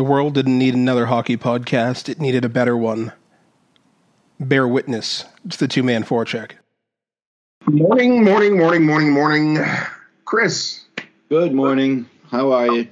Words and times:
The 0.00 0.04
world 0.04 0.32
didn't 0.32 0.58
need 0.58 0.72
another 0.72 1.04
hockey 1.04 1.36
podcast, 1.36 2.08
it 2.08 2.18
needed 2.18 2.42
a 2.42 2.48
better 2.48 2.74
one. 2.74 3.12
Bear 4.40 4.66
witness 4.66 5.26
to 5.50 5.58
the 5.58 5.68
two 5.68 5.82
man 5.82 6.04
forecheck. 6.04 6.52
Morning, 7.66 8.24
morning, 8.24 8.56
morning, 8.56 8.86
morning, 8.86 9.10
morning. 9.10 9.58
Chris. 10.24 10.86
Good 11.28 11.52
morning. 11.52 12.08
How 12.30 12.50
are 12.50 12.72
you? 12.72 12.88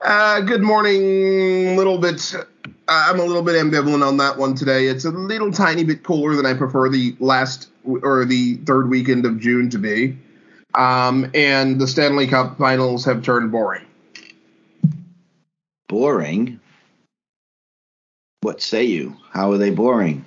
Uh, 0.00 0.40
good 0.40 0.62
morning. 0.62 1.76
Little 1.76 1.98
bit. 1.98 2.34
Uh, 2.34 2.40
I'm 2.88 3.20
a 3.20 3.24
little 3.26 3.42
bit 3.42 3.56
ambivalent 3.56 4.02
on 4.02 4.16
that 4.16 4.38
one 4.38 4.54
today. 4.54 4.86
It's 4.86 5.04
a 5.04 5.10
little 5.10 5.52
tiny 5.52 5.84
bit 5.84 6.02
cooler 6.02 6.34
than 6.34 6.46
I 6.46 6.54
prefer 6.54 6.88
the 6.88 7.14
last 7.20 7.68
or 7.84 8.24
the 8.24 8.56
third 8.64 8.88
weekend 8.88 9.26
of 9.26 9.38
June 9.38 9.68
to 9.68 9.76
be. 9.76 10.16
Um, 10.72 11.30
and 11.34 11.78
the 11.78 11.86
Stanley 11.86 12.26
Cup 12.26 12.56
finals 12.56 13.04
have 13.04 13.22
turned 13.22 13.52
boring. 13.52 13.84
Boring? 15.90 16.60
What 18.42 18.62
say 18.62 18.84
you? 18.84 19.16
How 19.32 19.50
are 19.50 19.58
they 19.58 19.70
boring? 19.70 20.24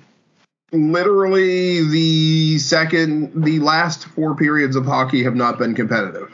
Literally, 0.74 1.88
the 1.88 2.60
second, 2.60 3.46
the 3.46 3.60
last 3.60 4.04
four 4.04 4.36
periods 4.36 4.76
of 4.76 4.86
hockey 4.86 5.23
have 5.23 5.36
not 5.36 5.58
been 5.58 5.73
competitive. 5.73 6.34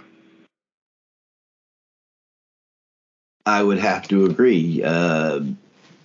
I 3.46 3.62
would 3.62 3.78
have 3.78 4.08
to 4.08 4.26
agree. 4.26 4.82
Uh, 4.84 5.42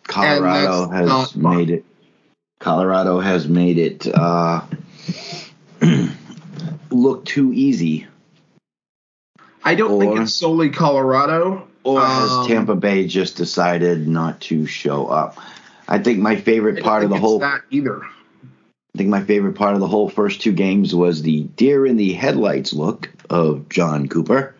Colorado 0.02 0.90
has 0.90 1.34
made 1.34 1.70
it. 1.70 1.84
Colorado 2.58 3.20
has 3.20 3.48
made 3.48 3.78
it 3.78 4.06
uh, 4.06 4.60
look 6.90 7.24
too 7.24 7.54
easy. 7.54 8.06
I 9.64 9.74
don't 9.76 9.92
or, 9.92 10.00
think 10.00 10.20
it's 10.20 10.34
solely 10.34 10.68
Colorado. 10.68 11.68
Or 11.84 12.00
has 12.00 12.30
um, 12.30 12.46
Tampa 12.48 12.74
Bay 12.74 13.06
just 13.06 13.36
decided 13.36 14.08
not 14.08 14.40
to 14.42 14.66
show 14.66 15.06
up? 15.06 15.38
I 15.86 15.98
think 15.98 16.18
my 16.18 16.36
favorite 16.36 16.82
part 16.82 17.04
of 17.04 17.10
the 17.10 17.18
whole 17.18 17.38
that 17.40 17.62
either. 17.70 18.02
I 18.02 18.98
think 18.98 19.10
my 19.10 19.22
favorite 19.22 19.54
part 19.54 19.74
of 19.74 19.80
the 19.80 19.88
whole 19.88 20.08
first 20.08 20.40
two 20.40 20.52
games 20.52 20.94
was 20.94 21.22
the 21.22 21.42
deer 21.42 21.84
in 21.84 21.96
the 21.96 22.12
headlights 22.12 22.72
look 22.72 23.10
of 23.28 23.68
Jon 23.68 24.08
Cooper. 24.08 24.54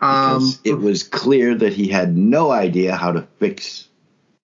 Um, 0.00 0.52
it 0.64 0.78
was 0.78 1.02
clear 1.02 1.54
that 1.54 1.72
he 1.72 1.88
had 1.88 2.16
no 2.16 2.50
idea 2.50 2.94
how 2.94 3.12
to 3.12 3.22
fix 3.38 3.88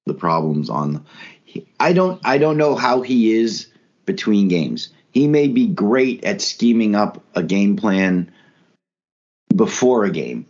the 0.07 0.15
problems 0.15 0.71
on. 0.71 0.93
The, 0.93 1.65
I 1.79 1.93
don't. 1.93 2.21
I 2.25 2.39
don't 2.39 2.57
know 2.57 2.75
how 2.75 3.03
he 3.03 3.33
is 3.33 3.67
between 4.07 4.49
games. 4.49 4.89
He 5.13 5.29
may 5.29 5.49
be 5.49 5.67
great 5.67 6.25
at 6.25 6.41
scheming 6.41 6.95
up 6.95 7.23
a 7.35 7.43
game 7.43 7.77
plan 7.77 8.33
before 9.55 10.05
a 10.05 10.11
game, 10.11 10.47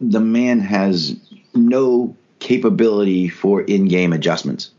the 0.00 0.20
man 0.20 0.60
has 0.60 1.16
no 1.54 2.16
capability 2.38 3.28
for 3.28 3.62
in-game 3.62 4.12
adjustments. 4.12 4.70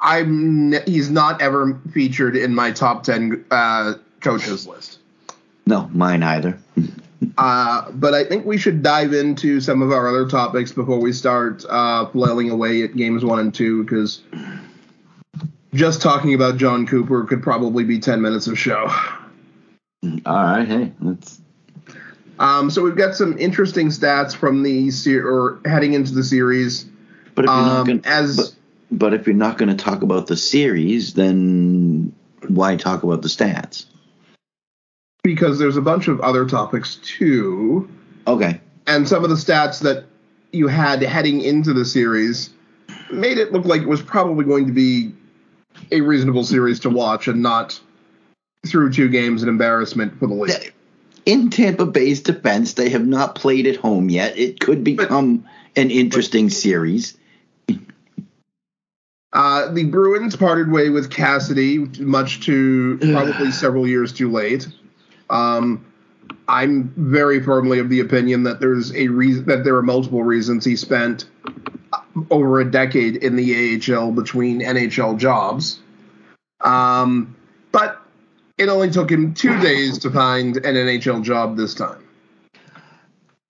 I'm 0.00 0.72
he's 0.86 1.10
not 1.10 1.40
ever 1.40 1.80
featured 1.92 2.36
in 2.36 2.54
my 2.54 2.72
top 2.72 3.04
10 3.04 3.44
uh, 3.50 3.94
coaches 4.20 4.66
list. 4.66 4.98
No, 5.66 5.88
mine 5.92 6.24
either. 6.24 6.58
uh, 7.38 7.90
but 7.92 8.14
I 8.14 8.24
think 8.24 8.44
we 8.44 8.58
should 8.58 8.82
dive 8.82 9.12
into 9.12 9.60
some 9.60 9.80
of 9.80 9.92
our 9.92 10.08
other 10.08 10.28
topics 10.28 10.72
before 10.72 10.98
we 10.98 11.12
start 11.12 11.64
uh, 11.68 12.06
flailing 12.06 12.50
away 12.50 12.82
at 12.82 12.96
games 12.96 13.24
one 13.24 13.38
and 13.38 13.54
two 13.54 13.84
because 13.84 14.22
just 15.72 16.02
talking 16.02 16.34
about 16.34 16.56
Jon 16.56 16.86
Cooper 16.86 17.24
could 17.24 17.42
probably 17.42 17.84
be 17.84 17.98
10 17.98 18.20
minutes 18.20 18.48
of 18.48 18.58
show. 18.58 18.90
All 20.26 20.34
right, 20.34 20.66
hey, 20.66 20.92
let's. 21.00 21.41
Um, 22.42 22.70
so 22.70 22.82
we've 22.82 22.96
got 22.96 23.14
some 23.14 23.38
interesting 23.38 23.88
stats 23.88 24.34
from 24.34 24.64
the 24.64 24.90
ser- 24.90 25.24
or 25.24 25.60
heading 25.64 25.94
into 25.94 26.12
the 26.12 26.24
series. 26.24 26.84
But 27.36 27.44
if 27.44 27.48
you're 27.50 27.58
um, 27.58 27.66
not 27.66 27.86
gonna, 27.86 28.00
as 28.04 28.36
but, 28.36 28.54
but 28.90 29.14
if 29.14 29.26
you're 29.28 29.36
not 29.36 29.58
going 29.58 29.68
to 29.68 29.76
talk 29.76 30.02
about 30.02 30.26
the 30.26 30.36
series, 30.36 31.14
then 31.14 32.12
why 32.48 32.76
talk 32.76 33.04
about 33.04 33.22
the 33.22 33.28
stats? 33.28 33.86
Because 35.22 35.60
there's 35.60 35.76
a 35.76 35.80
bunch 35.80 36.08
of 36.08 36.20
other 36.20 36.44
topics 36.44 36.96
too. 36.96 37.88
Okay. 38.26 38.60
And 38.88 39.08
some 39.08 39.22
of 39.22 39.30
the 39.30 39.36
stats 39.36 39.80
that 39.82 40.06
you 40.50 40.66
had 40.66 41.00
heading 41.00 41.42
into 41.42 41.72
the 41.72 41.84
series 41.84 42.50
made 43.12 43.38
it 43.38 43.52
look 43.52 43.64
like 43.64 43.82
it 43.82 43.88
was 43.88 44.02
probably 44.02 44.44
going 44.44 44.66
to 44.66 44.72
be 44.72 45.12
a 45.92 46.00
reasonable 46.00 46.42
series 46.42 46.80
to 46.80 46.90
watch 46.90 47.28
and 47.28 47.40
not 47.40 47.80
through 48.66 48.92
two 48.92 49.08
games 49.08 49.44
an 49.44 49.48
embarrassment 49.48 50.18
for 50.18 50.26
the 50.26 50.34
league. 50.34 50.72
In 51.24 51.50
Tampa 51.50 51.86
Bay's 51.86 52.20
defense, 52.20 52.74
they 52.74 52.88
have 52.90 53.06
not 53.06 53.34
played 53.34 53.66
at 53.66 53.76
home 53.76 54.10
yet. 54.10 54.36
It 54.36 54.60
could 54.60 54.82
become 54.82 55.38
but, 55.38 55.82
an 55.82 55.90
interesting 55.90 56.46
but, 56.46 56.54
series. 56.54 57.16
Uh, 59.32 59.72
the 59.72 59.84
Bruins 59.84 60.36
parted 60.36 60.70
way 60.70 60.90
with 60.90 61.10
Cassidy, 61.10 61.78
much 61.78 62.44
to 62.46 62.98
probably 62.98 63.50
several 63.52 63.86
years 63.86 64.12
too 64.12 64.30
late. 64.30 64.68
Um, 65.30 65.84
I'm 66.48 66.92
very 66.96 67.42
firmly 67.42 67.78
of 67.78 67.88
the 67.88 68.00
opinion 68.00 68.42
that 68.42 68.60
there's 68.60 68.94
a 68.94 69.08
reason 69.08 69.46
that 69.46 69.64
there 69.64 69.76
are 69.76 69.82
multiple 69.82 70.22
reasons 70.22 70.64
he 70.64 70.76
spent 70.76 71.24
over 72.30 72.60
a 72.60 72.70
decade 72.70 73.16
in 73.16 73.36
the 73.36 73.80
AHL 73.80 74.12
between 74.12 74.60
NHL 74.60 75.18
jobs. 75.18 75.80
Um, 76.60 77.36
but 77.70 78.01
it 78.62 78.68
only 78.68 78.90
took 78.90 79.10
him 79.10 79.34
two 79.34 79.58
days 79.60 79.98
to 79.98 80.10
find 80.10 80.56
an 80.58 80.74
NHL 80.74 81.22
job 81.22 81.56
this 81.56 81.74
time. 81.74 82.06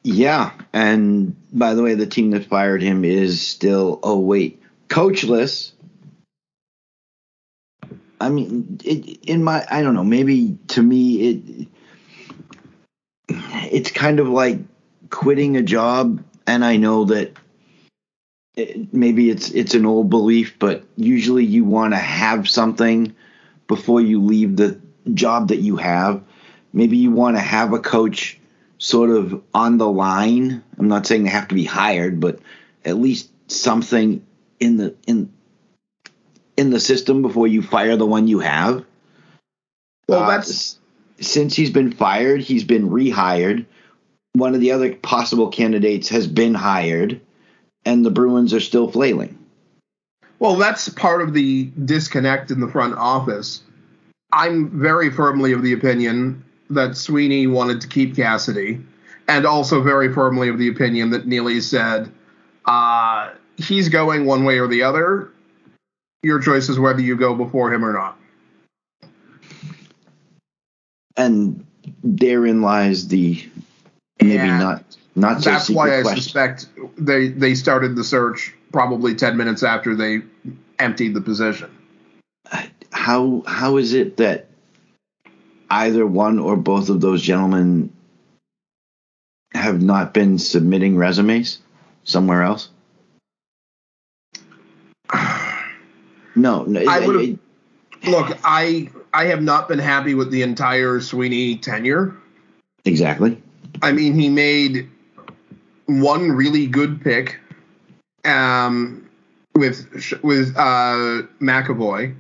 Yeah, 0.03 0.53
and 0.73 1.37
by 1.53 1.75
the 1.75 1.83
way, 1.83 1.95
the 1.95 2.06
team 2.06 2.31
that 2.31 2.47
fired 2.47 2.83
him 2.83 3.05
is 3.05 3.47
still 3.47 4.00
oh 4.03 4.19
wait, 4.19 4.61
coachless. 4.89 5.73
I 8.21 8.28
mean, 8.28 8.78
it, 8.84 9.21
in 9.28 9.45
my 9.45 9.65
I 9.71 9.83
don't 9.83 9.95
know, 9.95 10.05
maybe 10.05 10.59
to 10.69 10.83
me 10.83 11.29
it 11.29 11.69
it's 13.29 13.91
kind 13.91 14.19
of 14.19 14.29
like 14.29 14.59
quitting 15.11 15.56
a 15.56 15.62
job, 15.62 16.25
and 16.47 16.65
I 16.65 16.77
know 16.79 17.05
that 17.05 17.37
it, 18.56 18.93
maybe 18.93 19.31
it's 19.31 19.50
it's 19.50 19.75
an 19.75 19.87
old 19.87 20.11
belief, 20.11 20.56
but 20.59 20.83
usually 20.97 21.44
you 21.44 21.65
want 21.65 21.93
to 21.94 21.99
have 21.99 22.49
something 22.49 23.15
before 23.69 24.00
you 24.00 24.21
leave 24.21 24.56
the 24.56 24.81
job 25.13 25.49
that 25.49 25.59
you 25.59 25.77
have. 25.77 26.23
Maybe 26.73 26.97
you 26.97 27.11
want 27.11 27.37
to 27.37 27.43
have 27.43 27.73
a 27.73 27.79
coach 27.79 28.39
sort 28.79 29.11
of 29.11 29.43
on 29.55 29.79
the 29.79 29.89
line. 29.89 30.63
I'm 30.79 30.89
not 30.89 31.07
saying 31.07 31.25
they 31.25 31.31
have 31.31 31.49
to 31.49 31.55
be 31.55 31.65
hired, 31.65 32.21
but 32.21 32.41
at 32.85 32.97
least 32.97 33.31
something 33.49 34.25
in 34.59 34.77
the 34.77 34.95
in 35.07 35.33
in 36.57 36.71
the 36.71 36.81
system 36.81 37.23
before 37.23 37.47
you 37.47 37.62
fire 37.62 37.97
the 37.97 38.07
one 38.07 38.29
you 38.29 38.41
have. 38.41 38.85
Well, 40.09 40.25
uh, 40.25 40.29
that's 40.29 40.79
since 41.21 41.55
he's 41.55 41.71
been 41.71 41.93
fired, 41.93 42.41
he's 42.41 42.65
been 42.65 42.91
rehired. 42.91 43.67
One 44.35 44.55
of 44.55 44.61
the 44.61 44.73
other 44.73 44.95
possible 44.95 45.49
candidates 45.49 46.09
has 46.09 46.27
been 46.27 46.55
hired 46.55 47.21
and 47.85 48.05
the 48.05 48.11
Bruins 48.11 48.55
are 48.55 48.61
still 48.61 48.91
flailing. 48.91 49.39
Well, 50.39 50.57
that's 50.57 50.89
part 50.89 51.23
of 51.23 51.35
the 51.35 51.71
disconnect 51.85 52.51
in 52.51 52.61
the 52.61 52.69
front 52.69 52.95
office. 52.95 53.62
I'm 54.32 54.70
very 54.70 55.10
firmly 55.10 55.53
of 55.53 55.62
the 55.62 55.72
opinion 55.72 56.44
that 56.70 56.97
Sweeney 56.97 57.47
wanted 57.47 57.81
to 57.82 57.88
keep 57.88 58.16
Cassidy, 58.16 58.81
and 59.28 59.47
also 59.47 59.82
very 59.82 60.12
firmly 60.12 60.48
of 60.48 60.59
the 60.59 60.69
opinion 60.69 61.10
that 61.10 61.26
Neely 61.26 61.60
said 61.60 62.10
uh, 62.65 63.31
he's 63.56 63.88
going 63.88 64.25
one 64.25 64.44
way 64.44 64.59
or 64.59 64.66
the 64.66 64.82
other. 64.82 65.31
Your 66.22 66.41
choice 66.41 66.69
is 66.69 66.78
whether 66.78 67.00
you 67.00 67.16
go 67.16 67.34
before 67.34 67.72
him 67.72 67.84
or 67.84 67.93
not. 67.93 68.19
And 71.16 71.66
therein 72.03 72.62
lies 72.62 73.09
the 73.09 73.44
maybe 74.20 74.38
and 74.38 74.59
not 74.59 74.84
not 75.14 75.43
so 75.43 75.50
That's 75.50 75.69
why 75.69 75.99
I 75.99 76.03
suspect 76.03 76.66
they 76.97 77.28
they 77.28 77.55
started 77.55 77.96
the 77.96 78.05
search 78.05 78.55
probably 78.73 79.14
ten 79.14 79.37
minutes 79.37 79.62
after 79.62 79.94
they 79.94 80.23
emptied 80.78 81.14
the 81.14 81.20
position. 81.20 81.70
How 83.02 83.43
how 83.49 83.78
is 83.78 83.94
it 83.94 84.19
that 84.19 84.46
either 85.69 86.06
one 86.06 86.38
or 86.38 86.56
both 86.56 86.88
of 86.88 87.00
those 87.00 87.20
gentlemen 87.20 87.93
have 89.52 89.82
not 89.82 90.14
been 90.14 90.38
submitting 90.38 90.96
resumes 90.96 91.58
somewhere 92.04 92.43
else? 92.43 92.69
no, 96.37 96.62
no. 96.62 96.84
I 96.88 97.04
would 97.04 97.40
look. 98.06 98.38
I 98.44 98.88
I 99.12 99.25
have 99.25 99.43
not 99.43 99.66
been 99.66 99.81
happy 99.81 100.14
with 100.14 100.31
the 100.31 100.43
entire 100.43 101.00
Sweeney 101.00 101.56
tenure. 101.56 102.14
Exactly. 102.84 103.43
I 103.82 103.90
mean, 103.90 104.14
he 104.14 104.28
made 104.28 104.88
one 105.87 106.31
really 106.31 106.69
good 106.69 107.02
pick 107.02 107.40
um, 108.25 109.10
with 109.56 109.88
with 110.22 110.56
uh, 110.56 111.22
McAvoy. 111.40 112.14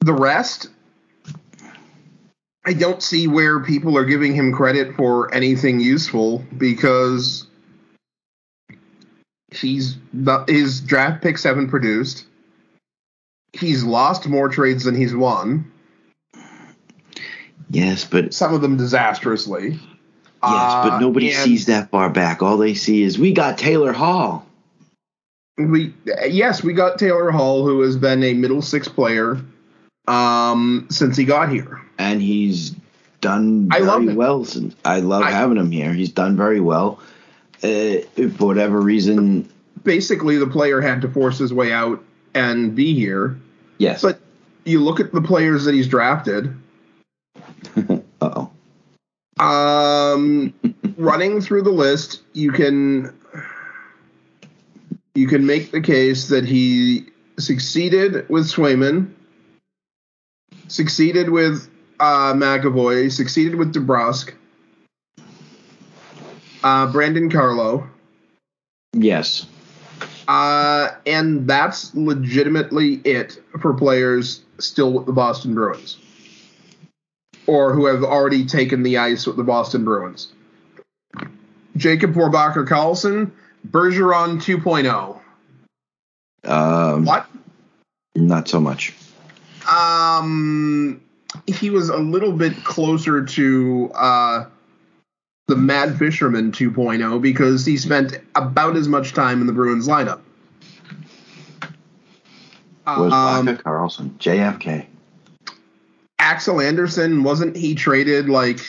The 0.00 0.12
rest, 0.12 0.68
I 2.66 2.74
don't 2.74 3.02
see 3.02 3.26
where 3.26 3.60
people 3.60 3.96
are 3.96 4.04
giving 4.04 4.34
him 4.34 4.52
credit 4.52 4.94
for 4.96 5.32
anything 5.34 5.80
useful 5.80 6.44
because 6.58 7.46
he's 9.50 9.96
not, 10.12 10.48
his 10.48 10.80
draft 10.82 11.22
picks 11.22 11.42
haven't 11.44 11.68
produced. 11.68 12.26
He's 13.54 13.82
lost 13.84 14.26
more 14.28 14.48
trades 14.48 14.84
than 14.84 14.94
he's 14.94 15.14
won. 15.14 15.70
Yes, 17.70 18.04
but 18.04 18.34
Some 18.34 18.52
of 18.52 18.60
them 18.60 18.76
disastrously. 18.76 19.70
yes, 19.70 19.80
Uh, 20.42 20.88
but 20.90 20.98
nobody 21.00 21.28
and 21.32 21.36
sees 21.36 21.66
that 21.66 21.90
far 21.90 22.10
back. 22.10 22.42
All 22.42 22.58
they 22.58 22.74
see 22.74 23.02
is 23.02 23.18
we 23.18 23.32
got 23.32 23.56
Taylor 23.56 23.92
Hall. 23.92 24.46
We 25.56 25.94
yes, 26.28 26.64
we 26.64 26.72
got 26.72 26.98
Taylor 26.98 27.30
Hall, 27.30 27.64
who 27.64 27.80
has 27.82 27.96
been 27.96 28.22
a 28.24 28.34
middle 28.34 28.60
six 28.60 28.88
player 28.88 29.40
um, 30.08 30.86
since 30.90 31.16
he 31.16 31.24
got 31.24 31.48
here. 31.48 31.80
and 31.98 32.20
he's 32.20 32.74
done 33.20 33.68
I 33.72 33.80
very 33.80 34.14
well 34.14 34.44
since 34.44 34.74
I 34.84 35.00
love 35.00 35.22
I- 35.22 35.30
having 35.30 35.56
him 35.56 35.70
here. 35.70 35.92
He's 35.92 36.10
done 36.10 36.36
very 36.36 36.60
well. 36.60 36.98
Uh, 37.62 37.98
for 38.36 38.46
whatever 38.46 38.80
reason, 38.80 39.48
Basically, 39.84 40.36
the 40.38 40.46
player 40.46 40.80
had 40.80 41.00
to 41.02 41.08
force 41.08 41.38
his 41.38 41.52
way 41.52 41.72
out 41.72 42.02
and 42.34 42.74
be 42.74 42.92
here. 42.94 43.38
yes. 43.78 44.02
But 44.02 44.18
you 44.64 44.82
look 44.82 44.98
at 44.98 45.12
the 45.12 45.20
players 45.22 45.64
that 45.64 45.74
he's 45.74 45.86
drafted. 45.88 46.54
Uh 48.20 48.46
oh, 49.40 49.44
Um, 49.44 50.54
running 50.96 51.40
through 51.40 51.62
the 51.62 51.70
list, 51.70 52.22
you 52.32 52.52
can 52.52 53.12
you 55.14 55.26
can 55.26 55.46
make 55.46 55.70
the 55.70 55.80
case 55.80 56.28
that 56.28 56.44
he 56.44 57.06
succeeded 57.38 58.28
with 58.28 58.46
Swayman, 58.46 59.12
succeeded 60.68 61.30
with 61.30 61.68
uh, 62.00 62.32
McAvoy, 62.34 63.10
succeeded 63.10 63.54
with 63.54 63.72
DeBrusk, 63.72 64.32
uh, 66.62 66.92
Brandon 66.92 67.30
Carlo, 67.30 67.88
yes. 68.92 69.46
uh, 70.28 70.90
and 71.06 71.48
that's 71.48 71.94
legitimately 71.94 73.00
it 73.04 73.42
for 73.60 73.74
players 73.74 74.42
still 74.58 74.92
with 74.92 75.06
the 75.06 75.12
Boston 75.12 75.54
Bruins 75.54 75.98
or 77.46 77.74
who 77.74 77.86
have 77.86 78.02
already 78.02 78.44
taken 78.44 78.82
the 78.82 78.98
ice 78.98 79.26
with 79.26 79.36
the 79.36 79.44
Boston 79.44 79.84
Bruins. 79.84 80.32
Jakob 81.76 82.14
Forsbacka 82.14 82.66
Karlsson, 82.66 83.30
Bergeron 83.68 84.38
2.0. 84.40 85.20
Um, 86.50 87.04
What? 87.04 87.26
Not 88.14 88.48
so 88.48 88.60
much. 88.60 88.94
Um, 89.70 91.00
he 91.46 91.70
was 91.70 91.88
a 91.88 91.96
little 91.96 92.32
bit 92.32 92.64
closer 92.64 93.24
to 93.24 93.90
uh, 93.94 94.44
the 95.48 95.56
Mad 95.56 95.98
Fisherman 95.98 96.52
2.0 96.52 97.20
because 97.20 97.64
he 97.64 97.76
spent 97.76 98.18
about 98.34 98.76
as 98.76 98.88
much 98.88 99.14
time 99.14 99.40
in 99.40 99.46
the 99.46 99.52
Bruins 99.52 99.88
lineup. 99.88 100.20
Was 102.86 103.12
Um, 103.12 103.46
Karlsson 103.48 104.10
JFK? 104.18 104.86
Axel 106.18 106.60
Andersson 106.60 107.22
wasn't 107.22 107.56
he 107.56 107.74
traded 107.74 108.28
like 108.28 108.60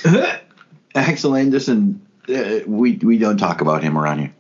Axel 0.95 1.35
Andersson. 1.35 2.01
Uh, 2.29 2.59
we 2.65 2.93
we 2.97 3.17
don't 3.17 3.37
talk 3.37 3.59
about 3.61 3.83
him 3.83 3.97
around 3.97 4.19
here. 4.19 4.33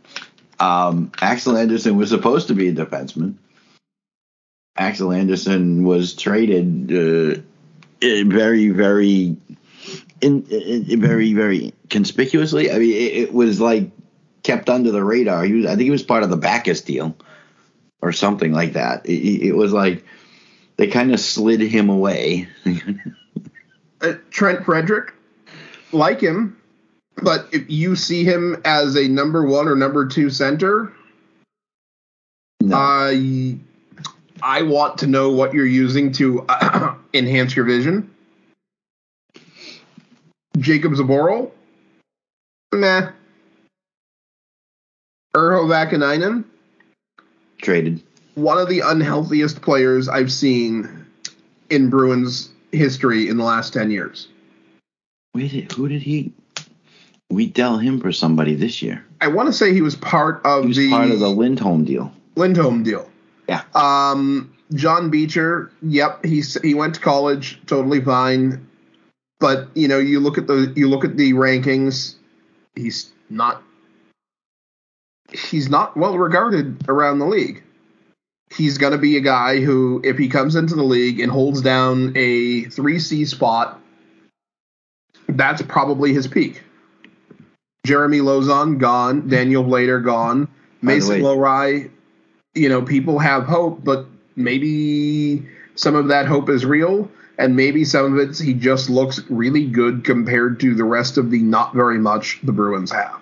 Um, 0.59 1.11
Axel 1.21 1.57
Andersson 1.57 1.97
was 1.97 2.09
supposed 2.09 2.47
to 2.47 2.53
be 2.53 2.69
a 2.69 2.73
defenseman. 2.73 3.35
Axel 4.77 5.11
Andersson 5.11 5.83
was 5.83 6.15
traded 6.15 6.91
uh, 6.91 7.41
very 8.01 8.69
very 8.69 9.37
in, 10.21 10.43
in, 10.47 11.01
very 11.01 11.33
very 11.33 11.73
conspicuously. 11.89 12.71
I 12.71 12.79
mean, 12.79 12.91
it, 12.91 13.13
it 13.13 13.33
was 13.33 13.61
like 13.61 13.89
kept 14.43 14.69
under 14.69 14.91
the 14.91 15.03
radar. 15.03 15.43
He 15.43 15.53
was, 15.53 15.65
I 15.65 15.69
think 15.69 15.81
he 15.81 15.91
was 15.91 16.03
part 16.03 16.23
of 16.23 16.29
the 16.29 16.37
Backes 16.37 16.81
deal 16.81 17.15
or 18.01 18.11
something 18.11 18.51
like 18.53 18.73
that. 18.73 19.05
It, 19.05 19.47
it 19.47 19.53
was 19.53 19.73
like 19.73 20.05
they 20.77 20.87
kind 20.87 21.13
of 21.13 21.19
slid 21.19 21.61
him 21.61 21.89
away. 21.89 22.47
uh, 24.01 24.13
Trent 24.29 24.65
Frederic, 24.65 25.13
like 25.91 26.21
him, 26.21 26.57
but 27.21 27.47
if 27.51 27.69
you 27.69 27.95
see 27.95 28.23
him 28.23 28.61
as 28.65 28.95
a 28.95 29.07
number 29.07 29.45
one 29.45 29.67
or 29.67 29.75
number 29.75 30.05
two 30.07 30.29
center, 30.29 30.91
no. 32.61 32.75
I 32.75 33.57
I 34.41 34.61
want 34.63 34.97
to 34.99 35.07
know 35.07 35.31
what 35.31 35.53
you're 35.53 35.65
using 35.65 36.11
to 36.13 36.45
enhance 37.13 37.55
your 37.55 37.65
vision. 37.65 38.09
Jakub 40.57 40.95
Zboril, 40.95 41.51
meh. 42.73 43.09
Urho 45.35 45.65
Vaakanainen, 45.67 46.45
traded. 47.61 48.01
one 48.35 48.57
of 48.57 48.69
the 48.69 48.79
unhealthiest 48.79 49.61
players 49.61 50.07
I've 50.07 50.31
seen 50.31 51.05
in 51.69 51.89
Bruins 51.89 52.51
history 52.71 53.27
in 53.27 53.35
the 53.35 53.43
last 53.43 53.73
10 53.73 53.91
years. 53.91 54.29
Wait, 55.33 55.69
who 55.73 55.89
did 55.89 56.01
he? 56.01 56.31
We 57.29 57.47
dealt 57.47 57.81
him 57.81 57.99
for 57.99 58.11
somebody 58.11 58.55
this 58.55 58.81
year. 58.81 59.05
I 59.19 59.27
want 59.27 59.47
to 59.47 59.53
say 59.53 59.73
he 59.73 59.81
was 59.81 59.95
part 59.95 60.45
of 60.45 60.65
was 60.65 60.77
the 60.77 60.89
part 60.89 61.09
of 61.09 61.19
the 61.19 61.29
Lindholm 61.29 61.83
deal. 61.83 62.13
Lindholm 62.35 62.83
deal. 62.83 63.09
Yeah. 63.49 63.63
Um, 63.73 64.53
John 64.73 65.09
Beecher, 65.09 65.71
yep, 65.81 66.23
he's 66.23 66.59
he 66.61 66.73
went 66.73 66.95
to 66.95 67.01
college, 67.01 67.59
totally 67.65 68.01
fine. 68.01 68.67
But 69.39 69.67
you 69.75 69.87
know, 69.87 69.99
you 69.99 70.19
look 70.19 70.37
at 70.37 70.47
the 70.47 70.71
you 70.75 70.89
look 70.89 71.03
at 71.03 71.17
the 71.17 71.33
rankings, 71.33 72.15
he's 72.75 73.11
not 73.29 73.61
he's 75.31 75.69
not 75.69 75.95
well 75.97 76.17
regarded 76.17 76.87
around 76.87 77.19
the 77.19 77.25
league. 77.25 77.63
He's 78.53 78.77
going 78.77 78.93
to 78.93 78.99
be 78.99 79.17
a 79.17 79.21
guy 79.21 79.59
who, 79.59 80.01
if 80.03 80.17
he 80.17 80.29
comes 80.29 80.55
into 80.55 80.75
the 80.75 80.83
league 80.83 81.19
and 81.19 81.31
holds 81.31 81.61
down 81.61 82.13
a 82.15 82.65
three 82.65 82.99
C 82.99 83.25
spot, 83.25 83.81
that's 85.27 85.61
probably 85.63 86.13
his 86.13 86.27
peak. 86.27 86.61
Jeremy 87.85 88.19
Lauzon 88.19 88.77
gone, 88.79 89.27
Daniel 89.27 89.63
Vladar 89.63 90.03
gone, 90.03 90.47
Mason 90.81 91.21
Lohrei. 91.21 91.89
You 92.53 92.69
know, 92.69 92.81
people 92.81 93.19
have 93.19 93.43
hope, 93.43 93.83
but 93.83 94.05
maybe 94.35 95.45
some 95.75 95.95
of 95.95 96.07
that 96.07 96.25
hope 96.25 96.49
is 96.49 96.65
real, 96.65 97.09
and 97.37 97.55
maybe 97.55 97.85
some 97.85 98.13
of 98.13 98.19
it's 98.19 98.39
he 98.39 98.53
just 98.53 98.89
looks 98.89 99.19
really 99.29 99.65
good 99.65 100.03
compared 100.03 100.59
to 100.61 100.73
the 100.73 100.83
rest 100.83 101.17
of 101.17 101.31
the 101.31 101.39
not 101.39 101.73
very 101.73 101.97
much 101.97 102.39
the 102.43 102.51
Bruins 102.51 102.91
have. 102.91 103.19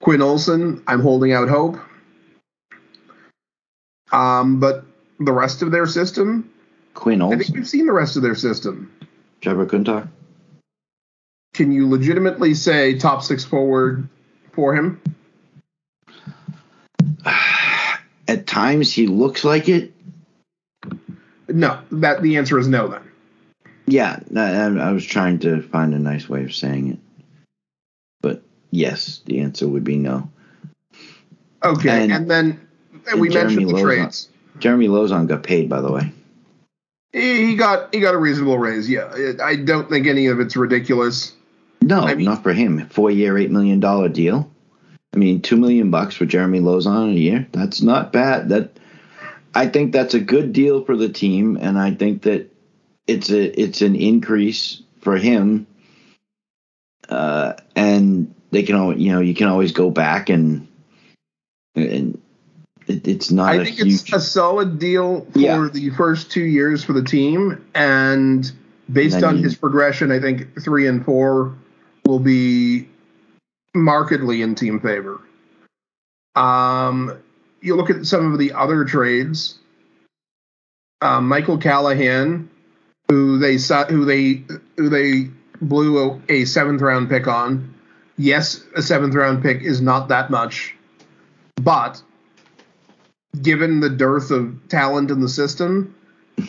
Quinn 0.00 0.22
Olson, 0.22 0.82
I'm 0.86 1.00
holding 1.00 1.32
out 1.32 1.48
hope. 1.48 1.78
Um, 4.10 4.60
but 4.60 4.84
the 5.18 5.32
rest 5.32 5.62
of 5.62 5.70
their 5.70 5.86
system, 5.86 6.50
Quinn 6.94 7.22
Olson. 7.22 7.40
I 7.40 7.42
think 7.42 7.54
we've 7.54 7.68
seen 7.68 7.86
the 7.86 7.92
rest 7.92 8.16
of 8.16 8.22
their 8.22 8.34
system. 8.34 8.92
Trevor 9.40 9.66
Kuntar. 9.66 10.08
Can 11.62 11.70
you 11.70 11.88
legitimately 11.88 12.54
say 12.54 12.98
top 12.98 13.22
six 13.22 13.44
forward 13.44 14.08
for 14.52 14.74
him? 14.74 15.00
At 18.26 18.48
times 18.48 18.92
he 18.92 19.06
looks 19.06 19.44
like 19.44 19.68
it. 19.68 19.92
No, 21.48 21.78
that 21.92 22.20
the 22.20 22.36
answer 22.36 22.58
is 22.58 22.66
no. 22.66 22.88
Then 22.88 23.02
Yeah, 23.86 24.18
I, 24.36 24.64
I 24.88 24.90
was 24.90 25.06
trying 25.06 25.38
to 25.40 25.62
find 25.62 25.94
a 25.94 26.00
nice 26.00 26.28
way 26.28 26.42
of 26.42 26.52
saying 26.52 26.94
it, 26.94 26.98
but 28.22 28.42
yes, 28.72 29.20
the 29.26 29.38
answer 29.38 29.68
would 29.68 29.84
be 29.84 29.98
no. 29.98 30.28
okay, 31.62 32.02
And- 32.02 32.12
and, 32.12 32.28
then 32.28 32.60
and 33.08 33.20
we 33.20 33.28
Jeremy 33.28 33.54
mentioned 33.54 33.70
the 33.70 33.74
Lauzon. 33.80 33.84
trades. 33.84 34.28
Jeremy 34.58 34.88
Lauzon 34.88 35.28
got 35.28 35.44
paid, 35.44 35.68
by 35.68 35.80
the 35.80 35.92
way. 35.92 36.10
He 37.12 37.46
he 37.46 37.54
got 37.54 37.94
he 37.94 38.00
got 38.00 38.14
a 38.14 38.18
reasonable 38.18 38.58
raise. 38.58 38.90
Yeah, 38.90 39.12
I 39.40 39.54
don't 39.54 39.88
think 39.88 40.08
any 40.08 40.26
of 40.26 40.40
it's 40.40 40.56
ridiculous. 40.56 41.34
No, 41.82 42.00
I 42.00 42.14
mean- 42.14 42.24
not 42.26 42.42
for 42.42 42.52
him. 42.52 42.86
Four 42.88 43.10
year, 43.10 43.36
eight 43.38 43.50
million 43.50 43.80
dollar 43.80 44.08
deal. 44.08 44.50
I 45.14 45.18
mean, 45.18 45.42
two 45.42 45.56
million 45.56 45.90
bucks 45.90 46.14
for 46.14 46.24
Jeremy 46.24 46.60
Lauzon 46.60 47.10
a 47.14 47.18
year. 47.18 47.46
That's 47.52 47.82
not 47.82 48.12
bad. 48.12 48.48
That 48.48 48.78
I 49.54 49.66
think 49.66 49.92
that's 49.92 50.14
a 50.14 50.20
good 50.20 50.52
deal 50.52 50.84
for 50.84 50.96
the 50.96 51.08
team, 51.10 51.58
and 51.60 51.78
I 51.78 51.92
think 51.92 52.22
that 52.22 52.50
it's 53.06 53.30
a 53.30 53.60
it's 53.60 53.82
an 53.82 53.94
increase 53.96 54.82
for 55.00 55.16
him. 55.16 55.66
Uh, 57.08 57.54
and 57.76 58.34
they 58.52 58.62
can 58.62 58.76
always, 58.76 58.98
you 58.98 59.12
know, 59.12 59.20
you 59.20 59.34
can 59.34 59.48
always 59.48 59.72
go 59.72 59.90
back 59.90 60.28
and 60.30 60.66
and 61.74 62.18
it, 62.86 63.06
it's 63.06 63.30
not 63.30 63.50
I 63.54 63.64
think 63.64 63.76
huge. 63.76 63.92
it's 63.94 64.12
a 64.12 64.20
solid 64.20 64.78
deal 64.78 65.26
for 65.32 65.38
Yeah. 65.38 65.68
the 65.72 65.90
first 65.90 66.30
two 66.30 66.42
years 66.44 66.82
for 66.84 66.92
the 66.94 67.02
team, 67.02 67.62
and 67.74 68.50
based 68.90 69.16
And 69.16 69.24
on 69.24 69.38
his 69.38 69.56
progression, 69.56 70.10
I 70.10 70.20
think 70.20 70.62
three 70.62 70.86
and 70.86 71.04
four 71.04 71.54
will 72.04 72.18
be 72.18 72.88
markedly 73.74 74.42
in 74.42 74.54
team 74.54 74.80
favor. 74.80 75.20
Um, 76.34 77.18
you 77.60 77.76
look 77.76 77.90
at 77.90 78.06
some 78.06 78.32
of 78.32 78.38
the 78.38 78.52
other 78.52 78.84
trades. 78.84 79.58
Um, 81.00 81.28
Michael 81.28 81.58
Callahan, 81.58 82.48
who 83.08 83.38
they 83.38 83.56
who 83.88 84.04
they 84.04 84.44
who 84.76 84.88
they 84.88 85.30
blew 85.60 86.20
a, 86.28 86.32
a 86.32 86.44
seventh 86.44 86.80
round 86.80 87.08
pick 87.08 87.26
on. 87.26 87.74
Yes, 88.16 88.62
a 88.76 88.82
seventh 88.82 89.14
round 89.14 89.42
pick 89.42 89.62
is 89.62 89.80
not 89.80 90.08
that 90.08 90.30
much, 90.30 90.74
but 91.56 92.02
given 93.40 93.80
the 93.80 93.90
dearth 93.90 94.30
of 94.30 94.56
talent 94.68 95.10
in 95.10 95.20
the 95.20 95.28
system, 95.28 95.94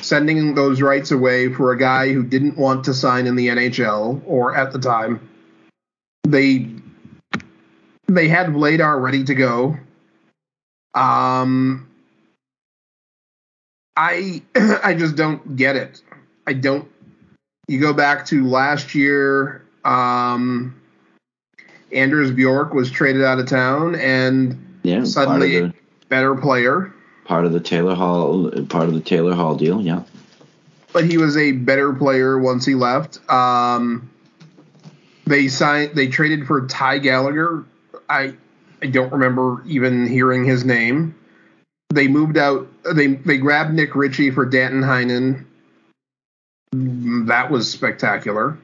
sending 0.02 0.56
those 0.56 0.82
rights 0.82 1.12
away 1.12 1.52
for 1.52 1.72
a 1.72 1.78
guy 1.78 2.12
who 2.12 2.24
didn't 2.24 2.58
want 2.58 2.84
to 2.86 2.94
sign 2.94 3.28
in 3.28 3.36
the 3.36 3.48
NHL 3.48 4.22
or 4.26 4.56
at 4.56 4.74
the 4.74 4.80
time, 4.80 5.30
they 6.28 6.68
they 8.08 8.28
had 8.28 8.48
Vladar 8.48 9.02
ready 9.02 9.24
to 9.24 9.36
go. 9.36 9.78
Um, 10.94 11.88
I 13.96 14.42
I 14.84 14.94
just 14.94 15.16
don't 15.16 15.56
get 15.56 15.76
it. 15.76 16.02
I 16.48 16.54
don't. 16.54 16.88
You 17.68 17.80
go 17.80 17.94
back 17.94 18.26
to 18.28 18.46
last 18.46 18.94
year. 18.94 19.66
Um, 19.86 20.80
Anders 21.92 22.32
Bjork 22.32 22.74
was 22.74 22.90
traded 22.92 23.24
out 23.24 23.40
of 23.40 23.48
town, 23.48 23.96
and 23.96 24.80
Yeah, 24.84 25.04
suddenly 25.04 25.58
a 25.58 25.74
better 26.10 26.36
player. 26.36 26.94
part 27.26 27.46
of 27.46 27.54
the 27.54 27.60
Taylor 27.60 27.96
Hall 27.96 28.50
part 28.70 28.88
of 28.88 28.94
the 28.94 29.00
Taylor 29.02 29.34
Hall 29.34 29.56
deal. 29.56 29.82
Yeah. 29.82 30.04
but 30.92 31.06
he 31.06 31.18
was 31.18 31.38
a 31.38 31.52
better 31.54 31.94
player 31.94 32.38
once 32.40 32.66
he 32.66 32.76
left. 32.76 33.20
Um, 33.30 34.10
they 35.26 35.48
signed. 35.48 35.96
They 35.96 36.08
traded 36.08 36.48
for 36.48 36.68
Ty 36.68 37.00
Gallagher. 37.00 37.66
I 38.10 38.34
I 38.82 38.88
don't 38.88 39.12
remember 39.12 39.64
even 39.66 40.08
hearing 40.08 40.46
his 40.46 40.66
name. 40.66 41.16
They 41.90 42.08
moved 42.08 42.38
out. 42.38 42.68
They 42.96 43.08
they 43.08 43.38
grabbed 43.38 43.74
Nick 43.74 43.96
Ritchie 43.96 44.32
for 44.32 44.46
Danton 44.46 44.82
Heinen. 44.82 45.46
That 47.28 47.52
was 47.52 47.70
spectacular. 47.70 48.58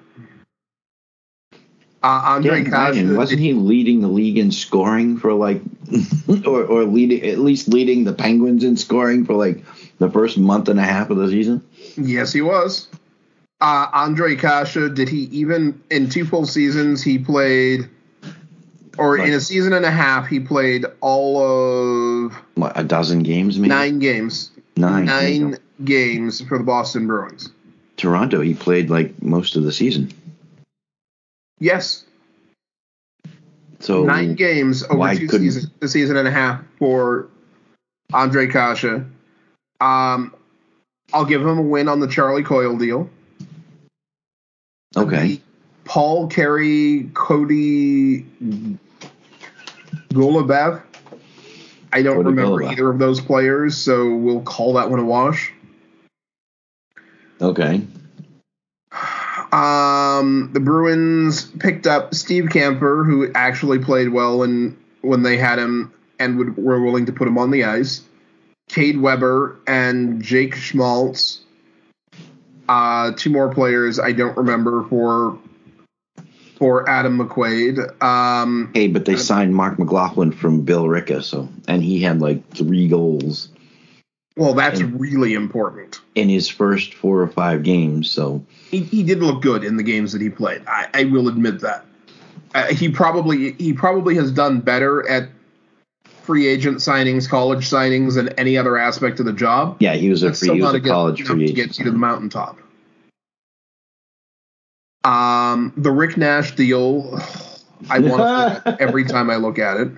Uh, 2.01 2.21
Andre 2.25 2.63
Yeah, 2.63 2.69
Ryan, 2.71 3.07
Kase- 3.09 3.17
wasn't 3.17 3.41
he 3.41 3.53
leading 3.53 3.99
the 3.99 4.07
league 4.07 4.37
in 4.37 4.51
scoring 4.51 5.17
for 5.17 5.33
like, 5.33 5.61
or 6.45 6.63
or 6.63 6.83
leading 6.85 7.23
at 7.29 7.39
least 7.39 7.67
leading 7.67 8.05
the 8.05 8.13
Penguins 8.13 8.63
in 8.63 8.77
scoring 8.77 9.25
for 9.25 9.33
like 9.33 9.65
the 9.99 10.09
first 10.09 10.37
month 10.37 10.69
and 10.69 10.79
a 10.79 10.83
half 10.83 11.09
of 11.09 11.17
the 11.17 11.27
season? 11.27 11.61
Yes, 11.97 12.31
he 12.31 12.41
was. 12.41 12.87
Uh, 13.61 13.89
Ondrej 13.91 14.39
Kase, 14.39 14.89
did 14.93 15.09
he 15.09 15.23
even 15.31 15.81
in 15.91 16.09
two 16.09 16.23
full 16.25 16.45
seasons 16.45 17.03
he 17.03 17.19
played, 17.19 17.89
or 18.97 19.17
in 19.17 19.33
a 19.33 19.41
season 19.41 19.73
and 19.73 19.85
a 19.85 19.91
half 19.91 20.27
he 20.27 20.39
played 20.39 20.85
all 21.01 21.41
of 22.25 22.33
What, 22.55 22.71
a 22.79 22.83
dozen 22.85 23.21
games, 23.23 23.59
maybe 23.59 23.69
nine 23.69 23.99
games, 23.99 24.51
Nine. 24.77 25.05
nine 25.05 25.57
games 25.83 26.39
for 26.41 26.57
the 26.57 26.63
Boston 26.63 27.05
Bruins. 27.05 27.49
Toronto, 27.97 28.39
he 28.39 28.53
played 28.53 28.89
like 28.89 29.21
most 29.21 29.57
of 29.57 29.63
the 29.63 29.73
season. 29.73 30.09
Yes, 31.59 32.05
So 33.81 34.05
nine 34.05 34.35
games 34.35 34.83
over 34.89 35.13
2 35.15 35.27
seasons, 35.27 35.67
a 35.81 35.87
season 35.89 36.15
and 36.15 36.25
a 36.25 36.31
half 36.31 36.61
for 36.77 37.27
Ondrej 38.13 38.53
Kase. 38.53 39.03
Um, 39.81 40.33
I'll 41.13 41.25
give 41.25 41.41
him 41.41 41.57
a 41.57 41.61
win 41.61 41.89
on 41.89 41.99
the 41.99 42.07
Charlie 42.07 42.43
Coyle 42.43 42.77
deal. 42.77 43.09
Okay, 44.98 45.41
Paul 45.86 46.27
Carey, 46.27 47.10
Cody 47.13 48.25
Goloubef. 50.13 50.81
I 51.91 52.01
don't 52.01 52.17
Cody 52.17 52.29
remember 52.29 52.63
Goloubef. 52.63 52.72
either 52.72 52.89
of 52.89 53.00
those 53.00 53.22
players, 53.22 53.77
so 53.77 54.15
we'll 54.15 54.41
call 54.41 54.74
that 54.74 54.89
one 54.89 55.00
a 55.00 55.05
wash. 55.05 55.51
okay, 57.41 57.81
Um, 59.51 60.51
the 60.53 60.60
Bruins 60.60 61.46
picked 61.46 61.88
up 61.88 62.13
Steve 62.13 62.46
Kampfer, 62.46 63.05
who 63.05 63.31
actually 63.34 63.79
played 63.79 64.10
well 64.10 64.43
and 64.43 64.77
when 65.01 65.24
they 65.24 65.38
had 65.38 65.58
him 65.58 65.91
and 66.19 66.38
would, 66.38 66.58
were 66.58 66.81
willing 66.84 67.05
to 67.08 67.12
put 67.13 67.27
him 67.27 67.38
on 67.38 67.50
the 67.51 67.63
ice. 67.63 68.01
Cade 68.67 69.00
Webber 69.00 69.58
and 69.65 70.22
Jake 70.22 70.53
Schmaltz. 70.55 71.39
Uh, 72.69 73.11
two 73.17 73.29
more 73.31 73.53
players 73.53 73.99
I 73.99 74.11
don't 74.13 74.38
remember 74.38 74.83
for 74.83 75.38
for 76.55 76.88
Adam 76.89 77.17
McQuaid. 77.17 78.01
Um, 78.03 78.71
hey, 78.73 78.88
but 78.88 79.05
they 79.05 79.15
signed 79.15 79.55
Marc 79.55 79.79
McLaughlin 79.79 80.31
from 80.31 80.65
Billerica, 80.65 81.23
so 81.23 81.49
and 81.67 81.83
he 81.83 82.01
had 82.01 82.21
like 82.21 82.47
three 82.51 82.88
goals 82.88 83.49
well, 84.39 84.53
that's 84.53 84.79
And- 84.79 84.97
really 84.99 85.33
important. 85.33 85.99
in 86.15 86.29
his 86.29 86.47
first 86.47 86.93
four 86.93 87.21
or 87.21 87.27
five 87.27 87.61
games. 87.63 88.09
So 88.09 88.45
He, 88.71 88.79
he 88.79 89.03
did 89.03 89.19
look 89.19 89.41
good 89.41 89.65
in 89.65 89.75
the 89.75 89.83
games 89.83 90.13
that 90.13 90.21
he 90.21 90.29
played. 90.29 90.61
I, 90.65 90.88
I 90.93 91.03
will 91.03 91.27
admit 91.27 91.59
that. 91.59 91.85
Uh, 92.55 92.67
he 92.67 92.88
probably 92.89 93.51
he 93.53 93.73
probably 93.73 94.15
has 94.15 94.31
done 94.31 94.61
better 94.61 95.07
at 95.09 95.27
free 96.29 96.48
agent 96.48 96.77
signings, 96.77 97.27
college 97.27 97.67
signings, 97.67 98.15
and 98.15 98.31
any 98.38 98.55
other 98.55 98.77
aspect 98.77 99.19
of 99.19 99.25
the 99.25 99.33
job. 99.33 99.75
yeah, 99.79 99.95
he 99.95 100.12
was 100.12 100.21
a 100.21 100.31
free, 100.31 100.53
he 100.53 100.62
was 100.62 100.75
a 100.75 100.77
a 100.77 100.79
college 100.79 101.24
free 101.24 101.48
to 101.48 101.53
get 101.53 101.79
you 101.79 101.86
to 101.86 101.89
the 101.89 101.98
mountaintop. 101.98 102.59
Um, 105.03 105.74
the 105.75 105.89
Rick 105.89 106.17
Nash 106.17 106.55
deal, 106.55 107.19
I 107.89 107.98
want 107.98 108.63
to 108.63 108.77
every 108.79 109.05
time 109.05 109.31
I 109.31 109.38
look 109.38 109.57
at 109.57 109.77
it. 109.77 109.91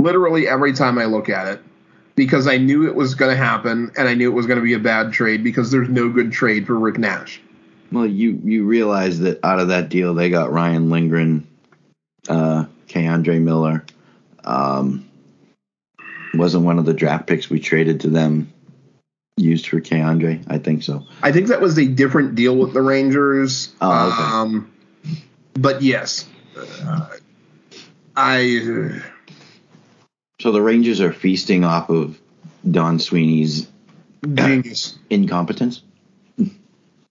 Literally 0.00 0.48
every 0.48 0.72
time 0.72 0.98
I 0.98 1.04
look 1.04 1.28
at 1.28 1.46
it, 1.46 1.60
because 2.16 2.48
I 2.48 2.56
knew 2.56 2.88
it 2.88 2.96
was 2.96 3.14
going 3.14 3.30
to 3.30 3.36
happen, 3.36 3.92
and 3.96 4.08
I 4.08 4.14
knew 4.14 4.28
it 4.28 4.34
was 4.34 4.46
going 4.46 4.58
to 4.58 4.64
be 4.64 4.72
a 4.72 4.80
bad 4.80 5.12
trade 5.12 5.44
because 5.44 5.70
there's 5.70 5.88
no 5.88 6.08
good 6.08 6.32
trade 6.32 6.66
for 6.66 6.74
Rick 6.74 6.98
Nash. 6.98 7.40
Well, 7.92 8.06
you 8.06 8.40
you 8.42 8.64
realize 8.64 9.20
that 9.20 9.38
out 9.44 9.60
of 9.60 9.68
that 9.68 9.88
deal, 9.88 10.14
they 10.14 10.30
got 10.30 10.50
Ryan 10.50 10.90
Lindgren, 10.90 11.46
uh, 12.28 12.64
K'Andre 12.88 13.40
Miller. 13.40 13.84
Um, 14.42 15.07
wasn't 16.38 16.64
one 16.64 16.78
of 16.78 16.84
the 16.84 16.94
draft 16.94 17.26
picks 17.26 17.50
we 17.50 17.60
traded 17.60 18.00
to 18.00 18.08
them 18.08 18.52
used 19.36 19.68
for 19.68 19.80
K'Andre? 19.80 20.44
I 20.48 20.58
think 20.58 20.82
so. 20.82 21.04
I 21.22 21.32
think 21.32 21.48
that 21.48 21.60
was 21.60 21.78
a 21.78 21.86
different 21.86 22.34
deal 22.34 22.56
with 22.56 22.72
the 22.72 22.82
Rangers. 22.82 23.72
Oh, 23.80 24.08
okay. 24.08 24.22
um, 24.22 24.72
but 25.54 25.82
yes, 25.82 26.26
uh, 26.56 27.08
I. 28.16 29.00
So 30.40 30.52
the 30.52 30.62
Rangers 30.62 31.00
are 31.00 31.12
feasting 31.12 31.64
off 31.64 31.90
of 31.90 32.20
Don 32.68 32.98
Sweeney's 32.98 33.68
Genius. 34.24 34.98
incompetence. 35.10 35.82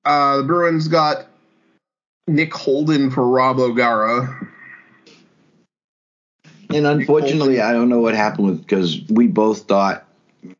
Uh, 0.06 0.38
the 0.38 0.44
Bruins 0.44 0.88
got 0.88 1.28
Nick 2.28 2.54
Holden 2.54 3.12
for 3.12 3.28
Rob 3.28 3.60
O'Gara. 3.60 4.48
And 6.74 6.86
unfortunately, 6.86 7.62
I 7.62 7.72
don't 7.72 7.90
know 7.90 8.00
what 8.00 8.14
happened 8.14 8.48
with 8.48 8.62
because 8.62 9.02
we 9.10 9.28
both 9.28 9.64
thought 9.64 10.06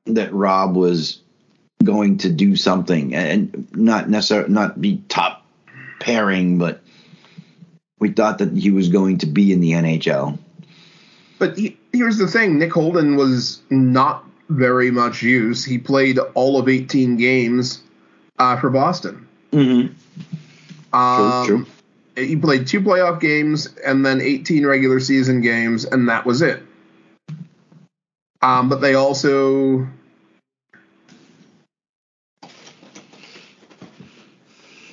that 0.06 0.34
Rob 0.34 0.76
was 0.76 1.20
going 1.84 2.18
to 2.20 2.30
do 2.30 2.56
something 2.56 3.14
and 3.14 3.68
not 3.74 4.10
necessarily 4.10 4.50
not 4.50 4.80
be 4.82 5.04
top 5.10 5.46
pairing, 6.00 6.58
but 6.58 6.82
we 8.00 8.12
thought 8.12 8.38
that 8.40 8.56
he 8.56 8.72
was 8.72 8.90
going 8.90 9.18
to 9.20 9.26
be 9.26 9.52
in 9.52 9.60
the 9.60 9.72
NHL. 9.72 10.38
But 11.40 11.58
he, 11.58 11.78
here's 11.94 12.18
the 12.18 12.28
thing: 12.28 12.58
Nick 12.58 12.74
Holden 12.74 13.16
was 13.16 13.62
not 13.70 14.26
very 14.50 14.92
much 14.92 15.22
use. 15.22 15.64
He 15.64 15.78
played 15.78 16.20
all 16.36 16.58
of 16.58 16.70
18 16.70 17.18
games 17.18 17.82
uh, 18.40 18.58
for 18.58 18.70
Boston. 18.70 19.28
Mm-hmm. 19.52 20.96
Um, 20.96 21.46
true. 21.46 21.66
He 22.18 22.36
played 22.36 22.66
two 22.66 22.82
playoff 22.82 23.20
games 23.20 23.68
and 23.86 24.04
then 24.04 24.22
18 24.22 24.66
regular 24.66 25.00
season 25.00 25.42
games, 25.42 25.86
and 25.86 26.10
that 26.10 26.26
was 26.26 26.42
it. 26.42 26.64
Um, 28.42 28.70
but 28.70 28.82
they 28.82 28.96
also 28.96 29.88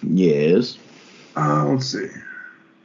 Yes. 0.03 0.77
uh, 1.35 1.65
let's 1.65 1.87
see. 1.87 2.09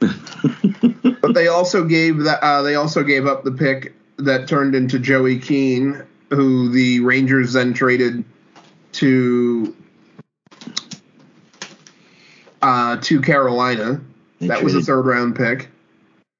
but 1.20 1.34
they 1.34 1.48
also 1.48 1.84
gave 1.84 2.18
that 2.20 2.42
uh, 2.42 2.62
they 2.62 2.76
also 2.76 3.02
gave 3.02 3.26
up 3.26 3.44
the 3.44 3.52
pick 3.52 3.94
that 4.16 4.48
turned 4.48 4.74
into 4.74 4.98
Joey 4.98 5.38
Keane, 5.38 6.02
who 6.30 6.70
the 6.70 7.00
Rangers 7.00 7.52
then 7.52 7.74
traded 7.74 8.24
to 8.92 9.74
uh, 12.62 12.96
to 13.02 13.20
Carolina. 13.20 14.00
They 14.40 14.48
that 14.48 14.62
was 14.62 14.74
a 14.74 14.80
third 14.80 15.02
round 15.02 15.36
pick. 15.36 15.68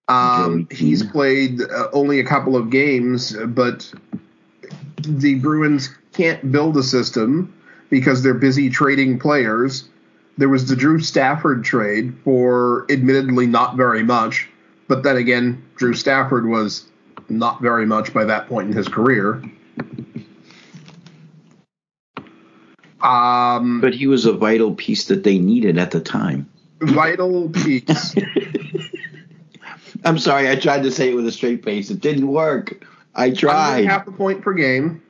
Um, 0.09 0.67
he's 0.71 1.05
played 1.05 1.63
uh, 1.63 1.89
only 1.93 2.19
a 2.19 2.25
couple 2.25 2.57
of 2.57 2.71
games, 2.71 3.37
but 3.47 3.93
the 5.03 5.37
Bruins 5.37 5.91
can't 6.13 6.51
build 6.51 6.77
a 6.77 6.83
system 6.83 7.55
because 7.91 8.23
they're 8.23 8.35
busy 8.35 8.71
trading 8.71 9.19
players. 9.19 9.89
There 10.37 10.49
was 10.49 10.69
the 10.69 10.75
Drew 10.75 10.99
Stafford 10.99 11.65
trade 11.65 12.17
for 12.25 12.87
admittedly 12.91 13.47
not 13.47 13.77
very 13.77 14.03
much, 14.03 14.49
but 14.89 15.03
then 15.05 15.17
again, 15.17 15.63
Drew 15.77 15.95
Stafford 15.95 16.49
was 16.49 16.87
not 17.29 17.61
very 17.61 17.87
much 17.87 18.13
by 18.13 18.25
that 18.25 18.49
point 18.49 18.71
in 18.71 18.77
his 18.77 18.89
career. 18.89 19.43
Um, 23.03 23.81
But 23.81 23.95
he 23.95 24.07
was 24.07 24.27
a 24.27 24.33
vital 24.33 24.75
piece 24.75 25.05
that 25.05 25.23
they 25.23 25.39
needed 25.39 25.79
at 25.79 25.91
the 25.93 26.01
time. 26.01 26.50
Vital 26.81 27.49
piece. 27.51 28.15
I'm 30.05 30.19
sorry, 30.19 30.49
I 30.49 30.57
tried 30.57 30.83
to 30.85 30.91
say 30.91 31.11
it 31.11 31.15
with 31.15 31.27
a 31.27 31.33
straight 31.33 31.63
face. 31.65 31.91
It 31.91 32.01
didn't 32.01 32.27
work. 32.27 32.87
I 33.15 33.27
under 33.27 33.37
tried. 33.37 33.85
half 33.85 34.07
a 34.07 34.13
point 34.13 34.43
per 34.43 34.55
game. 34.55 35.03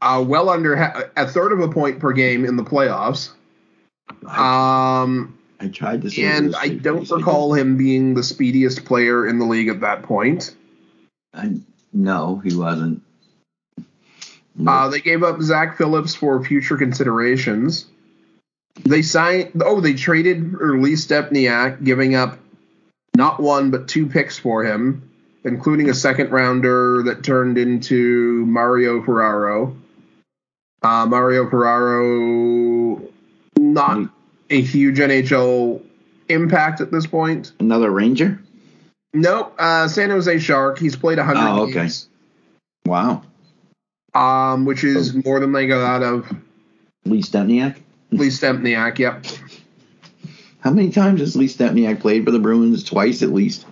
Uh, 0.00 0.24
well 0.26 0.50
under 0.50 0.76
ha- 0.76 1.04
a 1.16 1.26
third 1.26 1.52
of 1.52 1.60
a 1.60 1.68
point 1.68 1.98
per 1.98 2.12
game 2.12 2.44
in 2.44 2.56
the 2.56 2.62
playoffs. 2.62 3.30
Um, 4.24 5.38
I 5.58 5.68
tried 5.68 6.02
to 6.02 6.10
say 6.10 6.22
it 6.22 6.26
with 6.26 6.44
and 6.44 6.56
I 6.56 6.68
don't 6.68 7.10
recall 7.10 7.54
him 7.54 7.76
being 7.76 8.14
the 8.14 8.22
speediest 8.22 8.84
player 8.84 9.26
in 9.26 9.38
the 9.38 9.46
league 9.46 9.68
at 9.68 9.80
that 9.80 10.02
point. 10.02 10.54
I, 11.34 11.56
no, 11.92 12.38
he 12.44 12.54
wasn't. 12.54 13.02
Uh, 14.64 14.88
they 14.88 15.00
gave 15.00 15.22
up 15.22 15.40
Zach 15.42 15.76
Phillips 15.76 16.14
for 16.14 16.42
future 16.42 16.76
considerations. 16.76 17.86
They 18.84 19.02
signed. 19.02 19.62
Oh, 19.64 19.80
they 19.80 19.94
traded 19.94 20.54
or 20.60 20.78
Lee 20.78 20.92
Stempniak, 20.92 21.82
giving 21.84 22.14
up 22.14 22.38
not 23.16 23.40
one 23.40 23.70
but 23.70 23.88
two 23.88 24.06
picks 24.06 24.38
for 24.38 24.64
him, 24.64 25.08
including 25.44 25.88
a 25.90 25.94
second 25.94 26.30
rounder 26.30 27.02
that 27.04 27.24
turned 27.24 27.58
into 27.58 28.44
Mario 28.46 29.02
Ferraro. 29.02 29.76
Uh, 30.82 31.06
Mario 31.06 31.48
Ferraro, 31.50 33.02
not 33.58 34.10
a 34.50 34.60
huge 34.60 34.98
NHL 34.98 35.82
impact 36.28 36.80
at 36.80 36.92
this 36.92 37.06
point. 37.06 37.52
Another 37.58 37.90
Ranger? 37.90 38.40
Nope. 39.14 39.54
Uh, 39.58 39.88
San 39.88 40.10
Jose 40.10 40.38
Shark. 40.38 40.78
He's 40.78 40.94
played 40.94 41.18
100 41.18 41.40
Oh, 41.40 41.62
okay. 41.62 41.72
games, 41.72 42.08
Wow. 42.84 43.22
um, 44.14 44.64
which 44.66 44.84
is 44.84 45.14
more 45.24 45.40
than 45.40 45.52
they 45.52 45.66
got 45.66 45.80
out 45.82 46.02
of 46.02 46.30
Lee 47.06 47.22
Stempniak? 47.22 47.76
Lee 48.10 48.28
Stempniak. 48.28 48.98
Yep. 48.98 49.26
How 50.60 50.70
many 50.70 50.90
times 50.90 51.20
has 51.20 51.36
Lee 51.36 51.48
Stempniak 51.48 52.00
played 52.00 52.24
for 52.24 52.30
the 52.30 52.38
Bruins? 52.38 52.82
Twice 52.82 53.22
at 53.22 53.32
least. 53.32 53.66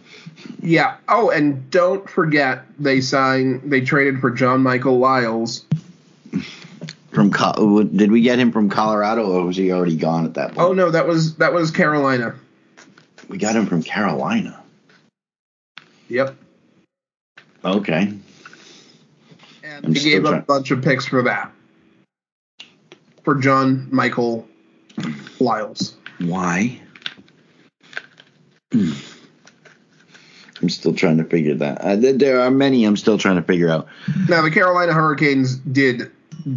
Yeah. 0.62 0.96
Oh, 1.08 1.30
and 1.30 1.70
don't 1.70 2.08
forget 2.08 2.64
they 2.78 3.00
signed. 3.00 3.62
They 3.64 3.80
traded 3.80 4.20
for 4.20 4.30
John 4.30 4.62
Michael 4.62 4.98
Liles. 4.98 5.64
From 7.12 7.30
did 7.96 8.10
we 8.10 8.22
get 8.22 8.38
him 8.40 8.50
from 8.50 8.68
Colorado, 8.68 9.30
or 9.30 9.46
was 9.46 9.56
he 9.56 9.70
already 9.70 9.96
gone 9.96 10.24
at 10.24 10.34
that 10.34 10.48
point? 10.54 10.58
Oh 10.68 10.72
no, 10.72 10.90
that 10.90 11.06
was 11.06 11.36
that 11.36 11.52
was 11.52 11.70
Carolina. 11.70 12.34
we 13.28 13.38
got 13.38 13.54
him 13.54 13.66
from 13.66 13.82
Carolina. 13.84 14.60
Yep. 16.08 16.34
Okay. 17.64 18.12
And 19.62 19.86
I'm 19.86 19.92
they 19.92 20.00
gave 20.00 20.24
up 20.24 20.30
trying- 20.30 20.42
a 20.42 20.44
bunch 20.44 20.70
of 20.72 20.82
picks 20.82 21.06
for 21.06 21.22
that. 21.22 21.52
For 23.24 23.34
John 23.36 23.88
Michael 23.90 24.46
Liles. 25.40 25.96
Why? 26.18 26.80
I'm 28.72 30.68
still 30.68 30.94
trying 30.94 31.18
to 31.18 31.24
figure 31.24 31.54
that. 31.56 31.80
Uh, 31.80 31.96
there- 31.96 32.12
there 32.12 32.40
are 32.40 32.50
many 32.50 32.84
I'm 32.84 32.96
still 32.96 33.18
trying 33.18 33.36
to 33.36 33.42
figure 33.42 33.68
out. 33.70 33.86
Now 34.28 34.42
the 34.42 34.50
Carolina 34.50 34.92
Hurricanes 34.92 35.56
did 35.56 36.10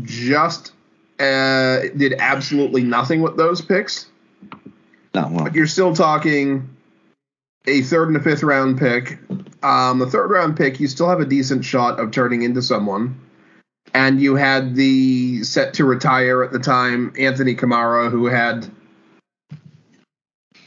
just 0.03 0.73
uh, 1.19 1.79
did 1.95 2.13
absolutely 2.19 2.83
nothing 2.83 3.21
with 3.21 3.37
those 3.37 3.61
picks. 3.61 4.05
No, 5.15 5.27
well, 5.31 5.45
But 5.45 5.55
you're 5.55 5.65
still 5.67 5.95
talking 5.95 6.69
a 7.65 7.81
third 7.81 8.09
and 8.09 8.17
a 8.17 8.19
fifth 8.21 8.43
round 8.43 8.77
pick. 8.77 9.17
Um, 9.63 9.97
the 9.99 10.05
third 10.05 10.29
round 10.29 10.55
pick, 10.57 10.79
you 10.79 10.87
still 10.87 11.09
have 11.09 11.19
a 11.19 11.25
decent 11.25 11.65
shot 11.65 11.99
of 11.99 12.11
turning 12.11 12.43
into 12.43 12.61
someone. 12.61 13.19
And 13.93 14.21
you 14.21 14.35
had 14.35 14.75
the 14.75 15.43
set 15.43 15.73
to 15.75 15.85
retire 15.85 16.43
at 16.43 16.51
the 16.51 16.59
time, 16.59 17.13
Anthony 17.17 17.55
Camara, 17.55 18.09
who 18.09 18.25
had 18.25 18.67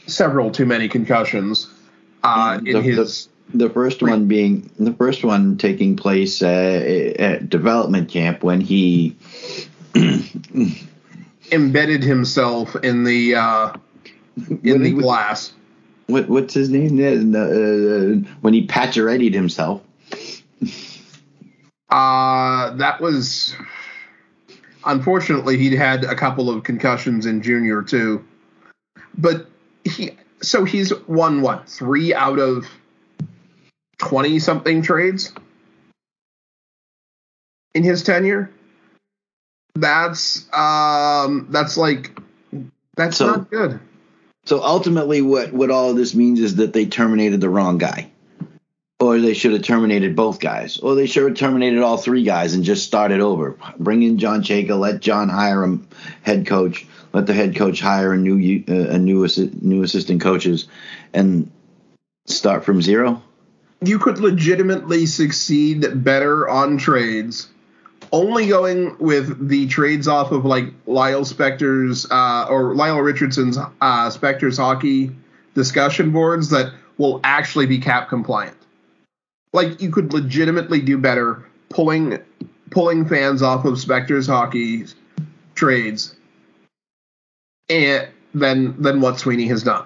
several 0.07 0.51
too 0.51 0.65
many 0.65 0.87
concussions 0.89 1.69
uh, 2.23 2.59
in 2.65 2.73
the- 2.73 2.81
his. 2.81 3.29
the 3.53 3.69
first 3.69 4.01
one 4.01 4.27
being 4.27 4.69
the 4.79 4.93
first 4.93 5.23
one 5.23 5.57
taking 5.57 5.95
place 5.95 6.41
uh, 6.41 7.13
at 7.19 7.49
development 7.49 8.09
camp 8.09 8.43
when 8.43 8.59
he 8.61 9.15
embedded 11.51 12.03
himself 12.03 12.75
in 12.77 13.03
the 13.03 13.35
uh, 13.35 13.73
in 14.37 14.59
When 14.63 14.83
the 14.83 14.93
was- 14.93 15.03
glass. 15.03 15.53
what 16.07 16.27
what's 16.29 16.53
his 16.53 16.69
name 16.69 16.99
uh, 16.99 18.27
when 18.41 18.53
he 18.53 18.67
patcherettied 18.67 19.33
himself. 19.33 19.81
Uh, 21.91 22.71
that 22.77 23.01
was 23.01 23.55
unfortunately 24.85 25.57
he'd 25.57 25.73
had 25.73 26.03
a 26.05 26.15
couple 26.15 26.49
of 26.49 26.63
concussions 26.63 27.25
in 27.25 27.41
junior 27.41 27.81
too. 27.83 28.25
But 29.17 29.47
he 29.83 30.11
so 30.41 30.63
he's 30.63 30.93
won 31.07 31.41
what, 31.41 31.67
three 31.69 32.13
out 32.13 32.39
of 32.39 32.65
twenty 33.97 34.39
something 34.39 34.81
trades 34.81 35.33
in 37.75 37.83
his 37.83 38.03
tenure? 38.03 38.49
That's 39.75 40.51
um 40.53 41.47
that's 41.49 41.77
like 41.77 42.17
that's 42.95 43.17
So- 43.17 43.27
not 43.27 43.49
good. 43.49 43.79
So 44.45 44.63
ultimately, 44.63 45.21
what 45.21 45.53
what 45.53 45.69
all 45.69 45.91
of 45.91 45.97
this 45.97 46.15
means 46.15 46.39
is 46.39 46.55
that 46.55 46.73
they 46.73 46.85
terminated 46.87 47.41
the 47.41 47.49
wrong 47.49 47.77
guy, 47.77 48.10
or 49.01 49.19
they 49.19 49.33
should 49.33 49.51
have 49.51 49.63
terminated 49.63 50.15
both 50.15 50.39
guys, 50.39 50.77
or 50.77 50.93
they 50.93 51.07
should 51.07 51.23
have 51.23 51.35
terminated 51.35 51.81
all 51.81 51.97
three 51.97 52.23
guys 52.23 52.53
and 52.53 52.63
just 52.63 52.85
started 52.85 53.19
over. 53.19 53.57
Bring 53.79 54.03
in 54.03 54.19
John 54.19 54.43
Chayka, 54.43 54.79
let 54.79 55.01
John 55.01 55.27
hire 55.27 55.63
a 55.63 55.79
head 56.21 56.45
coach, 56.45 56.85
let 57.11 57.25
the 57.25 57.33
head 57.33 57.55
coach 57.55 57.81
hire 57.81 58.13
a 58.13 58.17
new 58.17 58.63
uh, 58.69 58.93
a 58.93 58.99
new 58.99 59.23
assi- 59.23 59.61
new 59.61 59.81
assistant 59.81 60.21
coaches, 60.21 60.67
and 61.13 61.51
start 62.27 62.63
from 62.63 62.81
zero. 62.81 63.21
you 63.83 63.97
could 63.97 64.19
legitimately 64.19 65.07
succeed 65.07 66.03
better 66.03 66.47
on 66.47 66.77
trades 66.77 67.49
only 68.11 68.47
going 68.47 68.95
with 68.99 69.47
the 69.47 69.67
trades 69.67 70.07
off 70.07 70.31
of 70.31 70.45
like 70.45 70.65
Lyle 70.85 71.21
Spector's 71.21 72.05
uh, 72.11 72.45
or 72.49 72.75
Lyle 72.75 72.99
Richardson's 72.99 73.57
uh, 73.57 74.09
Spector's 74.09 74.57
hockey 74.57 75.11
discussion 75.55 76.11
boards 76.11 76.49
that 76.49 76.73
will 76.97 77.19
actually 77.23 77.65
be 77.65 77.79
cap 77.79 78.09
compliant. 78.09 78.55
Like 79.53 79.81
you 79.81 79.91
could 79.91 80.13
legitimately 80.13 80.81
do 80.81 80.97
better 80.97 81.45
pulling 81.69 82.19
pulling 82.69 83.05
fans 83.05 83.41
off 83.41 83.65
of 83.65 83.73
Spector's 83.73 84.27
hockey 84.27 84.85
trades 85.55 86.15
and 87.69 88.07
than 88.33 88.81
than 88.81 89.01
what 89.01 89.19
Sweeney 89.19 89.47
has 89.47 89.63
done 89.63 89.85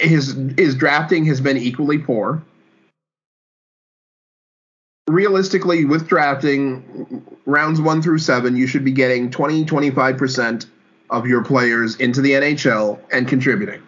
his 0.00 0.36
his 0.56 0.74
drafting 0.74 1.24
has 1.26 1.40
been 1.40 1.56
equally 1.56 1.98
poor. 1.98 2.42
Realistically, 5.06 5.84
with 5.84 6.08
drafting 6.08 7.24
rounds 7.44 7.80
one 7.80 8.00
through 8.00 8.18
seven, 8.18 8.56
you 8.56 8.66
should 8.66 8.84
be 8.84 8.92
getting 8.92 9.30
20 9.30 9.64
25% 9.64 10.66
of 11.10 11.26
your 11.26 11.44
players 11.44 11.96
into 11.96 12.22
the 12.22 12.32
NHL 12.32 12.98
and 13.12 13.28
contributing. 13.28 13.82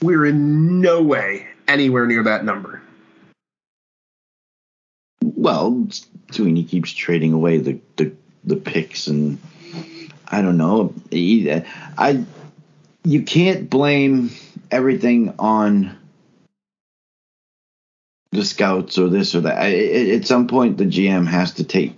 We're 0.00 0.26
in 0.26 0.80
no 0.80 1.02
way 1.02 1.46
anywhere 1.68 2.06
near 2.06 2.24
that 2.24 2.44
number. 2.44 2.82
Well, 5.22 5.86
Sweeney 6.32 6.64
keeps 6.64 6.90
trading 6.92 7.32
away 7.32 7.58
the 7.58 7.78
the, 7.96 8.12
the 8.44 8.56
picks, 8.56 9.06
and 9.06 9.38
I 10.26 10.42
don't 10.42 10.56
know. 10.56 10.94
I 11.12 12.24
you 13.04 13.22
can't 13.22 13.70
blame 13.70 14.30
everything 14.70 15.34
on 15.38 15.96
the 18.32 18.44
scouts 18.44 18.98
or 18.98 19.08
this 19.08 19.34
or 19.34 19.42
that. 19.42 19.58
I- 19.58 20.10
at 20.16 20.26
some 20.26 20.48
point, 20.48 20.76
the 20.76 20.84
GM 20.84 21.26
has 21.26 21.54
to 21.54 21.64
take 21.64 21.94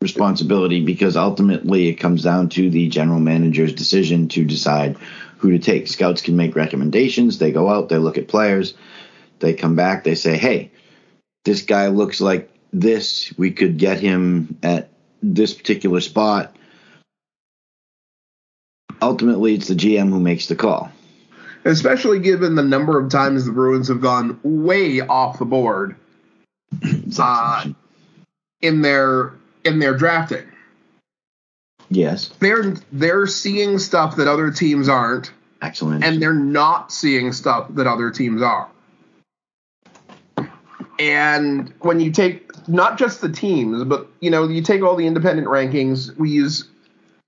responsibility 0.00 0.84
because 0.84 1.16
ultimately 1.16 1.88
it 1.88 1.94
comes 1.94 2.24
down 2.24 2.48
to 2.50 2.68
the 2.68 2.88
general 2.88 3.20
manager's 3.20 3.72
decision 3.72 4.28
to 4.28 4.44
decide 4.44 4.96
who 5.42 5.50
to 5.50 5.58
take. 5.58 5.88
Scouts 5.88 6.22
can 6.22 6.36
make 6.36 6.54
recommendations. 6.54 7.38
They 7.38 7.50
go 7.50 7.68
out, 7.68 7.88
they 7.88 7.98
look 7.98 8.16
at 8.16 8.28
players, 8.28 8.74
they 9.40 9.54
come 9.54 9.74
back, 9.74 10.04
they 10.04 10.14
say, 10.14 10.38
"Hey, 10.38 10.70
this 11.44 11.62
guy 11.62 11.88
looks 11.88 12.20
like 12.20 12.48
this. 12.72 13.34
We 13.36 13.50
could 13.50 13.76
get 13.76 13.98
him 13.98 14.56
at 14.62 14.90
this 15.20 15.52
particular 15.52 16.00
spot." 16.00 16.56
Ultimately, 19.02 19.54
it's 19.54 19.66
the 19.66 19.74
GM 19.74 20.10
who 20.10 20.20
makes 20.20 20.46
the 20.46 20.54
call. 20.54 20.92
Especially 21.64 22.20
given 22.20 22.54
the 22.54 22.62
number 22.62 22.98
of 23.00 23.10
times 23.10 23.44
the 23.44 23.52
Bruins 23.52 23.88
have 23.88 24.00
gone 24.00 24.38
way 24.44 25.00
off 25.00 25.40
the 25.40 25.44
board 25.44 25.96
uh, 27.18 27.66
in 28.60 28.80
their 28.80 29.32
in 29.64 29.80
their 29.80 29.96
drafting. 29.96 30.51
Yes, 31.94 32.28
They're 32.40 32.74
they're 32.92 33.26
seeing 33.26 33.78
stuff 33.78 34.16
that 34.16 34.28
other 34.28 34.50
teams 34.50 34.88
aren't. 34.88 35.32
excellent. 35.60 36.02
and 36.04 36.20
they're 36.20 36.32
not 36.34 36.90
seeing 36.92 37.32
stuff 37.32 37.68
that 37.74 37.86
other 37.86 38.10
teams 38.10 38.42
are. 38.42 38.68
And 40.98 41.72
when 41.80 42.00
you 42.00 42.10
take 42.12 42.48
not 42.68 42.98
just 42.98 43.20
the 43.20 43.28
teams, 43.28 43.84
but 43.84 44.06
you 44.20 44.30
know, 44.30 44.48
you 44.48 44.62
take 44.62 44.82
all 44.82 44.94
the 44.96 45.06
independent 45.06 45.48
rankings, 45.48 46.14
we 46.16 46.30
use 46.30 46.68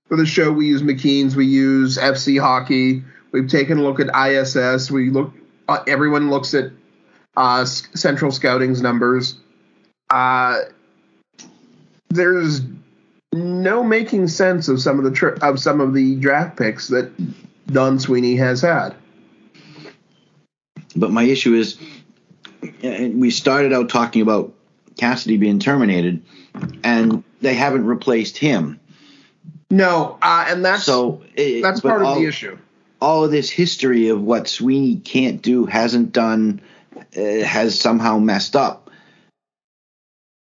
for 0.07 0.15
the 0.15 0.25
show, 0.25 0.51
we 0.51 0.67
use 0.67 0.81
McKeen's, 0.83 1.35
we 1.35 1.45
use 1.45 1.97
FC 1.97 2.39
Hockey. 2.39 3.03
We've 3.31 3.49
taken 3.49 3.79
a 3.79 3.81
look 3.83 3.99
at 3.99 4.07
ISS. 4.15 4.91
We 4.91 5.09
look. 5.09 5.33
Uh, 5.67 5.83
everyone 5.87 6.29
looks 6.29 6.53
at 6.53 6.71
uh, 7.35 7.65
Central 7.65 8.31
Scouting's 8.31 8.81
numbers. 8.81 9.35
Uh, 10.09 10.59
there's 12.09 12.61
no 13.35 13.83
making 13.83 14.27
sense 14.27 14.67
of 14.67 14.81
some 14.81 14.97
of 14.97 15.05
the 15.05 15.11
tri- 15.11 15.37
of 15.41 15.59
some 15.59 15.81
of 15.81 15.93
the 15.93 16.15
draft 16.15 16.57
picks 16.57 16.87
that 16.87 17.11
Don 17.67 17.99
Sweeney 17.99 18.35
has 18.37 18.61
had. 18.61 18.95
But 20.95 21.11
my 21.11 21.23
issue 21.23 21.53
is, 21.53 21.77
we 22.81 23.29
started 23.29 23.73
out 23.73 23.89
talking 23.89 24.21
about 24.21 24.53
Cassidy 24.97 25.37
being 25.37 25.59
terminated, 25.59 26.21
and 26.83 27.23
they 27.41 27.53
haven't 27.53 27.85
replaced 27.85 28.37
him. 28.37 28.79
No, 29.69 30.17
uh, 30.21 30.45
and 30.47 30.63
that's 30.63 30.83
So 30.85 31.21
it, 31.35 31.61
that's 31.61 31.81
but 31.81 31.89
part 31.89 32.01
of 32.01 32.07
all- 32.07 32.19
the 32.19 32.27
issue. 32.27 32.57
all 33.01 33.25
of 33.25 33.31
this 33.31 33.49
history 33.49 34.07
of 34.07 34.21
what 34.21 34.47
Sweeney 34.47 34.95
can't 34.97 35.41
do, 35.41 35.65
hasn't 35.65 36.13
done, 36.13 36.61
uh, 37.17 37.21
has 37.43 37.77
somehow 37.77 38.17
messed 38.19 38.55
up, 38.55 38.84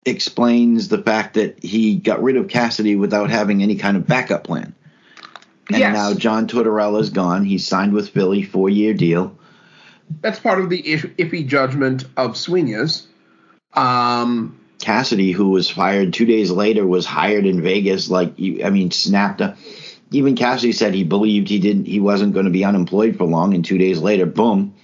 explains 0.05 0.89
the 0.89 0.99
fact 1.03 1.35
that 1.35 1.63
he 1.63 1.97
got 1.97 2.23
rid 2.23 2.37
of 2.37 2.49
Cassidy 2.49 2.97
without 2.97 3.31
having 3.31 3.63
any 3.63 3.77
kind 3.77 3.97
of 3.97 4.07
backup 4.07 4.45
plan. 4.45 4.75
And 5.71 5.79
Yes. 5.79 5.95
now 5.95 6.13
John 6.15 6.49
Tortorella 6.49 7.01
is 7.01 7.11
gone. 7.11 7.45
He's 7.45 7.67
signed 7.67 7.93
with 7.93 8.09
Philly, 8.09 8.43
four 8.43 8.69
year 8.69 8.95
deal. 8.95 9.37
That's 10.21 10.41
part 10.41 10.61
of 10.61 10.69
the 10.71 10.81
if- 10.81 11.17
iffy 11.17 11.47
judgment 11.47 12.05
of 12.17 12.37
Sweeney's. 12.37 13.07
Um, 13.75 14.57
Cassidy, 14.81 15.31
who 15.31 15.51
was 15.51 15.71
fired 15.71 16.13
two 16.13 16.27
days 16.27 16.51
later, 16.51 16.87
was 16.87 17.07
hired 17.07 17.47
in 17.47 17.63
Vegas. 17.63 18.11
Like, 18.11 18.35
I 18.65 18.69
mean, 18.71 18.91
snapped. 18.91 19.41
A, 19.41 19.57
even 20.11 20.35
Cassidy 20.35 20.73
said 20.73 20.93
he 20.93 21.05
believed 21.05 21.49
he 21.49 21.59
didn't. 21.61 21.87
He 21.87 22.01
wasn't 22.01 22.35
going 22.35 22.45
to 22.45 22.51
be 22.51 22.65
unemployed 22.65 23.17
for 23.17 23.25
long. 23.25 23.55
And 23.55 23.65
two 23.65 23.79
days 23.79 23.99
later, 24.01 24.27
boom, 24.27 24.75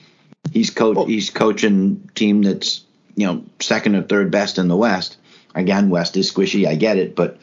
he's 0.52 0.70
coach. 0.70 0.96
Well- 0.96 1.06
he's 1.06 1.28
coaching 1.30 2.08
team 2.14 2.42
that's 2.42 2.84
you 3.18 3.26
know 3.26 3.44
second 3.58 3.96
or 3.96 4.02
third 4.02 4.30
best 4.30 4.58
in 4.58 4.68
the 4.68 4.76
West. 4.76 5.16
Again, 5.54 5.90
West 5.90 6.16
is 6.16 6.32
squishy. 6.32 6.68
I 6.68 6.76
get 6.76 6.98
it, 6.98 7.16
but 7.16 7.36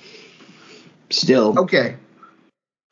still, 1.09 1.59
okay, 1.59 1.97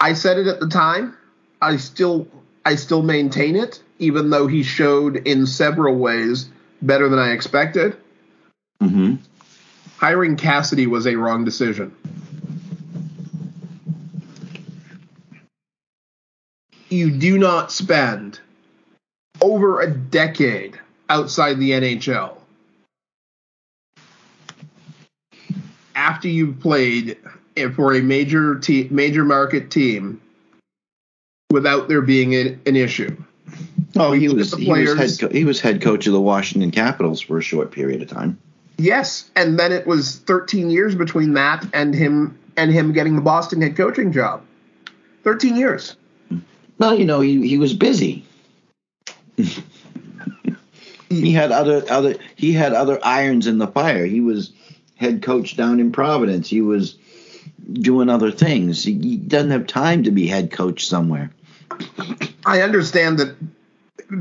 I 0.01 0.13
said 0.13 0.37
it 0.37 0.47
at 0.47 0.59
the 0.59 0.67
time. 0.67 1.15
I 1.61 1.77
still 1.77 2.27
I 2.65 2.75
still 2.75 3.01
maintain 3.01 3.55
it, 3.55 3.81
even 3.99 4.29
though 4.29 4.47
he 4.47 4.63
showed 4.63 5.15
in 5.15 5.45
several 5.45 5.95
ways 5.95 6.49
better 6.81 7.07
than 7.07 7.19
I 7.19 7.31
expected. 7.31 7.95
mhm. 8.81 9.19
Hiring 9.95 10.35
Cassidy 10.35 10.85
was 10.85 11.07
a 11.07 11.15
wrong 11.15 11.45
decision. 11.45 11.95
You 16.89 17.11
do 17.11 17.37
not 17.37 17.71
spend 17.71 18.41
over 19.41 19.79
a 19.79 19.89
decade 19.89 20.77
outside 21.09 21.59
the 21.59 21.71
NHL 21.71 22.42
after 26.03 26.27
you've 26.27 26.59
played 26.59 27.17
for 27.75 27.93
a 27.93 28.01
major 28.01 28.59
te- 28.59 28.89
major 28.91 29.23
market 29.23 29.71
team 29.71 30.21
without 31.49 31.87
there 31.87 32.01
being 32.01 32.35
an, 32.35 32.59
an 32.65 32.75
issue. 32.75 33.15
Oh, 33.95 34.11
he 34.11 34.27
was 34.27 34.53
he 34.53 34.69
was 34.69 34.97
head 34.97 35.11
co- 35.19 35.33
he 35.33 35.45
was 35.45 35.61
head 35.61 35.81
coach 35.81 36.05
of 36.07 36.13
the 36.13 36.19
Washington 36.19 36.71
Capitals 36.71 37.21
for 37.21 37.37
a 37.37 37.41
short 37.41 37.71
period 37.71 38.01
of 38.01 38.09
time. 38.09 38.37
Yes, 38.77 39.29
and 39.35 39.57
then 39.57 39.71
it 39.71 39.87
was 39.87 40.17
13 40.17 40.69
years 40.69 40.95
between 40.95 41.33
that 41.33 41.65
and 41.73 41.93
him 41.93 42.37
and 42.57 42.71
him 42.71 42.91
getting 42.91 43.15
the 43.15 43.21
Boston 43.21 43.61
head 43.61 43.77
coaching 43.77 44.11
job. 44.11 44.43
13 45.23 45.55
years. 45.55 45.95
Well, 46.79 46.97
you 46.97 47.05
know, 47.05 47.21
he, 47.21 47.47
he 47.47 47.57
was 47.57 47.73
busy. 47.73 48.25
he 51.09 51.31
had 51.31 51.51
other 51.51 51.83
other 51.89 52.15
he 52.35 52.51
had 52.51 52.73
other 52.73 52.99
irons 53.03 53.47
in 53.47 53.57
the 53.57 53.67
fire. 53.67 54.05
He 54.05 54.19
was 54.19 54.51
head 55.03 55.21
coach 55.21 55.55
down 55.57 55.79
in 55.79 55.91
Providence. 55.91 56.49
He 56.49 56.61
was 56.61 56.97
doing 57.73 58.09
other 58.09 58.31
things. 58.31 58.83
He, 58.83 59.17
doesn't 59.17 59.51
have 59.51 59.67
time 59.67 60.03
to 60.03 60.11
be 60.11 60.27
head 60.27 60.51
coach 60.51 60.85
somewhere. 60.85 61.31
I 62.45 62.61
understand 62.61 63.19
that 63.19 63.35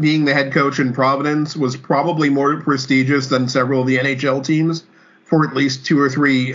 being 0.00 0.24
the 0.24 0.34
head 0.34 0.52
coach 0.52 0.78
in 0.78 0.92
Providence 0.92 1.56
was 1.56 1.76
probably 1.76 2.30
more 2.30 2.60
prestigious 2.60 3.28
than 3.28 3.48
several 3.48 3.82
of 3.82 3.86
the 3.86 3.98
NHL 3.98 4.44
teams 4.44 4.84
for 5.24 5.46
at 5.46 5.54
least 5.54 5.86
two 5.86 6.00
or 6.00 6.08
three 6.08 6.54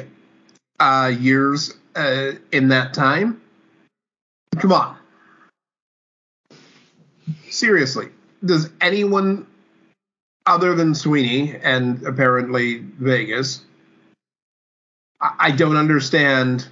uh, 0.80 1.12
years 1.20 1.74
uh, 1.96 2.34
in 2.52 2.70
that 2.70 2.94
time. 2.94 3.42
Come 4.58 4.72
on. 4.72 4.98
Seriously, 7.50 8.10
does 8.44 8.70
anyone 8.82 9.48
other 10.46 10.76
than 10.76 10.96
Sweeney 10.96 11.56
and 11.62 12.02
apparently 12.04 12.80
Vegas? 12.80 13.62
I, 15.20 15.52
don't 15.52 15.78
understand. 15.78 16.68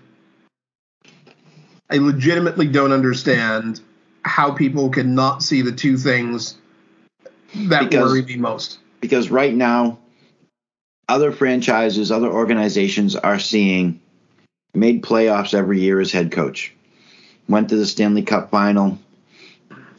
I 1.90 1.98
legitimately 1.98 2.68
don't 2.68 2.92
understand 2.92 3.82
how 4.24 4.52
people 4.52 4.90
cannot 4.90 5.44
see 5.44 5.62
the 5.62 5.72
two 5.72 5.98
things 5.98 6.56
that 7.56 7.90
Because- 7.90 8.12
worry 8.12 8.22
me 8.24 8.38
most. 8.38 8.80
because 9.02 9.30
right 9.30 9.54
now 9.54 10.00
other 11.08 11.32
franchises 11.32 12.12
other 12.12 12.28
organizations 12.28 13.16
are 13.16 13.38
seeing 13.40 14.00
made 14.74 15.04
playoffs 15.04 15.54
every 15.54 15.80
year 15.80 16.00
as 16.00 16.12
head 16.12 16.32
coach 16.32 16.74
went 17.48 17.70
to 17.70 17.76
the 17.76 17.86
stanley 17.86 18.24
cup 18.24 18.50
final 18.50 18.98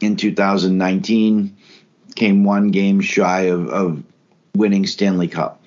in 0.01 0.17
2019 0.17 1.55
came 2.15 2.43
one 2.43 2.67
game 2.71 2.99
shy 2.99 3.43
of, 3.43 3.69
of 3.69 4.03
winning 4.55 4.85
stanley 4.85 5.29
cup 5.29 5.61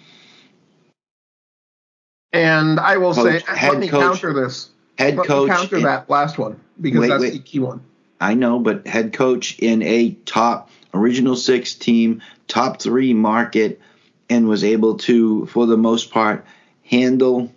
And 2.33 2.79
I 2.79 2.97
will 2.97 3.15
Coach- 3.15 3.45
say, 3.45 3.69
let 3.69 3.79
me 3.79 3.89
coach- 3.89 4.01
counter 4.21 4.33
this. 4.33 4.71
head 4.99 5.17
Let 5.17 5.27
coach 5.27 5.49
me 5.49 5.55
counter 5.57 5.77
in- 5.79 5.83
that 5.83 6.09
last 6.11 6.39
one 6.39 6.61
because 6.81 7.01
Wait, 7.01 7.09
that's 7.09 7.21
wait. 7.23 7.33
the 7.33 7.39
key 7.41 7.59
one. 7.59 7.81
i 8.21 8.35
know 8.35 8.59
but 8.59 8.87
head 8.87 9.13
coach 9.13 9.59
in 9.59 9.83
a 9.83 10.11
top 10.27 10.71
original 10.95 11.37
six 11.37 11.75
team 11.75 12.21
top 12.49 12.81
three 12.81 13.15
market 13.15 13.81
and 14.29 14.47
was 14.47 14.63
able 14.63 14.97
to 14.99 15.47
for 15.47 15.67
the 15.67 15.77
most 15.77 16.11
part 16.11 16.45
handle 16.85 17.51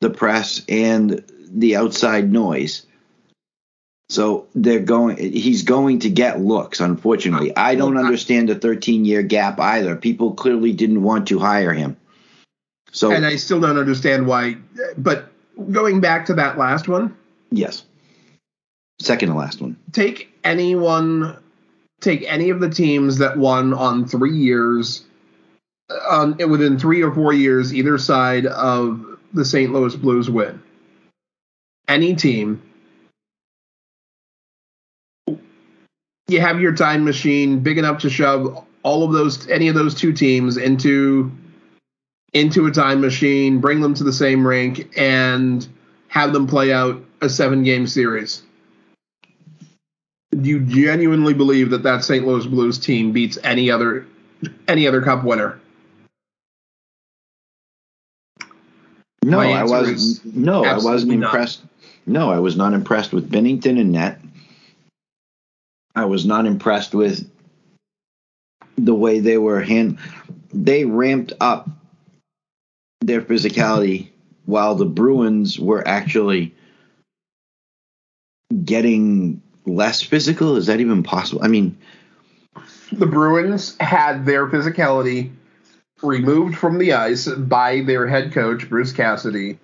the 0.00 0.10
press 0.10 0.62
and 0.68 1.22
the 1.52 1.76
outside 1.76 2.32
noise. 2.32 2.86
So 4.08 4.46
they're 4.56 4.80
going. 4.80 5.16
He's 5.18 5.62
going 5.62 6.00
to 6.00 6.10
get 6.10 6.40
looks. 6.40 6.80
Unfortunately, 6.80 7.56
I 7.56 7.74
don't 7.76 7.96
understand 7.96 8.48
the 8.48 8.54
13 8.56 9.04
year 9.04 9.22
gap 9.22 9.60
either. 9.60 9.94
People 9.94 10.32
clearly 10.34 10.72
didn't 10.72 11.02
want 11.02 11.28
to 11.28 11.38
hire 11.38 11.72
him. 11.72 11.96
So 12.92 13.12
And 13.12 13.24
I 13.24 13.36
still 13.36 13.60
don't 13.60 13.78
understand 13.78 14.26
why. 14.26 14.56
But 14.96 15.30
going 15.70 16.00
back 16.00 16.26
to 16.26 16.34
that 16.34 16.58
last 16.58 16.88
one, 16.88 17.16
yes, 17.50 17.84
second 19.00 19.30
to 19.30 19.34
last 19.34 19.60
one. 19.60 19.76
take 19.92 20.32
anyone, 20.42 21.36
take 22.00 22.24
any 22.26 22.50
of 22.50 22.60
the 22.60 22.70
teams 22.70 23.18
that 23.18 23.36
won 23.36 23.72
on 23.72 24.06
three 24.06 24.36
years, 24.36 25.04
on 26.08 26.36
within 26.48 26.78
three 26.78 27.02
or 27.02 27.12
four 27.14 27.32
years, 27.32 27.74
either 27.74 27.98
side 27.98 28.46
of 28.46 29.18
the 29.32 29.44
St. 29.44 29.72
Louis 29.72 29.94
Blues 29.96 30.28
win. 30.28 30.62
Any 31.86 32.14
team. 32.14 32.62
You 36.28 36.40
have 36.40 36.60
your 36.60 36.74
time 36.74 37.04
machine 37.04 37.60
big 37.60 37.78
enough 37.78 38.02
to 38.02 38.10
shove 38.10 38.64
all 38.82 39.02
of 39.04 39.12
those, 39.12 39.48
any 39.48 39.68
of 39.68 39.74
those 39.74 39.94
two 39.94 40.12
teams 40.12 40.56
into 40.56 41.32
into 42.32 42.66
a 42.66 42.70
time 42.70 43.00
machine, 43.00 43.60
bring 43.60 43.80
them 43.80 43.94
to 43.94 44.04
the 44.04 44.12
same 44.12 44.46
rink, 44.46 44.90
and 44.96 45.66
have 46.08 46.32
them 46.32 46.46
play 46.46 46.72
out 46.72 47.02
a 47.20 47.28
seven 47.28 47.62
game 47.62 47.86
series. 47.86 48.42
Do 50.30 50.48
you 50.48 50.60
genuinely 50.60 51.34
believe 51.34 51.70
that 51.70 51.82
that 51.82 52.04
St. 52.04 52.26
Louis 52.26 52.46
Blues 52.46 52.78
team 52.78 53.12
beats 53.12 53.36
any 53.42 53.70
other 53.70 54.06
any 54.68 54.86
other 54.86 55.02
cup 55.02 55.24
winner? 55.24 55.60
No, 59.22 59.40
I 59.40 59.64
wasn't. 59.64 60.34
No, 60.34 60.64
I 60.64 60.74
wasn't 60.74 60.94
absolutely 60.94 61.16
not. 61.16 61.26
impressed. 61.26 61.62
No, 62.06 62.30
I 62.30 62.38
was 62.38 62.56
not 62.56 62.72
impressed 62.72 63.12
with 63.12 63.30
Binnington 63.30 63.78
and 63.78 63.92
Net. 63.92 64.20
I 65.94 66.04
was 66.06 66.24
not 66.24 66.46
impressed 66.46 66.94
with 66.94 67.30
the 68.78 68.94
way 68.94 69.20
they 69.20 69.36
were 69.36 69.60
hand. 69.60 69.98
They 70.52 70.84
ramped 70.84 71.32
up 71.40 71.68
their 73.00 73.22
physicality 73.22 74.10
while 74.46 74.74
the 74.74 74.86
Bruins 74.86 75.58
were 75.58 75.86
actually 75.86 76.54
getting 78.64 79.42
less 79.66 80.02
physical. 80.02 80.56
Is 80.56 80.66
that 80.66 80.80
even 80.80 81.02
possible? 81.02 81.42
I 81.44 81.48
mean, 81.48 81.76
The 82.92 83.06
Bruins 83.06 83.76
had 83.78 84.26
their 84.26 84.46
physicality 84.48 85.32
removed 86.02 86.56
from 86.56 86.78
the 86.78 86.92
ice 86.92 87.28
by 87.28 87.82
their 87.82 88.06
head 88.06 88.32
coach 88.32 88.68
Bruce 88.68 88.92
Cassidy 88.92 89.58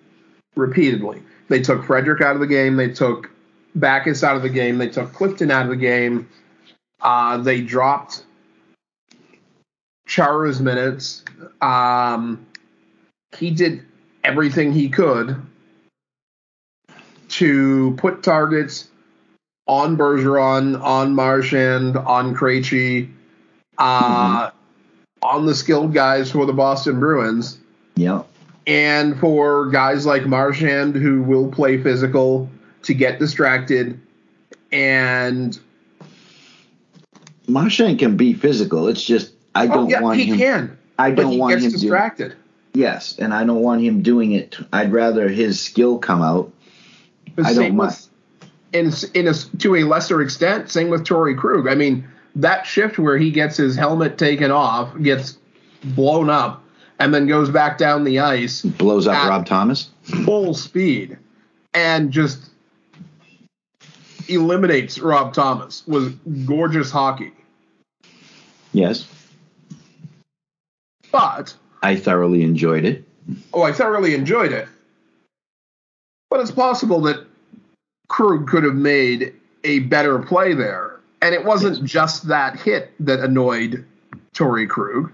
repeatedly. 0.55 1.23
They 1.49 1.61
took 1.61 1.85
Frederic 1.85 2.21
out 2.23 2.35
of 2.35 2.41
the 2.41 2.47
game. 2.47 2.77
They 2.77 2.91
took 2.91 3.31
Backes 3.75 4.23
out 4.23 4.37
of 4.37 4.43
the 4.43 4.49
game. 4.49 4.79
They 4.79 4.89
took 4.89 5.13
Clifton 5.13 5.51
out 5.51 5.65
of 5.65 5.71
the 5.71 5.77
game. 5.77 6.29
Uh, 7.01 7.39
they 7.39 7.61
dropped 7.61 8.25
Chara's 10.07 10.61
minutes. 10.61 11.25
Um, 11.61 12.47
he 13.37 13.51
did 13.51 13.85
everything 14.25 14.73
he 14.73 14.89
could 14.89 15.37
to 17.29 17.95
put 17.99 18.23
targets 18.23 18.89
on 19.67 19.97
Bergeron, 19.97 20.81
on 20.81 21.15
Marchand, 21.15 21.97
on 21.97 22.35
Krejci, 22.35 23.11
uh, 23.79 24.47
mm-hmm. 24.49 24.57
on 25.23 25.47
the 25.47 25.55
skilled 25.55 25.93
guys 25.93 26.31
for 26.31 26.47
the 26.47 26.53
Boston 26.53 27.01
Bruins. 27.01 27.59
Yeah. 27.97 28.23
And 28.67 29.19
for 29.19 29.69
guys 29.71 30.07
like 30.07 30.27
Marchand 30.27 30.95
who 30.95 31.23
will 31.23 31.51
play 31.51 31.83
physical 31.83 32.49
to 32.83 32.95
get 32.95 33.19
distracted 33.19 34.01
and 34.73 35.59
Marchand 37.49 37.99
can 37.99 38.17
be 38.17 38.33
physical. 38.33 38.89
It's 38.89 39.03
just 39.03 39.33
I 39.55 39.65
oh, 39.65 39.69
don't 39.69 39.87
oh, 39.87 39.89
yeah, 39.89 40.01
want 40.01 40.19
he 40.19 40.27
him. 40.27 40.39
Can, 40.39 40.79
I 40.99 41.11
don't 41.11 41.33
he 41.33 41.39
want 41.39 41.53
gets 41.53 41.65
him 41.65 41.71
distracted. 41.73 42.37
Yes, 42.77 43.19
and 43.19 43.33
I 43.33 43.45
don't 43.45 43.63
want 43.63 43.83
him 43.83 44.03
doing 44.03 44.33
it. 44.33 44.57
I'd 44.73 44.93
rather 44.93 45.29
his 45.29 45.61
skill 45.61 45.99
come 45.99 46.23
out. 46.23 46.53
I 47.43 47.55
don't 47.55 47.77
want. 47.77 48.09
In, 48.73 48.93
in 49.15 49.29
a, 49.29 49.35
to 49.35 49.77
a 49.77 49.85
lesser 49.85 50.21
extent, 50.21 50.71
same 50.71 50.91
with 50.91 51.05
Torey 51.05 51.37
Krug. 51.37 51.69
I 51.69 51.75
mean, 51.75 52.07
that 52.35 52.67
shift 52.67 52.99
where 52.99 53.17
he 53.17 53.31
gets 53.31 53.57
his 53.57 53.77
helmet 53.77 54.19
taken 54.19 54.51
off, 54.51 54.97
gets 55.01 55.39
blown 55.83 56.29
up, 56.29 56.63
and 56.99 57.15
then 57.15 57.27
goes 57.27 57.49
back 57.49 57.79
down 57.79 58.05
the 58.05 58.21
ice, 58.21 58.63
blows 58.63 59.07
up 59.07 59.29
Rob 59.29 59.47
Thomas 59.47 59.91
full 60.03 60.53
speed, 60.53 61.17
and 61.73 62.11
just 62.11 62.51
eliminates 64.29 64.99
Rob 64.99 65.33
Thomas 65.33 65.87
was 65.87 66.11
gorgeous 66.45 66.91
hockey. 66.91 67.33
Yes. 68.73 69.09
But 71.11 71.55
I 71.87 71.95
thoroughly 71.95 72.43
enjoyed 72.43 72.85
it. 72.85 73.05
Oh, 73.55 73.63
I 73.63 73.71
thoroughly 73.73 74.13
enjoyed 74.13 74.51
it. 74.51 74.67
But 76.29 76.41
it's 76.41 76.51
possible 76.51 77.01
that 77.03 77.25
Krug 78.09 78.49
could 78.49 78.65
have 78.65 78.75
made 78.75 79.33
a 79.63 79.79
better 79.81 80.19
play 80.19 80.53
there. 80.53 80.99
And 81.23 81.33
it 81.33 81.45
wasn't 81.45 81.85
just 81.85 82.27
that 82.27 82.59
hit 82.59 82.93
that 82.99 83.21
annoyed 83.21 83.85
Torey 84.35 84.69
Krug. 84.69 85.13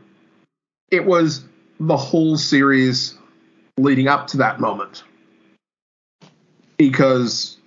It 0.90 1.04
was 1.04 1.44
the 1.78 1.96
whole 1.96 2.38
series 2.38 3.18
leading 3.76 4.08
up 4.08 4.26
to 4.28 4.38
that 4.38 4.58
moment. 4.58 5.04
Because 6.78 7.58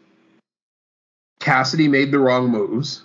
Cassidy 1.39 1.87
made 1.87 2.09
the 2.09 2.17
wrong 2.17 2.49
moves 2.49 3.03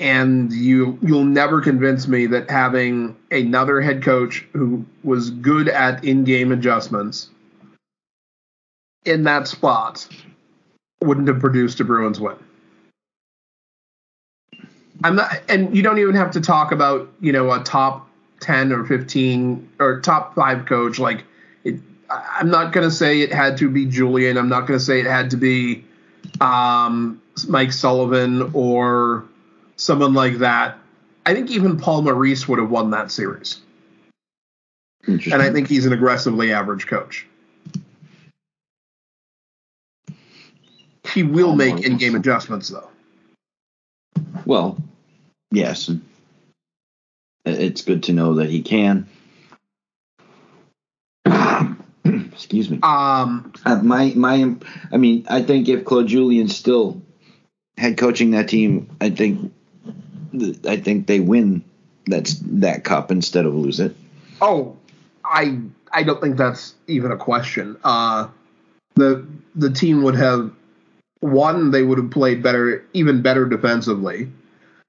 and 0.00 0.52
you 0.52 0.98
you'll 1.02 1.24
never 1.24 1.60
convince 1.60 2.08
me 2.08 2.26
that 2.26 2.50
having 2.50 3.16
another 3.30 3.80
head 3.80 4.02
coach 4.02 4.44
who 4.52 4.84
was 5.02 5.30
good 5.30 5.68
at 5.68 6.04
in-game 6.04 6.52
adjustments 6.52 7.30
in 9.04 9.24
that 9.24 9.46
spot 9.46 10.06
wouldn't 11.00 11.28
have 11.28 11.38
produced 11.38 11.80
a 11.80 11.84
Bruins 11.84 12.18
win. 12.18 12.36
I'm 15.02 15.16
not, 15.16 15.42
and 15.48 15.76
you 15.76 15.82
don't 15.82 15.98
even 15.98 16.14
have 16.14 16.30
to 16.32 16.40
talk 16.40 16.72
about 16.72 17.10
you 17.20 17.32
know 17.32 17.50
a 17.52 17.62
top 17.62 18.08
ten 18.40 18.72
or 18.72 18.84
fifteen 18.84 19.68
or 19.78 20.00
top 20.00 20.34
five 20.34 20.66
coach. 20.66 20.98
Like, 20.98 21.24
it, 21.64 21.78
I'm 22.10 22.50
not 22.50 22.72
going 22.72 22.88
to 22.88 22.94
say 22.94 23.20
it 23.20 23.32
had 23.32 23.56
to 23.58 23.68
be 23.68 23.86
Julien. 23.86 24.38
I'm 24.38 24.48
not 24.48 24.66
going 24.66 24.78
to 24.78 24.84
say 24.84 25.00
it 25.00 25.06
had 25.06 25.30
to 25.30 25.36
be 25.36 25.84
um, 26.40 27.20
Mike 27.48 27.72
Sullivan 27.72 28.50
or 28.54 29.24
someone 29.76 30.14
like 30.14 30.38
that. 30.38 30.78
I 31.26 31.34
think 31.34 31.50
even 31.50 31.78
Paul 31.78 32.02
Maurice 32.02 32.46
would 32.48 32.58
have 32.58 32.70
won 32.70 32.90
that 32.90 33.10
series. 33.10 33.60
And 35.06 35.34
I 35.34 35.50
think 35.52 35.68
he's 35.68 35.86
an 35.86 35.92
aggressively 35.92 36.52
average 36.52 36.86
coach. 36.86 37.26
He 41.12 41.22
will 41.22 41.48
Paul 41.48 41.56
make 41.56 41.86
in 41.86 41.98
game 41.98 42.14
adjustments, 42.14 42.68
though. 42.68 42.88
Well, 44.46 44.78
yes. 45.50 45.90
It's 47.44 47.82
good 47.82 48.04
to 48.04 48.12
know 48.12 48.34
that 48.36 48.48
he 48.48 48.62
can. 48.62 49.06
Excuse 52.04 52.70
me. 52.70 52.80
Um, 52.82 53.52
uh, 53.64 53.76
my 53.82 54.12
my, 54.16 54.54
I 54.90 54.96
mean, 54.96 55.26
I 55.28 55.42
think 55.42 55.68
if 55.68 55.84
Claude 55.84 56.06
Julien's 56.06 56.56
still 56.56 57.02
head 57.76 57.98
coaching 57.98 58.30
that 58.32 58.48
team, 58.48 58.96
I 59.00 59.10
think 59.10 59.52
I 60.66 60.76
think 60.76 61.06
they 61.06 61.20
win 61.20 61.64
that's 62.06 62.34
that 62.40 62.84
cup 62.84 63.10
instead 63.10 63.46
of 63.46 63.54
lose 63.54 63.80
it. 63.80 63.96
Oh, 64.40 64.76
I 65.24 65.58
I 65.92 66.02
don't 66.02 66.20
think 66.20 66.36
that's 66.36 66.74
even 66.86 67.12
a 67.12 67.16
question. 67.16 67.76
Uh, 67.84 68.28
the 68.94 69.26
the 69.54 69.70
team 69.70 70.02
would 70.02 70.16
have 70.16 70.50
won. 71.20 71.70
They 71.70 71.82
would 71.82 71.98
have 71.98 72.10
played 72.10 72.42
better, 72.42 72.84
even 72.92 73.22
better 73.22 73.46
defensively. 73.46 74.30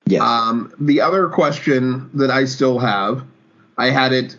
Yes. 0.08 0.22
Um, 0.22 0.74
the 0.80 1.02
other 1.02 1.30
question 1.30 2.10
that 2.14 2.30
I 2.30 2.46
still 2.46 2.78
have, 2.80 3.24
I 3.78 3.90
had 3.90 4.14
it 4.14 4.38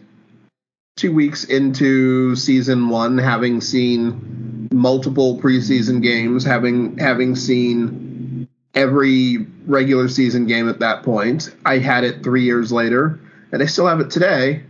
two 0.97 1.13
weeks 1.13 1.45
into 1.45 2.37
season 2.37 2.89
one, 2.89 3.19
having 3.19 3.61
seen 3.61 4.69
multiple 4.73 5.41
preseason 5.41 6.03
games, 6.03 6.45
having 6.45 6.97
having 6.99 7.35
seen 7.35 8.06
every 8.77 9.39
regular 9.67 10.09
season 10.09 10.47
game 10.47 10.69
at 10.69 10.79
that 10.81 11.03
point. 11.03 11.55
I 11.65 11.79
had 11.79 12.05
it 12.05 12.23
three 12.23 12.45
years 12.45 12.71
later, 12.71 13.19
and 13.51 13.63
I 13.63 13.67
still 13.67 13.87
have 13.87 14.01
it 14.01 14.11
today. 14.11 14.63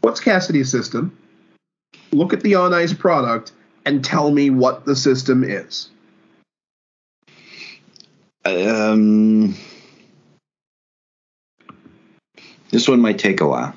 What's 0.00 0.20
Cassidy's 0.20 0.70
system? 0.70 1.16
Look 2.10 2.32
at 2.32 2.40
the 2.40 2.56
on 2.56 2.72
ice 2.74 2.92
product 2.92 3.52
and 3.84 4.04
tell 4.04 4.30
me 4.30 4.50
what 4.50 4.84
the 4.84 4.96
system 4.96 5.44
is. 5.44 5.90
Um, 8.44 9.54
this 12.70 12.88
one 12.88 13.00
might 13.00 13.18
take 13.18 13.40
a 13.40 13.46
while. 13.46 13.74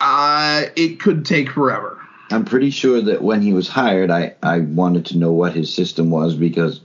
Uh, 0.00 0.64
it 0.76 1.00
could 1.00 1.24
take 1.24 1.50
forever. 1.50 1.98
I'm 2.30 2.44
pretty 2.44 2.70
sure 2.70 3.00
that 3.00 3.22
when 3.22 3.42
he 3.42 3.52
was 3.52 3.68
hired, 3.68 4.10
I, 4.10 4.34
I 4.42 4.60
wanted 4.60 5.06
to 5.06 5.18
know 5.18 5.32
what 5.32 5.52
his 5.52 5.72
system 5.72 6.10
was 6.10 6.34
because 6.34 6.80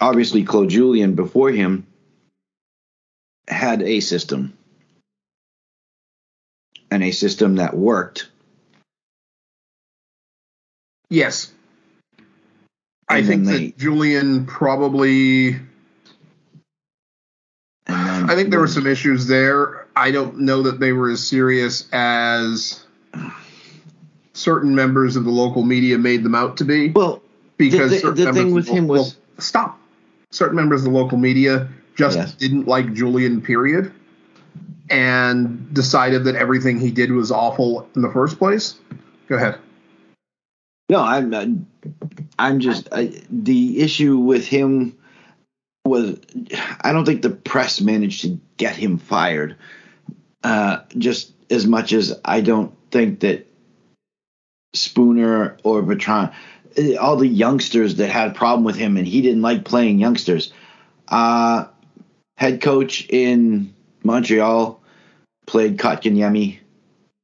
obviously 0.00 0.44
Claude 0.44 0.70
Julien 0.70 1.14
before 1.14 1.50
him 1.50 1.86
had 3.46 3.82
a 3.82 4.00
system 4.00 4.56
and 6.90 7.02
a 7.02 7.10
system 7.10 7.56
that 7.56 7.76
worked. 7.76 8.28
Yes. 11.08 11.52
I 13.08 13.22
think 13.22 13.44
they, 13.44 13.66
that 13.66 13.78
Julien 13.78 14.46
probably. 14.46 15.56
I 17.88 18.36
think 18.36 18.50
there 18.50 18.60
were 18.60 18.68
some 18.68 18.86
issues 18.86 19.26
there. 19.26 19.88
I 19.96 20.12
don't 20.12 20.40
know 20.40 20.62
that 20.62 20.78
they 20.78 20.92
were 20.92 21.10
as 21.10 21.26
serious 21.26 21.88
as 21.92 22.84
certain 24.32 24.76
members 24.76 25.16
of 25.16 25.24
the 25.24 25.30
local 25.30 25.64
media 25.64 25.98
made 25.98 26.22
them 26.22 26.36
out 26.36 26.58
to 26.58 26.64
be. 26.64 26.90
Well, 26.90 27.20
because 27.56 28.00
the, 28.00 28.12
the, 28.12 28.26
the 28.26 28.32
thing 28.32 28.54
with 28.54 28.68
him 28.68 28.86
was 28.86 29.16
stop 29.38 29.79
certain 30.30 30.56
members 30.56 30.84
of 30.84 30.92
the 30.92 30.98
local 30.98 31.18
media 31.18 31.68
just 31.96 32.16
yes. 32.16 32.32
didn't 32.34 32.66
like 32.66 32.92
Julien, 32.94 33.42
period, 33.42 33.92
and 34.88 35.72
decided 35.74 36.24
that 36.24 36.34
everything 36.34 36.78
he 36.78 36.90
did 36.90 37.12
was 37.12 37.30
awful 37.30 37.88
in 37.94 38.02
the 38.02 38.10
first 38.10 38.38
place. 38.38 38.76
Go 39.28 39.36
ahead. 39.36 39.58
No, 40.88 41.00
I'm 41.00 41.66
I'm 42.38 42.60
just 42.60 42.88
I, 42.90 43.12
the 43.30 43.80
issue 43.80 44.16
with 44.16 44.46
him 44.46 44.98
was 45.84 46.18
I 46.80 46.92
don't 46.92 47.04
think 47.04 47.22
the 47.22 47.30
press 47.30 47.80
managed 47.80 48.22
to 48.22 48.40
get 48.56 48.76
him 48.76 48.98
fired. 48.98 49.56
Uh, 50.42 50.78
just 50.96 51.32
as 51.50 51.66
much 51.66 51.92
as 51.92 52.18
I 52.24 52.40
don't 52.40 52.74
think 52.90 53.20
that 53.20 53.46
Spooner 54.74 55.58
or 55.62 55.82
Bertrand 55.82 56.32
all 57.00 57.16
the 57.16 57.26
youngsters 57.26 57.96
that 57.96 58.10
had 58.10 58.30
a 58.30 58.34
problem 58.34 58.64
with 58.64 58.76
him 58.76 58.96
and 58.96 59.06
he 59.06 59.22
didn't 59.22 59.42
like 59.42 59.64
playing 59.64 59.98
youngsters. 59.98 60.52
Uh, 61.08 61.66
head 62.36 62.60
coach 62.60 63.06
in 63.08 63.74
Montreal 64.02 64.80
played 65.46 65.78
Kotkaniemi, 65.78 66.58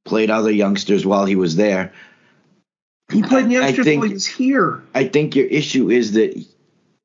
played 0.04 0.30
other 0.30 0.50
youngsters 0.50 1.06
while 1.06 1.24
he 1.24 1.36
was 1.36 1.56
there. 1.56 1.92
He 3.12 3.22
played 3.22 3.50
youngsters 3.50 3.84
think, 3.84 4.00
while 4.00 4.08
he 4.08 4.14
was 4.14 4.26
here. 4.26 4.82
I 4.94 5.06
think 5.06 5.36
your 5.36 5.46
issue 5.46 5.90
is 5.90 6.12
that 6.12 6.44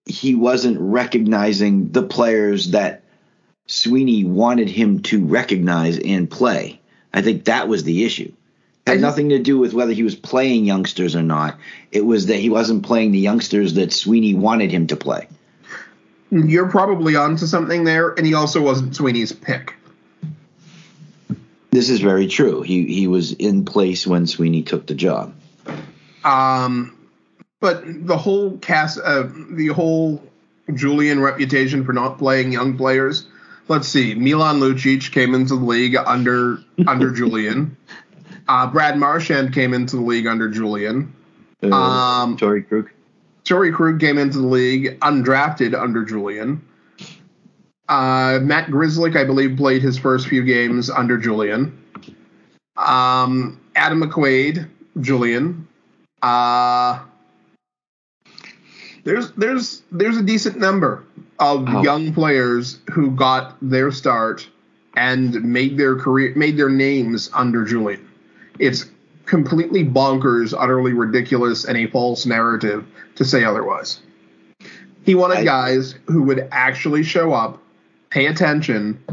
he 0.06 0.36
wasn't 0.36 0.80
recognizing 0.80 1.92
the 1.92 2.04
players 2.04 2.72
that 2.72 3.04
Sweeney 3.68 4.24
wanted 4.24 4.68
him 4.68 5.02
to 5.04 5.24
recognize 5.24 6.00
and 6.00 6.30
play. 6.30 6.82
I 7.14 7.22
think 7.22 7.46
that 7.46 7.68
was 7.68 7.84
the 7.84 8.04
issue. 8.04 8.34
Had 8.88 9.00
nothing 9.00 9.30
to 9.30 9.40
do 9.40 9.58
with 9.58 9.74
whether 9.74 9.94
he 9.94 10.04
was 10.04 10.16
playing 10.16 10.66
youngsters 10.66 11.16
or 11.16 11.22
not. 11.22 11.58
It 11.92 12.06
was 12.06 12.26
that 12.28 12.38
he 12.38 12.50
wasn't 12.50 12.84
playing 12.84 13.12
the 13.12 13.20
youngsters 13.20 13.76
that 13.76 13.94
Sweeney 13.94 14.34
wanted 14.34 14.72
him 14.72 14.88
to 14.88 14.96
play. 14.96 15.28
You're 16.32 16.70
probably 16.70 17.16
onto 17.16 17.46
something 17.46 17.84
there, 17.84 18.10
and 18.10 18.26
he 18.26 18.34
also 18.34 18.62
wasn't 18.62 18.96
Sweeney's 18.96 19.32
pick. 19.32 19.76
This 21.72 21.90
is 21.90 22.00
very 22.00 22.28
true. 22.28 22.62
He 22.62 22.86
he 22.86 23.08
was 23.08 23.32
in 23.32 23.66
place 23.66 24.08
when 24.08 24.28
Sweeney 24.28 24.64
took 24.64 24.88
the 24.88 24.96
job. 24.96 25.34
Um, 26.24 26.98
but 27.60 27.84
the 27.86 28.18
whole 28.18 28.58
cast, 28.58 29.00
uh, 29.00 29.28
the 29.52 29.68
whole 29.68 30.22
Julien 30.74 31.22
reputation 31.22 31.86
for 31.86 31.94
not 31.94 32.18
playing 32.18 32.52
young 32.52 32.78
players. 32.78 33.26
Let's 33.68 33.88
see, 33.88 34.16
Milan 34.16 34.60
Lucic 34.60 35.12
came 35.12 35.34
into 35.34 35.56
the 35.56 35.64
league 35.64 35.96
under 35.96 36.60
under 36.88 37.12
Julien. 37.16 37.78
Uh, 38.48 38.68
Brad 38.68 38.98
Marchand 38.98 39.54
came 39.54 39.74
into 39.74 39.96
the 39.96 40.02
league 40.02 40.28
under 40.28 40.50
Julien. 40.50 41.14
Uh, 41.64 41.74
Um, 41.76 42.38
Torrey 42.38 42.64
Krug. 42.64 42.90
Torrey 43.44 43.72
Krug 43.72 44.00
came 44.00 44.18
into 44.18 44.40
the 44.40 44.48
league 44.48 45.00
undrafted 45.02 45.80
under 45.80 46.04
Julien. 46.04 46.62
Uh, 47.90 48.40
Matt 48.42 48.68
Grzelcyk, 48.70 49.16
I 49.18 49.24
believe, 49.26 49.58
played 49.58 49.82
his 49.82 49.98
first 49.98 50.28
few 50.28 50.44
games 50.44 50.90
under 50.90 51.18
Julien. 51.18 51.78
Um, 52.78 53.60
Adam 53.76 54.02
McQuaid, 54.02 54.68
Julien. 55.02 55.68
Uh, 56.22 57.00
there's 59.04 59.32
there's 59.32 59.82
there's 59.92 60.18
a 60.18 60.22
decent 60.24 60.58
number 60.58 61.04
of 61.40 61.66
Oh. 61.68 61.82
young 61.84 62.14
players 62.14 62.80
who 62.92 63.12
got 63.12 63.58
their 63.62 63.92
start 63.92 64.48
and 64.96 65.44
made 65.44 65.78
their 65.78 65.96
career 65.96 66.34
made 66.36 66.56
their 66.58 66.70
names 66.70 67.30
under 67.34 67.66
Julien. 67.66 68.08
It's 68.62 68.86
completely 69.26 69.84
bonkers, 69.84 70.54
utterly 70.58 70.94
ridiculous, 70.94 71.66
and 71.66 71.76
a 71.78 71.88
false 71.88 72.28
narrative 72.28 72.86
to 73.16 73.26
say 73.26 73.44
otherwise. 73.44 74.00
He 75.04 75.16
wanted 75.16 75.40
I- 75.40 75.44
guys 75.44 75.96
who 76.06 76.22
would 76.24 76.48
actually 76.52 77.04
show 77.04 77.34
up, 77.34 77.62
pay 78.12 78.28
attention, 78.28 79.04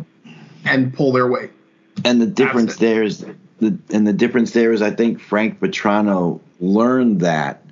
and 0.64 0.92
pull 0.92 1.12
their 1.12 1.26
weight. 1.26 1.50
And 2.04 2.20
the 2.20 2.26
difference 2.26 2.76
there 2.76 3.02
is 3.02 3.24
the 3.58 3.76
and 3.90 4.06
the 4.06 4.12
difference 4.12 4.52
there 4.52 4.72
is 4.72 4.82
I 4.82 4.90
think 4.90 5.18
Frank 5.18 5.58
Vatrano 5.60 6.40
learned 6.60 7.22
that, 7.22 7.64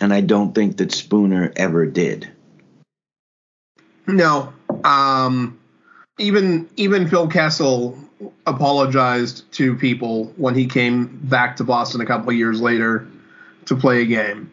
and 0.00 0.12
I 0.12 0.20
don't 0.20 0.54
think 0.54 0.78
that 0.78 0.92
Spooner 0.92 1.52
ever 1.56 1.86
did. 1.86 2.28
No, 4.06 4.52
um, 4.84 5.58
even 6.18 6.68
even 6.76 7.08
Phil 7.08 7.28
Kessel 7.28 7.96
apologized 8.46 9.50
to 9.52 9.76
people 9.76 10.32
when 10.36 10.54
he 10.54 10.66
came 10.66 11.18
back 11.24 11.56
to 11.56 11.64
Boston 11.64 12.00
a 12.00 12.06
couple 12.06 12.32
years 12.32 12.60
later 12.60 13.06
to 13.66 13.76
play 13.76 14.02
a 14.02 14.06
game. 14.06 14.50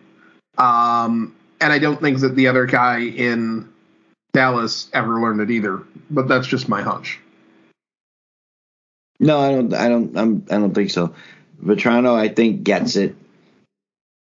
Um, 0.58 1.36
and 1.62 1.73
I 1.73 1.79
don't 1.79 1.99
think 2.01 2.19
that 2.19 2.36
the 2.36 2.47
other 2.47 2.65
guy 2.65 3.01
in 3.01 3.69
Dallas 4.34 4.89
ever 4.93 5.21
learned 5.21 5.41
it 5.41 5.51
either. 5.51 5.84
But 6.10 6.27
that's 6.27 6.47
just 6.47 6.69
my 6.69 6.82
hunch. 6.82 7.19
No, 9.19 9.39
I 9.39 9.51
don't. 9.51 9.73
I 9.73 9.89
don't. 9.89 10.17
I'm, 10.17 10.45
I 10.49 10.55
don't 10.55 10.73
think 10.73 10.91
so. 10.91 11.13
Vatrano, 11.63 12.15
I 12.15 12.29
think, 12.29 12.63
gets 12.63 12.95
it. 12.95 13.15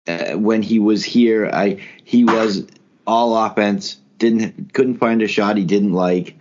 Uh, 0.08 0.34
when 0.34 0.62
he 0.62 0.80
was 0.80 1.04
here, 1.04 1.50
I 1.52 1.82
he 2.04 2.26
was 2.26 2.68
all 3.08 3.38
offense. 3.38 3.98
Didn't 4.18 4.74
couldn't 4.74 4.98
find 4.98 5.22
a 5.22 5.28
shot 5.28 5.58
he 5.58 5.64
didn't 5.64 5.94
like. 5.94 6.36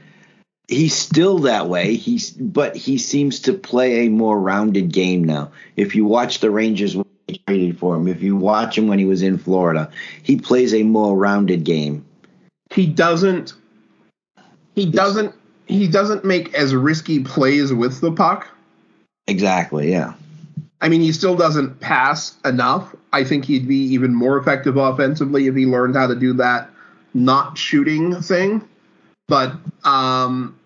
He's 0.70 0.94
still 0.94 1.40
that 1.40 1.68
way. 1.68 1.96
He's 1.96 2.30
but 2.30 2.76
he 2.76 2.96
seems 2.96 3.40
to 3.40 3.52
play 3.52 4.06
a 4.06 4.08
more 4.08 4.40
rounded 4.40 4.92
game 4.92 5.24
now. 5.24 5.50
If 5.74 5.96
you 5.96 6.04
watch 6.04 6.38
the 6.38 6.50
Rangers 6.52 6.96
when 6.96 7.06
they 7.26 7.40
traded 7.44 7.76
for 7.76 7.96
him, 7.96 8.06
if 8.06 8.22
you 8.22 8.36
watch 8.36 8.78
him 8.78 8.86
when 8.86 9.00
he 9.00 9.04
was 9.04 9.20
in 9.20 9.36
Florida, 9.36 9.90
he 10.22 10.36
plays 10.36 10.72
a 10.72 10.84
more 10.84 11.16
rounded 11.16 11.64
game. 11.64 12.06
He 12.72 12.86
doesn't. 12.86 13.52
He 14.76 14.86
doesn't. 14.86 15.34
He 15.66 15.88
doesn't 15.88 16.24
make 16.24 16.54
as 16.54 16.72
risky 16.72 17.24
plays 17.24 17.72
with 17.72 18.00
the 18.00 18.12
puck. 18.12 18.46
Exactly. 19.26 19.90
Yeah. 19.90 20.14
I 20.80 20.88
mean, 20.88 21.00
he 21.00 21.10
still 21.10 21.34
doesn't 21.34 21.80
pass 21.80 22.36
enough. 22.44 22.94
I 23.12 23.24
think 23.24 23.44
he'd 23.44 23.66
be 23.66 23.76
even 23.76 24.14
more 24.14 24.38
effective 24.38 24.76
offensively 24.76 25.48
if 25.48 25.56
he 25.56 25.66
learned 25.66 25.96
how 25.96 26.06
to 26.06 26.14
do 26.14 26.32
that 26.34 26.70
not 27.12 27.58
shooting 27.58 28.22
thing. 28.22 28.62
But 29.26 29.54
um, 29.84 30.56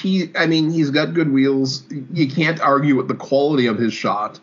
he, 0.00 0.30
I 0.36 0.46
mean, 0.46 0.70
he's 0.70 0.90
got 0.90 1.14
good 1.14 1.32
wheels. 1.32 1.84
You 2.12 2.28
can't 2.28 2.60
argue 2.60 2.96
with 2.96 3.08
the 3.08 3.14
quality 3.14 3.66
of 3.66 3.78
his 3.78 3.92
shot. 3.92 4.40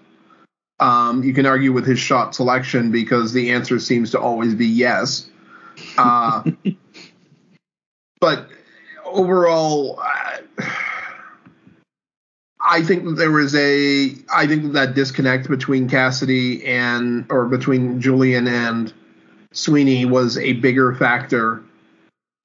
Um, 0.79 1.23
you 1.23 1.33
can 1.33 1.45
argue 1.45 1.71
with 1.71 1.85
his 1.85 1.99
shot 1.99 2.35
selection 2.35 2.91
because 2.91 3.31
the 3.31 3.51
answer 3.51 3.79
seems 3.79 4.11
to 4.11 4.19
always 4.19 4.53
be 4.53 4.67
yes. 4.67 5.29
Uh, 5.97 6.43
but 8.19 8.49
overall, 9.05 10.01
I 12.59 12.81
think 12.81 13.05
that 13.05 13.15
there 13.15 13.31
was 13.31 13.55
a 13.55 14.15
I 14.33 14.47
think 14.47 14.63
that, 14.63 14.73
that 14.73 14.95
disconnect 14.95 15.47
between 15.47 15.87
Cassidy 15.87 16.65
and 16.65 17.25
or 17.29 17.45
between 17.45 18.01
Julien 18.01 18.47
and 18.47 18.93
Sweeney 19.51 20.05
was 20.05 20.37
a 20.37 20.53
bigger 20.53 20.93
factor 20.95 21.63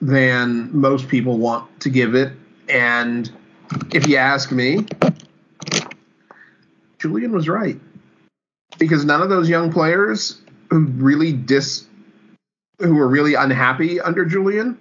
than 0.01 0.71
most 0.73 1.09
people 1.09 1.39
want 1.39 1.81
to 1.81 1.91
give 1.91 2.15
it. 2.15 2.33
And 2.71 3.31
if 3.93 4.07
you 4.07 4.17
ask 4.17 4.53
me, 4.53 4.87
Julien 6.99 7.33
was 7.33 7.49
right. 7.49 7.79
Because 8.79 9.05
none 9.05 9.21
of 9.21 9.29
those 9.29 9.49
young 9.49 9.73
players 9.73 10.41
who 10.71 10.87
really 10.87 11.33
dis 11.33 11.87
who 12.79 12.95
were 12.95 13.09
really 13.09 13.35
unhappy 13.35 14.01
under 14.01 14.25
Julien 14.25 14.79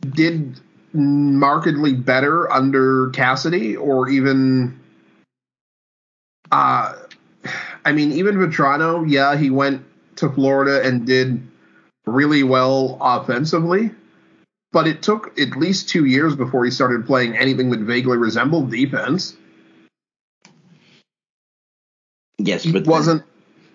did 0.00 0.58
markedly 0.92 1.92
better 1.92 2.50
under 2.50 3.10
Cassidy 3.10 3.76
or 3.76 4.08
even 4.08 4.80
uh 6.50 6.94
I 7.84 7.92
mean 7.92 8.12
even 8.12 8.36
Vatrano, 8.36 9.04
yeah, 9.08 9.36
he 9.36 9.50
went 9.50 9.84
to 10.16 10.30
Florida 10.30 10.82
and 10.82 11.06
did 11.06 11.46
really 12.06 12.42
well 12.42 12.96
offensively, 13.00 13.90
but 14.76 14.86
it 14.86 15.00
took 15.00 15.40
at 15.40 15.56
least 15.56 15.88
2 15.88 16.04
years 16.04 16.36
before 16.36 16.62
he 16.66 16.70
started 16.70 17.06
playing 17.06 17.34
anything 17.34 17.70
that 17.70 17.80
vaguely 17.80 18.18
resembled 18.18 18.70
defense. 18.70 19.34
Yes, 22.36 22.64
He 22.64 22.72
but 22.72 22.84
wasn't 22.86 23.22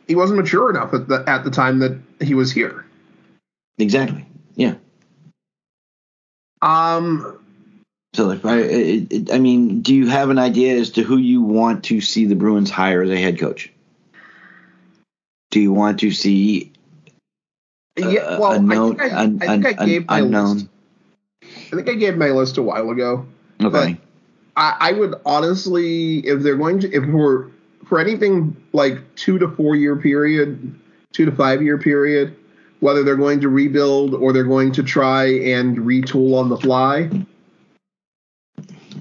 he 0.08 0.14
wasn't 0.14 0.38
mature 0.38 0.70
enough 0.70 0.94
at 0.94 1.08
the 1.08 1.24
at 1.26 1.44
the 1.44 1.50
time 1.50 1.80
that 1.80 1.98
he 2.22 2.36
was 2.36 2.52
here. 2.52 2.86
exactly. 3.80 4.28
Yeah. 4.54 4.76
Um 6.62 7.40
So 8.14 8.30
if 8.30 8.46
I, 8.46 9.08
I 9.34 9.40
mean, 9.40 9.82
do 9.82 9.96
you 9.96 10.08
have 10.08 10.30
an 10.30 10.38
idea 10.38 10.76
as 10.76 10.92
to 10.92 11.02
who 11.02 11.18
you 11.18 11.42
want 11.42 11.86
to 11.86 12.00
see 12.00 12.26
the 12.26 12.36
Bruins 12.36 12.70
hire 12.70 13.02
as 13.02 13.10
a 13.10 13.18
head 13.18 13.40
coach? 13.40 13.74
Do 15.50 15.60
you 15.60 15.74
want 15.74 16.02
to 16.02 16.12
see 16.12 16.74
yeah, 17.98 18.38
well, 18.38 18.52
a 18.52 18.60
known, 18.60 19.02
I 19.02 19.08
think 19.08 19.42
I, 19.42 19.46
I, 19.46 19.48
think 19.48 19.66
I 19.66 19.74
un- 19.82 19.90
gave 19.90 20.08
my 20.08 20.20
unknown? 20.20 20.58
list. 20.58 20.68
I 21.72 21.76
think 21.76 21.90
I 21.90 21.94
gave 21.94 22.18
my 22.18 22.30
list 22.30 22.58
a 22.58 22.62
while 22.62 22.90
ago. 22.90 23.26
Okay. 23.62 23.98
I, 24.58 24.78
I 24.80 24.92
would 24.94 25.16
honestly, 25.26 26.20
if 26.20 26.42
they're 26.42 26.58
going 26.58 26.80
to, 26.82 26.92
if 26.92 27.06
we're 27.06 27.48
for 27.88 28.00
anything 28.00 28.56
like 28.74 29.16
two 29.16 29.38
to 29.40 29.48
four 29.50 29.76
year 29.76 29.96
period, 29.96 30.74
two 31.14 31.26
to 31.26 31.32
five 31.32 31.62
year 31.62 31.78
period, 31.78 32.36
whether 32.80 33.04
they're 33.04 33.16
going 33.16 33.40
to 33.42 33.50
rebuild 33.50 34.14
or 34.14 34.34
they're 34.34 34.44
going 34.44 34.72
to 34.74 34.84
try 34.84 35.26
and 35.26 35.78
retool 35.78 36.38
on 36.38 36.50
the 36.50 36.58
fly, 36.58 37.10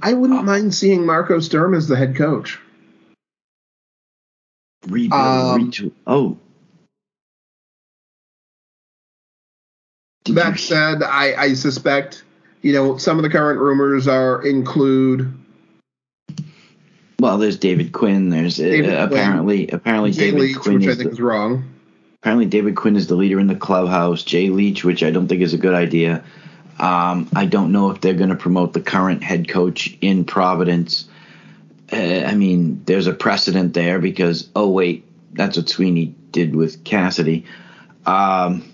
I 0.03 0.13
wouldn't 0.13 0.45
mind 0.45 0.75
seeing 0.75 1.05
Marco 1.05 1.41
Sturm 1.41 1.75
as 1.75 1.89
the 1.89 1.97
head 1.97 2.17
coach. 2.17 2.59
Rebuild, 4.89 5.13
um, 5.13 5.71
retool. 5.71 5.93
Oh. 6.07 6.39
Did 10.25 10.37
That 10.37 10.53
you- 10.53 10.59
said, 10.59 11.03
I, 11.03 11.35
I 11.35 11.55
suspect, 11.55 12.25
you 12.63 12.73
know, 12.73 12.97
some 12.97 13.19
of 13.19 13.23
the 13.23 13.31
current 13.31 13.61
rumors 13.61 14.07
are 14.09 14.45
include 14.45 15.33
well, 17.21 17.37
there's 17.37 17.59
David 17.59 17.93
Quinn. 17.93 18.31
There's 18.31 18.59
uh, 18.59 18.65
Quinn. 18.65 18.91
apparently 18.91 19.69
apparently 19.69 20.13
Jay 20.13 20.31
David 20.31 20.41
Leach, 20.41 20.57
Quinn 20.57 20.75
which 20.77 20.87
I 20.87 20.91
is 20.91 20.97
think 20.97 21.11
the, 21.11 21.15
is 21.15 21.21
wrong. 21.21 21.65
apparently 22.23 22.47
David 22.47 22.77
Quinn 22.77 22.97
is 22.97 23.09
the 23.09 23.15
leader 23.15 23.39
in 23.39 23.47
the 23.47 23.55
clubhouse. 23.55 24.23
Jay 24.23 24.49
Leach, 24.49 24.85
which 24.85 25.03
I 25.03 25.11
don't 25.11 25.29
think 25.29 25.43
is 25.43 25.53
a 25.53 25.59
good 25.59 25.75
idea. 25.75 26.25
Um, 26.79 27.29
I 27.37 27.45
don't 27.45 27.73
know 27.73 27.91
if 27.91 28.01
they're 28.01 28.15
going 28.15 28.31
to 28.31 28.37
promote 28.37 28.73
the 28.73 28.81
current 28.81 29.23
head 29.23 29.49
coach 29.49 29.99
in 30.01 30.25
Providence. 30.25 31.07
Uh, 31.93 32.25
I 32.25 32.35
mean, 32.35 32.83
there's 32.87 33.07
a 33.07 33.13
precedent 33.13 33.75
there 33.75 33.99
because 33.99 34.49
oh 34.57 34.71
wait, 34.71 35.05
that's 35.35 35.59
what 35.59 35.69
Sweeney 35.69 36.15
did 36.31 36.57
with 36.57 36.85
Cassidy. 36.85 37.45
Um, 38.07 38.70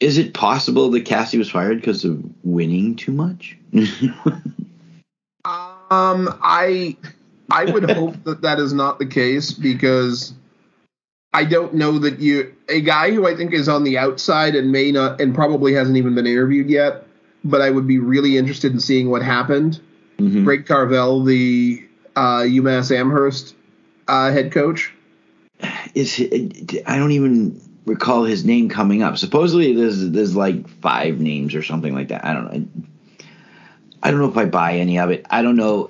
is 0.00 0.18
it 0.18 0.34
possible 0.34 0.90
that 0.90 1.04
Cassie 1.04 1.38
was 1.38 1.50
fired 1.50 1.80
because 1.80 2.04
of 2.04 2.22
winning 2.44 2.96
too 2.96 3.12
much? 3.12 3.56
Um, 5.90 6.38
I 6.42 6.96
I 7.50 7.64
would 7.64 7.90
hope 7.90 8.22
that 8.24 8.42
that 8.42 8.58
is 8.58 8.74
not 8.74 8.98
the 8.98 9.06
case 9.06 9.52
because 9.52 10.34
I 11.32 11.44
don't 11.44 11.74
know 11.74 11.98
that 11.98 12.18
you 12.18 12.54
a 12.68 12.82
guy 12.82 13.10
who 13.12 13.26
I 13.26 13.34
think 13.34 13.54
is 13.54 13.68
on 13.68 13.84
the 13.84 13.96
outside 13.96 14.54
and 14.54 14.70
may 14.70 14.92
not 14.92 15.20
and 15.20 15.34
probably 15.34 15.72
hasn't 15.72 15.96
even 15.96 16.14
been 16.14 16.26
interviewed 16.26 16.68
yet, 16.68 17.06
but 17.44 17.62
I 17.62 17.70
would 17.70 17.86
be 17.86 17.98
really 17.98 18.36
interested 18.36 18.72
in 18.72 18.80
seeing 18.80 19.08
what 19.08 19.22
happened. 19.22 19.80
Mhm. 20.18 20.44
Greg 20.44 20.66
Carvel, 20.66 21.24
the 21.24 21.82
uh, 22.14 22.40
UMass 22.40 22.94
Amherst 22.94 23.54
uh, 24.08 24.30
head 24.30 24.52
coach. 24.52 24.92
Is 25.94 26.20
I 26.86 26.98
don't 26.98 27.12
even 27.12 27.60
recall 27.88 28.24
his 28.24 28.44
name 28.44 28.68
coming 28.68 29.02
up. 29.02 29.18
Supposedly 29.18 29.74
there's 29.74 30.10
there's 30.10 30.36
like 30.36 30.68
five 30.68 31.18
names 31.18 31.54
or 31.54 31.62
something 31.62 31.94
like 31.94 32.08
that. 32.08 32.24
I 32.24 32.32
don't 32.34 32.52
know. 32.52 32.68
I 34.02 34.10
don't 34.10 34.20
know 34.20 34.28
if 34.30 34.36
I 34.36 34.44
buy 34.44 34.74
any 34.74 34.98
of 34.98 35.10
it. 35.10 35.26
I 35.28 35.42
don't 35.42 35.56
know. 35.56 35.88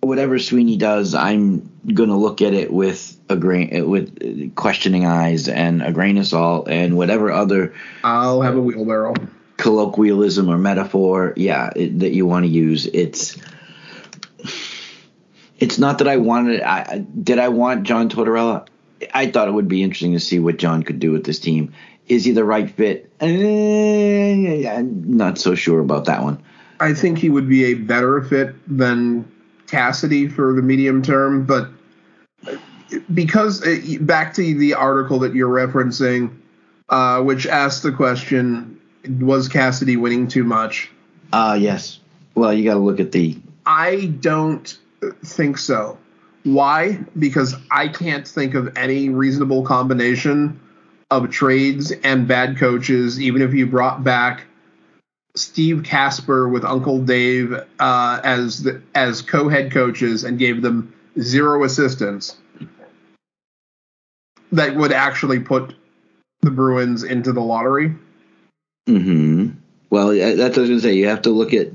Whatever 0.00 0.38
Sweeney 0.38 0.76
does, 0.76 1.14
I'm 1.14 1.70
gonna 1.86 2.16
look 2.18 2.42
at 2.42 2.52
it 2.52 2.72
with 2.72 3.16
a 3.30 3.36
grain 3.36 3.80
uh, 3.80 3.86
with 3.86 4.18
uh, 4.22 4.50
questioning 4.54 5.06
eyes 5.06 5.48
and 5.48 5.82
a 5.82 5.92
grain 5.92 6.18
of 6.18 6.26
salt 6.26 6.68
and 6.68 6.96
whatever 6.96 7.30
other 7.32 7.72
I'll 8.02 8.42
have 8.42 8.56
a 8.56 8.60
wheelbarrow. 8.60 9.14
colloquialism 9.56 10.50
or 10.50 10.58
metaphor, 10.58 11.32
yeah, 11.36 11.70
it, 11.74 12.00
that 12.00 12.10
you 12.12 12.26
want 12.26 12.44
to 12.44 12.50
use. 12.50 12.84
It's 12.86 13.38
it's 15.58 15.78
not 15.78 15.98
that 15.98 16.08
I 16.08 16.16
wanted. 16.18 16.60
I 16.62 16.80
I- 16.80 16.98
did. 16.98 17.38
I 17.38 17.48
want 17.48 17.84
John 17.84 18.08
Tortorella. 18.10 18.66
I 19.12 19.30
thought 19.30 19.48
it 19.48 19.52
would 19.52 19.68
be 19.68 19.82
interesting 19.82 20.12
to 20.12 20.20
see 20.20 20.38
what 20.38 20.56
John 20.56 20.82
could 20.82 20.98
do 20.98 21.10
with 21.10 21.24
this 21.24 21.38
team. 21.38 21.72
Is 22.06 22.24
he 22.24 22.32
the 22.32 22.44
right 22.44 22.70
fit? 22.70 23.10
Eh, 23.20 24.68
I'm 24.68 25.16
not 25.16 25.38
so 25.38 25.54
sure 25.54 25.80
about 25.80 26.04
that 26.04 26.22
one. 26.22 26.42
I 26.80 26.92
think 26.92 27.18
he 27.18 27.30
would 27.30 27.48
be 27.48 27.64
a 27.66 27.74
better 27.74 28.22
fit 28.22 28.54
than 28.66 29.30
Cassidy 29.66 30.28
for 30.28 30.52
the 30.54 30.62
medium 30.62 31.02
term, 31.02 31.46
but 31.46 31.68
because 33.12 33.66
uh, 33.66 33.78
back 34.00 34.34
to 34.34 34.58
the 34.58 34.74
article 34.74 35.18
that 35.20 35.34
you're 35.34 35.48
referencing, 35.48 36.36
uh, 36.90 37.22
which 37.22 37.46
asked 37.46 37.82
the 37.82 37.92
question, 37.92 38.80
was 39.20 39.48
Cassidy 39.48 39.96
winning 39.96 40.28
too 40.28 40.44
much? 40.44 40.90
Uh 41.32 41.56
yes. 41.58 42.00
Well, 42.34 42.52
you 42.52 42.64
got 42.64 42.74
to 42.74 42.80
look 42.80 43.00
at 43.00 43.12
the. 43.12 43.38
I 43.64 44.06
don't 44.20 44.76
think 45.24 45.58
so. 45.58 45.98
Why? 46.44 46.98
Because 47.18 47.56
I 47.70 47.88
can't 47.88 48.28
think 48.28 48.54
of 48.54 48.76
any 48.76 49.08
reasonable 49.08 49.64
combination 49.64 50.60
of 51.10 51.30
trades 51.30 51.90
and 51.90 52.28
bad 52.28 52.58
coaches, 52.58 53.20
even 53.20 53.42
if 53.42 53.54
you 53.54 53.66
brought 53.66 54.04
back 54.04 54.44
Steve 55.36 55.82
Kasper 55.82 56.48
with 56.48 56.64
Uncle 56.64 57.00
Dave 57.00 57.54
uh, 57.80 58.20
as 58.22 58.62
the, 58.62 58.82
as 58.94 59.22
co-head 59.22 59.72
coaches 59.72 60.24
and 60.24 60.38
gave 60.38 60.62
them 60.62 60.94
zero 61.20 61.64
assistance, 61.64 62.36
that 64.52 64.76
would 64.76 64.92
actually 64.92 65.40
put 65.40 65.74
the 66.42 66.50
Bruins 66.50 67.02
into 67.02 67.32
the 67.32 67.40
lottery. 67.40 67.94
hmm 68.86 69.48
Well, 69.90 70.08
that's 70.08 70.38
what 70.38 70.58
I 70.58 70.60
was 70.60 70.68
going 70.68 70.68
to 70.68 70.80
say. 70.80 70.94
You 70.94 71.08
have 71.08 71.22
to 71.22 71.30
look 71.30 71.54
at 71.54 71.68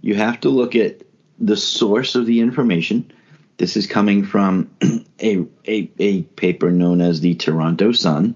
you 0.00 0.14
have 0.14 0.40
to 0.40 0.48
look 0.48 0.74
at 0.74 1.02
the 1.38 1.56
source 1.56 2.14
of 2.14 2.26
the 2.26 2.40
information. 2.40 3.12
This 3.58 3.76
is 3.76 3.86
coming 3.86 4.24
from 4.24 4.70
a 5.22 5.44
a, 5.66 5.90
a 5.98 6.22
paper 6.22 6.70
known 6.70 7.00
as 7.00 7.20
the 7.20 7.34
Toronto 7.34 7.92
Sun. 7.92 8.34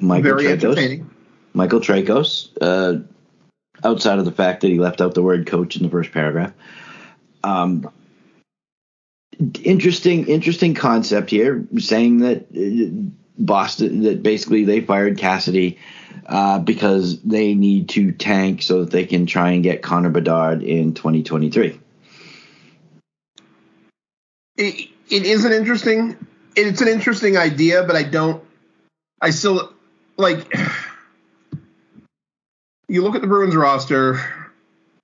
Michael 0.00 0.22
Very. 0.22 1.04
Michael 1.52 1.80
Traikos. 1.80 2.48
Uh, 2.60 3.02
outside 3.84 4.18
of 4.18 4.24
the 4.24 4.32
fact 4.32 4.62
that 4.62 4.68
he 4.68 4.78
left 4.78 5.00
out 5.00 5.14
the 5.14 5.22
word 5.22 5.46
coach 5.46 5.76
in 5.76 5.82
the 5.82 5.90
first 5.90 6.12
paragraph. 6.12 6.52
Um, 7.44 7.90
interesting, 9.62 10.26
interesting 10.26 10.74
concept 10.74 11.30
here, 11.30 11.66
saying 11.78 12.18
that 12.18 12.46
uh, 12.56 13.10
Boston 13.38 14.02
that 14.02 14.22
basically 14.22 14.64
they 14.64 14.80
fired 14.80 15.18
Cassidy 15.18 15.78
uh, 16.26 16.58
because 16.58 17.20
they 17.22 17.54
need 17.54 17.90
to 17.90 18.12
tank 18.12 18.62
so 18.62 18.80
that 18.80 18.90
they 18.90 19.04
can 19.04 19.26
try 19.26 19.50
and 19.50 19.62
get 19.62 19.82
Connor 19.82 20.10
Bedard 20.10 20.62
in 20.62 20.94
2023. 20.94 21.78
It, 24.56 24.90
it 25.08 25.24
is 25.24 25.44
an 25.44 25.52
interesting 25.52 26.16
it's 26.54 26.80
an 26.80 26.88
interesting 26.88 27.36
idea 27.36 27.82
but 27.84 27.96
i 27.96 28.02
don't 28.02 28.42
i 29.20 29.30
still 29.30 29.72
like 30.16 30.52
you 32.88 33.02
look 33.02 33.14
at 33.14 33.20
the 33.20 33.26
bruins 33.26 33.54
roster 33.54 34.20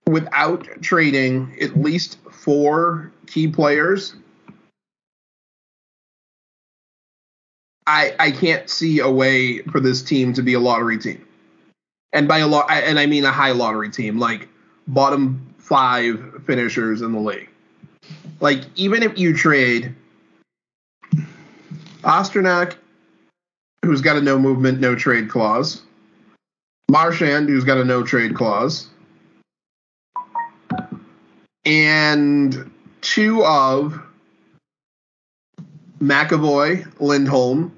without 0.06 0.66
trading 0.80 1.56
at 1.60 1.76
least 1.76 2.18
four 2.30 3.12
key 3.26 3.48
players 3.48 4.14
i 7.86 8.14
i 8.18 8.30
can't 8.30 8.68
see 8.68 9.00
a 9.00 9.10
way 9.10 9.58
for 9.62 9.80
this 9.80 10.02
team 10.02 10.32
to 10.32 10.42
be 10.42 10.54
a 10.54 10.60
lottery 10.60 10.98
team. 10.98 11.24
And 12.14 12.28
by 12.28 12.38
a 12.38 12.46
lot 12.46 12.70
and 12.70 12.98
i 12.98 13.06
mean 13.06 13.24
a 13.24 13.32
high 13.32 13.52
lottery 13.52 13.90
team 13.90 14.18
like 14.18 14.48
bottom 14.86 15.54
five 15.58 16.42
finishers 16.44 17.00
in 17.02 17.12
the 17.12 17.20
league 17.20 17.48
like 18.40 18.62
even 18.76 19.02
if 19.02 19.18
you 19.18 19.36
trade 19.36 19.94
Pastrnak, 22.02 22.76
who's 23.84 24.00
got 24.00 24.16
a 24.16 24.20
no 24.20 24.38
movement, 24.38 24.80
no 24.80 24.94
trade 24.94 25.28
clause, 25.28 25.82
Marchand, 26.90 27.48
who's 27.48 27.64
got 27.64 27.78
a 27.78 27.84
no 27.84 28.02
trade 28.02 28.34
clause, 28.34 28.88
and 31.64 32.70
two 33.00 33.44
of 33.44 34.00
McAvoy, 36.00 36.92
Lindholm, 37.00 37.76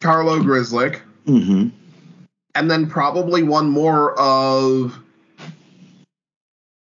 Carlo 0.00 0.40
Grzelcyk, 0.40 1.00
Mm-hmm. 1.26 1.68
and 2.54 2.70
then 2.70 2.88
probably 2.88 3.42
one 3.42 3.68
more 3.68 4.18
of 4.18 4.98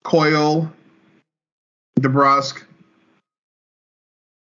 Coyle, 0.04 0.72
DeBrusk, 2.00 2.62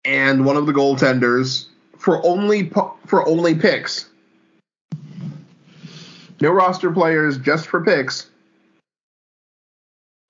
and 0.05 0.45
one 0.45 0.57
of 0.57 0.67
the 0.67 0.73
goaltenders 0.73 1.67
for 1.99 2.25
only 2.25 2.71
for 3.07 3.27
only 3.29 3.55
picks. 3.55 4.09
No 6.41 6.51
roster 6.53 6.91
players, 6.93 7.37
just 7.39 7.67
for 7.67 7.83
picks. 7.85 8.31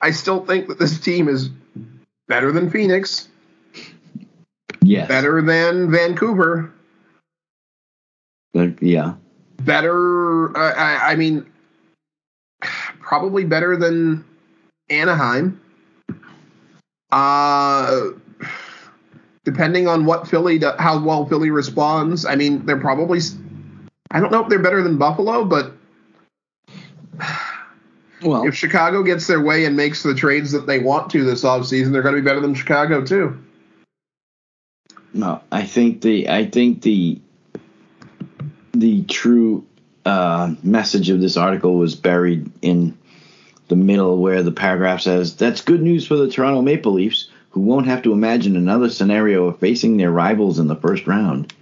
I 0.01 0.11
still 0.13 0.45
think 0.45 0.69
that 0.69 0.79
this 0.79 0.99
team 1.01 1.29
is 1.29 1.51
better 2.29 2.51
than 2.53 2.71
Phoenix, 2.71 3.29
Yes. 4.81 5.09
better 5.09 5.43
than 5.43 5.91
Vancouver, 5.91 6.73
But, 8.55 8.83
yeah. 8.83 9.15
better. 9.63 10.57
I, 10.57 10.71
I, 10.71 11.11
I 11.13 11.17
mean, 11.17 11.45
probably 13.01 13.45
better 13.45 13.77
than 13.77 14.25
Anaheim. 14.89 15.61
Uh, 17.11 18.11
depending 19.45 19.89
on 19.89 20.05
what 20.05 20.29
Philly, 20.29 20.59
do, 20.59 20.73
how 20.79 21.03
well 21.03 21.27
Philly 21.27 21.51
responds. 21.51 22.25
I 22.25 22.37
mean, 22.37 22.67
they're 22.67 22.81
probably. 22.81 23.21
I 24.11 24.21
don't 24.21 24.33
know 24.33 24.43
if 24.43 24.49
they're 24.49 24.59
better 24.59 24.83
than 24.83 24.99
Buffalo, 24.99 25.45
but 25.45 25.73
Well, 28.23 28.47
if 28.47 28.55
Chicago 28.55 29.03
gets 29.03 29.27
their 29.27 29.43
way 29.43 29.65
and 29.65 29.77
makes 29.77 30.03
the 30.03 30.15
trades 30.15 30.53
that 30.53 30.67
they 30.67 30.79
want 30.79 31.11
to 31.11 31.25
this 31.25 31.45
offseason, 31.45 31.93
they're 31.93 32.03
going 32.03 32.17
to 32.17 32.21
be 32.21 32.25
better 32.25 32.41
than 32.41 32.55
Chicago 32.55 33.05
too. 33.05 33.39
No, 35.15 35.41
I 35.51 35.65
think 35.65 36.03
the 36.03 36.29
I 36.29 36.45
think 36.47 36.83
the 36.83 37.21
the 38.73 39.03
true 39.05 39.65
uh, 40.05 40.55
message 40.63 41.11
of 41.11 41.21
this 41.21 41.37
article 41.37 41.77
was 41.77 41.95
buried 41.95 42.51
in 42.63 42.97
the 43.69 43.77
middle, 43.77 44.19
where 44.19 44.43
the 44.43 44.53
paragraph 44.53 45.03
says, 45.03 45.35
"That's 45.37 45.61
good 45.61 45.83
news 45.83 46.07
for 46.07 46.17
the 46.17 46.29
Toronto 46.29 46.63
Maple 46.63 46.93
Leafs, 46.93 47.29
who 47.51 47.61
won't 47.61 47.87
have 47.87 48.03
to 48.03 48.13
imagine 48.13 48.57
another 48.57 48.89
scenario 48.91 49.47
of 49.47 49.59
facing 49.59 49.97
their 49.97 50.11
rivals 50.11 50.59
in 50.59 50.67
the 50.69 50.77
first 50.77 51.07
round." 51.07 51.53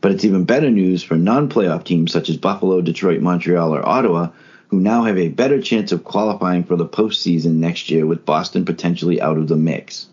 But 0.00 0.12
it's 0.12 0.24
even 0.24 0.44
better 0.44 0.70
news 0.70 1.02
for 1.02 1.16
non-playoff 1.16 1.84
teams 1.84 2.12
such 2.12 2.28
as 2.28 2.36
Buffalo, 2.36 2.80
Detroit, 2.80 3.20
Montreal, 3.20 3.74
or 3.74 3.86
Ottawa, 3.86 4.28
who 4.68 4.80
now 4.80 5.04
have 5.04 5.16
a 5.18 5.28
better 5.28 5.60
chance 5.60 5.92
of 5.92 6.04
qualifying 6.04 6.64
for 6.64 6.76
the 6.76 6.86
postseason 6.86 7.54
next 7.54 7.90
year, 7.90 8.06
with 8.06 8.24
Boston 8.24 8.64
potentially 8.64 9.20
out 9.20 9.38
of 9.38 9.48
the 9.48 9.56
mix. 9.56 10.06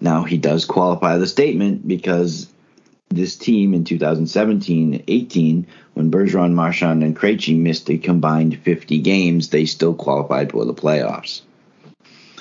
Now 0.00 0.24
he 0.24 0.36
does 0.36 0.64
qualify 0.64 1.16
the 1.16 1.26
statement 1.26 1.86
because 1.86 2.48
this 3.08 3.36
team 3.36 3.74
in 3.74 3.84
2017-18, 3.84 5.64
when 5.94 6.10
Bergeron, 6.10 6.52
Marchand, 6.52 7.02
and 7.02 7.16
Krejci 7.16 7.56
missed 7.58 7.88
a 7.90 7.98
combined 7.98 8.58
50 8.58 8.98
games, 9.00 9.50
they 9.50 9.66
still 9.66 9.94
qualified 9.94 10.50
for 10.50 10.64
the 10.64 10.74
playoffs. 10.74 11.42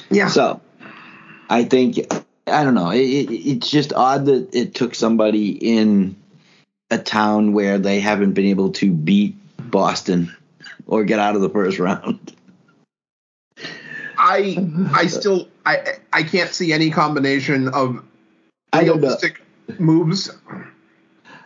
Yeah. 0.10 0.28
So 0.28 0.62
I 1.50 1.64
think 1.64 2.00
I 2.48 2.64
don't 2.64 2.76
know. 2.76 2.92
It, 2.92 3.00
it, 3.00 3.32
it's 3.32 3.70
just 3.70 3.94
odd 3.94 4.26
that 4.26 4.54
it 4.54 4.76
took 4.76 4.96
somebody 4.96 5.52
in 5.52 6.16
a 6.90 6.98
town 6.98 7.54
where 7.54 7.78
they 7.80 8.00
haven't 8.00 8.34
been 8.34 8.46
able 8.46 8.72
to 8.74 8.92
beat 8.92 9.36
Boston 9.58 10.36
or 10.86 11.04
get 11.04 11.20
out 11.20 11.36
of 11.36 11.42
the 11.42 11.50
first 11.50 11.80
round. 11.80 12.36
I 14.18 14.56
I 14.58 14.90
I 14.94 15.08
still 15.08 15.48
I 15.66 15.96
I 16.12 16.24
can't 16.24 16.52
see 16.52 16.72
any 16.72 16.92
combination 16.92 17.70
of 17.70 18.04
I 18.72 18.84
don't 18.84 19.02
know. 19.02 19.18
Moves 19.80 20.30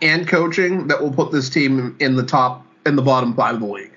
and 0.01 0.27
coaching 0.27 0.87
that 0.87 1.01
will 1.01 1.11
put 1.11 1.31
this 1.31 1.49
team 1.49 1.95
in 1.99 2.15
the 2.15 2.23
top 2.23 2.65
in 2.85 2.95
the 2.95 3.01
bottom 3.01 3.33
five 3.35 3.55
of 3.55 3.61
the 3.61 3.67
league. 3.67 3.91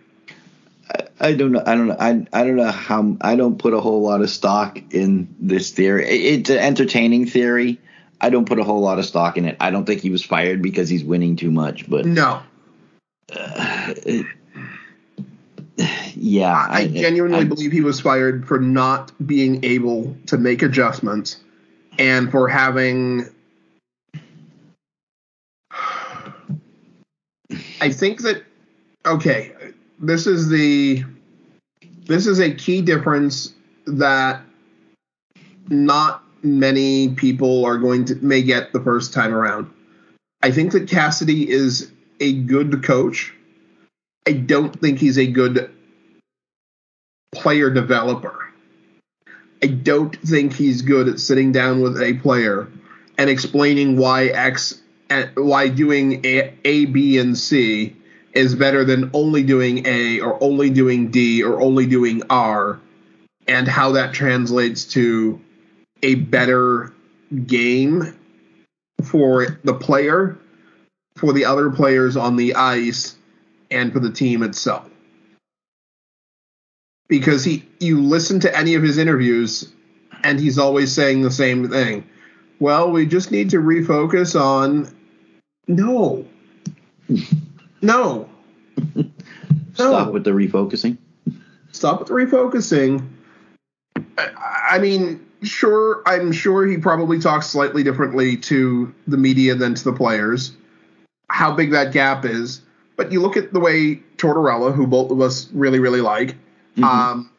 I 1.20 1.34
don't 1.34 1.52
know. 1.52 1.62
I 1.64 1.74
don't 1.76 1.86
know. 1.88 1.96
I, 2.00 2.26
I 2.32 2.44
don't 2.44 2.56
know 2.56 2.70
how. 2.70 3.16
I 3.20 3.36
don't 3.36 3.58
put 3.58 3.74
a 3.74 3.80
whole 3.80 4.00
lot 4.02 4.22
of 4.22 4.30
stock 4.30 4.80
in 4.90 5.32
this 5.38 5.70
theory. 5.70 6.04
It- 6.08 6.40
It's 6.40 6.50
an 6.50 6.58
entertaining 6.58 7.26
theory. 7.26 7.78
I 8.20 8.28
don't 8.30 8.46
put 8.46 8.58
a 8.58 8.64
whole 8.64 8.80
lot 8.80 8.98
of 8.98 9.04
stock 9.06 9.36
in 9.38 9.44
it. 9.44 9.56
I 9.60 9.70
don't 9.70 9.84
think 9.86 10.00
he 10.00 10.10
was 10.10 10.22
fired 10.24 10.60
because 10.62 10.88
he's 10.88 11.04
winning 11.04 11.36
too 11.36 11.50
much. 11.50 11.88
But 11.88 12.06
No, 12.06 12.42
uh, 13.34 13.94
yeah, 16.14 16.66
I 16.68 16.86
genuinely 16.88 17.38
I- 17.40 17.44
believe 17.44 17.72
he 17.72 17.80
was 17.80 18.00
fired 18.00 18.46
for 18.46 18.58
not 18.58 19.12
being 19.26 19.64
able 19.64 20.16
to 20.26 20.36
make 20.38 20.62
adjustments 20.62 21.36
and 21.98 22.30
for 22.30 22.48
having. 22.48 23.26
I 27.80 27.90
think 27.90 28.22
that 28.22 28.42
okay, 29.06 29.52
this 29.98 30.26
is 30.26 30.48
the 30.48 31.04
this 32.06 32.26
is 32.26 32.40
a 32.40 32.52
key 32.52 32.82
difference 32.82 33.54
that 33.86 34.42
not 35.68 36.24
many 36.42 37.10
people 37.10 37.64
are 37.64 37.78
going 37.78 38.04
to 38.06 38.16
may 38.16 38.42
get 38.42 38.72
the 38.72 38.80
first 38.80 39.12
time 39.12 39.34
around. 39.34 39.70
I 40.42 40.50
think 40.50 40.72
that 40.72 40.88
Cassidy 40.88 41.48
is 41.48 41.90
a 42.18 42.32
good 42.32 42.82
coach. 42.82 43.34
I 44.26 44.32
don't 44.32 44.78
think 44.78 44.98
he's 44.98 45.18
a 45.18 45.26
good 45.26 45.70
player 47.32 47.70
developer. 47.70 48.52
I 49.62 49.66
don't 49.66 50.16
think 50.16 50.54
he's 50.54 50.82
good 50.82 51.08
at 51.08 51.20
sitting 51.20 51.52
down 51.52 51.80
with 51.80 52.00
a 52.00 52.14
player 52.14 52.68
and 53.18 53.28
explaining 53.28 53.96
why 53.96 54.26
X 54.26 54.80
why 55.34 55.68
doing 55.68 56.24
a, 56.24 56.54
a, 56.64 56.86
B, 56.86 57.18
and 57.18 57.36
C 57.36 57.96
is 58.32 58.54
better 58.54 58.84
than 58.84 59.10
only 59.12 59.42
doing 59.42 59.86
A 59.86 60.20
or 60.20 60.42
only 60.42 60.70
doing 60.70 61.10
D 61.10 61.42
or 61.42 61.60
only 61.60 61.86
doing 61.86 62.22
R, 62.30 62.80
and 63.48 63.66
how 63.66 63.92
that 63.92 64.14
translates 64.14 64.84
to 64.86 65.40
a 66.02 66.14
better 66.14 66.92
game 67.46 68.16
for 69.02 69.58
the 69.64 69.74
player, 69.74 70.38
for 71.16 71.32
the 71.32 71.44
other 71.44 71.70
players 71.70 72.16
on 72.16 72.36
the 72.36 72.54
ice, 72.54 73.16
and 73.70 73.92
for 73.92 74.00
the 74.00 74.10
team 74.10 74.42
itself 74.42 74.90
because 77.10 77.44
he 77.44 77.68
you 77.80 78.00
listen 78.00 78.40
to 78.40 78.56
any 78.56 78.74
of 78.74 78.82
his 78.82 78.96
interviews 78.96 79.70
and 80.22 80.40
he's 80.40 80.58
always 80.58 80.92
saying 80.92 81.22
the 81.22 81.30
same 81.30 81.68
thing. 81.68 82.08
Well, 82.60 82.90
we 82.90 83.04
just 83.04 83.30
need 83.30 83.50
to 83.50 83.58
refocus 83.58 84.40
on 84.40 84.94
no. 85.76 86.26
No. 87.82 88.28
stop 89.74 90.06
No. 90.06 90.10
with 90.10 90.24
the 90.24 90.30
refocusing. 90.30 90.98
Stop 91.72 92.00
with 92.00 92.08
the 92.08 92.14
refocusing. 92.14 93.08
I, 94.18 94.28
I 94.72 94.78
mean, 94.78 95.26
sure, 95.42 96.02
I'm 96.06 96.32
sure 96.32 96.66
he 96.66 96.76
probably 96.76 97.18
talks 97.18 97.46
slightly 97.46 97.82
differently 97.82 98.36
to 98.38 98.94
the 99.06 99.16
media 99.16 99.54
than 99.54 99.74
to 99.74 99.84
the 99.84 99.92
players. 99.92 100.52
How 101.28 101.54
big 101.54 101.70
that 101.70 101.92
gap 101.92 102.24
is, 102.24 102.62
but 102.96 103.12
you 103.12 103.20
look 103.20 103.36
at 103.36 103.52
the 103.52 103.60
way 103.60 104.02
Tortorella, 104.16 104.74
who 104.74 104.86
both 104.86 105.10
of 105.10 105.20
us 105.20 105.48
really, 105.52 105.78
really 105.78 106.00
like, 106.00 106.34
um, 106.82 107.30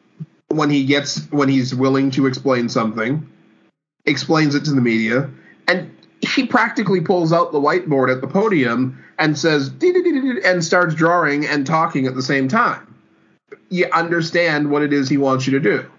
when 0.48 0.70
he 0.70 0.84
gets 0.84 1.30
when 1.30 1.48
he's 1.48 1.74
willing 1.74 2.10
to 2.12 2.26
explain 2.26 2.68
something, 2.68 3.28
explains 4.06 4.54
it 4.54 4.64
to 4.64 4.72
the 4.72 4.80
media, 4.80 5.30
and 5.68 5.94
he 6.22 6.46
practically 6.46 7.00
pulls 7.00 7.32
out 7.32 7.52
the 7.52 7.60
whiteboard 7.60 8.10
at 8.10 8.20
the 8.20 8.28
podium 8.28 9.02
and 9.18 9.36
says 9.36 9.72
and 10.44 10.64
starts 10.64 10.94
drawing 10.94 11.44
and 11.46 11.66
talking 11.66 12.06
at 12.06 12.14
the 12.14 12.22
same 12.22 12.48
time. 12.48 12.94
You 13.68 13.86
understand 13.92 14.70
what 14.70 14.82
it 14.82 14.92
is 14.92 15.08
he 15.08 15.16
wants 15.16 15.46
you 15.46 15.58
to 15.58 15.60
do. 15.60 15.90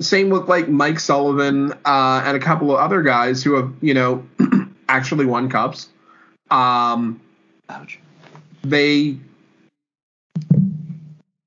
Same 0.00 0.30
with 0.30 0.48
like 0.48 0.68
Mike 0.68 1.00
Sullivan 1.00 1.72
uh, 1.84 2.22
and 2.24 2.36
a 2.36 2.40
couple 2.40 2.70
of 2.70 2.78
other 2.78 3.02
guys 3.02 3.42
who 3.42 3.54
have 3.54 3.72
you 3.80 3.92
know 3.92 4.26
actually 4.88 5.26
won 5.26 5.50
cups. 5.50 5.88
Um, 6.50 7.20
Ouch. 7.68 7.98
they 8.62 9.16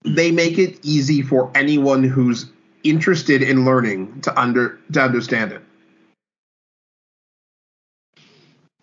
they 0.03 0.31
make 0.31 0.57
it 0.57 0.79
easy 0.83 1.21
for 1.21 1.51
anyone 1.55 2.03
who's 2.03 2.47
interested 2.83 3.41
in 3.41 3.65
learning 3.65 4.21
to 4.21 4.39
under 4.39 4.79
to 4.93 5.01
understand 5.01 5.53
it. 5.53 5.61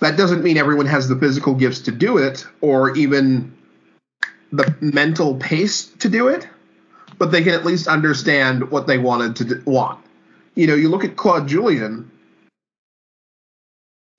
That 0.02 0.16
doesn't 0.16 0.42
mean 0.42 0.56
everyone 0.56 0.86
has 0.86 1.06
the 1.06 1.14
physical 1.14 1.54
gifts 1.54 1.78
to 1.82 1.92
do 1.92 2.18
it 2.18 2.44
or 2.60 2.96
even 2.96 3.56
the 4.50 4.74
mental 4.80 5.36
pace 5.36 5.84
to 6.00 6.08
do 6.08 6.26
it, 6.26 6.48
but 7.18 7.30
they 7.30 7.44
can 7.44 7.54
at 7.54 7.64
least 7.64 7.86
understand 7.86 8.68
what 8.68 8.88
they 8.88 8.98
wanted 8.98 9.36
to 9.36 9.44
d- 9.44 9.62
want. 9.64 10.04
You 10.56 10.66
know, 10.66 10.74
you 10.74 10.88
look 10.88 11.04
at 11.04 11.14
Claude 11.14 11.46
Julien, 11.46 12.10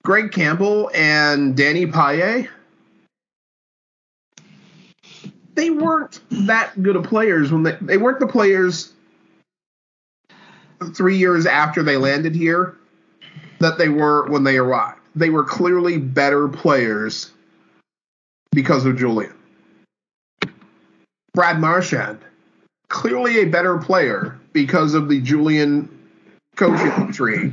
Greg 0.04 0.32
Campbell, 0.32 0.90
and 0.94 1.54
Danny 1.54 1.84
Paille 1.84 2.48
they 5.54 5.68
weren't 5.68 6.18
that 6.30 6.82
good 6.82 6.96
of 6.96 7.04
players 7.04 7.52
when 7.52 7.62
they 7.62 7.76
they 7.82 7.98
weren't 7.98 8.20
the 8.20 8.26
players 8.26 8.90
three 10.94 11.18
years 11.18 11.44
after 11.44 11.82
they 11.82 11.98
landed 11.98 12.34
here 12.34 12.74
that 13.58 13.76
they 13.76 13.90
were 13.90 14.26
when 14.30 14.44
they 14.44 14.56
arrived. 14.56 14.98
They 15.14 15.30
were 15.30 15.44
clearly 15.44 15.98
better 15.98 16.48
players 16.48 17.32
because 18.52 18.84
of 18.84 18.96
Julien. 18.96 19.34
Brad 21.34 21.60
Marchand, 21.60 22.20
clearly 22.88 23.40
a 23.40 23.44
better 23.44 23.78
player 23.78 24.38
because 24.52 24.94
of 24.94 25.08
the 25.08 25.20
Julien 25.20 25.88
coaching 26.56 27.12
tree 27.12 27.52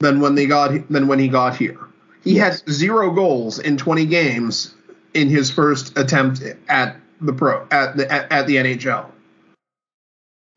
than 0.00 0.20
when 0.20 0.34
they 0.34 0.46
got 0.46 0.88
than 0.88 1.06
when 1.06 1.18
he 1.18 1.28
got 1.28 1.56
here. 1.56 1.78
He 2.24 2.36
had 2.36 2.60
zero 2.68 3.12
goals 3.12 3.58
in 3.58 3.76
20 3.76 4.06
games 4.06 4.74
in 5.14 5.28
his 5.28 5.50
first 5.50 5.96
attempt 5.96 6.42
at 6.68 6.96
the 7.20 7.32
pro 7.32 7.66
at 7.70 7.96
the 7.96 8.10
at, 8.12 8.30
at 8.32 8.46
the 8.46 8.56
NHL. 8.56 9.06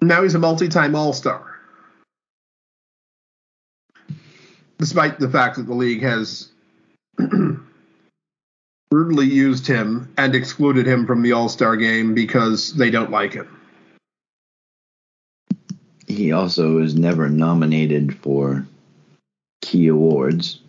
Now 0.01 0.23
he's 0.23 0.35
a 0.35 0.39
multi-time 0.39 0.95
All-Star. 0.95 1.50
Despite 4.81 5.19
the 5.19 5.29
fact 5.29 5.57
that 5.57 5.67
the 5.67 5.75
league 5.75 6.01
has 6.01 6.49
rudely 8.91 9.27
used 9.27 9.67
him 9.67 10.11
and 10.17 10.33
excluded 10.33 10.87
him 10.87 11.05
from 11.05 11.21
the 11.21 11.33
All-Star 11.33 11.77
game 11.77 12.15
because 12.15 12.73
they 12.73 12.89
don't 12.89 13.11
like 13.11 13.31
him. 13.31 13.59
He 16.07 16.31
also 16.31 16.79
is 16.79 16.95
never 16.95 17.29
nominated 17.29 18.17
for 18.17 18.65
key 19.61 19.87
awards. 19.87 20.61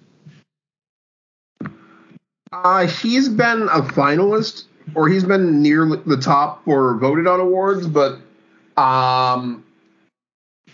Uh, 2.53 2.87
he's 2.87 3.31
been 3.31 3.63
a 3.63 3.81
finalist, 3.81 4.65
or 4.95 5.09
he's 5.09 5.25
been 5.25 5.63
near 5.63 5.87
the 5.87 6.19
top 6.19 6.63
for 6.67 6.99
voted 6.99 7.27
on 7.27 7.41
awards, 7.41 7.87
but 7.87 8.17
um, 8.77 9.65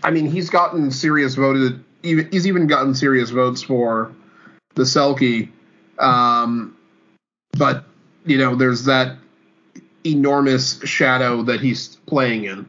I 0.03 0.11
mean, 0.11 0.29
he's 0.29 0.51
gotten 0.51 0.91
serious 0.91 1.37
voted. 1.37 1.85
Even 2.03 2.29
he's 2.31 2.47
even 2.47 2.67
gotten 2.67 2.95
serious 2.95 3.31
votes 3.31 3.63
for 3.63 4.13
the 4.75 4.85
Selke. 4.85 5.49
Um, 5.99 6.77
but 7.53 7.85
you 8.25 8.39
know, 8.39 8.55
there's 8.55 8.85
that 8.85 9.17
enormous 10.05 10.81
shadow 10.85 11.43
that 11.43 11.61
he's 11.61 11.97
playing 12.07 12.45
in. 12.45 12.69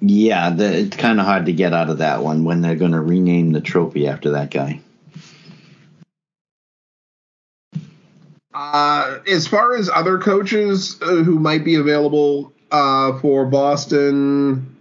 Yeah, 0.00 0.50
the, 0.50 0.78
it's 0.78 0.96
kind 0.96 1.20
of 1.20 1.26
hard 1.26 1.46
to 1.46 1.52
get 1.52 1.72
out 1.72 1.88
of 1.88 1.98
that 1.98 2.22
one 2.22 2.44
when 2.44 2.60
they're 2.60 2.74
going 2.74 2.92
to 2.92 3.00
rename 3.00 3.52
the 3.52 3.60
trophy 3.60 4.08
after 4.08 4.30
that 4.30 4.50
guy. 4.50 4.80
Uh, 8.52 9.18
as 9.28 9.46
far 9.46 9.76
as 9.76 9.88
other 9.88 10.18
coaches 10.18 11.00
uh, 11.02 11.06
who 11.06 11.38
might 11.38 11.64
be 11.64 11.76
available 11.76 12.52
uh, 12.70 13.18
for 13.20 13.46
Boston, 13.46 14.71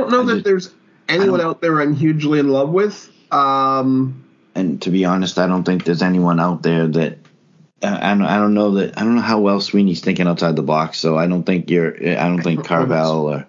don't 0.00 0.10
know 0.10 0.34
that 0.34 0.44
there's 0.44 0.72
anyone 1.08 1.40
out 1.40 1.60
there 1.60 1.80
I'm 1.80 1.94
hugely 1.94 2.38
in 2.38 2.48
love 2.48 2.70
with. 2.70 3.10
Um, 3.30 4.24
And 4.54 4.80
to 4.82 4.90
be 4.90 5.04
honest, 5.04 5.38
I 5.38 5.46
don't 5.46 5.64
think 5.64 5.84
there's 5.84 6.02
anyone 6.02 6.40
out 6.40 6.62
there 6.62 6.86
that 6.88 7.18
uh, 7.82 7.98
I 8.00 8.10
don't, 8.14 8.22
I 8.22 8.36
don't 8.36 8.54
know 8.54 8.72
that 8.72 8.98
I 8.98 9.04
don't 9.04 9.14
know 9.14 9.22
how 9.22 9.40
well 9.40 9.60
Sweeney's 9.60 10.00
thinking 10.00 10.26
outside 10.26 10.56
the 10.56 10.62
box. 10.62 10.98
So 10.98 11.16
I 11.16 11.26
don't 11.26 11.44
think 11.44 11.70
you're 11.70 11.96
I 11.96 12.28
don't 12.28 12.42
think 12.42 12.64
Carvel 12.64 13.26
or 13.26 13.46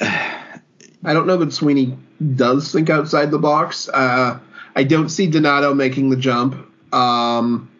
I 0.00 1.12
don't 1.12 1.26
know 1.26 1.36
that 1.36 1.52
Sweeney 1.52 1.96
does 2.34 2.72
think 2.72 2.90
outside 2.90 3.30
the 3.30 3.38
box. 3.38 3.88
Uh, 3.88 4.38
I 4.74 4.84
don't 4.84 5.08
see 5.08 5.26
Donato 5.26 5.74
making 5.74 6.10
the 6.10 6.16
jump. 6.16 6.54
Um, 6.92 7.70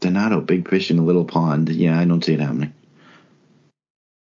Donato 0.00 0.40
big 0.40 0.68
fish 0.68 0.90
in 0.90 0.98
a 0.98 1.04
little 1.04 1.24
pond. 1.24 1.68
Yeah, 1.68 1.98
I 1.98 2.04
don't 2.04 2.24
see 2.24 2.34
it 2.34 2.40
happening. 2.40 2.72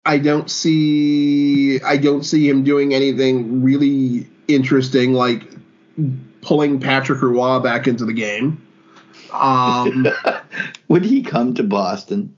I 0.05 0.19
don't 0.19 0.49
see 0.49 1.81
I 1.81 1.97
don't 1.97 2.23
see 2.23 2.47
him 2.47 2.63
doing 2.63 2.93
anything 2.93 3.63
really 3.63 4.27
interesting 4.47 5.13
like 5.13 5.43
pulling 6.41 6.79
Patrick 6.79 7.21
Roy 7.21 7.59
back 7.59 7.87
into 7.87 8.05
the 8.05 8.13
game. 8.13 8.61
Um, 9.31 10.07
Would 10.87 11.03
he 11.03 11.23
come 11.23 11.53
to 11.55 11.63
Boston? 11.63 12.35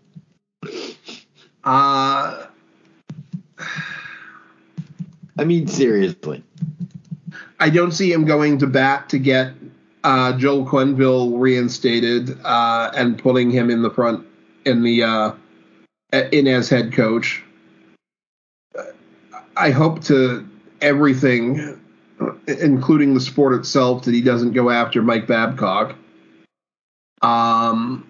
uh, 1.63 2.45
I 5.39 5.43
mean, 5.43 5.68
seriously. 5.68 6.43
I 7.59 7.70
don't 7.70 7.91
see 7.91 8.11
him 8.11 8.26
going 8.26 8.59
to 8.59 8.68
bat 8.68 9.09
to 9.09 9.20
get 9.20 9.53
uh, 10.03 10.38
Joel 10.38 10.65
Quenneville 10.65 11.39
reinstated 11.39 12.39
uh, 12.43 12.91
and 12.95 13.18
putting 13.20 13.51
him 13.51 13.70
in 13.70 13.82
the 13.82 13.89
front 13.89 14.26
in 14.65 14.84
the 14.84 15.03
uh, 15.03 15.34
in 16.32 16.47
as 16.47 16.70
head 16.70 16.93
coach. 16.93 17.43
I 19.58 19.72
hope 19.72 20.03
to 20.05 20.47
everything, 20.82 21.80
including 22.47 23.14
the 23.14 23.20
sport 23.20 23.55
itself, 23.55 24.03
that 24.03 24.14
he 24.14 24.22
doesn't 24.22 24.53
go 24.53 24.70
after 24.70 25.01
Mike 25.01 25.28
Babcock. 25.28 25.95
Um, 27.22 28.08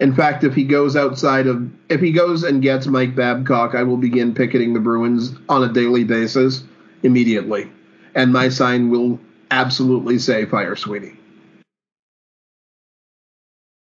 in 0.00 0.14
fact, 0.14 0.44
if 0.44 0.54
he 0.54 0.64
goes 0.64 0.96
outside 0.96 1.46
of, 1.46 1.70
if 1.90 2.00
he 2.00 2.12
goes 2.12 2.42
and 2.42 2.62
gets 2.62 2.86
Mike 2.86 3.14
Babcock, 3.14 3.74
I 3.74 3.82
will 3.82 3.98
begin 3.98 4.34
picketing 4.34 4.72
the 4.72 4.80
Bruins 4.80 5.34
on 5.48 5.62
a 5.62 5.72
daily 5.72 6.04
basis 6.04 6.64
immediately, 7.02 7.70
and 8.14 8.32
my 8.32 8.48
sign 8.48 8.88
will 8.88 9.20
absolutely 9.50 10.18
say 10.18 10.46
"Fire 10.46 10.76
Sweeney." 10.76 11.12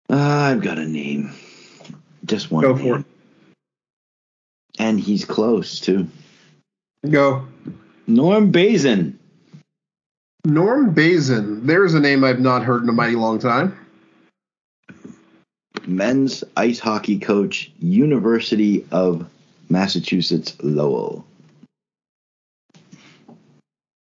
I've 0.09 0.61
got 0.61 0.77
a 0.77 0.85
name. 0.85 1.31
Just 2.25 2.51
one. 2.51 2.63
Go 2.63 2.75
name. 2.75 2.85
for 2.85 2.99
it. 2.99 3.05
And 4.81 4.99
he's 4.99 5.25
close 5.25 5.79
too. 5.79 6.07
Go. 7.07 7.47
Norm 8.07 8.51
Bazin. 8.51 9.19
Norm 10.43 10.95
Bazin. 10.95 11.67
There's 11.67 11.93
a 11.93 11.99
name 11.99 12.23
I've 12.23 12.39
not 12.39 12.63
heard 12.63 12.81
in 12.81 12.89
a 12.89 12.91
mighty 12.91 13.15
long 13.15 13.37
time. 13.37 13.77
men's 15.85 16.43
ice 16.57 16.79
hockey 16.79 17.19
coach, 17.19 17.71
University 17.79 18.85
of 18.91 19.27
Massachusetts 19.69 20.55
Lowell. 20.61 21.25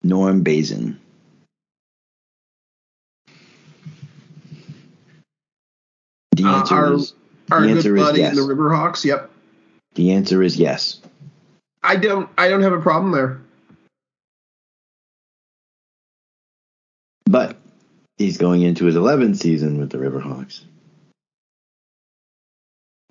Norm 0.02 0.44
Bazin. 0.44 0.98
The 6.36 6.44
Uh, 6.46 6.60
answer 6.60 6.76
our 6.76 6.94
is 6.94 7.14
our 7.52 7.62
good 7.66 7.96
buddy 7.96 8.24
in 8.24 8.36
the 8.36 8.42
Riverhawks. 8.42 9.04
Yep. 9.04 9.33
The 9.96 10.12
answer 10.12 10.42
is 10.42 10.58
yes. 10.58 11.00
I 11.84 11.96
don't. 11.98 12.30
I 12.38 12.50
don't 12.50 12.62
have 12.62 12.74
a 12.74 12.82
problem 12.82 13.12
there. 13.12 13.40
But 17.26 17.58
he's 18.18 18.38
going 18.38 18.62
into 18.62 18.86
his 18.86 18.96
11th 18.96 19.38
season 19.38 19.80
with 19.80 19.90
the 19.90 19.98
Riverhawks. 19.98 20.62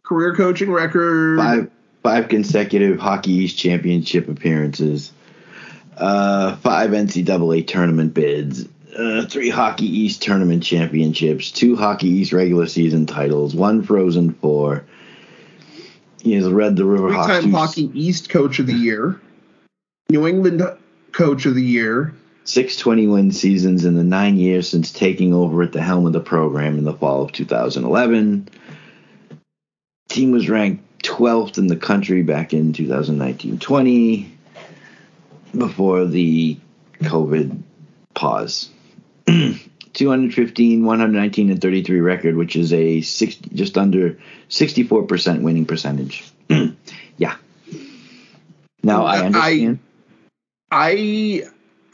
Career 0.04 0.34
coaching 0.34 0.70
record. 0.70 1.38
Five 1.38 1.70
five 2.02 2.28
consecutive 2.28 2.98
Hockey 2.98 3.32
East 3.32 3.58
championship 3.58 4.28
appearances, 4.28 5.12
uh, 5.96 6.56
five 6.56 6.90
NCAA 6.90 7.66
tournament 7.66 8.12
bids, 8.12 8.66
uh, 8.96 9.26
three 9.26 9.50
Hockey 9.50 9.86
East 9.86 10.22
tournament 10.22 10.62
championships, 10.62 11.50
two 11.50 11.76
Hockey 11.76 12.08
East 12.08 12.32
regular 12.32 12.66
season 12.66 13.06
titles, 13.06 13.54
one 13.54 13.82
Frozen 13.82 14.34
Four. 14.34 14.84
He 16.22 16.34
has 16.34 16.46
led 16.46 16.76
the 16.76 16.84
Riverhawks. 16.84 17.26
Three-time 17.26 17.52
Hockey 17.52 17.90
East 17.94 18.30
Coach 18.30 18.60
of 18.60 18.68
the 18.68 18.72
Year. 18.72 19.20
New 20.08 20.28
England 20.28 20.62
Coach 21.10 21.46
of 21.46 21.56
the 21.56 21.64
Year. 21.64 22.14
Six 22.44 22.76
20 22.76 23.08
win 23.08 23.32
seasons 23.32 23.84
in 23.84 23.96
the 23.96 24.04
nine 24.04 24.36
years 24.36 24.68
since 24.68 24.92
taking 24.92 25.34
over 25.34 25.62
at 25.62 25.72
the 25.72 25.82
helm 25.82 26.06
of 26.06 26.12
the 26.12 26.20
program 26.20 26.78
in 26.78 26.84
the 26.84 26.92
fall 26.92 27.22
of 27.22 27.32
2011. 27.32 28.48
Team 30.08 30.30
was 30.30 30.48
ranked 30.48 30.84
12th 31.02 31.58
in 31.58 31.66
the 31.66 31.76
country 31.76 32.22
back 32.22 32.52
in 32.52 32.72
2019 32.72 33.58
20 33.58 34.38
before 35.56 36.04
the 36.04 36.56
COVID 37.00 37.62
pause. 38.14 38.70
215, 39.94 40.84
119, 40.84 41.50
and 41.50 41.60
33 41.60 42.00
record, 42.00 42.36
which 42.36 42.56
is 42.56 42.72
a 42.72 43.00
six, 43.02 43.36
just 43.36 43.76
under 43.76 44.18
64% 44.48 45.42
winning 45.42 45.66
percentage. 45.66 46.24
yeah. 47.16 47.36
Now 48.82 49.04
I 49.04 49.16
I- 49.16 49.24
understand. 49.26 49.78
I 50.70 51.42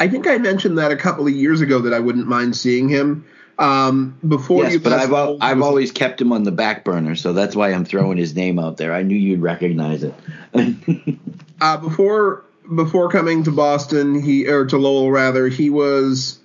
I 0.00 0.08
think 0.08 0.26
I 0.28 0.38
mentioned 0.38 0.78
that 0.78 0.92
a 0.92 0.96
couple 0.96 1.26
of 1.26 1.32
years 1.32 1.60
ago 1.60 1.80
that 1.80 1.92
I 1.92 1.98
wouldn't 1.98 2.28
mind 2.28 2.56
seeing 2.56 2.88
him. 2.88 3.26
Um, 3.58 4.16
before 4.26 4.62
yes, 4.62 4.74
you 4.74 4.80
but 4.80 4.92
I've 4.92 5.12
al- 5.12 5.38
I've 5.40 5.62
always 5.62 5.90
kept 5.90 6.20
him 6.20 6.32
on 6.32 6.44
the 6.44 6.52
back 6.52 6.84
burner, 6.84 7.16
so 7.16 7.32
that's 7.32 7.56
why 7.56 7.72
I'm 7.72 7.84
throwing 7.84 8.16
his 8.16 8.36
name 8.36 8.60
out 8.60 8.76
there. 8.76 8.94
I 8.94 9.02
knew 9.02 9.16
you'd 9.16 9.42
recognize 9.42 10.04
it. 10.04 10.14
uh, 11.60 11.76
before 11.78 12.44
before 12.72 13.10
coming 13.10 13.42
to 13.42 13.50
Boston, 13.50 14.22
he 14.22 14.46
or 14.46 14.64
to 14.66 14.78
Lowell 14.78 15.10
rather, 15.10 15.48
he 15.48 15.70
was 15.70 16.38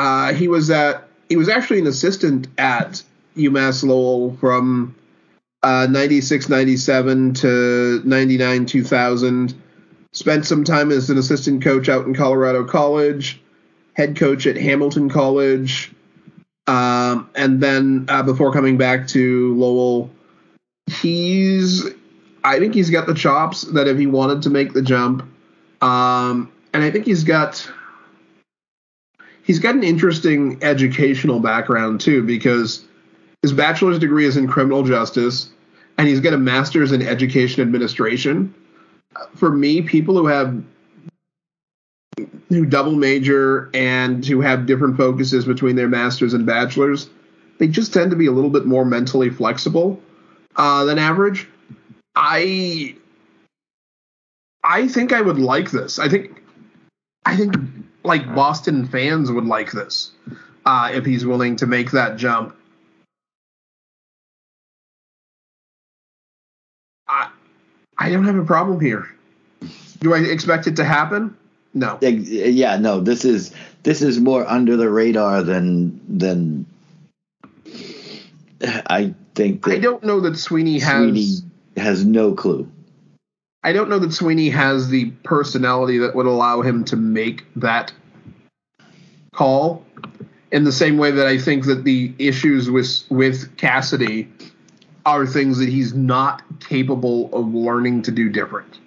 uh, 0.00 0.32
he 0.32 0.48
was 0.48 0.70
at 0.70 1.06
he 1.28 1.36
was 1.36 1.50
actually 1.50 1.78
an 1.78 1.86
assistant 1.86 2.48
at 2.56 3.02
UMass 3.36 3.84
Lowell 3.84 4.34
from 4.36 4.94
uh, 5.62 5.86
96 5.90 6.48
97 6.48 7.34
to 7.34 8.02
99 8.04 8.66
2000 8.66 9.62
spent 10.12 10.46
some 10.46 10.64
time 10.64 10.90
as 10.90 11.10
an 11.10 11.18
assistant 11.18 11.62
coach 11.62 11.90
out 11.90 12.06
in 12.06 12.14
Colorado 12.14 12.64
College 12.64 13.42
head 13.92 14.16
coach 14.16 14.46
at 14.46 14.56
Hamilton 14.56 15.10
College 15.10 15.92
um, 16.66 17.28
and 17.34 17.60
then 17.60 18.06
uh, 18.08 18.22
before 18.22 18.54
coming 18.54 18.78
back 18.78 19.06
to 19.08 19.54
Lowell 19.54 20.10
he's 20.86 21.84
I 22.42 22.58
think 22.58 22.72
he's 22.72 22.88
got 22.88 23.06
the 23.06 23.12
chops 23.12 23.62
that 23.62 23.86
if 23.86 23.98
he 23.98 24.06
wanted 24.06 24.42
to 24.44 24.50
make 24.50 24.72
the 24.72 24.80
jump, 24.80 25.24
um, 25.82 26.50
and 26.72 26.82
I 26.82 26.90
think 26.90 27.04
he's 27.04 27.24
got 27.24 27.70
he's 29.50 29.58
got 29.58 29.74
an 29.74 29.82
interesting 29.82 30.56
educational 30.62 31.40
background 31.40 32.00
too 32.00 32.22
because 32.22 32.84
his 33.42 33.52
bachelor's 33.52 33.98
degree 33.98 34.24
is 34.24 34.36
in 34.36 34.46
criminal 34.46 34.84
justice, 34.84 35.50
and 35.98 36.06
he's 36.06 36.20
got 36.20 36.32
a 36.32 36.38
master's 36.38 36.92
in 36.92 37.02
education 37.02 37.60
administration. 37.60 38.54
For 39.34 39.50
me, 39.50 39.82
people 39.82 40.16
who 40.16 40.28
have 40.28 40.62
who 42.48 42.64
double 42.64 42.94
major 42.94 43.70
and 43.74 44.24
who 44.24 44.40
have 44.40 44.66
different 44.66 44.96
focuses 44.96 45.44
between 45.46 45.74
their 45.74 45.88
masters 45.88 46.32
and 46.32 46.46
bachelors, 46.46 47.10
they 47.58 47.66
just 47.66 47.92
tend 47.92 48.12
to 48.12 48.16
be 48.16 48.26
a 48.26 48.32
little 48.32 48.50
bit 48.50 48.66
more 48.66 48.84
mentally 48.84 49.30
flexible 49.30 50.00
uh, 50.54 50.84
than 50.84 50.96
average. 50.96 51.48
I 52.14 52.94
I 54.62 54.86
think 54.86 55.12
I 55.12 55.20
would 55.20 55.40
like 55.40 55.72
this. 55.72 55.98
I 55.98 56.08
think 56.08 56.40
I 57.26 57.36
think 57.36 57.56
like 58.02 58.34
Boston 58.34 58.86
fans 58.86 59.30
would 59.30 59.46
like 59.46 59.72
this 59.72 60.10
uh, 60.66 60.90
if 60.92 61.04
he's 61.04 61.24
willing 61.26 61.56
to 61.56 61.66
make 61.66 61.90
that 61.92 62.16
jump. 62.16 62.56
I 67.08 67.30
I 67.98 68.10
don't 68.10 68.24
have 68.24 68.36
a 68.36 68.44
problem 68.44 68.80
here. 68.80 69.08
Do 70.00 70.14
I 70.14 70.18
expect 70.20 70.66
it 70.66 70.76
to 70.76 70.84
happen? 70.84 71.36
No. 71.74 71.98
Yeah, 72.00 72.78
no, 72.78 73.00
this 73.00 73.24
is 73.24 73.54
this 73.82 74.02
is 74.02 74.18
more 74.18 74.46
under 74.48 74.76
the 74.76 74.90
radar 74.90 75.42
than 75.42 76.00
than 76.08 76.66
I 78.62 79.14
think 79.34 79.64
that 79.64 79.72
I 79.72 79.78
don't 79.78 80.02
know 80.02 80.20
that 80.20 80.36
Sweeney 80.36 80.78
has. 80.78 80.96
Sweeney 80.96 81.28
has 81.76 82.04
no 82.04 82.34
clue. 82.34 82.70
I 83.62 83.72
don't 83.72 83.90
know 83.90 83.98
that 83.98 84.12
Sweeney 84.12 84.48
has 84.50 84.88
the 84.88 85.10
personality 85.22 85.98
that 85.98 86.14
would 86.14 86.26
allow 86.26 86.62
him 86.62 86.84
to 86.86 86.96
make 86.96 87.44
that 87.56 87.92
call. 89.34 89.84
In 90.50 90.64
the 90.64 90.72
same 90.72 90.96
way 90.98 91.10
that 91.12 91.26
I 91.26 91.38
think 91.38 91.66
that 91.66 91.84
the 91.84 92.12
issues 92.18 92.70
with 92.70 93.04
with 93.08 93.56
Cassidy 93.56 94.28
are 95.06 95.26
things 95.26 95.58
that 95.58 95.68
he's 95.68 95.94
not 95.94 96.42
capable 96.60 97.32
of 97.32 97.54
learning 97.54 98.02
to 98.02 98.10
do 98.10 98.28
different. 98.28 98.78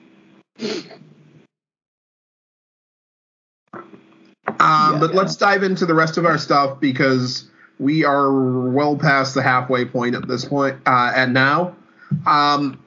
Um, 4.60 4.94
Yeah. 4.94 4.98
but 5.00 5.16
let's 5.16 5.36
dive 5.36 5.64
into 5.64 5.86
the 5.86 5.94
rest 5.94 6.18
of 6.18 6.26
our 6.26 6.38
stuff 6.38 6.80
because 6.80 7.50
we 7.80 8.04
are 8.04 8.32
well 8.70 8.96
past 8.98 9.34
the 9.34 9.42
halfway 9.42 9.86
point 9.86 10.16
at 10.16 10.28
this 10.28 10.46
point. 10.46 10.78
Uh, 10.86 11.12
and 11.16 11.34
now, 11.34 11.76
um, 12.26 12.78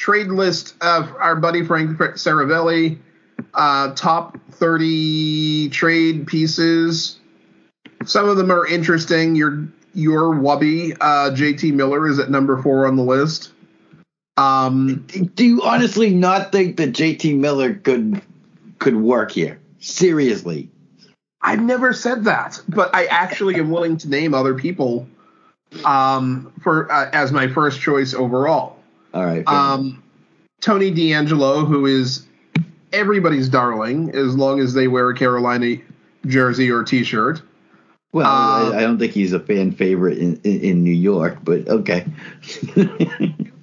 trade 0.00 0.28
list 0.28 0.74
of 0.80 1.14
our 1.16 1.36
buddy 1.36 1.64
Frank 1.64 1.98
Seravalli, 1.98 2.98
uh, 3.52 3.94
top 3.94 4.38
30 4.52 5.68
trade 5.68 6.26
pieces. 6.26 7.18
some 8.06 8.28
of 8.28 8.36
them 8.38 8.50
are 8.50 8.66
interesting. 8.66 9.36
Your 9.36 9.68
your 9.92 10.34
Wubby, 10.34 10.96
uh, 11.00 11.30
JT 11.30 11.74
Miller 11.74 12.08
is 12.08 12.18
at 12.18 12.30
number 12.30 12.60
four 12.62 12.86
on 12.86 12.96
the 12.96 13.02
list. 13.02 13.52
Um, 14.36 15.04
Do 15.34 15.44
you 15.44 15.62
honestly 15.62 16.14
not 16.14 16.52
think 16.52 16.76
that 16.78 16.92
JT 16.92 17.36
Miller 17.36 17.74
could 17.74 18.22
could 18.78 18.96
work 18.96 19.30
here? 19.32 19.60
Seriously. 19.80 20.70
I've 21.42 21.60
never 21.60 21.92
said 21.92 22.24
that, 22.24 22.60
but 22.68 22.94
I 22.94 23.06
actually 23.06 23.56
am 23.56 23.70
willing 23.70 23.96
to 23.98 24.08
name 24.08 24.32
other 24.32 24.54
people 24.54 25.06
um, 25.84 26.52
for 26.62 26.90
uh, 26.90 27.10
as 27.12 27.32
my 27.32 27.48
first 27.48 27.80
choice 27.80 28.14
overall. 28.14 28.79
All 29.12 29.24
right. 29.24 29.46
Um, 29.46 30.02
Tony 30.60 30.92
DeAngelo, 30.92 31.66
who 31.66 31.86
is 31.86 32.26
everybody's 32.92 33.48
darling, 33.48 34.10
as 34.14 34.36
long 34.36 34.60
as 34.60 34.74
they 34.74 34.88
wear 34.88 35.10
a 35.10 35.16
Carolina 35.16 35.76
jersey 36.26 36.70
or 36.70 36.84
T-shirt. 36.84 37.42
well, 38.12 38.26
I, 38.26 38.78
I 38.78 38.80
don't 38.80 38.98
think 38.98 39.12
he's 39.12 39.32
a 39.32 39.40
fan 39.40 39.72
favorite 39.72 40.18
in, 40.18 40.40
in, 40.44 40.60
in 40.60 40.84
New 40.84 40.90
York, 40.90 41.38
but 41.42 41.68
okay. 41.68 42.06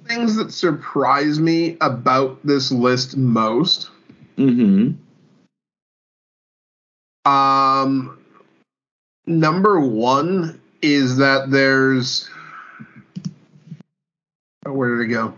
Things 0.06 0.36
that 0.36 0.52
surprise 0.52 1.38
me 1.38 1.76
about 1.80 2.44
this 2.44 2.72
list 2.72 3.16
most. 3.16 3.90
hmm 4.36 4.92
Um, 7.24 8.18
number 9.26 9.80
one 9.80 10.60
is 10.80 11.18
that 11.18 11.50
there's. 11.50 12.28
Oh, 14.68 14.72
where 14.72 14.96
did 14.96 15.10
it 15.10 15.14
go? 15.14 15.32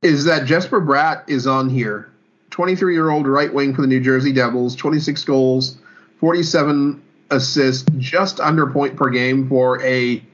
Is 0.00 0.24
that 0.26 0.46
Jesper 0.46 0.80
Bratt 0.80 1.28
is 1.28 1.48
on 1.48 1.68
here. 1.68 2.12
23 2.50 2.94
year 2.94 3.10
old 3.10 3.26
right 3.26 3.52
wing 3.52 3.74
for 3.74 3.80
the 3.80 3.88
New 3.88 4.00
Jersey 4.00 4.32
Devils, 4.32 4.76
26 4.76 5.24
goals, 5.24 5.78
47 6.20 7.02
assists, 7.32 7.88
just 7.98 8.38
under 8.38 8.68
point 8.68 8.96
per 8.96 9.10
game 9.10 9.48
for 9.48 9.82
a 9.82 10.24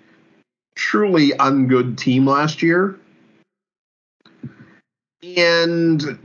truly 0.75 1.31
ungood 1.31 1.97
team 1.97 2.27
last 2.27 2.63
year. 2.63 2.99
And 5.23 6.19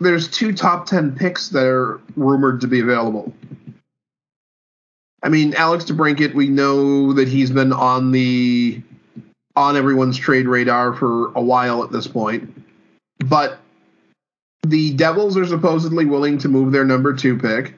there's 0.00 0.28
two 0.28 0.52
top 0.52 0.86
10 0.86 1.14
picks 1.14 1.48
that 1.50 1.64
are 1.64 2.00
rumored 2.16 2.60
to 2.62 2.66
be 2.66 2.80
available. 2.80 3.32
I 5.22 5.28
mean, 5.28 5.54
Alex 5.54 5.84
DeBrincat, 5.84 6.34
we 6.34 6.48
know 6.48 7.12
that 7.12 7.28
he's 7.28 7.52
been 7.52 7.72
on 7.72 8.10
the 8.10 8.82
on 9.56 9.76
everyone's 9.76 10.16
trade 10.18 10.46
radar 10.46 10.94
for 10.94 11.32
a 11.34 11.42
while 11.42 11.82
at 11.84 11.92
this 11.92 12.06
point. 12.06 12.52
But 13.18 13.58
the 14.62 14.92
Devils 14.94 15.36
are 15.36 15.46
supposedly 15.46 16.06
willing 16.06 16.38
to 16.38 16.48
move 16.48 16.72
their 16.72 16.84
number 16.84 17.12
two 17.14 17.38
pick. 17.38 17.74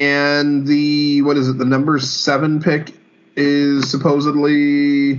And 0.00 0.66
the 0.66 1.22
what 1.22 1.36
is 1.36 1.48
it, 1.48 1.58
the 1.58 1.64
number 1.64 1.98
seven 1.98 2.60
pick 2.60 2.92
is 3.36 3.88
supposedly 3.90 5.14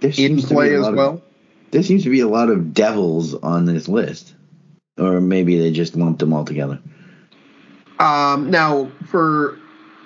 There 0.00 0.10
in 0.10 0.12
seems 0.12 0.42
to 0.44 0.48
be 0.48 0.54
play 0.54 0.74
as 0.74 0.82
lot 0.82 0.90
of- 0.90 0.96
well. 0.96 1.22
there 1.70 1.82
seems 1.82 2.02
to 2.04 2.10
be 2.10 2.20
a 2.20 2.28
lot 2.28 2.50
of 2.50 2.74
devils 2.74 3.34
on 3.34 3.64
this 3.64 3.88
list, 3.88 4.34
or 4.98 5.20
maybe 5.20 5.58
they 5.58 5.70
just 5.70 5.96
lumped 5.96 6.18
them 6.18 6.32
all 6.32 6.44
together. 6.44 6.80
Um, 8.00 8.50
now, 8.50 8.90
for 9.06 9.58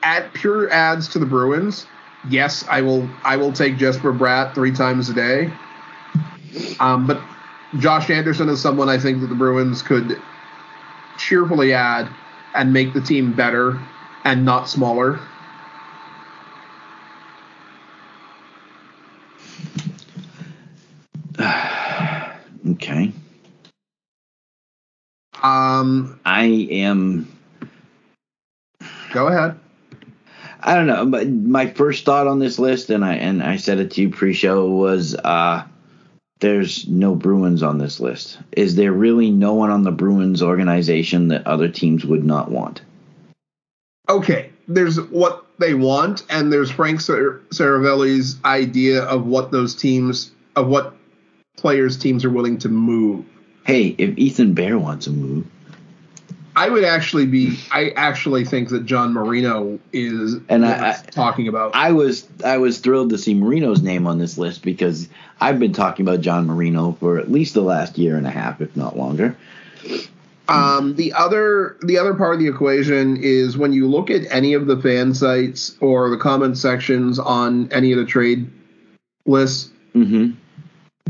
at 0.02 0.32
pure 0.34 0.70
ads 0.70 1.08
to 1.08 1.18
the 1.18 1.26
Bruins, 1.26 1.86
yes, 2.28 2.64
I 2.68 2.80
will. 2.80 3.08
I 3.24 3.36
will 3.36 3.52
take 3.52 3.76
Jesper 3.76 4.12
Bratt 4.12 4.54
three 4.54 4.72
times 4.72 5.08
a 5.08 5.14
day. 5.14 5.52
Um, 6.80 7.06
but 7.06 7.20
Josh 7.78 8.10
Anderson 8.10 8.48
is 8.48 8.60
someone 8.60 8.88
I 8.88 8.98
think 8.98 9.20
that 9.20 9.26
the 9.26 9.34
Bruins 9.34 9.82
could 9.82 10.20
cheerfully 11.18 11.72
add 11.72 12.08
and 12.54 12.72
make 12.72 12.92
the 12.94 13.00
team 13.00 13.32
better 13.32 13.80
and 14.24 14.44
not 14.44 14.68
smaller. 14.68 15.18
Okay. 22.66 23.12
Um, 25.42 26.18
I 26.24 26.44
am 26.70 27.28
go 29.12 29.28
ahead. 29.28 29.60
I 30.66 30.74
don't 30.74 30.86
know, 30.86 31.04
but 31.04 31.28
my 31.28 31.66
first 31.66 32.06
thought 32.06 32.26
on 32.26 32.38
this 32.38 32.58
list, 32.58 32.88
and 32.88 33.04
I 33.04 33.16
and 33.16 33.42
I 33.42 33.56
said 33.56 33.80
it 33.80 33.90
to 33.92 34.00
you 34.00 34.08
pre-show, 34.08 34.70
was 34.70 35.14
uh, 35.14 35.66
there's 36.40 36.88
no 36.88 37.14
Bruins 37.14 37.62
on 37.62 37.76
this 37.76 38.00
list. 38.00 38.38
Is 38.52 38.74
there 38.74 38.90
really 38.90 39.30
no 39.30 39.52
one 39.52 39.70
on 39.70 39.82
the 39.82 39.92
Bruins 39.92 40.42
organization 40.42 41.28
that 41.28 41.46
other 41.46 41.68
teams 41.68 42.06
would 42.06 42.24
not 42.24 42.50
want? 42.50 42.80
Okay, 44.08 44.50
there's 44.66 44.98
what 44.98 45.44
they 45.58 45.74
want, 45.74 46.24
and 46.30 46.50
there's 46.50 46.70
Frank 46.70 47.02
Sar- 47.02 47.40
Seravalli's 47.50 48.42
idea 48.42 49.02
of 49.02 49.26
what 49.26 49.50
those 49.50 49.74
teams, 49.74 50.32
of 50.56 50.66
what 50.66 50.96
players 51.58 51.98
teams 51.98 52.24
are 52.24 52.30
willing 52.30 52.58
to 52.58 52.70
move. 52.70 53.26
Hey, 53.66 53.94
if 53.98 54.16
Ethan 54.16 54.54
Bear 54.54 54.78
wants 54.78 55.04
to 55.04 55.10
move, 55.10 55.46
I 56.56 56.68
would 56.68 56.84
actually 56.84 57.26
be. 57.26 57.58
I 57.72 57.90
actually 57.96 58.44
think 58.44 58.68
that 58.68 58.86
John 58.86 59.12
Marino 59.12 59.78
is 59.92 60.36
And 60.48 60.64
I- 60.64 60.80
worth 60.90 61.10
talking 61.10 61.48
about. 61.48 61.72
I 61.74 61.92
was 61.92 62.26
I 62.44 62.58
was 62.58 62.78
thrilled 62.78 63.10
to 63.10 63.18
see 63.18 63.34
Marino's 63.34 63.82
name 63.82 64.06
on 64.06 64.18
this 64.18 64.38
list 64.38 64.62
because 64.62 65.08
I've 65.40 65.58
been 65.58 65.72
talking 65.72 66.06
about 66.06 66.20
John 66.20 66.46
Marino 66.46 66.96
for 67.00 67.18
at 67.18 67.30
least 67.30 67.54
the 67.54 67.62
last 67.62 67.98
year 67.98 68.16
and 68.16 68.26
a 68.26 68.30
half, 68.30 68.60
if 68.60 68.76
not 68.76 68.96
longer. 68.96 69.36
Um, 70.46 70.94
the 70.96 71.12
other 71.14 71.76
the 71.82 71.98
other 71.98 72.14
part 72.14 72.34
of 72.34 72.40
the 72.40 72.48
equation 72.48 73.16
is 73.16 73.56
when 73.56 73.72
you 73.72 73.88
look 73.88 74.10
at 74.10 74.22
any 74.30 74.52
of 74.52 74.66
the 74.66 74.76
fan 74.80 75.14
sites 75.14 75.74
or 75.80 76.10
the 76.10 76.18
comment 76.18 76.58
sections 76.58 77.18
on 77.18 77.68
any 77.72 77.92
of 77.92 77.98
the 77.98 78.04
trade 78.04 78.50
lists. 79.26 79.70
hmm 79.94 80.32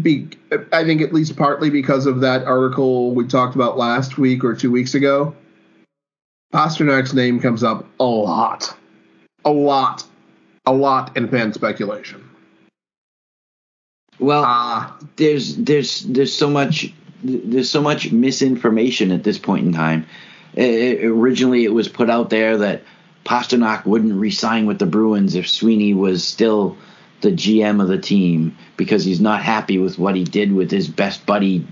Be, 0.02 0.28
I 0.72 0.84
think 0.84 1.02
at 1.02 1.12
least 1.12 1.36
partly 1.36 1.70
because 1.70 2.06
of 2.06 2.20
that 2.20 2.44
article 2.44 3.14
we 3.14 3.26
talked 3.28 3.54
about 3.54 3.78
last 3.78 4.18
week 4.18 4.42
or 4.42 4.54
two 4.54 4.72
weeks 4.72 4.94
ago. 4.94 5.34
Pastrnak's 6.52 7.14
name 7.14 7.40
comes 7.40 7.62
up 7.62 7.86
a 8.00 8.04
lot, 8.04 8.76
a 9.44 9.50
lot, 9.50 10.04
a 10.66 10.72
lot 10.72 11.16
in 11.16 11.28
fan 11.28 11.52
speculation. 11.52 12.28
Well, 14.18 14.42
Ah, 14.44 14.98
there's 15.16 15.56
there's 15.56 16.00
there's 16.02 16.34
so 16.34 16.50
much 16.50 16.92
there's 17.22 17.70
so 17.70 17.80
much 17.80 18.10
misinformation 18.10 19.12
at 19.12 19.22
this 19.22 19.38
point 19.38 19.64
in 19.66 19.72
time. 19.72 20.06
It, 20.54 20.70
it- 20.74 21.04
originally, 21.04 21.64
it 21.64 21.72
was 21.72 21.88
put 21.88 22.10
out 22.10 22.30
there 22.30 22.58
that 22.58 22.82
Pasternak 23.24 23.86
wouldn't 23.86 24.14
re-sign 24.14 24.66
with 24.66 24.78
the 24.80 24.86
Bruins 24.86 25.34
if 25.36 25.48
Sweeney 25.48 25.94
was 25.94 26.24
still 26.24 26.76
the 27.24 27.32
GM 27.32 27.80
of 27.80 27.88
the 27.88 27.98
team 27.98 28.56
because 28.76 29.04
he's 29.04 29.20
not 29.20 29.42
happy 29.42 29.78
with 29.78 29.98
what 29.98 30.14
he 30.14 30.24
did 30.24 30.52
with 30.52 30.70
his 30.70 30.88
best 30.88 31.24
buddy 31.24 31.66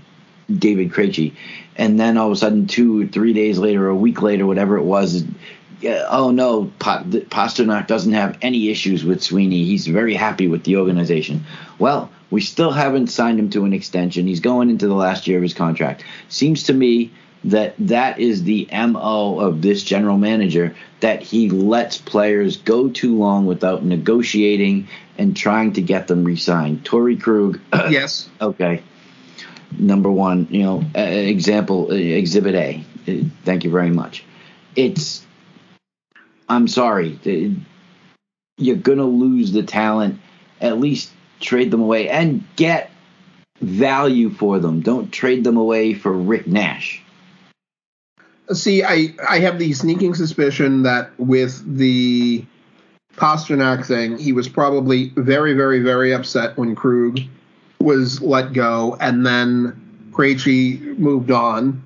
David 0.51 0.91
Krejci. 0.91 1.33
And 1.77 1.99
then 1.99 2.17
all 2.17 2.27
of 2.27 2.33
a 2.33 2.35
sudden, 2.35 2.67
two 2.67 3.07
three 3.07 3.33
days 3.33 3.59
later, 3.59 3.87
a 3.87 3.95
week 3.95 4.21
later, 4.21 4.45
whatever 4.45 4.77
it 4.77 4.83
was, 4.83 5.23
uh, 5.23 6.05
oh 6.09 6.31
no, 6.31 6.71
Pa- 6.79 7.03
Pastrnak 7.03 7.87
doesn't 7.87 8.13
have 8.13 8.37
any 8.41 8.69
issues 8.69 9.05
with 9.05 9.23
Sweeney. 9.23 9.63
He's 9.63 9.85
very 9.85 10.15
happy 10.15 10.47
with 10.47 10.63
the 10.63 10.77
organization. 10.77 11.45
Well, 11.77 12.09
we 12.31 12.41
still 12.41 12.71
haven't 12.71 13.07
signed 13.07 13.39
him 13.39 13.51
to 13.51 13.63
an 13.65 13.73
extension. 13.73 14.25
He's 14.25 14.39
going 14.39 14.71
into 14.71 14.87
the 14.87 14.95
last 14.95 15.27
year 15.27 15.37
of 15.37 15.43
his 15.43 15.53
contract. 15.53 16.03
Seems 16.29 16.63
to 16.63 16.73
me 16.73 17.11
that 17.45 17.75
that 17.79 18.19
is 18.19 18.43
the 18.43 18.67
MO 18.71 19.39
of 19.39 19.61
this 19.61 19.83
general 19.83 20.17
manager 20.17 20.75
that 21.01 21.21
he 21.21 21.49
lets 21.49 21.97
players 21.97 22.57
go 22.57 22.89
too 22.89 23.17
long 23.17 23.45
without 23.45 23.83
negotiating 23.83 24.87
and 25.17 25.35
trying 25.35 25.73
to 25.73 25.81
get 25.81 26.07
them 26.07 26.23
re-signed. 26.23 26.85
Torrey 26.85 27.17
Krug, 27.17 27.59
yes. 27.89 28.29
okay. 28.39 28.81
Number 29.77 30.09
one, 30.09 30.47
you 30.51 30.63
know, 30.63 30.85
example, 30.95 31.91
Exhibit 31.91 32.55
A. 32.55 32.83
Thank 33.43 33.63
you 33.63 33.71
very 33.71 33.89
much. 33.89 34.23
It's, 34.75 35.25
I'm 36.47 36.67
sorry, 36.67 37.19
you're 38.57 38.75
gonna 38.75 39.05
lose 39.05 39.51
the 39.51 39.63
talent. 39.63 40.19
At 40.61 40.79
least 40.79 41.11
trade 41.39 41.71
them 41.71 41.81
away 41.81 42.09
and 42.09 42.43
get 42.55 42.91
value 43.59 44.29
for 44.29 44.59
them. 44.59 44.81
Don't 44.81 45.11
trade 45.11 45.43
them 45.43 45.57
away 45.57 45.93
for 45.93 46.11
Rick 46.11 46.47
Nash. 46.47 47.02
See, 48.51 48.83
I 48.83 49.13
I 49.27 49.39
have 49.39 49.57
the 49.57 49.73
sneaking 49.73 50.15
suspicion 50.15 50.83
that 50.83 51.17
with 51.17 51.63
the 51.77 52.45
Pastrnak 53.15 53.85
thing, 53.85 54.17
he 54.17 54.33
was 54.33 54.49
probably 54.49 55.09
very, 55.15 55.53
very, 55.53 55.79
very 55.79 56.13
upset 56.13 56.57
when 56.57 56.75
Krug 56.75 57.19
was 57.79 58.21
let 58.21 58.53
go, 58.53 58.97
and 58.99 59.25
then 59.25 60.09
Krejci 60.11 60.97
moved 60.97 61.31
on, 61.31 61.83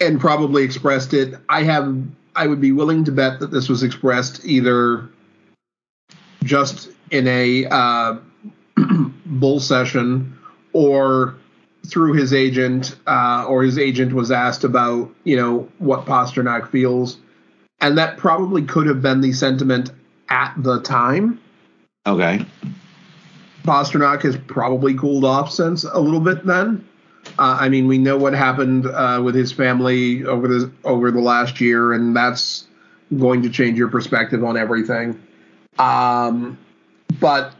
and 0.00 0.20
probably 0.20 0.62
expressed 0.62 1.12
it. 1.12 1.34
I 1.48 1.62
have, 1.64 2.02
I 2.34 2.46
would 2.46 2.60
be 2.60 2.72
willing 2.72 3.04
to 3.04 3.12
bet 3.12 3.40
that 3.40 3.50
this 3.50 3.68
was 3.68 3.82
expressed 3.82 4.44
either 4.44 5.08
just 6.44 6.88
in 7.10 7.26
a 7.28 7.66
uh, 7.66 8.16
bull 9.26 9.60
session 9.60 10.38
or 10.72 11.36
through 11.90 12.14
his 12.14 12.32
agent, 12.32 12.96
uh, 13.06 13.46
or 13.48 13.62
his 13.62 13.78
agent 13.78 14.12
was 14.12 14.30
asked 14.30 14.64
about, 14.64 15.10
you 15.24 15.36
know, 15.36 15.68
what 15.78 16.06
Pastrnak 16.06 16.70
feels 16.70 17.18
and 17.80 17.98
that 17.98 18.16
probably 18.16 18.62
could 18.62 18.86
have 18.86 19.02
been 19.02 19.20
the 19.20 19.32
sentiment 19.32 19.90
at 20.28 20.54
the 20.58 20.80
time. 20.82 21.40
Okay. 22.06 22.44
Pastrnak 23.64 24.22
has 24.22 24.36
probably 24.36 24.94
cooled 24.94 25.24
off 25.24 25.50
since 25.50 25.84
a 25.84 25.98
little 25.98 26.20
bit 26.20 26.44
then. 26.46 26.86
Uh, 27.38 27.58
I 27.60 27.68
mean, 27.68 27.86
we 27.88 27.98
know 27.98 28.16
what 28.16 28.32
happened 28.32 28.86
uh, 28.86 29.20
with 29.22 29.34
his 29.34 29.52
family 29.52 30.24
over 30.24 30.46
the 30.46 30.72
over 30.84 31.10
the 31.10 31.20
last 31.20 31.60
year, 31.60 31.92
and 31.92 32.14
that's 32.14 32.68
going 33.18 33.42
to 33.42 33.50
change 33.50 33.76
your 33.76 33.88
perspective 33.88 34.44
on 34.44 34.56
everything. 34.56 35.20
Um, 35.78 36.56
but 37.18 37.52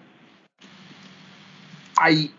I 1.99 2.31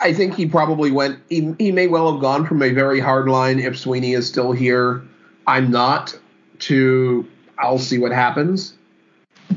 I 0.00 0.14
think 0.14 0.34
he 0.34 0.46
probably 0.46 0.90
went. 0.90 1.20
He, 1.28 1.54
he 1.58 1.72
may 1.72 1.86
well 1.86 2.10
have 2.10 2.20
gone 2.20 2.46
from 2.46 2.62
a 2.62 2.70
very 2.70 3.00
hard 3.00 3.28
line 3.28 3.58
if 3.58 3.78
Sweeney 3.78 4.14
is 4.14 4.26
still 4.26 4.52
here. 4.52 5.02
I'm 5.46 5.70
not. 5.70 6.18
To 6.60 7.26
I'll 7.58 7.78
see 7.78 7.98
what 7.98 8.12
happens. 8.12 8.74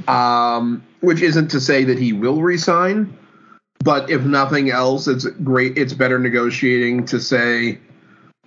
Um, 0.07 0.83
which 1.01 1.21
isn't 1.21 1.49
to 1.49 1.59
say 1.59 1.83
that 1.83 1.99
he 1.99 2.13
will 2.13 2.41
resign, 2.41 3.17
but 3.83 4.09
if 4.09 4.23
nothing 4.23 4.69
else, 4.69 5.07
it's 5.07 5.25
great. 5.25 5.77
It's 5.77 5.93
better 5.93 6.17
negotiating 6.17 7.05
to 7.07 7.19
say, 7.19 7.79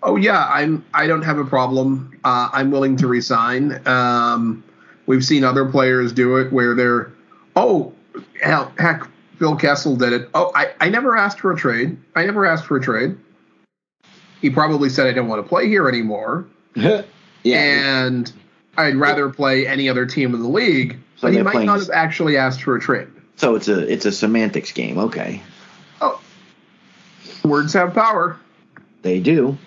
"Oh 0.03 0.17
yeah, 0.17 0.47
I'm. 0.49 0.85
I 0.95 1.07
don't 1.07 1.23
have 1.23 1.39
a 1.39 1.45
problem. 1.45 2.19
Uh, 2.25 2.49
I'm 2.53 2.71
willing 2.71 2.97
to 2.97 3.07
resign." 3.07 3.87
Um, 3.87 4.65
we've 5.07 5.25
seen 5.25 5.45
other 5.45 5.67
players 5.67 6.13
do 6.13 6.37
it 6.37 6.53
where 6.53 6.75
they're, 6.75 7.13
"Oh, 7.55 7.93
hell, 8.43 8.73
heck, 8.79 9.07
Phil 9.39 9.57
Kessel 9.57 9.97
did 9.97 10.13
it. 10.13 10.31
Oh, 10.35 10.51
I, 10.55 10.73
I 10.81 10.89
never 10.89 11.17
asked 11.17 11.41
for 11.41 11.53
a 11.53 11.57
trade. 11.57 11.97
I 12.15 12.25
never 12.25 12.47
asked 12.47 12.65
for 12.65 12.77
a 12.77 12.81
trade. 12.81 13.17
He 14.41 14.51
probably 14.51 14.89
said 14.89 15.07
I 15.07 15.13
don't 15.13 15.29
want 15.29 15.43
to 15.43 15.49
play 15.49 15.69
here 15.69 15.89
anymore. 15.89 16.47
yeah. 16.75 17.03
And 17.45 18.33
I'd 18.77 18.97
rather 18.97 19.29
play 19.29 19.67
any 19.67 19.89
other 19.89 20.07
team 20.07 20.35
in 20.35 20.43
the 20.43 20.49
league. 20.49 20.99
So 21.17 21.29
but 21.29 21.33
he 21.35 21.43
might 21.43 21.53
playing- 21.53 21.67
not 21.67 21.81
have 21.81 21.91
actually 21.91 22.37
asked 22.37 22.63
for 22.63 22.77
a 22.77 22.81
trade. 22.81 23.09
So 23.37 23.55
it's 23.55 23.69
a 23.69 23.81
it's 23.93 24.07
a 24.07 24.13
semantics 24.13 24.73
game. 24.73 24.97
Okay. 24.97 25.43
Oh, 26.01 26.21
words 27.45 27.75
have 27.75 27.93
power. 27.93 28.39
They 29.03 29.21
do. 29.21 29.59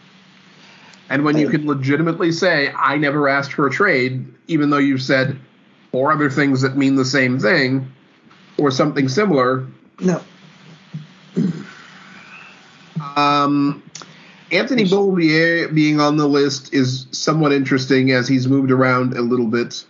And 1.12 1.24
when 1.24 1.38
you 1.38 1.50
can 1.50 1.66
legitimately 1.66 2.32
say, 2.32 2.72
I 2.72 2.98
never 2.98 3.28
asked 3.28 3.54
for 3.54 3.66
a 3.66 3.72
trade, 3.72 4.32
even 4.48 4.70
though 4.70 4.78
you've 4.78 5.02
said 5.02 5.40
four 5.92 6.12
other 6.12 6.30
things 6.30 6.62
that 6.62 6.78
mean 6.78 6.96
the 6.96 7.06
same 7.06 7.40
thing 7.40 7.92
or 8.60 8.72
something 8.72 9.07
similar, 9.10 9.66
No. 9.99 10.22
Um, 13.16 13.84
Anthony 14.51 14.84
Beauvillier 14.84 15.74
being 15.74 15.99
on 15.99 16.18
the 16.18 16.28
list 16.28 16.74
is 16.74 17.07
somewhat 17.12 17.53
interesting 17.53 18.12
as 18.12 18.28
he's 18.28 18.47
moved 18.47 18.72
around 18.72 19.14
a 19.16 19.22
little 19.22 19.47
bit. 19.47 19.86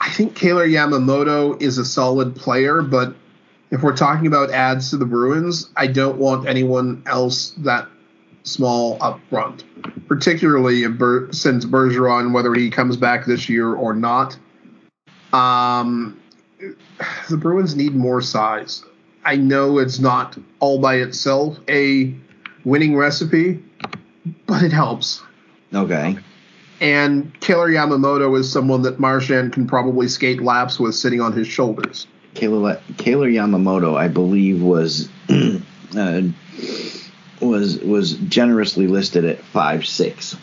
I 0.00 0.10
think 0.10 0.34
Kailer 0.34 0.66
Yamamoto 0.66 1.60
is 1.60 1.78
a 1.78 1.84
solid 1.84 2.36
player, 2.36 2.82
but 2.82 3.14
if 3.70 3.82
we're 3.82 3.96
talking 3.96 4.26
about 4.26 4.50
ads 4.50 4.90
to 4.90 4.96
the 4.96 5.06
Bruins, 5.06 5.70
I 5.76 5.86
don't 5.86 6.18
want 6.18 6.48
anyone 6.48 7.02
else 7.06 7.50
that 7.58 7.88
small 8.44 8.98
up 9.00 9.20
front, 9.30 9.64
particularly 10.08 10.82
if 10.84 10.98
Ber- 10.98 11.32
since 11.32 11.64
Bergeron, 11.64 12.32
whether 12.32 12.52
he 12.54 12.70
comes 12.70 12.96
back 12.96 13.24
this 13.24 13.48
year 13.48 13.72
or 13.72 13.94
not. 13.94 14.36
Um, 15.32 16.20
the 17.30 17.36
Bruins 17.36 17.74
need 17.74 17.94
more 17.94 18.20
size. 18.20 18.84
I 19.24 19.36
know 19.36 19.78
it's 19.78 19.98
not 19.98 20.36
all 20.60 20.78
by 20.80 20.96
itself 20.96 21.58
a 21.68 22.14
winning 22.64 22.96
recipe, 22.96 23.62
but 24.46 24.62
it 24.62 24.72
helps. 24.72 25.22
Okay. 25.72 26.16
And 26.80 27.38
Kailer 27.40 27.68
Yamamoto 27.68 28.36
is 28.38 28.50
someone 28.50 28.82
that 28.82 28.98
Marchand 28.98 29.52
can 29.52 29.66
probably 29.66 30.08
skate 30.08 30.42
laps 30.42 30.80
with 30.80 30.94
sitting 30.94 31.20
on 31.20 31.32
his 31.32 31.46
shoulders. 31.46 32.08
Kailer 32.34 32.80
Kailer 32.96 33.28
Yamamoto, 33.28 33.96
I 33.96 34.08
believe, 34.08 34.62
was 34.62 35.08
uh, 35.96 36.22
was 37.40 37.78
was 37.78 38.14
generously 38.14 38.88
listed 38.88 39.24
at 39.24 39.38
five 39.38 39.86
six. 39.86 40.36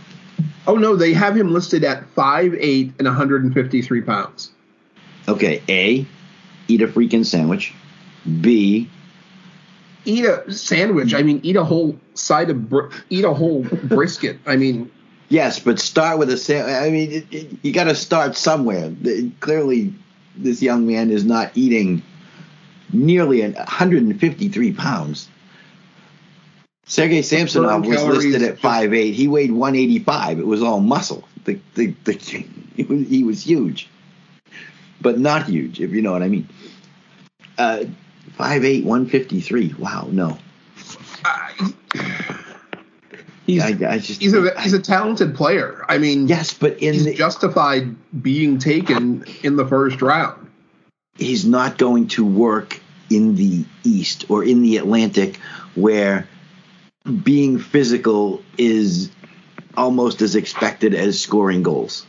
Oh 0.67 0.75
no, 0.75 0.95
they 0.95 1.13
have 1.13 1.35
him 1.35 1.51
listed 1.51 1.83
at 1.83 2.03
5'8 2.15 2.93
and 2.99 3.07
153 3.07 4.01
pounds. 4.01 4.51
Okay. 5.27 5.63
A. 5.67 6.05
Eat 6.69 6.81
a 6.81 6.87
freaking 6.87 7.25
sandwich. 7.25 7.73
B. 8.41 8.89
Eat 10.05 10.25
a 10.25 10.51
sandwich. 10.51 11.13
I 11.13 11.23
mean, 11.23 11.41
eat 11.43 11.55
a 11.55 11.63
whole 11.63 11.99
side 12.13 12.49
of 12.49 12.69
br- 12.69 12.87
eat 13.09 13.25
a 13.25 13.33
whole 13.33 13.63
brisket. 13.83 14.39
I 14.45 14.55
mean, 14.55 14.89
Yes, 15.29 15.59
but 15.59 15.79
start 15.79 16.17
with 16.17 16.31
a 16.31 16.37
sandwich. 16.37 16.75
I 16.75 16.89
mean, 16.89 17.11
it, 17.11 17.25
it, 17.31 17.49
you 17.61 17.71
got 17.71 17.83
to 17.83 17.93
start 17.95 18.35
somewhere. 18.35 18.89
The- 18.89 19.29
clearly, 19.39 19.93
this 20.35 20.61
young 20.61 20.87
man 20.87 21.11
is 21.11 21.23
not 21.23 21.51
eating 21.55 22.01
nearly 22.91 23.41
an 23.41 23.53
153 23.53 24.73
pounds. 24.73 25.29
Sergei 26.85 27.21
Samsonov 27.21 27.85
was 27.85 28.03
listed 28.03 28.41
at 28.41 28.59
just- 28.59 28.63
5'8". 28.63 29.13
He 29.13 29.27
weighed 29.27 29.51
185. 29.51 30.39
It 30.39 30.47
was 30.47 30.63
all 30.63 30.79
muscle. 30.79 31.27
The, 31.45 31.59
the, 31.75 31.93
the, 32.05 32.13
he, 32.75 32.83
was, 32.83 33.07
he 33.07 33.23
was 33.23 33.45
huge, 33.45 33.87
but 34.99 35.19
not 35.19 35.45
huge, 35.45 35.79
if 35.79 35.91
you 35.91 36.01
know 36.01 36.11
what 36.11 36.23
I 36.23 36.27
mean. 36.27 36.49
Uh, 37.59 37.83
5'8", 38.39 38.85
153. 38.85 39.75
Wow, 39.77 40.07
no. 40.11 40.37
he's 43.45 43.61
I, 43.61 43.67
I 43.67 43.99
just 43.99 44.21
he's 44.21 44.33
a 44.33 44.61
he's 44.61 44.73
a 44.73 44.81
talented 44.81 45.35
player. 45.35 45.83
I 45.89 45.97
mean, 45.97 46.27
yes, 46.27 46.53
but 46.53 46.79
in 46.79 46.93
he's 46.93 47.05
the, 47.05 47.13
justified 47.13 47.95
being 48.23 48.59
taken 48.59 49.25
in 49.43 49.57
the 49.57 49.67
first 49.67 50.01
round. 50.01 50.49
he's 51.17 51.45
not 51.45 51.77
going 51.77 52.07
to 52.09 52.25
work 52.25 52.79
in 53.09 53.35
the 53.35 53.65
East 53.83 54.25
or 54.29 54.43
in 54.43 54.61
the 54.61 54.77
Atlantic 54.77 55.37
where 55.75 56.27
being 57.23 57.59
physical 57.59 58.41
is 58.57 59.11
almost 59.75 60.21
as 60.21 60.35
expected 60.35 60.93
as 60.93 61.19
scoring 61.19 61.63
goals. 61.63 62.05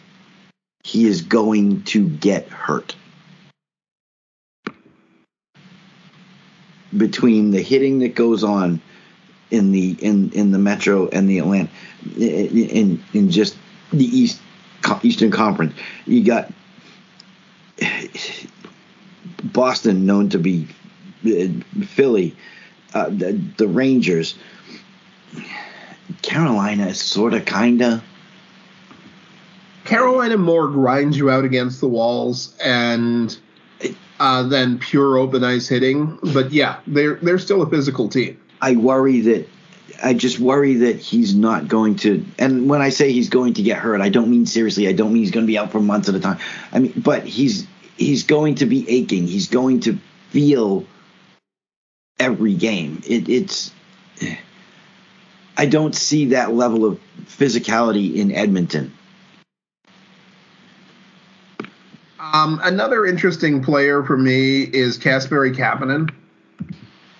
He 0.85 1.07
is 1.07 1.23
going 1.23 1.83
to 1.85 2.09
get 2.09 2.49
hurt. 2.49 2.95
Between 6.97 7.51
the 7.53 7.63
hitting 7.63 8.01
that 8.01 8.15
goes 8.15 8.43
on 8.43 8.81
in 9.51 9.73
the 9.73 9.97
in, 10.01 10.31
in 10.33 10.53
the 10.53 10.59
Metro 10.59 11.09
and 11.09 11.29
the 11.29 11.39
Atlanta 11.39 11.71
in 12.17 13.03
in 13.13 13.31
just 13.31 13.57
the 13.93 14.05
East 14.05 14.41
Eastern 15.03 15.31
Conference, 15.31 15.75
you 16.07 16.25
got 16.25 16.53
Boston 19.45 20.07
known 20.07 20.29
to 20.31 20.39
be 20.39 20.67
uh, 21.27 21.85
Philly, 21.85 22.37
uh, 22.95 23.09
the, 23.11 23.41
the 23.57 23.69
Rangers. 23.69 24.35
Carolina 26.23 26.95
sort 26.95 27.35
of 27.35 27.45
kind 27.45 27.81
of. 27.83 28.03
Carolina 29.85 30.37
more 30.37 30.69
grinds 30.69 31.17
you 31.17 31.31
out 31.31 31.45
against 31.45 31.81
the 31.81 31.89
walls 31.89 32.57
and 32.63 33.37
uh, 34.21 34.43
than 34.45 34.79
pure 34.79 35.17
open 35.17 35.43
ice 35.43 35.67
hitting. 35.67 36.19
But 36.33 36.53
yeah, 36.53 36.81
they're 36.87 37.17
they're 37.17 37.39
still 37.39 37.63
a 37.63 37.69
physical 37.69 38.09
team. 38.09 38.41
I 38.61 38.77
worry 38.77 39.23
that. 39.23 39.49
I 40.03 40.15
just 40.15 40.39
worry 40.39 40.75
that 40.75 40.97
he's 40.97 41.35
not 41.35 41.69
going 41.69 41.97
to. 41.97 42.25
And 42.39 42.71
when 42.71 42.81
I 42.81 42.91
say 42.91 43.13
he's 43.13 43.29
going 43.29 43.55
to 43.55 43.63
get 43.63 43.79
hurt, 43.79 44.01
I 44.01 44.09
don't 44.09 44.31
mean 44.31 44.47
seriously. 44.47 44.89
I 44.89 44.93
don't 44.93 45.13
mean 45.13 45.23
he's 45.23 45.33
going 45.33 45.45
to 45.45 45.51
be 45.51 45.59
out 45.59 45.73
for 45.73 45.81
months 45.81 46.09
at 46.09 46.15
a 46.15 46.21
time. 46.21 46.39
I 46.73 46.79
mean, 46.79 46.93
but 46.97 47.27
he's 47.27 47.67
he's 47.97 48.23
going 48.25 48.57
to 48.57 48.67
be 48.67 48.89
aching. 48.89 49.27
He's 49.27 49.49
going 49.49 49.81
to 49.81 49.99
feel 50.29 50.85
every 52.19 52.55
game. 52.55 53.03
It, 53.07 53.29
it's. 53.29 53.73
I 55.57 55.67
don't 55.67 55.95
see 55.95 56.27
that 56.27 56.55
level 56.55 56.87
of 56.87 57.01
physicality 57.25 58.15
in 58.15 58.33
Edmonton. 58.33 58.93
Um, 62.21 62.61
another 62.63 63.07
interesting 63.07 63.65
player 63.65 64.03
for 64.05 64.17
me 64.17 64.63
is 64.63 64.99
Kasperi 64.99 65.57
Kapanen. 65.57 66.13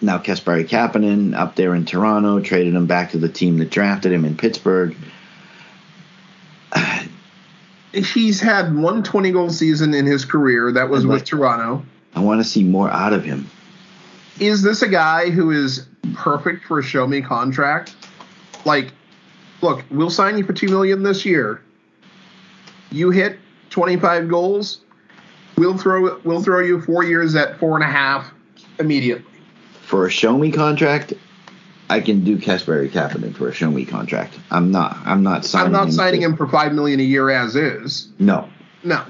Now 0.03 0.19
Kasperi 0.19 0.69
Kapanen 0.69 1.35
up 1.35 1.57
there 1.57 1.75
in 1.75 1.87
Toronto 1.87 2.39
traded 2.41 2.75
him 2.75 2.87
back 2.87 3.11
to 3.13 3.19
the 3.19 3.29
team 3.29 3.57
that 3.59 3.71
drafted 3.71 4.13
him 4.13 4.27
in 4.27 4.37
Pittsburgh. 4.37 4.95
He's 7.93 8.41
had 8.41 8.77
one 8.77 9.03
20 9.03 9.33
goal 9.33 9.49
season 9.49 9.95
in 9.95 10.05
his 10.05 10.27
career. 10.27 10.71
That 10.71 10.91
was 10.91 11.07
with 11.07 11.25
Toronto. 11.25 11.85
I 12.15 12.21
want 12.21 12.41
to 12.41 12.45
see 12.45 12.63
more 12.63 12.91
out 12.91 13.15
of 13.15 13.25
him. 13.25 13.49
Is 14.39 14.63
this 14.63 14.83
a 14.83 14.89
guy 14.89 15.31
who 15.31 15.51
is 15.51 15.87
perfect 16.15 16.67
for 16.67 16.79
a 16.79 16.83
show 16.83 17.07
me 17.07 17.23
contract? 17.23 17.95
Like, 18.67 18.93
look, 19.63 19.83
we'll 19.91 20.11
sign 20.11 20.37
you 20.37 20.45
for 20.45 20.53
two 20.53 20.69
million 20.69 21.03
this 21.03 21.25
year. 21.25 21.63
You 22.91 23.11
hit 23.11 23.39
25 23.71 24.29
goals, 24.29 24.81
we'll 25.61 25.77
throw 25.77 26.19
we'll 26.25 26.43
throw 26.43 26.61
you 26.61 26.81
four 26.81 27.05
years 27.05 27.37
at 27.37 27.59
four 27.61 27.77
and 27.77 27.85
a 27.85 27.93
half 27.93 28.33
immediately. 28.81 29.25
For 29.83 30.07
a 30.07 30.11
show 30.11 30.37
me 30.37 30.51
contract, 30.51 31.13
I 31.91 32.01
can 32.01 32.25
do 32.25 32.39
Kasperi 32.39 32.91
Kapanen 32.91 33.37
for 33.37 33.49
a 33.49 33.53
show 33.53 33.71
me 33.71 33.85
contract. 33.85 34.39
I'm 34.51 34.73
not. 34.73 34.97
I'm 35.05 35.23
not 35.23 35.45
signing. 35.45 35.67
I'm 35.67 35.73
not 35.73 35.89
him 35.89 35.93
signing 35.93 36.23
him 36.23 36.37
for 36.37 36.49
five 36.49 36.73
million 36.73 36.99
a 36.99 37.05
year 37.05 37.29
as 37.31 37.55
is. 37.55 38.09
No. 38.19 38.49
No. 38.83 39.05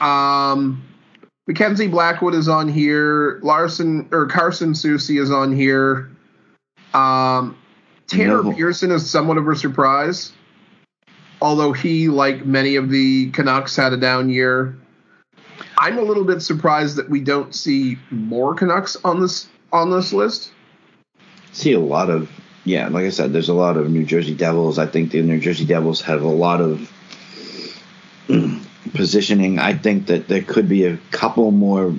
Um, 0.00 0.84
Mackenzie 1.48 1.88
Blackwood 1.88 2.34
is 2.34 2.48
on 2.48 2.68
here. 2.68 3.40
Larson 3.42 4.08
or 4.12 4.26
Carson 4.26 4.72
Soucy 4.72 5.20
is 5.20 5.32
on 5.32 5.54
here. 5.54 6.10
Um, 6.92 7.58
Tanner 8.06 8.42
No. 8.42 8.52
Pearson 8.52 8.92
is 8.92 9.10
somewhat 9.10 9.38
of 9.38 9.48
a 9.48 9.56
surprise, 9.56 10.32
although 11.40 11.72
he, 11.72 12.08
like 12.08 12.46
many 12.46 12.76
of 12.76 12.90
the 12.90 13.30
Canucks, 13.30 13.74
had 13.74 13.92
a 13.92 13.96
down 13.96 14.30
year. 14.30 14.76
I'm 15.78 15.98
a 15.98 16.02
little 16.02 16.24
bit 16.24 16.40
surprised 16.42 16.96
that 16.96 17.08
we 17.10 17.20
don't 17.20 17.54
see 17.54 17.98
more 18.10 18.54
Canucks 18.54 18.96
on 19.04 19.20
this 19.20 19.48
on 19.72 19.90
this 19.90 20.12
list. 20.12 20.50
see 21.52 21.72
a 21.72 21.80
lot 21.80 22.10
of 22.10 22.30
yeah 22.64 22.88
like 22.88 23.04
i 23.04 23.10
said 23.10 23.32
there's 23.32 23.48
a 23.48 23.54
lot 23.54 23.76
of 23.76 23.90
new 23.90 24.04
jersey 24.04 24.34
devils. 24.34 24.78
I 24.78 24.86
think 24.86 25.10
the 25.10 25.20
new 25.22 25.40
jersey 25.40 25.64
devils 25.64 26.00
have 26.02 26.22
a 26.22 26.28
lot 26.28 26.60
of 26.60 26.90
positioning. 28.94 29.58
I 29.58 29.74
think 29.74 30.06
that 30.06 30.28
there 30.28 30.42
could 30.42 30.68
be 30.68 30.84
a 30.84 30.96
couple 31.10 31.50
more 31.50 31.94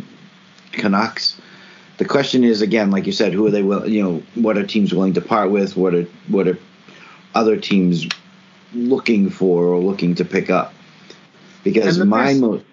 canucks. 0.72 1.40
The 1.98 2.06
question 2.06 2.44
is 2.44 2.62
again 2.62 2.92
like 2.92 3.06
you 3.06 3.12
said 3.12 3.34
who 3.34 3.46
are 3.48 3.52
they 3.52 3.64
will 3.64 3.88
you 3.88 4.04
know 4.04 4.24
what 4.36 4.58
are 4.58 4.66
teams 4.66 4.94
willing 4.94 5.14
to 5.14 5.22
part 5.22 5.52
with? 5.52 5.76
What 5.78 5.94
are 5.94 6.04
what 6.28 6.48
are 6.48 6.58
other 7.34 7.58
teams 7.58 8.08
looking 8.74 9.30
for 9.30 9.66
or 9.66 9.80
looking 9.80 10.16
to 10.16 10.26
pick 10.26 10.50
up? 10.50 10.74
Because 11.64 11.98
my 12.00 12.34
best- 12.34 12.66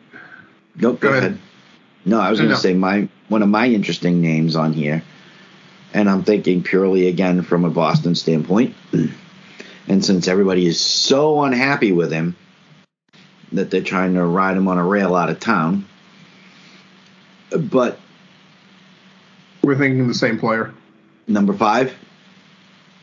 mo- 0.77 0.81
no, 0.91 0.93
go, 0.93 0.97
Go 0.97 1.09
ahead. 1.11 1.23
ahead. 1.25 1.39
No, 2.05 2.20
I 2.20 2.31
was 2.31 2.39
going 2.41 2.51
to 2.51 2.57
say 2.57 2.75
my 2.75 3.09
one 3.29 3.43
of 3.43 3.49
my 3.49 3.66
interesting 3.68 4.20
names 4.20 4.57
on 4.57 4.73
here, 4.73 5.03
and 5.95 6.11
I'm 6.11 6.25
thinking 6.25 6.62
purely 6.62 7.07
again 7.09 7.43
from 7.43 7.64
a 7.64 7.70
Boston 7.70 8.14
standpoint. 8.14 8.75
And 9.89 10.05
since 10.05 10.29
everybody 10.29 10.64
is 10.64 10.81
so 10.81 11.43
unhappy 11.43 11.91
with 11.91 12.12
him 12.12 12.37
that 13.51 13.68
they're 13.68 13.83
trying 13.83 14.14
to 14.14 14.25
ride 14.25 14.57
him 14.57 14.68
on 14.68 14.79
a 14.79 14.85
rail 14.87 15.16
out 15.16 15.29
of 15.29 15.41
town, 15.41 15.87
but 17.51 17.99
We're 19.64 19.77
thinking 19.77 20.07
the 20.07 20.14
same 20.14 20.39
player. 20.39 20.73
number 21.27 21.53
five, 21.53 21.93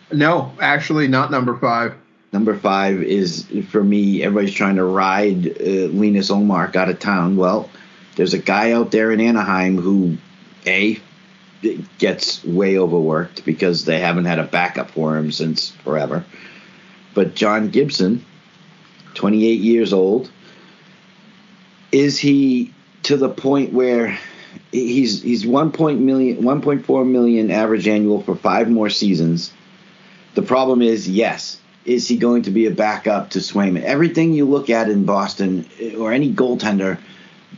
No, 0.09 0.53
actually, 0.61 1.09
not 1.09 1.31
number 1.31 1.57
five. 1.57 1.95
Number 2.31 2.57
five 2.57 3.01
is 3.01 3.47
for 3.69 3.83
me. 3.83 4.21
Everybody's 4.23 4.53
trying 4.53 4.75
to 4.75 4.83
ride 4.83 5.47
uh, 5.47 5.89
Linus 5.89 6.29
Ullmark 6.29 6.75
out 6.75 6.89
of 6.89 6.99
town. 6.99 7.37
Well, 7.37 7.69
there's 8.15 8.33
a 8.33 8.39
guy 8.39 8.71
out 8.73 8.91
there 8.91 9.11
in 9.11 9.19
Anaheim 9.19 9.77
who, 9.77 10.17
a, 10.67 10.99
gets 11.97 12.43
way 12.43 12.77
overworked 12.77 13.45
because 13.45 13.85
they 13.85 13.99
haven't 13.99 14.25
had 14.25 14.39
a 14.39 14.43
backup 14.43 14.91
for 14.91 15.17
him 15.17 15.31
since 15.31 15.71
forever. 15.83 16.23
But 17.13 17.35
John 17.35 17.69
Gibson, 17.69 18.23
28 19.15 19.59
years 19.59 19.91
old, 19.91 20.31
is 21.91 22.19
he 22.19 22.73
to 23.03 23.17
the 23.17 23.29
point 23.29 23.73
where 23.73 24.17
he's 24.71 25.21
he's 25.21 25.45
1. 25.45 25.71
point 25.71 25.99
million 25.99 26.43
1.4 26.43 27.09
million 27.09 27.51
average 27.51 27.87
annual 27.87 28.21
for 28.21 28.35
five 28.35 28.69
more 28.69 28.89
seasons? 28.89 29.51
The 30.35 30.43
problem 30.43 30.81
is, 30.81 31.09
yes, 31.09 31.59
is 31.85 32.07
he 32.07 32.17
going 32.17 32.43
to 32.43 32.51
be 32.51 32.65
a 32.65 32.71
backup 32.71 33.31
to 33.31 33.39
Swayman? 33.39 33.83
Everything 33.83 34.33
you 34.33 34.45
look 34.45 34.69
at 34.69 34.89
in 34.89 35.05
Boston 35.05 35.65
eh, 35.79 35.95
or 35.95 36.11
any 36.11 36.33
goaltender, 36.33 36.99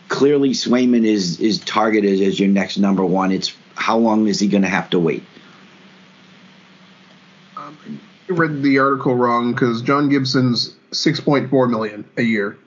clearly 0.07 0.51
Swayman 0.51 1.05
is 1.05 1.39
is 1.39 1.59
targeted 1.59 2.22
as 2.22 2.39
your 2.39 2.49
next 2.49 2.78
number 2.78 3.03
one. 3.03 3.32
It's 3.32 3.53
how 3.76 3.97
long 3.97 4.28
is 4.28 4.39
he 4.39 4.47
going 4.47 4.63
to 4.63 4.69
have 4.69 4.89
to 4.91 4.99
wait? 4.99 5.24
Um, 7.57 7.78
I 8.30 8.34
read 8.34 8.61
the 8.61 8.80
article 8.80 9.15
wrong 9.15 9.53
because 9.53 9.82
John 9.82 10.09
Gibson's 10.09 10.76
six 10.91 11.19
point 11.19 11.49
four 11.49 11.67
million 11.67 12.05
a 12.17 12.24
year. 12.24 12.57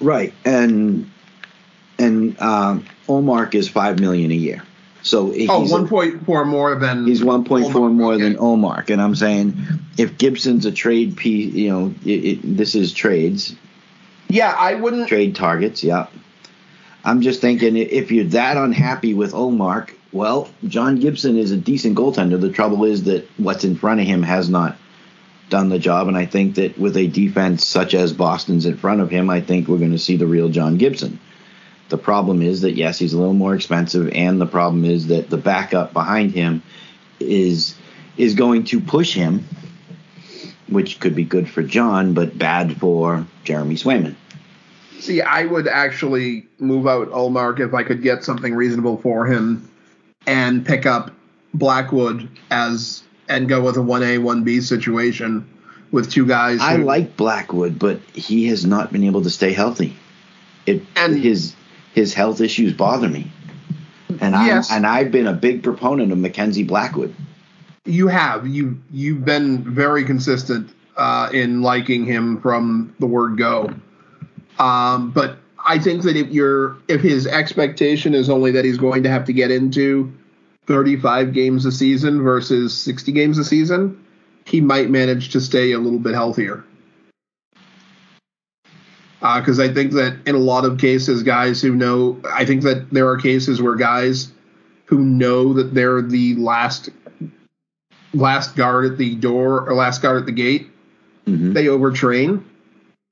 Right, 0.00 0.32
and 0.44 1.10
and 1.98 2.40
um, 2.40 2.86
Ullmark 3.06 3.54
is 3.54 3.68
five 3.68 4.00
million 4.00 4.30
a 4.30 4.34
year. 4.34 4.62
So 5.02 5.28
oh, 5.28 5.32
he's 5.32 5.48
Oh, 5.50 5.60
one 5.66 5.88
point 5.88 6.24
four 6.26 6.44
more 6.44 6.74
than 6.74 7.06
He's 7.06 7.22
1.4 7.22 7.46
Ullmark, 7.72 7.92
more 7.94 8.12
okay. 8.14 8.22
than 8.22 8.36
Ullmark, 8.36 8.90
and 8.90 9.00
I'm 9.00 9.14
saying 9.14 9.56
if 9.96 10.18
Gibson's 10.18 10.66
a 10.66 10.72
trade 10.72 11.16
piece, 11.16 11.54
you 11.54 11.70
know, 11.70 11.94
it, 12.04 12.24
it, 12.24 12.56
this 12.56 12.74
is 12.74 12.92
trades, 12.92 13.54
Yeah, 14.28 14.54
I 14.56 14.74
wouldn't. 14.74 15.08
trade 15.08 15.34
targets. 15.34 15.82
Yeah, 15.82 16.06
I'm 17.04 17.22
just 17.22 17.40
thinking 17.40 17.76
if 17.76 18.10
you're 18.12 18.24
that 18.26 18.56
unhappy 18.56 19.14
with 19.14 19.32
Ullmark, 19.32 19.94
well, 20.12 20.48
John 20.66 20.96
Gibson 20.98 21.38
is 21.38 21.50
a 21.50 21.56
decent 21.56 21.96
goaltender. 21.96 22.40
The 22.40 22.50
trouble 22.50 22.84
is 22.84 23.04
that 23.04 23.26
what's 23.38 23.64
in 23.64 23.76
front 23.76 24.00
of 24.00 24.06
him 24.06 24.22
has 24.22 24.48
not 24.50 24.76
done 25.48 25.68
the 25.68 25.78
job, 25.78 26.08
and 26.08 26.16
I 26.16 26.26
think 26.26 26.56
that 26.56 26.78
with 26.78 26.96
a 26.96 27.06
defense 27.06 27.66
such 27.66 27.94
as 27.94 28.12
Boston's 28.12 28.66
in 28.66 28.76
front 28.76 29.00
of 29.00 29.10
him, 29.10 29.30
I 29.30 29.40
think 29.40 29.66
we're 29.66 29.78
going 29.78 29.92
to 29.92 29.98
see 29.98 30.16
the 30.16 30.26
real 30.26 30.48
John 30.48 30.76
Gibson. 30.76 31.18
The 31.90 31.98
problem 31.98 32.40
is 32.40 32.60
that 32.62 32.72
yes, 32.76 32.98
he's 32.98 33.12
a 33.12 33.18
little 33.18 33.34
more 33.34 33.54
expensive, 33.54 34.10
and 34.14 34.40
the 34.40 34.46
problem 34.46 34.84
is 34.84 35.08
that 35.08 35.28
the 35.28 35.36
backup 35.36 35.92
behind 35.92 36.32
him 36.32 36.62
is 37.18 37.74
is 38.16 38.34
going 38.34 38.64
to 38.64 38.80
push 38.80 39.12
him, 39.12 39.44
which 40.68 41.00
could 41.00 41.14
be 41.14 41.24
good 41.24 41.48
for 41.48 41.62
John, 41.62 42.14
but 42.14 42.38
bad 42.38 42.76
for 42.78 43.26
Jeremy 43.44 43.74
Swayman. 43.74 44.14
See, 45.00 45.20
I 45.20 45.46
would 45.46 45.66
actually 45.66 46.46
move 46.58 46.86
out 46.86 47.08
Ullmark 47.10 47.58
if 47.58 47.74
I 47.74 47.82
could 47.82 48.02
get 48.02 48.22
something 48.22 48.54
reasonable 48.54 48.98
for 48.98 49.26
him, 49.26 49.68
and 50.26 50.64
pick 50.64 50.86
up 50.86 51.10
Blackwood 51.54 52.28
as 52.52 53.02
and 53.28 53.48
go 53.48 53.62
with 53.62 53.76
a 53.76 53.82
one 53.82 54.04
A 54.04 54.18
one 54.18 54.44
B 54.44 54.60
situation 54.60 55.44
with 55.90 56.08
two 56.08 56.24
guys. 56.24 56.60
I 56.60 56.76
like 56.76 57.16
Blackwood, 57.16 57.80
but 57.80 57.98
he 58.12 58.46
has 58.46 58.64
not 58.64 58.92
been 58.92 59.02
able 59.02 59.22
to 59.22 59.30
stay 59.30 59.52
healthy. 59.52 59.96
It 60.66 60.82
And- 60.94 61.18
his 61.18 61.54
his 61.94 62.14
health 62.14 62.40
issues 62.40 62.72
bother 62.72 63.08
me, 63.08 63.30
and 64.20 64.34
I 64.34 64.46
Yes. 64.46 64.70
and 64.70 64.86
I've 64.86 65.10
been 65.10 65.26
a 65.26 65.32
big 65.32 65.62
proponent 65.62 66.12
of 66.12 66.18
Mackenzie 66.18 66.62
Blackwood. 66.64 67.14
You 67.84 68.08
have 68.08 68.46
you 68.46 68.78
you've 68.92 69.24
been 69.24 69.64
very 69.64 70.04
consistent 70.04 70.70
uh, 70.96 71.30
in 71.32 71.62
liking 71.62 72.04
him 72.04 72.40
from 72.40 72.94
the 72.98 73.06
word 73.06 73.38
go. 73.38 73.72
Um, 74.58 75.10
but 75.10 75.38
I 75.64 75.78
think 75.78 76.02
that 76.02 76.16
if 76.16 76.28
you're 76.28 76.76
if 76.88 77.00
his 77.00 77.26
expectation 77.26 78.14
is 78.14 78.28
only 78.28 78.50
that 78.52 78.64
he's 78.64 78.78
going 78.78 79.02
to 79.04 79.08
have 79.10 79.24
to 79.26 79.32
get 79.32 79.50
into 79.50 80.12
35 80.66 81.32
games 81.32 81.64
a 81.64 81.72
season 81.72 82.22
versus 82.22 82.76
60 82.76 83.12
games 83.12 83.38
a 83.38 83.44
season, 83.44 84.04
he 84.44 84.60
might 84.60 84.90
manage 84.90 85.30
to 85.30 85.40
stay 85.40 85.72
a 85.72 85.78
little 85.78 85.98
bit 85.98 86.14
healthier. 86.14 86.64
Because 89.20 89.60
I 89.60 89.72
think 89.72 89.92
that 89.92 90.16
in 90.26 90.34
a 90.34 90.38
lot 90.38 90.64
of 90.64 90.78
cases, 90.78 91.22
guys 91.22 91.60
who 91.60 91.74
know, 91.74 92.18
I 92.32 92.44
think 92.46 92.62
that 92.62 92.90
there 92.90 93.06
are 93.08 93.16
cases 93.18 93.60
where 93.60 93.74
guys 93.76 94.32
who 94.86 94.98
know 95.00 95.52
that 95.52 95.74
they're 95.74 96.00
the 96.02 96.34
last 96.36 96.88
last 98.14 98.56
guard 98.56 98.86
at 98.90 98.98
the 98.98 99.14
door 99.16 99.68
or 99.68 99.74
last 99.74 100.00
guard 100.02 100.16
at 100.16 100.26
the 100.26 100.32
gate, 100.32 100.68
Mhm. 101.28 101.52
they 101.54 101.66
overtrain. 101.66 102.42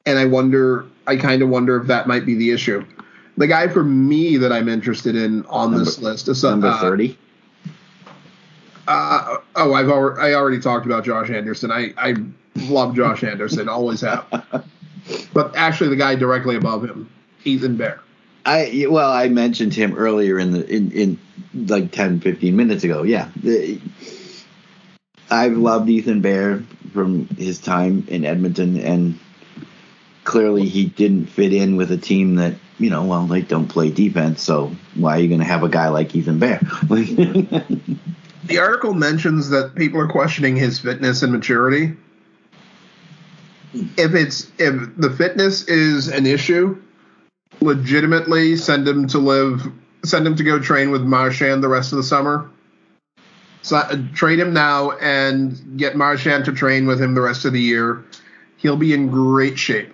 And 0.07 0.19
I 0.19 0.25
wonder, 0.25 0.87
I 1.07 1.17
kind 1.17 1.43
of 1.43 1.51
wonder 1.51 1.77
if 1.77 1.87
that 1.89 2.09
might 2.09 2.25
be 2.27 2.35
the 2.35 2.51
issue. 2.51 2.85
The 3.37 3.47
guy 3.47 3.69
for 3.69 3.85
me 3.85 4.39
that 4.39 4.51
I'm 4.51 4.69
interested 4.69 5.15
in 5.15 5.45
on 5.47 5.73
this 5.77 5.99
Number- 5.99 6.11
list 6.13 6.29
is 6.29 6.43
uh, 6.45 6.51
Number 6.51 6.73
thirty. 6.81 7.19
Uh, 8.89 9.37
oh, 9.57 9.75
I've 9.75 9.91
already, 9.91 10.21
I 10.21 10.35
already 10.35 10.59
talked 10.61 10.87
about 10.87 11.05
Josh 11.05 11.29
Anderson. 11.31 11.71
I, 11.71 11.93
I 11.99 12.15
love 12.71 12.97
Josh 12.97 13.23
Anderson, 13.23 13.69
always 13.69 14.01
have. 14.01 14.25
But 15.33 15.57
actually, 15.57 15.91
the 15.91 15.97
guy 15.97 16.15
directly 16.15 16.57
above 16.57 16.85
him, 16.85 17.09
Ethan 17.45 17.77
Bear. 17.77 18.01
I 18.45 18.87
well, 18.89 19.11
I 19.11 19.29
mentioned 19.29 19.75
him 19.75 19.97
earlier 19.97 20.39
in 20.39 20.53
the 20.53 20.67
in, 20.67 20.91
in 20.93 21.19
like 21.67 21.93
10, 21.93 22.21
15 22.21 22.57
minutes 22.57 22.85
ago. 22.85 23.03
Yeah, 23.03 23.29
The- 23.37 23.81
I've 25.31 25.57
loved 25.57 25.89
Ethan 25.91 26.21
Bear 26.23 26.63
from 26.95 27.27
his 27.37 27.59
time 27.59 28.07
in 28.09 28.25
Edmonton, 28.25 28.79
and 28.81 29.19
clearly 30.25 30.67
he 30.67 30.87
didn't 30.87 31.27
fit 31.27 31.53
in 31.53 31.77
with 31.77 31.91
a 31.93 31.99
team 31.99 32.37
that 32.37 32.55
you 32.79 32.89
know. 32.91 33.05
Well, 33.05 33.27
they 33.27 33.43
don't 33.43 33.69
play 33.69 33.91
defense, 33.91 34.43
so 34.43 34.75
why 34.95 35.17
are 35.17 35.21
you 35.21 35.29
going 35.29 35.41
to 35.41 35.47
have 35.47 35.63
a 35.63 35.69
guy 35.69 35.89
like 35.89 36.15
Ethan 36.15 36.39
Bear? 36.39 36.61
The 38.45 38.59
article 38.61 38.95
mentions 38.95 39.51
that 39.51 39.75
people 39.75 40.01
are 40.01 40.09
questioning 40.09 40.57
his 40.57 40.79
fitness 40.79 41.23
and 41.23 41.31
maturity. 41.33 41.95
If 43.75 44.15
it's 44.15 44.51
if 44.59 44.97
the 44.97 45.11
fitness 45.11 45.65
is 45.65 46.09
an 46.09 46.27
issue, 46.27 46.81
legitimately 47.61 48.57
send 48.57 48.89
him 48.89 49.07
to 49.09 49.19
live, 49.19 49.67
send 50.05 50.27
him 50.27 50.37
to 50.37 50.45
go 50.45 50.59
train 50.59 50.91
with 50.91 51.03
Marchand 51.03 51.63
the 51.63 51.69
rest 51.69 51.93
of 51.93 51.99
the 51.99 52.03
summer. 52.03 52.51
So, 53.63 53.77
uh, 53.77 53.97
trade 54.15 54.39
him 54.39 54.53
now 54.53 54.93
and 54.93 55.77
get 55.77 55.97
Marchand 55.97 56.45
to 56.47 56.53
train 56.53 56.87
with 56.87 57.01
him 57.01 57.15
the 57.15 57.21
rest 57.21 57.45
of 57.45 57.53
the 57.53 57.61
year. 57.61 58.05
He'll 58.57 58.77
be 58.77 58.95
in 58.95 59.09
great 59.09 59.59
shape. 59.59 59.93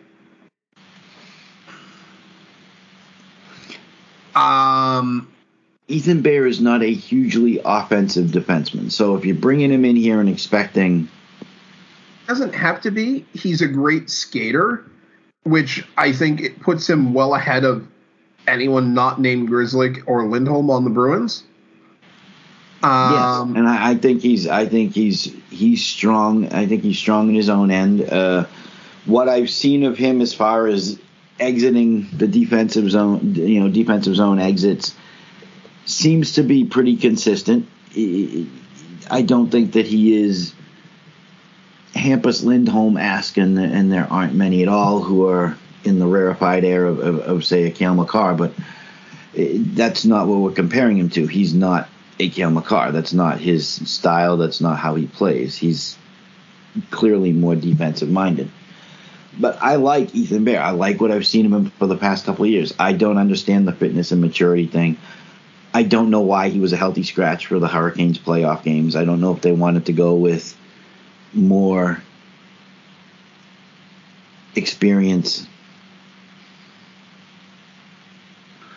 Um, 4.35 5.29
Ethan 5.89 6.23
Bear 6.23 6.47
is 6.47 6.61
not 6.61 6.83
a 6.83 6.93
hugely 6.93 7.61
offensive 7.65 8.31
defenseman. 8.31 8.91
So 8.91 9.17
if 9.17 9.25
you're 9.25 9.35
bringing 9.35 9.71
him 9.71 9.85
in 9.85 9.97
here 9.97 10.21
and 10.21 10.29
expecting 10.29 11.09
doesn't 12.27 12.55
have 12.55 12.81
to 12.83 12.91
be. 12.91 13.27
He's 13.33 13.63
a 13.63 13.69
great 13.69 14.11
skater, 14.11 14.85
which 15.45 15.87
I 15.97 16.13
think 16.13 16.41
it 16.41 16.61
puts 16.61 16.89
him 16.89 17.15
well 17.15 17.35
ahead 17.35 17.65
of 17.65 17.87
anyone 18.47 18.95
not 18.95 19.21
named 19.21 19.49
Grzelcyk 19.49 20.05
or 20.07 20.27
Lindholm 20.27 20.71
on 20.71 20.85
the 20.85 20.91
Bruins. 20.91 21.45
Um, 22.83 23.13
yes, 23.13 23.59
and 23.59 23.69
I, 23.69 23.91
I, 23.91 23.95
think 23.95 24.21
he's 24.21 24.47
I 24.47 24.67
think 24.67 24.95
he's 24.95 25.35
he's 25.49 25.85
strong. 25.85 26.53
I 26.53 26.67
think 26.67 26.83
he's 26.83 26.99
strong 26.99 27.31
in 27.31 27.35
his 27.35 27.49
own 27.49 27.71
end. 27.71 28.03
Uh, 28.03 28.45
what 29.07 29.29
I've 29.29 29.49
seen 29.49 29.85
of 29.85 29.97
him 29.97 30.21
as 30.21 30.35
far 30.35 30.67
as 30.67 30.99
exiting 31.41 32.09
the 32.13 32.27
defensive 32.27 32.91
zone, 32.91 33.35
you 33.35 33.61
know, 33.61 33.71
defensive 33.71 34.15
zone 34.17 34.39
exits, 34.39 34.95
seems 35.87 36.33
to 36.33 36.43
be 36.43 36.65
pretty 36.65 36.97
consistent. 36.97 37.69
I 37.97 39.23
don't 39.23 39.51
think 39.51 39.73
that 39.73 39.87
he 39.87 40.23
is 40.23 40.55
Hampus 41.95 42.43
Lindholm 42.45 42.97
esque, 42.97 43.39
and, 43.39 43.59
and 43.59 43.93
there 43.93 44.07
aren't 44.11 44.35
many 44.35 44.63
at 44.63 44.69
all 44.69 45.01
who 45.03 45.29
are 45.29 45.57
in 45.85 45.99
the 45.99 46.07
rarefied 46.07 46.65
air 46.65 46.87
of, 46.87 46.99
of, 46.99 47.19
of 47.21 47.45
say, 47.45 47.65
a 47.65 47.71
Cale 47.71 47.95
Makar, 47.95 48.35
but 48.35 48.53
that's 49.35 50.05
not 50.05 50.27
what 50.27 50.41
we're 50.41 50.53
comparing 50.53 50.97
him 50.97 51.11
to. 51.11 51.27
He's 51.27 51.55
not 51.55 51.89
a 52.19 52.29
Cale 52.29 52.51
Makar. 52.51 52.93
That's 52.93 53.13
not 53.13 53.41
his 53.41 53.69
style. 53.69 54.37
That's 54.37 54.61
not 54.61 54.79
how 54.79 54.95
he 54.95 55.07
plays. 55.07 55.57
He's 55.57 55.97
clearly 56.91 57.33
more 57.33 57.55
defensive 57.55 58.11
minded. 58.11 58.51
But 59.39 59.59
I 59.61 59.77
like 59.77 60.15
Ethan 60.15 60.45
Bear. 60.45 60.63
I 60.63 60.71
like 60.71 61.01
what 61.01 61.11
I've 61.11 61.27
seen 61.27 61.47
him 61.47 61.71
for 61.71 61.87
the 61.87 61.97
past 61.97 62.25
couple 62.25 62.45
of 62.45 62.51
years. 62.51 62.73
I 62.79 62.93
don't 62.93 63.19
understand 63.19 63.67
the 63.67 63.73
fitness 63.73 64.13
and 64.13 64.21
maturity 64.21 64.67
thing. 64.67 64.97
I 65.73 65.83
don't 65.83 66.11
know 66.11 66.21
why 66.21 66.51
he 66.51 66.61
was 66.61 66.73
a 66.73 66.77
healthy 66.77 67.03
scratch 67.03 67.47
for 67.47 67.59
the 67.59 67.67
Hurricanes 67.67 68.19
playoff 68.19 68.63
games. 68.63 68.95
I 68.95 69.05
don't 69.05 69.21
know 69.21 69.35
if 69.35 69.41
they 69.41 69.51
wanted 69.51 69.87
to 69.87 69.93
go 69.93 70.15
with 70.15 70.54
more 71.35 72.03
experience. 74.57 75.47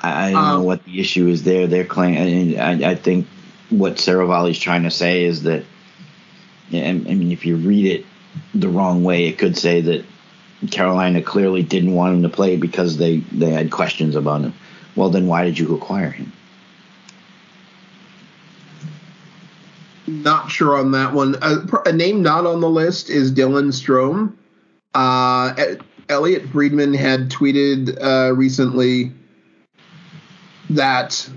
I, 0.01 0.27
I 0.27 0.31
don't 0.31 0.43
um, 0.43 0.59
know 0.59 0.65
what 0.65 0.83
the 0.83 0.99
issue 0.99 1.27
is 1.27 1.43
there. 1.43 1.67
They're 1.67 1.85
claiming. 1.85 2.59
I, 2.59 2.91
I 2.91 2.95
think 2.95 3.27
what 3.69 3.95
Seravalli's 3.95 4.59
trying 4.59 4.83
to 4.83 4.91
say 4.91 5.25
is 5.25 5.43
that. 5.43 5.63
I 6.69 6.91
mean, 6.91 7.31
if 7.31 7.45
you 7.45 7.55
read 7.55 7.85
it 7.85 8.05
the 8.53 8.67
wrong 8.67 9.05
way, 9.05 9.27
it 9.27 9.37
could 9.37 9.57
say 9.57 9.79
that 9.81 10.05
Carolina 10.69 11.21
clearly 11.21 11.63
didn't 11.63 11.93
want 11.93 12.15
him 12.15 12.23
to 12.23 12.29
play 12.29 12.57
because 12.57 12.97
they, 12.97 13.17
they 13.17 13.51
had 13.51 13.71
questions 13.71 14.15
about 14.15 14.41
him. 14.41 14.53
Well, 14.95 15.09
then 15.09 15.27
why 15.27 15.45
did 15.45 15.57
you 15.57 15.75
acquire 15.75 16.09
him? 16.09 16.33
Not 20.07 20.49
sure 20.49 20.77
on 20.77 20.91
that 20.91 21.11
one. 21.11 21.35
A, 21.41 21.57
a 21.85 21.91
name 21.91 22.21
not 22.21 22.45
on 22.45 22.61
the 22.61 22.69
list 22.69 23.09
is 23.09 23.31
Dylan 23.31 23.73
Strome. 23.73 24.33
Uh, 24.93 25.53
Elliotte 26.07 26.47
Friedman 26.49 26.93
had 26.93 27.29
tweeted 27.29 28.01
uh, 28.01 28.33
recently 28.33 29.11
that 30.69 31.29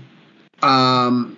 um, 0.61 1.37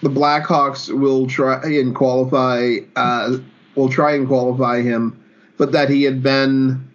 the 0.00 0.08
Blackhawks 0.08 0.96
will 0.96 1.26
try 1.26 1.60
and 1.64 1.94
qualify, 1.94 2.76
uh, 2.94 3.38
will 3.74 3.88
try 3.88 4.14
and 4.14 4.28
qualify 4.28 4.80
him, 4.80 5.20
but 5.56 5.72
that 5.72 5.90
he 5.90 6.04
had 6.04 6.22
been, 6.22 6.88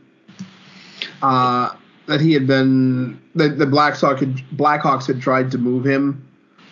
uh, 1.21 1.75
that 2.07 2.21
he 2.21 2.31
had 2.31 2.47
been, 2.47 3.21
that 3.35 3.57
the 3.59 3.65
Blackhawks 3.65 4.19
had, 4.19 4.37
Blackhawks 4.57 5.05
had 5.05 5.21
tried 5.21 5.51
to 5.51 5.57
move 5.57 5.85
him 5.85 6.25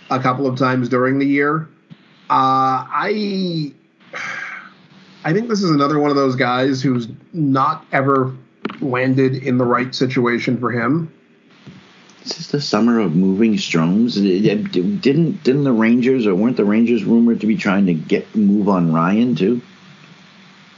a 0.09 0.19
couple 0.21 0.47
of 0.47 0.57
times 0.57 0.87
during 0.87 1.19
the 1.19 1.25
year 1.25 1.67
I 2.31 3.73
I 5.23 5.33
think 5.33 5.49
this 5.49 5.61
is 5.61 5.69
another 5.69 5.99
one 5.99 6.09
of 6.09 6.15
those 6.15 6.35
guys 6.35 6.81
who's 6.81 7.07
not 7.33 7.85
ever 7.91 8.35
landed 8.79 9.35
in 9.35 9.57
the 9.57 9.65
right 9.65 9.93
situation 9.93 10.59
for 10.59 10.71
him. 10.71 11.13
This 12.23 12.39
is 12.39 12.47
the 12.47 12.61
summer 12.61 12.99
of 12.99 13.15
moving 13.15 13.53
Stromes. 13.55 14.15
Didn't 14.15 15.43
didn't 15.43 15.63
the 15.63 15.71
Rangers 15.71 16.27
or 16.27 16.35
weren't 16.35 16.57
the 16.57 16.65
Rangers 16.65 17.03
rumored 17.03 17.41
to 17.41 17.47
be 17.47 17.57
trying 17.57 17.87
to 17.87 17.93
get 17.93 18.35
move 18.35 18.69
on 18.69 18.93
Ryan 18.93 19.35
too? 19.35 19.61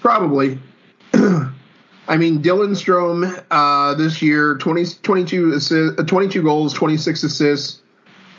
Probably. 0.02 0.60
I 1.14 2.18
mean, 2.18 2.42
Dylan 2.42 2.72
Strome 2.72 3.44
uh, 3.50 3.94
this 3.94 4.22
year 4.22 4.56
20, 4.58 4.86
22, 5.04 5.54
assist, 5.54 6.00
uh, 6.00 6.04
22 6.04 6.44
goals, 6.44 6.74
26 6.74 7.24
assists, 7.24 7.82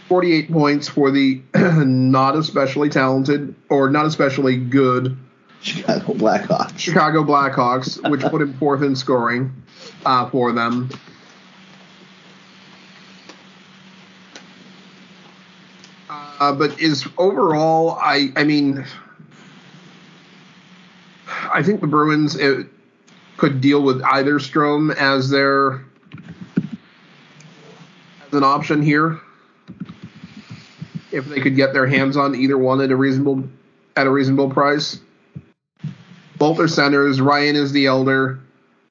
48 0.09 0.53
points 0.53 0.89
for 0.89 1.11
the 1.11 1.41
not 1.55 2.37
especially 2.37 2.89
talented 2.89 3.55
or 3.71 3.89
not 3.91 4.07
especially 4.07 4.57
good 4.57 5.17
Chicago 5.63 6.13
Blackhawks. 6.13 6.79
Chicago 6.79 7.25
Blackhawks, 7.25 8.11
which 8.11 8.21
put 8.21 8.43
him 8.43 8.53
fourth 8.55 8.83
in 8.83 8.95
scoring 8.95 9.51
uh, 10.05 10.29
for 10.29 10.53
them. 10.53 10.91
Uh, 16.11 16.53
but 16.53 16.79
is 16.79 17.07
overall, 17.17 17.93
I 17.93 18.31
I 18.37 18.45
mean, 18.45 18.85
I 21.51 21.63
think 21.63 21.81
the 21.81 21.87
Bruins 21.87 22.37
it, 22.37 22.67
could 23.39 23.63
deal 23.63 23.83
with 23.83 24.03
either 24.03 24.39
Strome 24.39 24.95
as 24.95 25.31
their 25.31 25.83
as 28.27 28.33
an 28.33 28.45
option 28.45 28.83
here 28.83 29.19
if 31.15 31.27
they 31.27 31.41
could 31.41 31.57
get 31.57 31.73
their 31.73 31.87
hands 31.87 32.17
on 32.17 32.35
either 32.35 32.59
one 32.59 32.81
at 32.81 32.91
a 32.91 32.97
reasonable 32.97 33.45
at 33.97 34.07
a 34.07 34.11
reasonable 34.11 34.51
price. 34.51 35.01
Both 36.37 36.59
are 36.59 36.69
centers. 36.69 37.21
Ryan 37.21 37.57
is 37.57 37.73
the 37.73 37.87
elder. 37.87 38.41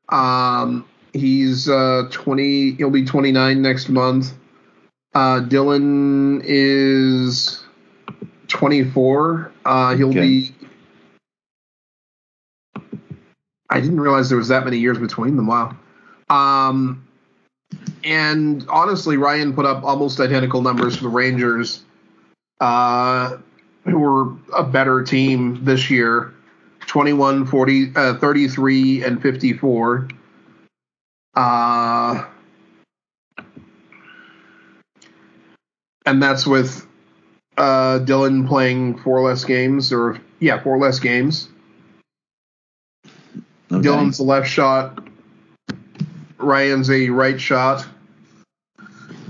Um, 0.09 0.85
he's 1.11 1.67
uh, 1.69 2.07
20. 2.11 2.71
He'll 2.71 2.89
be 2.89 3.05
29 3.05 3.61
next 3.61 3.89
month. 3.89 4.33
Uh, 5.13 5.41
Dylan 5.41 6.41
is 6.45 7.63
24. 8.47 9.51
Uh, 9.65 9.95
he'll 9.95 10.09
okay. 10.09 10.19
be. 10.19 10.55
I 13.69 13.81
didn't 13.81 13.99
realize 13.99 14.29
there 14.29 14.37
was 14.37 14.47
that 14.47 14.63
many 14.63 14.77
years 14.77 14.99
between 14.99 15.35
them. 15.35 15.47
Wow. 15.47 15.75
Um, 16.29 17.07
and 18.03 18.65
honestly, 18.69 19.17
Ryan 19.17 19.53
put 19.53 19.65
up 19.65 19.83
almost 19.83 20.19
identical 20.19 20.61
numbers 20.61 20.95
for 20.95 21.03
the 21.03 21.09
Rangers 21.09 21.83
uh, 22.63 23.37
who 23.83 23.99
were 23.99 24.37
a 24.55 24.63
better 24.63 25.03
team 25.03 25.65
this 25.65 25.89
year 25.89 26.33
21, 26.87 27.45
40, 27.45 27.91
uh, 27.93 28.13
33, 28.19 29.03
and 29.03 29.21
54. 29.21 30.07
Uh, 31.35 32.25
and 36.05 36.23
that's 36.23 36.47
with 36.47 36.87
uh, 37.57 37.99
Dylan 37.99 38.47
playing 38.47 38.97
four 38.99 39.21
less 39.27 39.43
games, 39.43 39.91
or 39.91 40.21
yeah, 40.39 40.63
four 40.63 40.77
less 40.77 40.99
games. 40.99 41.49
Okay. 43.05 43.89
Dylan's 43.89 44.19
a 44.19 44.23
left 44.23 44.47
shot. 44.47 45.05
Ryan's 46.37 46.89
a 46.89 47.09
right 47.09 47.39
shot. 47.39 47.85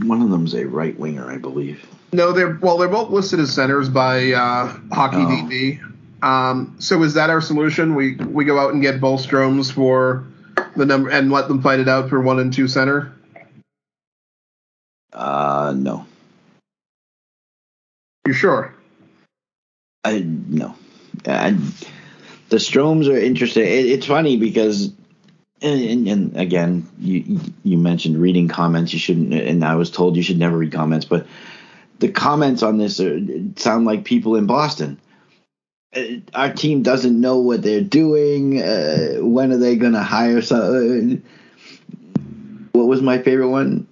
One 0.04 0.22
of 0.22 0.30
them's 0.30 0.54
a 0.54 0.66
right 0.66 0.98
winger, 1.00 1.32
I 1.32 1.38
believe. 1.38 1.84
No, 2.14 2.32
they're 2.32 2.58
well, 2.62 2.78
they're 2.78 2.88
both 2.88 3.10
listed 3.10 3.40
as 3.40 3.54
centers 3.54 3.90
by 3.90 4.32
uh, 4.32 4.78
Hockey 4.92 5.18
oh. 5.18 5.28
DB. 5.28 5.80
Um, 6.24 6.76
so 6.80 7.02
is 7.04 7.16
that 7.16 7.30
our 7.30 7.42
solution? 7.42 7.96
We 7.96 8.16
we 8.16 8.46
go 8.46 8.60
out 8.60 8.74
and 8.74 8.82
get 8.82 9.02
both 9.02 9.26
Stromes 9.26 9.72
for 9.72 10.26
the 10.76 10.86
number 10.86 11.10
and 11.10 11.32
let 11.32 11.48
them 11.48 11.62
fight 11.62 11.80
it 11.80 11.90
out 11.90 12.10
for 12.10 12.22
one 12.22 12.40
and 12.40 12.54
two 12.54 12.68
center. 12.68 13.14
Uh, 15.12 15.74
no. 15.76 16.06
You 18.28 18.34
sure? 18.34 18.74
I 20.04 20.20
no. 20.20 20.76
I, 21.26 21.58
the 22.50 22.58
Stromes 22.58 23.08
are 23.08 23.18
interesting. 23.18 23.64
It, 23.64 23.86
it's 23.88 24.06
funny 24.06 24.38
because, 24.38 24.92
and, 25.62 25.82
and, 25.82 26.08
and, 26.08 26.38
again, 26.38 26.88
you 27.00 27.40
you 27.64 27.78
mentioned 27.78 28.18
reading 28.18 28.48
comments. 28.48 28.94
You 28.94 29.00
shouldn't, 29.00 29.34
and 29.34 29.66
I 29.66 29.76
was 29.76 29.92
told 29.92 30.16
you 30.16 30.24
should 30.24 30.40
never 30.40 30.58
read 30.58 30.72
comments, 30.72 31.06
but 31.06 31.26
the 32.00 32.10
comments 32.10 32.64
on 32.64 32.78
this 32.78 33.00
are, 33.00 33.20
sound 33.56 33.86
like 33.86 34.04
people 34.06 34.36
in 34.36 34.46
Boston. 34.46 35.00
Uh, 35.96 36.02
our 36.34 36.52
team 36.52 36.84
doesn't 36.84 37.20
know 37.20 37.38
what 37.40 37.62
they're 37.62 37.82
doing. 37.82 38.62
Uh, 38.62 39.18
when 39.20 39.52
are 39.52 39.58
they 39.58 39.76
going 39.76 39.94
to 39.94 40.04
hire 40.04 40.42
some? 40.42 40.62
Uh, 40.62 41.16
what 42.72 42.88
was 42.88 43.02
my 43.02 43.20
favorite 43.20 43.50
one? 43.50 43.88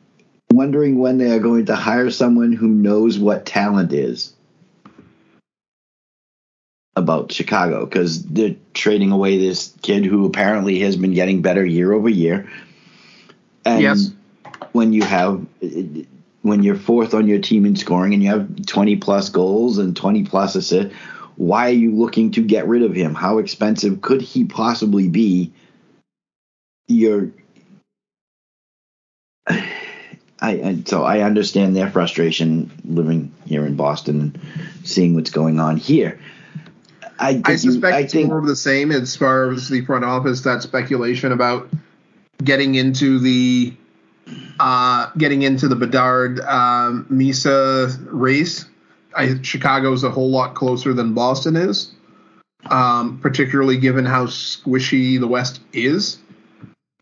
Wondering 0.52 1.00
when 1.00 1.18
they 1.18 1.32
are 1.32 1.40
going 1.40 1.68
to 1.68 1.76
hire 1.76 2.10
someone 2.10 2.52
who 2.52 2.68
knows 2.68 3.18
what 3.18 3.46
talent 3.46 3.94
is 3.94 4.34
about 6.96 7.32
Chicago 7.32 7.86
because 7.86 8.24
they're 8.24 8.56
trading 8.74 9.12
away 9.12 9.38
this 9.38 9.74
kid 9.82 10.04
who 10.04 10.26
apparently 10.26 10.80
has 10.80 10.98
been 10.98 11.14
getting 11.14 11.42
better 11.42 11.66
year 11.66 11.94
over 11.94 12.10
year. 12.10 12.50
And 13.66 13.82
yes. 13.82 14.12
when 14.72 14.92
you 14.92 15.04
have 15.04 15.46
when 16.42 16.64
you're 16.64 16.76
fourth 16.76 17.14
on 17.14 17.28
your 17.28 17.40
team 17.40 17.66
in 17.66 17.76
scoring 17.76 18.14
and 18.14 18.24
you 18.24 18.30
have 18.30 18.66
20 18.66 18.96
plus 18.98 19.30
goals 19.30 19.78
and 19.78 19.96
20 19.96 20.24
plus 20.26 20.56
assists, 20.56 20.94
why 21.36 21.68
are 21.68 21.74
you 21.74 21.92
looking 21.96 22.32
to 22.32 22.42
get 22.42 22.68
rid 22.68 22.84
of 22.84 22.94
him? 22.94 23.14
How 23.16 23.38
expensive 23.38 24.02
could 24.02 24.22
he 24.22 24.44
possibly 24.46 25.08
be? 25.08 25.54
You're 26.88 27.30
I, 30.44 30.54
and 30.56 30.88
so 30.88 31.04
I 31.04 31.20
understand 31.20 31.76
their 31.76 31.92
frustration 31.92 32.72
living 32.84 33.32
here 33.46 33.64
in 33.66 33.76
Boston 33.76 34.20
and 34.22 34.40
seeing 34.84 35.14
what's 35.14 35.30
going 35.30 35.60
on 35.60 35.78
here. 35.78 36.20
I, 37.20 37.42
I 37.46 37.52
you- 37.52 37.58
suspect 37.58 37.94
I 37.96 38.00
it's 38.02 38.14
think 38.14 38.30
more 38.30 38.40
of 38.40 38.48
the 38.48 38.56
same 38.56 38.92
as 38.92 39.16
far 39.16 39.52
as 39.52 39.70
the 39.70 39.86
front 39.86 40.04
office. 40.04 40.42
That 40.42 40.64
speculation 40.64 41.32
about 41.32 41.70
getting 42.44 42.74
into 42.74 43.20
the 43.20 43.74
uh, 44.60 45.10
getting 45.18 45.42
into 45.42 45.68
the 45.68 45.76
Bedard 45.76 46.40
um, 46.42 47.06
Misa 47.12 47.98
race. 48.12 48.66
I, 49.16 49.42
Chicago's 49.42 50.04
a 50.04 50.10
whole 50.10 50.30
lot 50.30 50.56
closer 50.56 50.94
than 50.94 51.14
Boston 51.14 51.56
is, 51.58 51.92
um, 52.70 53.20
particularly 53.20 53.78
given 53.78 54.06
how 54.06 54.26
squishy 54.28 55.20
the 55.20 55.28
West 55.28 55.60
is. 55.74 56.18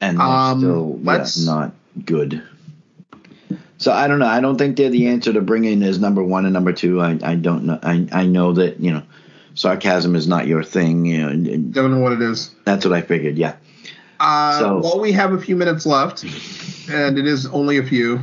and 0.01 0.19
Um, 0.19 0.59
still 0.59 0.99
yeah, 1.03 1.25
not 1.45 1.73
good. 2.05 2.41
So 3.77 3.91
I 3.93 4.07
don't 4.07 4.19
know. 4.19 4.25
I 4.27 4.41
don't 4.41 4.57
think 4.57 4.75
they're 4.75 4.89
the 4.89 5.07
answer 5.07 5.31
to 5.33 5.41
bring 5.41 5.63
in 5.65 5.83
as 5.83 5.99
number 5.99 6.23
one 6.23 6.45
and 6.45 6.53
number 6.53 6.73
two. 6.73 6.99
I, 6.99 7.17
I 7.23 7.35
don't 7.35 7.65
know. 7.65 7.79
I, 7.81 8.07
I 8.11 8.25
know 8.25 8.53
that 8.53 8.79
you 8.79 8.91
know 8.91 9.03
sarcasm 9.53 10.15
is 10.15 10.27
not 10.27 10.47
your 10.47 10.63
thing. 10.63 11.05
You 11.05 11.29
know, 11.29 11.57
Don't 11.71 11.91
know 11.91 11.99
what 11.99 12.13
it 12.13 12.21
is. 12.21 12.53
that's 12.65 12.85
what 12.85 12.93
I 12.93 13.01
figured. 13.01 13.37
Yeah. 13.37 13.55
Uh, 14.19 14.59
So- 14.59 14.79
while 14.79 14.99
we 14.99 15.11
have 15.13 15.33
a 15.33 15.39
few 15.39 15.55
minutes 15.55 15.85
left, 15.85 16.23
and 16.89 17.17
it 17.17 17.25
is 17.25 17.45
only 17.47 17.77
a 17.77 17.83
few, 17.83 18.21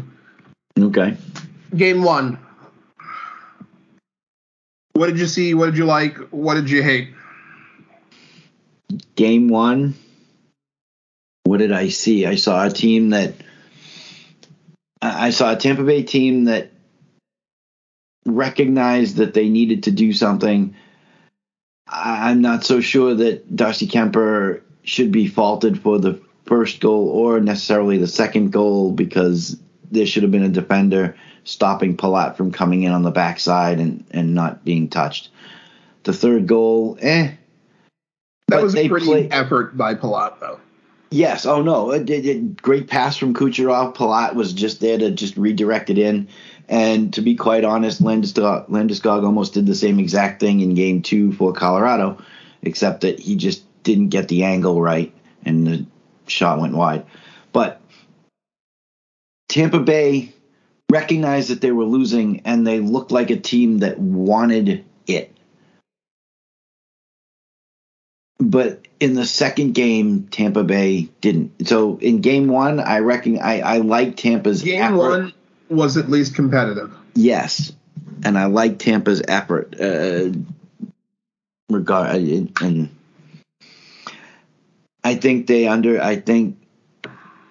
Okay. 0.78 1.16
game 1.74 2.02
one. 2.02 2.38
What 4.92 5.08
did 5.08 5.18
you 5.18 5.26
see? 5.26 5.54
What 5.54 5.66
did 5.66 5.76
you 5.76 5.84
like? 5.84 6.16
What 6.30 6.54
did 6.54 6.70
you 6.70 6.82
hate? 6.82 7.10
Game 9.14 9.48
one. 9.48 9.94
What 11.44 11.58
did 11.58 11.72
I 11.72 11.88
see? 11.88 12.26
I 12.26 12.36
saw 12.36 12.66
a 12.66 12.70
team 12.70 13.10
that. 13.10 13.34
I 15.02 15.28
I 15.28 15.30
saw 15.30 15.52
a 15.52 15.56
Tampa 15.56 15.84
Bay 15.84 16.02
team 16.02 16.44
that 16.44 16.70
recognized 18.26 19.16
that 19.16 19.34
they 19.34 19.48
needed 19.48 19.84
to 19.84 19.90
do 19.90 20.12
something. 20.12 20.74
I'm 21.86 22.40
not 22.40 22.64
so 22.64 22.80
sure 22.80 23.14
that 23.14 23.54
Darcy 23.54 23.86
Kuemper 23.86 24.62
should 24.86 25.12
be 25.12 25.26
faulted 25.26 25.80
for 25.82 25.98
the 25.98 26.18
first 26.46 26.80
goal 26.80 27.08
or 27.08 27.40
necessarily 27.40 27.98
the 27.98 28.06
second 28.06 28.52
goal 28.52 28.92
because 28.92 29.58
there 29.90 30.06
should 30.06 30.22
have 30.22 30.32
been 30.32 30.44
a 30.44 30.48
defender 30.48 31.16
stopping 31.44 31.96
Palat 31.96 32.36
from 32.36 32.52
coming 32.52 32.84
in 32.84 32.92
on 32.92 33.02
the 33.02 33.10
backside 33.10 33.78
and, 33.80 34.04
and 34.12 34.34
not 34.34 34.64
being 34.64 34.88
touched. 34.88 35.28
The 36.04 36.12
third 36.12 36.46
goal, 36.46 36.96
eh. 37.00 37.32
That 38.48 38.56
But 38.58 38.62
was 38.62 38.76
a 38.76 38.88
pretty 38.88 39.06
play- 39.06 39.28
effort 39.30 39.76
by 39.76 39.94
Palat, 39.96 40.38
though. 40.40 40.60
Yes. 41.10 41.46
Oh 41.46 41.62
no. 41.62 41.90
It, 41.92 42.08
it, 42.10 42.26
it- 42.26 42.62
great 42.62 42.88
pass 42.88 43.16
from 43.16 43.34
Kucherov. 43.34 43.94
Palat 43.96 44.34
was 44.34 44.52
just 44.52 44.80
there 44.80 44.98
to 44.98 45.10
just 45.10 45.36
redirect 45.36 45.90
it 45.90 45.98
in. 45.98 46.28
And 46.68 47.12
to 47.14 47.22
be 47.22 47.34
quite 47.36 47.64
honest, 47.64 48.02
Landeskog, 48.02 48.68
Landeskog 48.68 49.24
almost 49.24 49.54
did 49.54 49.66
the 49.66 49.74
same 49.74 49.98
exact 50.00 50.40
thing 50.40 50.60
in 50.60 50.74
Game 50.74 51.00
Two 51.02 51.32
for 51.32 51.52
Colorado, 51.52 52.18
except 52.62 53.02
that 53.02 53.20
he 53.20 53.36
just 53.36 53.62
didn't 53.86 54.08
get 54.08 54.28
the 54.28 54.44
angle 54.44 54.82
right 54.82 55.14
and 55.44 55.66
the 55.66 55.86
shot 56.26 56.60
went 56.60 56.74
wide. 56.74 57.06
But 57.52 57.80
Tampa 59.48 59.80
Bay 59.80 60.34
recognized 60.90 61.50
that 61.50 61.60
they 61.60 61.72
were 61.72 61.84
losing, 61.84 62.42
and 62.44 62.66
they 62.66 62.80
looked 62.80 63.12
like 63.12 63.30
a 63.30 63.36
team 63.36 63.78
that 63.78 63.98
wanted 63.98 64.84
it. 65.06 65.32
but 68.38 68.86
in 69.00 69.14
the 69.14 69.26
second 69.26 69.72
game, 69.72 70.28
Tampa 70.30 70.62
Bay 70.62 71.08
didn't. 71.20 71.66
So 71.66 71.96
in 71.98 72.20
game 72.20 72.48
one, 72.48 72.80
I 72.80 72.98
reckon 72.98 73.38
I, 73.38 73.60
I 73.60 73.78
like 73.78 74.16
Tampa's 74.16 74.62
Game 74.62 74.82
effort. 74.82 74.96
one 74.96 75.32
was 75.68 75.96
at 75.96 76.10
least 76.10 76.34
competitive. 76.34 76.92
Yes, 77.14 77.72
and 78.24 78.38
I 78.38 78.46
like 78.46 78.78
Tampa's 78.78 79.22
effort. 79.26 79.80
Uh, 79.80 80.32
regard 81.68 82.14
and 82.14 82.95
I 85.06 85.14
think 85.14 85.46
they 85.46 85.68
under 85.68 86.02
I 86.02 86.16
think 86.16 86.58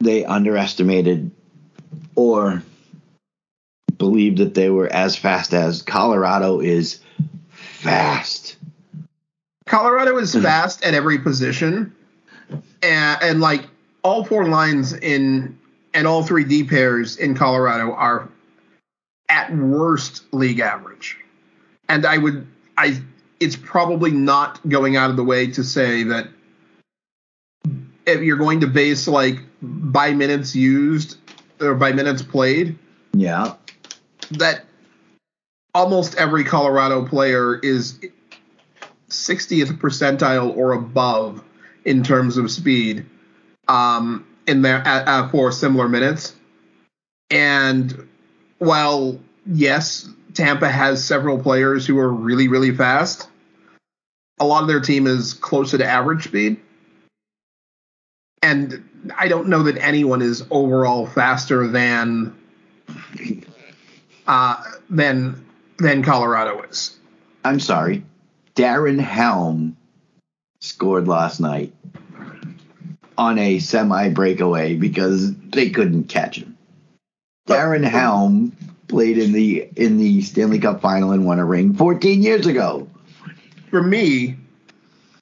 they 0.02 0.26
underestimated 0.26 1.32
or 2.14 2.62
believed 3.98 4.40
that 4.40 4.56
they 4.56 4.70
were 4.70 4.92
as 4.92 5.16
fast 5.16 5.54
as 5.54 5.82
Colorado 5.82 6.60
is 6.60 7.00
fast. 7.48 8.58
Colorado 9.68 10.18
is 10.18 10.34
hmm. 10.34 10.42
fast 10.42 10.84
at 10.84 10.94
every 10.94 11.18
position, 11.18 11.96
and, 12.84 13.24
and 13.24 13.40
like 13.40 13.64
all 14.04 14.26
four 14.26 14.50
lines 14.50 14.92
in 14.92 15.58
and 15.94 16.06
all 16.06 16.24
three 16.24 16.44
D 16.44 16.66
pairs 16.66 17.16
in 17.16 17.36
Colorado 17.36 17.94
are 17.94 18.28
at 19.30 19.56
worst 19.56 20.26
league 20.34 20.60
average. 20.60 21.18
And 21.88 22.06
I 22.06 22.18
would 22.18 22.46
I 22.78 23.02
it's 23.40 23.56
probably 23.56 24.12
not 24.12 24.60
going 24.68 24.98
out 24.98 25.10
of 25.10 25.16
the 25.16 25.24
way 25.24 25.48
to 25.52 25.64
say 25.64 26.04
that 26.04 26.28
if 28.06 28.22
you're 28.22 28.38
going 28.38 28.60
to 28.62 28.68
base 28.68 29.08
like 29.08 29.40
by 29.62 30.12
minutes 30.12 30.56
used 30.56 31.18
or 31.60 31.76
by 31.76 31.92
minutes 31.92 32.22
played, 32.22 32.78
Yeah. 33.14 33.54
that 34.32 34.66
almost 35.74 36.16
every 36.16 36.44
Colorado 36.44 37.06
player 37.06 37.60
is 37.60 38.00
60th 39.10 39.78
percentile 39.80 40.56
or 40.56 40.74
above 40.74 41.44
in 41.84 42.04
terms 42.04 42.38
of 42.38 42.50
speed 42.52 43.06
um, 43.68 44.26
in 44.48 44.62
there 44.62 44.78
at, 44.78 45.08
at, 45.08 45.32
for 45.32 45.52
similar 45.52 45.88
minutes. 45.88 46.36
And 47.30 48.08
while 48.60 49.20
yes, 49.46 50.10
Tampa 50.34 50.70
has 50.70 51.04
several 51.04 51.40
players 51.40 51.86
who 51.86 51.98
are 51.98 52.12
really 52.12 52.48
really 52.48 52.76
fast, 52.76 53.30
a 54.40 54.46
lot 54.46 54.62
of 54.62 54.68
their 54.68 54.80
team 54.82 55.08
is 55.08 55.34
closer 55.34 55.78
to 55.78 55.86
average 55.86 56.26
speed. 56.26 56.58
And 58.46 58.84
I 59.18 59.28
don't 59.28 59.48
know 59.48 59.64
that 59.64 59.76
anyone 59.78 60.22
is 60.22 60.46
overall 60.52 61.08
faster 61.08 61.68
than 61.68 62.36
uh, 64.28 64.64
than 64.88 65.44
than 65.80 66.04
Colorado 66.04 66.62
is. 66.62 66.96
I'm 67.44 67.60
sorry. 67.60 68.04
Darren 68.56 69.00
Helm 69.00 69.76
scored 70.62 71.08
last 71.08 71.40
night 71.40 71.74
on 73.18 73.40
a 73.40 73.58
semi 73.58 74.10
breakaway 74.10 74.76
because 74.76 75.36
they 75.36 75.72
couldn't 75.72 76.04
catch 76.04 76.38
him. 76.38 76.56
Darren 77.48 77.84
Helm 77.84 78.56
played 78.88 79.18
in 79.18 79.32
the 79.32 79.68
in 79.76 79.98
the 79.98 80.22
Stanley 80.22 80.60
Cup 80.60 80.82
final 80.82 81.14
and 81.14 81.26
won 81.26 81.40
a 81.40 81.46
ring 81.46 81.74
14 81.74 82.22
years 82.22 82.46
ago. 82.46 82.88
For 83.72 83.82
me, 83.82 84.38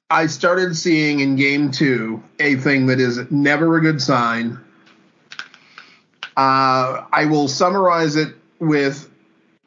I 0.10 0.28
started 0.28 0.76
seeing 0.76 1.22
in 1.22 1.36
game 1.36 1.72
two 1.72 2.24
a 2.40 2.56
thing 2.56 2.88
that 2.88 3.00
is 3.00 3.20
never 3.32 3.78
a 3.78 3.82
good 3.82 4.02
sign. 4.02 4.60
Uh, 6.36 7.06
I 7.12 7.26
will 7.30 7.48
summarize 7.48 8.16
it 8.16 8.36
with 8.60 9.10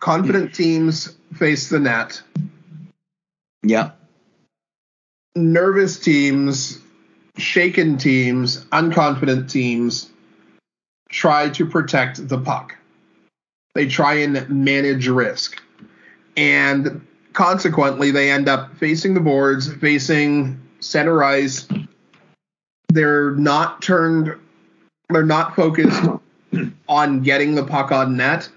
confident 0.01 0.55
teams 0.55 1.17
face 1.35 1.69
the 1.69 1.79
net. 1.79 2.23
Yeah. 3.63 3.91
Nervous 5.35 5.99
teams, 5.99 6.81
shaken 7.37 7.99
teams, 7.99 8.65
unconfident 8.67 9.51
teams 9.51 10.11
try 11.09 11.49
to 11.51 11.67
protect 11.67 12.29
the 12.29 12.39
puck. 12.39 12.77
They 13.75 13.87
try 13.87 14.15
and 14.15 14.49
manage 14.49 15.09
risk. 15.09 15.63
And 16.37 17.07
consequently, 17.37 18.11
they 18.11 18.31
end 18.31 18.49
up 18.49 18.75
facing 18.77 19.13
the 19.15 19.21
boards, 19.21 19.73
facing 19.75 20.61
center 20.81 21.23
ice. 21.23 21.69
They're 22.89 23.33
not 23.33 23.83
turned, 23.83 24.35
they're 25.11 25.25
not 25.25 25.55
focused 25.55 26.03
on 26.89 27.23
getting 27.23 27.55
the 27.55 27.63
puck 27.63 27.93
on 27.93 28.17
net. 28.17 28.49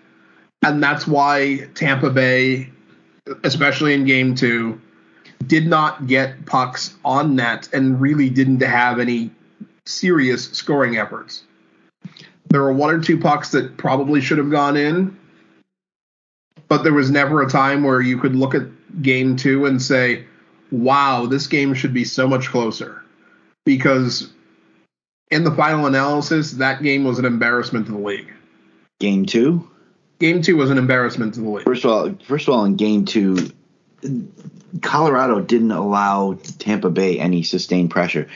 And 0.64 0.81
that's 0.81 1.06
why 1.06 1.68
Tampa 1.76 2.10
Bay, 2.10 2.69
especially 3.43 3.93
in 3.93 4.06
game 4.06 4.34
two, 4.34 4.80
did 5.45 5.68
not 5.68 6.07
get 6.07 6.45
pucks 6.45 6.95
on 7.03 7.35
net 7.35 7.69
and 7.73 7.99
really 7.99 8.30
didn't 8.30 8.61
have 8.61 8.99
any 8.99 9.30
serious 9.85 10.51
scoring 10.51 10.97
efforts. 10.97 11.43
There 12.49 12.64
were 12.64 12.73
one 12.73 12.95
or 12.95 12.99
two 13.01 13.19
pucks 13.19 13.51
that 13.51 13.76
probably 13.76 14.22
should 14.22 14.38
have 14.38 14.49
gone 14.49 14.77
in, 14.77 15.18
but 16.69 16.83
there 16.83 16.93
was 16.93 17.11
never 17.11 17.41
a 17.41 17.49
time 17.49 17.83
where 17.83 17.99
you 17.99 18.17
could 18.17 18.35
look 18.35 18.55
at 18.55 18.63
game 19.01 19.35
two 19.35 19.65
and 19.65 19.81
say, 19.81 20.25
wow, 20.71 21.25
this 21.25 21.47
game 21.47 21.73
should 21.73 21.93
be 21.93 22.05
so 22.05 22.27
much 22.27 22.47
closer. 22.49 23.03
Because 23.65 24.31
in 25.31 25.43
the 25.43 25.51
final 25.51 25.85
analysis, 25.85 26.53
that 26.53 26.81
game 26.81 27.03
was 27.03 27.19
an 27.19 27.25
embarrassment 27.25 27.87
to 27.87 27.91
the 27.91 27.97
league. 27.97 28.31
Game 28.99 29.25
two? 29.25 29.69
Game 30.19 30.41
two 30.41 30.57
was 30.57 30.69
an 30.69 30.77
embarrassment 30.77 31.33
to 31.33 31.41
the 31.41 31.49
league. 31.49 31.65
First 31.65 31.85
of 31.85 31.91
all, 31.91 32.15
first 32.25 32.47
of 32.47 32.53
all, 32.53 32.65
in 32.65 32.75
game 32.75 33.05
two, 33.05 33.51
Colorado 34.81 35.41
didn't 35.41 35.71
allow 35.71 36.33
Tampa 36.59 36.89
Bay 36.89 37.19
any 37.19 37.43
sustained 37.43 37.89
pressure. 37.89 38.27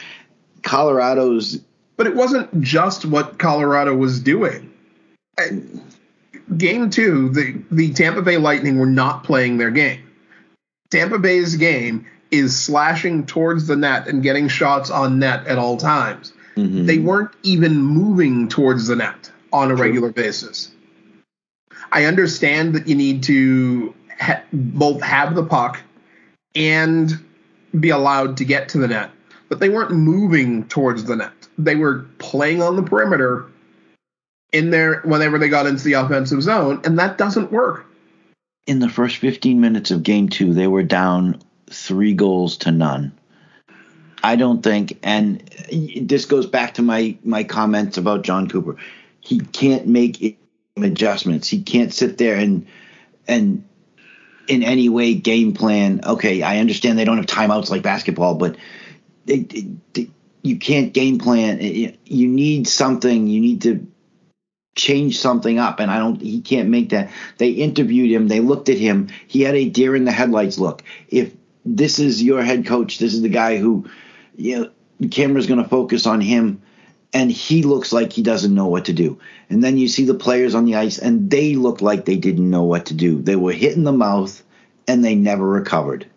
Colorado's 0.64 1.60
But 1.98 2.08
it 2.08 2.16
wasn't 2.16 2.62
just 2.62 3.06
what 3.06 3.38
Colorado 3.38 3.96
was 3.96 4.20
doing. 4.20 4.72
Game 6.58 6.90
two, 6.90 7.30
the, 7.30 7.62
the 7.72 7.94
Tampa 7.94 8.22
Bay 8.22 8.38
Lightning 8.38 8.78
were 8.80 8.86
not 8.86 9.24
playing 9.24 9.58
their 9.58 9.72
game. 9.72 10.02
Tampa 10.92 11.18
Bay's 11.20 11.56
game 11.56 12.06
is 12.32 12.60
slashing 12.60 13.26
towards 13.26 13.68
the 13.68 13.76
net 13.76 14.08
and 14.08 14.24
getting 14.24 14.48
shots 14.48 14.90
on 14.90 15.20
net 15.20 15.46
at 15.48 15.58
all 15.58 15.78
times. 15.78 16.34
Mhm. 16.56 16.86
They 16.86 17.00
weren't 17.00 17.32
even 17.44 17.82
moving 17.82 18.48
towards 18.48 18.88
the 18.88 18.96
net 18.96 19.32
on 19.52 19.72
a 19.72 19.76
regular 19.76 20.12
basis. 20.12 20.72
I 21.92 22.06
understand 22.06 22.74
that 22.76 22.88
you 22.88 22.96
need 22.96 23.24
to 23.24 23.94
ha- 24.20 24.42
both 24.52 25.02
have 25.02 25.36
the 25.36 25.44
puck 25.44 25.80
and 26.56 27.12
be 27.80 27.90
allowed 27.90 28.38
to 28.38 28.46
get 28.46 28.70
to 28.70 28.78
the 28.80 28.88
net, 28.88 29.12
but 29.50 29.60
they 29.60 29.70
weren't 29.70 29.92
moving 29.92 30.66
towards 30.66 31.04
the 31.06 31.16
net. 31.16 31.32
They 31.58 31.76
were 31.76 32.06
playing 32.18 32.62
on 32.62 32.76
the 32.76 32.84
perimeter 32.84 33.46
in 34.54 34.70
there 34.70 35.02
whenever 35.02 35.38
they 35.40 35.50
got 35.50 35.66
into 35.66 35.84
the 35.84 35.94
offensive 35.94 36.42
zone, 36.42 36.80
and 36.86 37.00
that 37.00 37.18
doesn't 37.18 37.52
work. 37.52 37.86
in 38.66 38.80
the 38.80 38.88
first 38.90 39.18
15 39.18 39.60
minutes 39.60 39.92
of 39.92 40.04
game 40.04 40.30
two, 40.30 40.54
they 40.54 40.68
were 40.68 40.84
down 40.84 41.42
three 41.70 42.14
goals 42.14 42.58
to 42.58 42.72
none. 42.72 43.12
I 44.24 44.38
don't 44.38 44.64
think, 44.64 45.00
and 45.04 45.40
this 46.02 46.24
goes 46.26 46.46
back 46.46 46.76
to 46.76 46.82
my 46.82 47.18
my 47.26 47.44
comments 47.44 47.98
about 47.98 48.22
John 48.24 48.48
Cooper. 48.48 48.78
He 49.20 49.42
can't 49.42 49.86
make 49.86 50.40
adjustments. 50.78 51.50
He 51.50 51.62
can't 51.62 51.94
sit 51.94 52.18
there 52.18 52.38
and 52.38 52.66
and 53.28 53.66
in 54.48 54.64
any 54.64 54.88
way 54.88 55.14
game 55.14 55.54
plan. 55.54 56.02
Okay, 56.06 56.42
I 56.42 56.60
understand 56.60 56.98
they 56.98 57.04
don't 57.04 57.18
have 57.18 57.26
timeouts 57.26 57.70
like 57.70 57.82
basketball, 57.82 58.36
but 58.36 58.56
they, 59.26 59.40
they, 59.94 60.10
you 60.42 60.58
can't 60.58 60.94
game 60.94 61.20
plan. 61.20 61.60
You 61.60 62.28
need 62.28 62.68
something. 62.70 63.28
You 63.28 63.42
need 63.42 63.64
to 63.64 63.86
change 64.76 65.20
something 65.20 65.60
up 65.60 65.80
and 65.80 65.92
I 65.92 66.00
don't 66.00 66.22
he 66.22 66.42
can't 66.42 66.70
make 66.70 66.90
that. 66.90 67.10
They 67.38 67.50
interviewed 67.50 68.12
him, 68.12 68.28
they 68.28 68.40
looked 68.40 68.70
at 68.70 68.78
him. 68.78 69.10
He 69.28 69.42
had 69.42 69.56
a 69.56 69.70
deer 69.70 69.96
in 69.96 70.06
the 70.06 70.12
headlights 70.12 70.58
look. 70.58 70.84
If 71.10 71.34
this 71.66 72.00
is 72.00 72.22
your 72.22 72.42
head 72.42 72.66
coach, 72.66 72.98
this 72.98 73.14
is 73.14 73.22
the 73.22 73.30
guy 73.30 73.58
who 73.58 73.90
you 74.36 74.60
know 74.60 74.72
the 75.00 75.08
camera's 75.08 75.48
going 75.48 75.62
to 75.62 75.70
focus 75.70 76.06
on 76.06 76.22
him 76.22 76.62
and 77.14 77.32
he 77.32 77.64
looks 77.64 77.94
like 77.94 78.12
he 78.12 78.24
doesn't 78.24 78.56
know 78.56 78.68
what 78.68 78.86
to 78.86 78.94
do. 78.94 79.20
And 79.50 79.64
then 79.64 79.78
you 79.78 79.88
see 79.88 80.06
the 80.06 80.16
players 80.16 80.56
on 80.56 80.66
the 80.66 80.76
ice 80.76 80.98
and 80.98 81.30
they 81.30 81.56
look 81.56 81.82
like 81.82 82.06
they 82.06 82.18
didn't 82.18 82.50
know 82.50 82.64
what 82.64 82.88
to 82.88 82.94
do. 82.94 83.22
They 83.22 83.36
were 83.36 83.52
hit 83.52 83.76
in 83.76 83.84
the 83.84 83.92
mouth 83.92 84.44
and 84.88 85.06
they 85.06 85.14
never 85.14 85.48
recovered. 85.48 86.08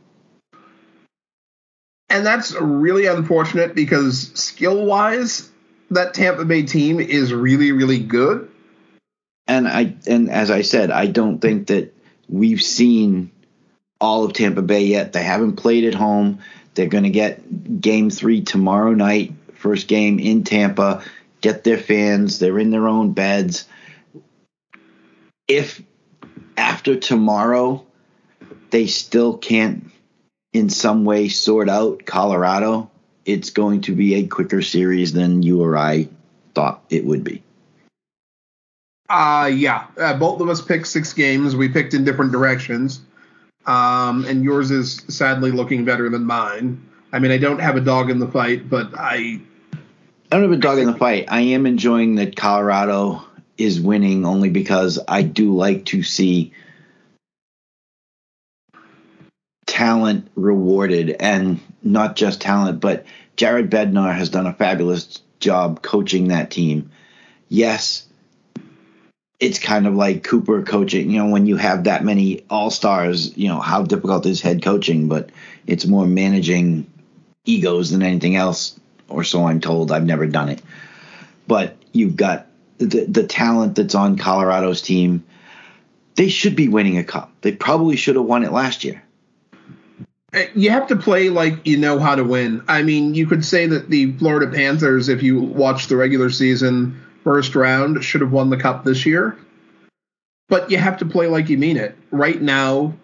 And 2.09 2.25
that's 2.25 2.55
really 2.55 3.07
unfortunate 3.07 3.75
because 3.75 4.31
skill 4.35 4.87
wise, 4.87 5.51
that 5.91 6.15
Tampa 6.15 6.45
Bay 6.45 6.63
team 6.63 7.01
is 7.01 7.33
really, 7.33 7.73
really 7.73 7.99
good. 7.99 8.51
And 9.47 9.69
I 9.69 9.95
and 10.07 10.31
as 10.31 10.51
I 10.51 10.63
said, 10.63 10.91
I 10.91 11.07
don't 11.07 11.39
think 11.39 11.69
that 11.69 11.95
we've 12.29 12.63
seen 12.63 13.31
all 14.01 14.25
of 14.25 14.33
Tampa 14.33 14.63
Bay 14.63 14.85
yet. 14.85 15.13
They 15.13 15.23
haven't 15.23 15.57
played 15.57 15.85
at 15.85 15.95
home. 15.95 16.41
They're 16.75 16.89
going 16.89 17.05
to 17.05 17.11
get 17.11 17.81
game 17.81 18.11
3 18.11 18.43
tomorrow 18.43 18.93
night, 18.93 19.33
first 19.55 19.89
game 19.89 20.19
in 20.19 20.45
Tampa, 20.45 21.03
get 21.41 21.65
their 21.65 21.79
fans, 21.79 22.39
they're 22.39 22.59
in 22.59 22.71
their 22.71 22.89
own 22.89 23.13
beds. 23.13 23.67
If 25.49 25.83
after 26.57 26.97
tomorrow 26.97 27.87
they 28.71 28.87
still 28.87 29.39
can't 29.39 29.91
in 30.53 30.69
some 30.69 31.05
way 31.05 31.29
sort 31.29 31.69
out 31.69 32.05
Colorado, 32.05 32.91
it's 33.27 33.51
going 33.51 33.83
to 33.83 33.95
be 33.95 34.15
a 34.15 34.27
quicker 34.27 34.63
series 34.63 35.13
than 35.13 35.43
you 35.43 35.63
or 35.63 35.77
I 35.77 36.09
thought 36.55 36.83
it 36.89 37.05
would 37.05 37.25
be. 37.25 37.43
Uh 39.09 39.51
yeah. 39.53 39.87
Uh, 39.97 40.15
both 40.15 40.41
of 40.41 40.49
us 40.49 40.61
picked 40.61 40.87
six 40.87 41.13
games. 41.13 41.55
We 41.55 41.69
picked 41.69 41.95
in 41.95 42.05
different 42.05 42.33
directions. 42.33 43.01
Um, 43.67 44.25
and 44.25 44.45
yours 44.45 44.71
is 44.71 45.03
sadly 45.09 45.51
looking 45.51 45.85
better 45.85 46.09
than 46.09 46.25
mine. 46.25 46.89
I 47.13 47.19
mean, 47.19 47.33
I 47.33 47.39
don't 47.39 47.59
have 47.59 47.77
a 47.77 47.81
dog 47.81 48.11
in 48.11 48.19
the 48.19 48.29
fight, 48.29 48.71
but 48.71 48.93
I 48.97 49.41
I 50.31 50.37
don't 50.37 50.43
have 50.43 50.53
a 50.53 50.57
dog 50.57 50.79
in 50.79 50.87
the 50.87 50.97
fight. 50.97 51.27
I 51.29 51.41
am 51.41 51.67
enjoying 51.67 52.17
that 52.17 52.37
Colorado 52.37 53.25
is 53.59 53.81
winning 53.81 54.27
only 54.27 54.51
because 54.51 54.99
I 55.07 55.23
do 55.23 55.55
like 55.55 55.87
to 55.87 56.03
see 56.03 56.53
talent 59.77 60.27
rewarded 60.37 61.11
and 61.21 61.61
not 61.83 62.17
just 62.17 62.41
talent, 62.41 62.81
but 62.81 63.05
Jared 63.37 63.69
Bednar 63.69 64.15
has 64.15 64.31
done 64.31 64.47
a 64.47 64.55
fabulous 64.55 65.21
job 65.39 65.83
coaching 65.83 66.29
that 66.29 66.51
team. 66.51 66.91
Yes, 67.51 68.07
it's 69.39 69.59
kind 69.59 69.87
of 69.87 69.93
like 69.93 70.25
Cooper 70.25 70.63
coaching, 70.63 71.11
you 71.11 71.19
know, 71.19 71.29
when 71.29 71.45
you 71.45 71.59
have 71.59 71.85
that 71.85 72.03
many 72.03 72.43
all 72.49 72.71
stars, 72.71 73.37
you 73.37 73.49
know, 73.49 73.61
how 73.61 73.83
difficult 73.83 74.25
is 74.25 74.41
head 74.41 74.63
coaching, 74.63 75.09
but 75.09 75.29
it's 75.67 75.85
more 75.85 76.07
managing 76.07 76.91
egos 77.45 77.91
than 77.91 78.03
anything 78.03 78.35
else, 78.35 78.81
or 79.11 79.25
so 79.25 79.45
I'm 79.45 79.61
told. 79.61 79.93
I've 79.93 80.07
never 80.07 80.27
done 80.27 80.49
it. 80.49 80.63
But 81.47 81.77
you've 81.93 82.17
got 82.17 82.47
the, 82.79 83.05
the 83.05 83.27
talent 83.27 83.77
that's 83.77 83.95
on 83.95 84.17
Colorado's 84.17 84.81
team. 84.81 85.27
They 86.15 86.31
should 86.31 86.57
be 86.57 86.69
winning 86.69 86.97
a 86.97 87.05
cup. 87.05 87.31
They 87.43 87.53
probably 87.53 87.97
should 87.97 88.17
have 88.17 88.25
won 88.25 88.43
it 88.43 88.53
last 88.53 88.83
year. 88.83 89.03
You 90.55 90.71
have 90.71 90.87
to 90.89 90.97
play 90.97 91.31
like 91.31 91.67
you 91.67 91.77
know 91.77 91.99
how 91.99 92.15
to 92.15 92.25
win. 92.25 92.63
I 92.69 92.83
mean, 92.83 93.15
you 93.15 93.27
could 93.27 93.45
say 93.45 93.67
that 93.67 93.89
the 93.91 94.13
Florida 94.13 94.51
Panthers, 94.51 95.09
if 95.09 95.23
you 95.23 95.41
watch 95.41 95.87
the 95.87 95.97
regular 95.97 96.31
season 96.31 97.01
first 97.25 97.55
round, 97.55 98.03
should 98.05 98.21
have 98.21 98.33
won 98.33 98.51
the 98.51 98.57
cup 98.57 98.85
this 98.85 99.07
year. 99.07 99.37
But 100.49 100.71
you 100.71 100.79
have 100.79 100.99
to 100.99 101.07
play 101.07 101.27
like 101.27 101.49
you 101.49 101.59
mean 101.59 101.77
it. 101.77 101.97
Right 102.11 102.41
now, 102.41 102.95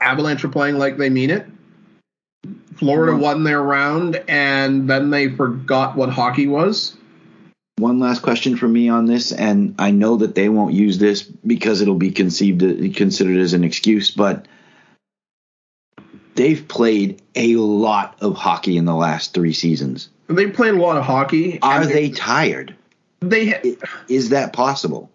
Avalanche 0.00 0.44
are 0.44 0.48
playing 0.48 0.78
like 0.78 0.96
they 0.96 1.10
mean 1.10 1.30
it. 1.30 1.46
Florida 2.76 3.12
Mhm. 3.12 3.20
won 3.20 3.44
their 3.44 3.62
round, 3.62 4.22
and 4.26 4.88
then 4.88 5.10
they 5.10 5.28
forgot 5.28 5.96
what 5.96 6.08
hockey 6.08 6.46
was. 6.46 6.96
One 7.76 7.98
last 7.98 8.22
question 8.22 8.56
for 8.56 8.68
me 8.68 8.88
on 8.88 9.04
this, 9.04 9.32
and 9.32 9.74
I 9.78 9.90
know 9.90 10.16
that 10.16 10.34
they 10.34 10.48
won't 10.48 10.74
use 10.74 10.98
this 10.98 11.22
because 11.22 11.82
it'll 11.82 11.94
be 11.94 12.10
conceived 12.10 12.62
considered 12.96 13.36
as 13.36 13.52
an 13.52 13.64
excuse, 13.64 14.10
but 14.10 14.46
they've 16.34 16.66
played 16.66 17.20
a 17.34 17.56
lot 17.56 18.16
of 18.20 18.36
hockey 18.36 18.76
in 18.76 18.84
the 18.84 18.94
last 18.94 19.34
three 19.34 19.52
seasons. 19.52 20.08
They 20.28 20.48
played 20.48 20.74
a 20.74 20.80
lot 20.80 20.96
of 20.96 21.04
hockey. 21.04 21.60
Are 21.62 21.84
they 21.84 22.10
tired? 22.10 22.74
They. 23.20 23.76
Is 24.08 24.30
that 24.30 24.52
possible? 24.52 25.10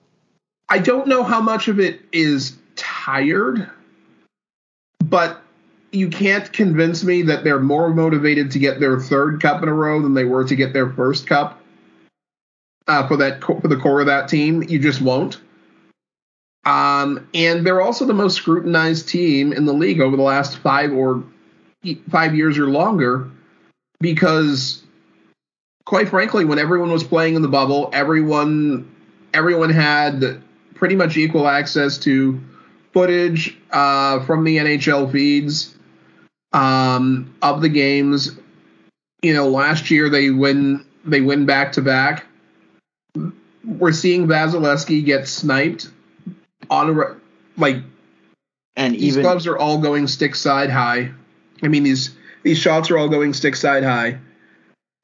I 0.68 0.80
don't 0.80 1.08
know 1.08 1.24
how 1.24 1.42
much 1.42 1.68
of 1.68 1.80
it 1.80 2.02
is 2.12 2.58
tired, 2.76 3.70
but 5.04 5.42
you 5.92 6.10
can't 6.10 6.52
convince 6.52 7.04
me 7.04 7.22
that 7.24 7.44
they're 7.44 7.60
more 7.60 7.94
motivated 7.94 8.52
to 8.52 8.60
get 8.60 8.80
their 8.80 9.00
third 9.00 9.42
cup 9.42 9.64
in 9.64 9.70
a 9.70 9.74
row 9.74 10.02
than 10.02 10.14
they 10.14 10.26
were 10.26 10.44
to 10.44 10.56
get 10.56 10.74
their 10.74 10.90
first 10.90 11.28
cup. 11.28 11.62
Uh, 12.88 13.08
for 13.08 13.18
that 13.18 13.44
for 13.44 13.68
the 13.68 13.78
core 13.78 14.02
of 14.02 14.06
that 14.08 14.28
team, 14.28 14.62
you 14.64 14.78
just 14.78 15.02
won't. 15.02 15.40
Um, 16.66 17.28
and 17.34 17.66
they're 17.66 17.82
also 17.82 18.06
the 18.06 18.14
most 18.14 18.36
scrutinized 18.36 19.08
team 19.08 19.54
in 19.54 19.66
the 19.66 19.74
league 19.74 20.02
over 20.02 20.18
the 20.18 20.24
last 20.24 20.58
five 20.58 20.92
or 20.92 21.24
five 22.10 22.36
years 22.36 22.58
or 22.58 22.68
longer, 22.68 23.30
because 24.00 24.84
quite 25.86 26.10
frankly, 26.10 26.44
when 26.44 26.58
everyone 26.58 26.92
was 26.92 27.04
playing 27.04 27.36
in 27.36 27.42
the 27.44 27.48
bubble, 27.48 27.90
everyone 27.94 28.92
everyone 29.34 29.70
had 29.70 30.42
pretty 30.74 30.96
much 30.96 31.18
equal 31.18 31.48
access 31.48 31.98
to 32.00 32.42
footage 32.94 33.58
uh, 33.72 34.24
from 34.26 34.44
the 34.44 34.58
NHL 34.58 35.12
feeds 35.12 35.76
um, 36.54 37.36
of 37.42 37.62
the 37.62 37.70
games. 37.70 38.32
You 39.22 39.34
know, 39.34 39.48
last 39.48 39.92
year 39.92 40.10
they 40.10 40.32
win 40.32 40.84
they 41.06 41.22
win 41.22 41.46
back 41.46 41.74
to 41.74 41.82
back. 41.82 42.26
We're 43.64 43.94
seeing 43.94 44.28
Vasilevskiy 44.28 45.06
get 45.06 45.28
sniped 45.28 45.90
on 46.70 46.98
a 46.98 47.16
like 47.58 47.78
And 48.76 48.94
these 48.94 49.14
even 49.14 49.24
gloves 49.24 49.48
are 49.48 49.58
all 49.58 49.78
going 49.80 50.08
stick 50.08 50.36
side 50.36 50.70
high. 50.70 51.12
I 51.64 51.68
mean 51.68 51.84
these 51.84 52.16
these 52.44 52.60
shots 52.60 52.92
are 52.92 52.98
all 52.98 53.10
going 53.10 53.34
stick 53.34 53.56
side 53.56 53.84
high. 53.84 54.20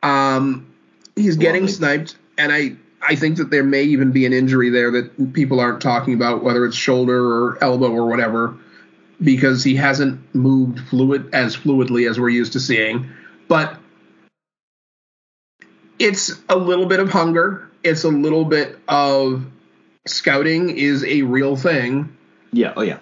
Um, 0.04 0.74
he's 1.16 1.38
getting 1.38 1.68
sniped, 1.68 2.16
and 2.38 2.52
I 2.52 2.76
I 3.02 3.16
think 3.16 3.38
that 3.38 3.50
there 3.50 3.64
may 3.64 3.84
even 3.84 4.12
be 4.12 4.26
an 4.26 4.34
injury 4.34 4.70
there 4.70 4.92
that 4.92 5.34
people 5.34 5.60
aren't 5.60 5.82
talking 5.82 6.14
about, 6.14 6.44
whether 6.44 6.66
it's 6.66 6.76
shoulder 6.76 7.26
or 7.26 7.64
elbow 7.64 7.92
or 7.92 8.08
whatever, 8.08 8.56
because 9.22 9.64
he 9.64 9.76
hasn't 9.76 10.20
moved 10.36 10.80
fluid 10.88 11.34
as 11.34 11.56
fluidly 11.58 12.10
as 12.10 12.20
we're 12.20 12.30
used 12.30 12.54
to 12.54 12.60
seeing. 12.60 13.10
But 13.48 13.78
it's 15.98 16.40
a 16.50 16.56
little 16.56 16.86
bit 16.86 17.00
of 17.00 17.10
hunger. 17.10 17.70
It's 17.84 18.04
a 18.04 18.10
little 18.10 18.46
bit 18.46 18.78
of 18.88 19.46
scouting 20.06 20.70
is 20.78 21.04
a 21.04 21.22
real 21.24 21.56
thing. 21.56 22.16
Yeah. 22.52 22.74
Oh 22.76 22.82
yeah. 22.82 23.00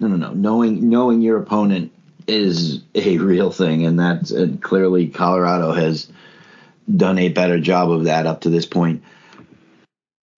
No, 0.00 0.08
no, 0.08 0.16
no. 0.16 0.32
Knowing 0.32 0.88
knowing 0.88 1.22
your 1.22 1.38
opponent 1.38 1.92
is 2.26 2.82
a 2.94 3.18
real 3.18 3.50
thing, 3.50 3.86
and 3.86 3.98
that's 3.98 4.30
and 4.30 4.62
clearly 4.62 5.08
Colorado 5.08 5.72
has 5.72 6.10
done 6.94 7.18
a 7.18 7.28
better 7.28 7.60
job 7.60 7.90
of 7.90 8.04
that 8.04 8.26
up 8.26 8.42
to 8.42 8.50
this 8.50 8.66
point. 8.66 9.02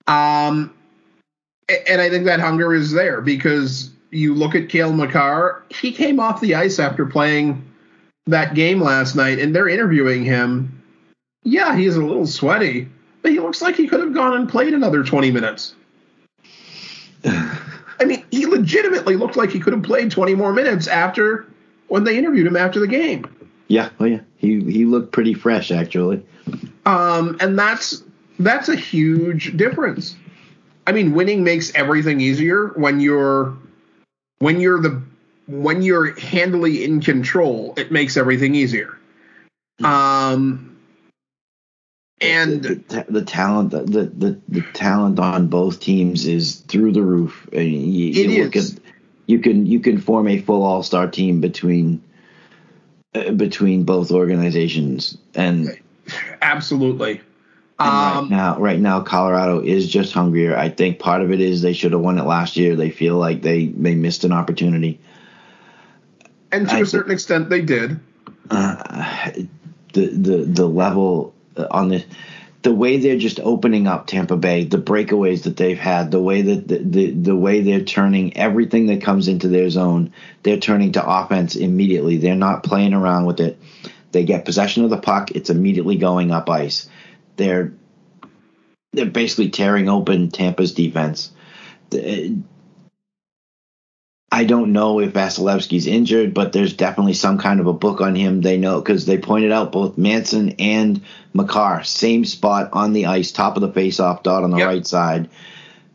Um, 0.06 0.72
and 1.68 2.00
I 2.00 2.10
think 2.10 2.26
that 2.26 2.40
hunger 2.40 2.72
is 2.72 2.92
there 2.92 3.20
because 3.20 3.90
you 4.10 4.34
look 4.34 4.54
at 4.54 4.68
Cale 4.68 4.92
Makar, 4.92 5.64
he 5.68 5.92
came 5.92 6.20
off 6.20 6.40
the 6.40 6.54
ice 6.54 6.78
after 6.78 7.06
playing 7.06 7.64
that 8.26 8.54
game 8.54 8.80
last 8.80 9.16
night, 9.16 9.38
and 9.38 9.54
they're 9.54 9.68
interviewing 9.68 10.24
him. 10.24 10.82
Yeah, 11.42 11.76
he's 11.76 11.96
a 11.96 12.04
little 12.04 12.26
sweaty, 12.26 12.88
but 13.26 13.32
he 13.32 13.40
looks 13.40 13.60
like 13.60 13.74
he 13.74 13.88
could 13.88 13.98
have 13.98 14.14
gone 14.14 14.36
and 14.36 14.48
played 14.48 14.72
another 14.72 15.02
20 15.02 15.32
minutes. 15.32 15.74
I 17.24 18.04
mean, 18.04 18.24
he 18.30 18.46
legitimately 18.46 19.16
looked 19.16 19.34
like 19.36 19.50
he 19.50 19.58
could 19.58 19.72
have 19.72 19.82
played 19.82 20.12
20 20.12 20.36
more 20.36 20.52
minutes 20.52 20.86
after 20.86 21.44
when 21.88 22.04
they 22.04 22.16
interviewed 22.16 22.46
him 22.46 22.54
after 22.54 22.78
the 22.78 22.86
game. 22.86 23.26
Yeah, 23.66 23.88
oh 23.98 24.04
yeah, 24.04 24.20
he 24.36 24.60
he 24.60 24.84
looked 24.84 25.10
pretty 25.10 25.34
fresh 25.34 25.72
actually. 25.72 26.24
Um, 26.84 27.36
and 27.40 27.58
that's 27.58 28.04
that's 28.38 28.68
a 28.68 28.76
huge 28.76 29.56
difference. 29.56 30.14
I 30.86 30.92
mean, 30.92 31.12
winning 31.12 31.42
makes 31.42 31.74
everything 31.74 32.20
easier 32.20 32.68
when 32.76 33.00
you're 33.00 33.56
when 34.38 34.60
you're 34.60 34.80
the 34.80 35.02
when 35.48 35.82
you're 35.82 36.16
handily 36.20 36.84
in 36.84 37.00
control. 37.00 37.74
It 37.76 37.90
makes 37.90 38.16
everything 38.16 38.54
easier. 38.54 38.96
Um, 39.82 40.75
and 42.20 42.62
the, 42.62 42.74
the, 42.88 43.06
the 43.08 43.22
talent, 43.24 43.70
the, 43.70 43.82
the 43.82 44.40
the 44.48 44.62
talent 44.72 45.18
on 45.18 45.48
both 45.48 45.80
teams 45.80 46.26
is 46.26 46.56
through 46.68 46.92
the 46.92 47.02
roof. 47.02 47.48
I 47.52 47.56
mean, 47.58 47.92
you, 47.92 48.08
It 48.10 48.16
you 48.16 48.44
look 48.44 48.56
is. 48.56 48.74
at 48.76 48.80
you 49.26 49.38
can 49.40 49.66
you 49.66 49.80
can 49.80 49.98
form 49.98 50.28
a 50.28 50.38
full 50.38 50.62
all 50.62 50.82
star 50.82 51.08
team 51.10 51.40
between 51.40 52.02
uh, 53.14 53.32
between 53.32 53.84
both 53.84 54.10
organizations, 54.12 55.18
and, 55.34 55.78
absolutely. 56.42 57.20
and 57.82 58.02
right 58.02 58.16
Um, 58.18 58.28
now 58.30 58.58
right 58.58 58.80
now 58.80 59.00
Colorado 59.02 59.60
is 59.60 59.88
just 59.88 60.12
hungrier. 60.12 60.56
I 60.56 60.68
think 60.70 60.98
part 60.98 61.22
of 61.22 61.32
it 61.32 61.40
is 61.40 61.62
they 61.62 61.72
should 61.74 61.92
have 61.92 62.00
won 62.00 62.18
it 62.18 62.24
last 62.24 62.56
year. 62.56 62.76
They 62.76 62.90
feel 62.90 63.16
like 63.16 63.42
they 63.42 63.66
they 63.66 63.94
missed 63.94 64.24
an 64.24 64.32
opportunity. 64.32 65.00
and 66.52 66.68
to 66.68 66.76
I 66.76 66.80
a 66.80 66.86
certain 66.86 67.12
extent, 67.12 67.50
they 67.50 67.62
did. 67.62 68.00
uh, 68.50 69.32
the 69.92 70.06
the 70.06 70.36
the 70.46 70.66
level 70.66 71.34
uh, 71.34 71.35
on 71.70 71.88
the 71.88 72.04
the 72.62 72.74
way 72.74 72.96
they're 72.96 73.16
just 73.16 73.38
opening 73.40 73.86
up 73.86 74.08
Tampa 74.08 74.36
Bay, 74.36 74.64
the 74.64 74.78
breakaways 74.78 75.44
that 75.44 75.56
they've 75.56 75.78
had, 75.78 76.10
the 76.10 76.20
way 76.20 76.42
that 76.42 76.66
the, 76.66 76.78
the 76.78 77.10
the 77.12 77.36
way 77.36 77.60
they're 77.60 77.80
turning 77.84 78.36
everything 78.36 78.86
that 78.86 79.02
comes 79.02 79.28
into 79.28 79.46
their 79.46 79.70
zone, 79.70 80.12
they're 80.42 80.58
turning 80.58 80.92
to 80.92 81.06
offense 81.06 81.54
immediately. 81.54 82.16
They're 82.16 82.34
not 82.34 82.64
playing 82.64 82.92
around 82.92 83.26
with 83.26 83.38
it. 83.38 83.58
They 84.10 84.24
get 84.24 84.44
possession 84.44 84.82
of 84.82 84.90
the 84.90 84.98
puck, 84.98 85.30
it's 85.32 85.50
immediately 85.50 85.96
going 85.96 86.32
up 86.32 86.50
ice. 86.50 86.88
They're 87.36 87.72
they're 88.92 89.06
basically 89.06 89.50
tearing 89.50 89.88
open 89.88 90.30
Tampa's 90.30 90.72
defense. 90.72 91.30
The- 91.90 92.36
I 94.32 94.44
don't 94.44 94.72
know 94.72 94.98
if 95.00 95.12
Vasilevskiy's 95.12 95.86
injured, 95.86 96.34
but 96.34 96.52
there's 96.52 96.72
definitely 96.72 97.12
some 97.14 97.38
kind 97.38 97.60
of 97.60 97.66
a 97.68 97.72
book 97.72 98.00
on 98.00 98.14
him. 98.16 98.40
They 98.40 98.58
know 98.58 98.80
because 98.80 99.06
they 99.06 99.18
pointed 99.18 99.52
out 99.52 99.72
both 99.72 99.96
Manson 99.96 100.56
and 100.58 101.00
Makar, 101.32 101.84
same 101.84 102.24
spot 102.24 102.70
on 102.72 102.92
the 102.92 103.06
ice, 103.06 103.30
top 103.30 103.56
of 103.56 103.62
the 103.62 103.72
face-off 103.72 104.24
dot 104.24 104.42
on 104.42 104.50
the 104.50 104.58
Yep. 104.58 104.66
right 104.66 104.86
side, 104.86 105.28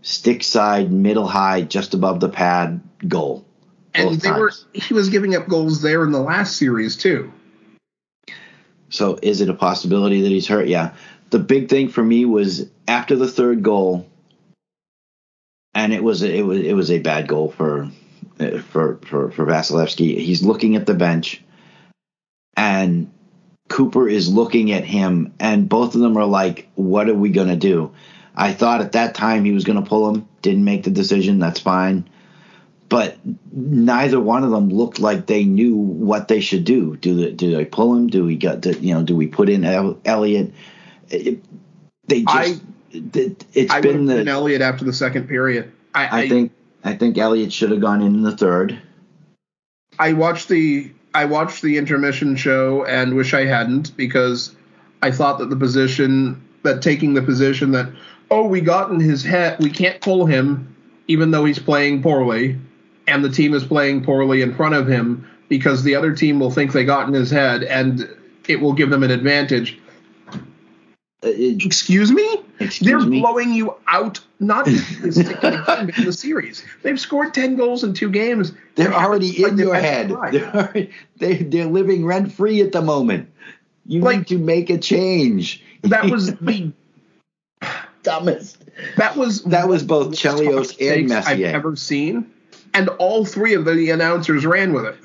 stick 0.01 0.43
side, 0.43 0.91
middle 0.91 1.27
high, 1.27 1.61
just 1.61 1.93
above 1.93 2.19
the 2.21 2.29
pad, 2.29 2.79
goal. 3.07 3.45
And 3.93 4.19
they 4.21 4.31
were 4.31 4.53
he 4.73 4.93
was 4.93 5.09
giving 5.09 5.35
up 5.35 5.49
goals 5.49 5.81
there 5.81 6.03
in 6.05 6.13
the 6.13 6.21
last 6.21 6.55
series 6.55 6.95
too. 6.95 7.33
So 8.89 9.19
is 9.21 9.41
it 9.41 9.49
a 9.49 9.53
possibility 9.53 10.21
that 10.21 10.29
he's 10.29 10.47
hurt? 10.47 10.67
Yeah. 10.67 10.93
The 11.31 11.39
big 11.39 11.69
thing 11.69 11.89
for 11.89 12.03
me 12.03 12.23
was 12.25 12.67
after 12.87 13.17
the 13.17 13.27
third 13.27 13.63
goal, 13.63 14.07
and 15.73 15.91
it 15.91 16.03
was 16.03 16.23
it 16.23 16.45
was 16.45 16.61
it 16.61 16.73
was 16.73 16.89
a 16.91 16.99
bad 16.99 17.27
goal 17.27 17.51
for 17.51 17.89
for 18.61 18.99
for 19.05 19.31
for 19.31 19.45
Vasilevskiy. 19.45 20.18
He's 20.18 20.43
looking 20.43 20.76
at 20.76 20.85
the 20.85 20.93
bench, 20.93 21.43
and 22.57 23.09
Cooper 23.69 24.07
is 24.07 24.31
looking 24.31 24.72
at 24.72 24.84
him, 24.84 25.34
and 25.39 25.69
both 25.69 25.95
of 25.95 26.01
them 26.01 26.18
are 26.18 26.26
like, 26.26 26.68
"What 26.76 27.09
are 27.09 27.15
we 27.15 27.30
gonna 27.30 27.55
do?" 27.55 27.91
I 28.35 28.53
thought 28.53 28.81
at 28.81 28.93
that 28.93 29.15
time 29.15 29.45
he 29.45 29.51
was 29.51 29.63
gonna 29.63 29.81
pull 29.81 30.13
him. 30.13 30.26
Didn't 30.41 30.63
make 30.63 30.84
the 30.84 30.91
decision. 30.91 31.39
That's 31.39 31.59
fine. 31.59 32.05
But 32.89 33.18
neither 33.53 34.19
one 34.19 34.43
of 34.43 34.51
them 34.51 34.69
looked 34.69 34.99
like 34.99 35.26
they 35.26 35.45
knew 35.45 35.76
what 35.76 36.27
they 36.27 36.41
should 36.41 36.65
do. 36.65 36.97
Do 36.97 37.15
they, 37.15 37.31
do 37.31 37.55
they 37.55 37.63
pull 37.63 37.95
him? 37.95 38.07
Do 38.07 38.26
we 38.26 38.35
got 38.35 38.63
to, 38.63 38.77
you 38.77 38.93
know? 38.93 39.03
Do 39.03 39.15
we 39.15 39.27
put 39.27 39.47
in 39.47 39.63
Elliott? 39.63 40.53
It- 41.09 41.43
they 42.07 42.23
just 42.23 42.61
I- 42.61 42.61
it, 42.91 43.45
it's 43.53 43.72
I 43.72 43.80
been 43.80 44.05
the 44.05 44.15
been 44.15 44.27
Elliott 44.27 44.61
after 44.61 44.84
the 44.84 44.91
second 44.91 45.30
period. 45.30 45.72
I, 45.95 46.23
I 46.23 46.30
think 46.30 46.51
I 46.83 46.93
think 46.95 47.17
Elliott 47.17 47.53
should 47.53 47.71
have 47.71 47.81
gone 47.81 48.01
in 48.01 48.15
in 48.15 48.21
the 48.23 48.35
third. 48.35 48.79
I 49.99 50.13
watched 50.13 50.47
the 50.49 50.91
I 51.13 51.25
watched 51.25 51.61
the 51.61 51.77
intermission 51.77 52.35
show 52.35 52.85
and 52.85 53.15
wish 53.15 53.33
I 53.33 53.45
hadn't 53.45 53.95
because 53.97 54.55
I 55.03 55.11
thought 55.11 55.39
that 55.39 55.49
the 55.49 55.55
position 55.55 56.41
that 56.63 56.81
taking 56.81 57.13
the 57.13 57.21
position 57.21 57.71
that 57.71 57.89
oh 58.31 58.45
we 58.47 58.61
got 58.61 58.89
in 58.91 58.99
his 58.99 59.23
head 59.23 59.59
we 59.59 59.69
can't 59.69 59.99
pull 60.01 60.25
him 60.25 60.73
even 61.07 61.31
though 61.31 61.43
he's 61.45 61.59
playing 61.59 62.01
poorly 62.01 62.57
and 63.07 63.23
the 63.23 63.29
team 63.29 63.53
is 63.53 63.65
playing 63.65 64.03
poorly 64.03 64.41
in 64.41 64.55
front 64.55 64.73
of 64.73 64.87
him 64.87 65.27
because 65.49 65.83
the 65.83 65.93
other 65.95 66.13
team 66.15 66.39
will 66.39 66.51
think 66.51 66.71
they 66.71 66.85
got 66.85 67.07
in 67.07 67.13
his 67.13 67.29
head 67.29 67.63
and 67.63 68.07
it 68.47 68.61
will 68.61 68.73
give 68.73 68.89
them 68.89 69.03
an 69.03 69.11
advantage. 69.11 69.77
Uh, 71.23 71.27
it- 71.27 71.63
Excuse 71.65 72.11
me? 72.11 72.41
Excuse 72.59 72.87
They're 72.89 72.99
me? 72.99 73.19
blowing 73.19 73.51
you 73.53 73.75
out 73.87 74.19
not 74.41 74.68
in 74.68 74.73
this 75.01 75.18
particular 75.18 75.51
game, 75.51 75.85
but 75.88 75.97
in 75.97 76.05
the 76.05 76.11
series. 76.13 76.65
They've 76.84 76.99
scored 76.99 77.34
ten 77.34 77.55
goals 77.55 77.84
in 77.84 77.93
two 77.93 78.09
games. 78.09 78.51
they're 78.76 78.93
already 78.93 79.43
in 79.43 79.57
your 79.57 79.76
head. 79.76 80.09
They're 80.09 80.53
already, 80.55 80.91
they 81.18 81.38
they're 81.38 81.68
living 81.68 82.05
rent 82.05 82.31
free 82.34 82.61
at 82.61 82.72
the 82.73 82.81
moment. 82.81 83.30
You 83.85 84.01
Like- 84.01 84.18
need 84.19 84.27
to 84.27 84.38
make 84.38 84.69
a 84.69 84.77
change. 84.77 85.63
That 85.84 86.09
was 86.11 86.35
the 86.41 86.72
dumbest. 88.03 88.57
That 88.97 89.15
was 89.15 89.43
That 89.43 89.68
was 89.68 89.84
both 89.84 90.09
Chelios 90.11 90.69
and 90.72 91.09
takes 91.09 91.11
I've 91.11 91.26
Messier. 91.39 91.47
ever 91.47 91.76
seen, 91.76 92.31
and 92.73 92.89
all 92.89 93.26
three 93.26 93.53
of 93.53 93.65
the 93.65 93.89
announcers 93.91 94.45
ran 94.45 94.73
with 94.73 94.85
it. 94.85 94.95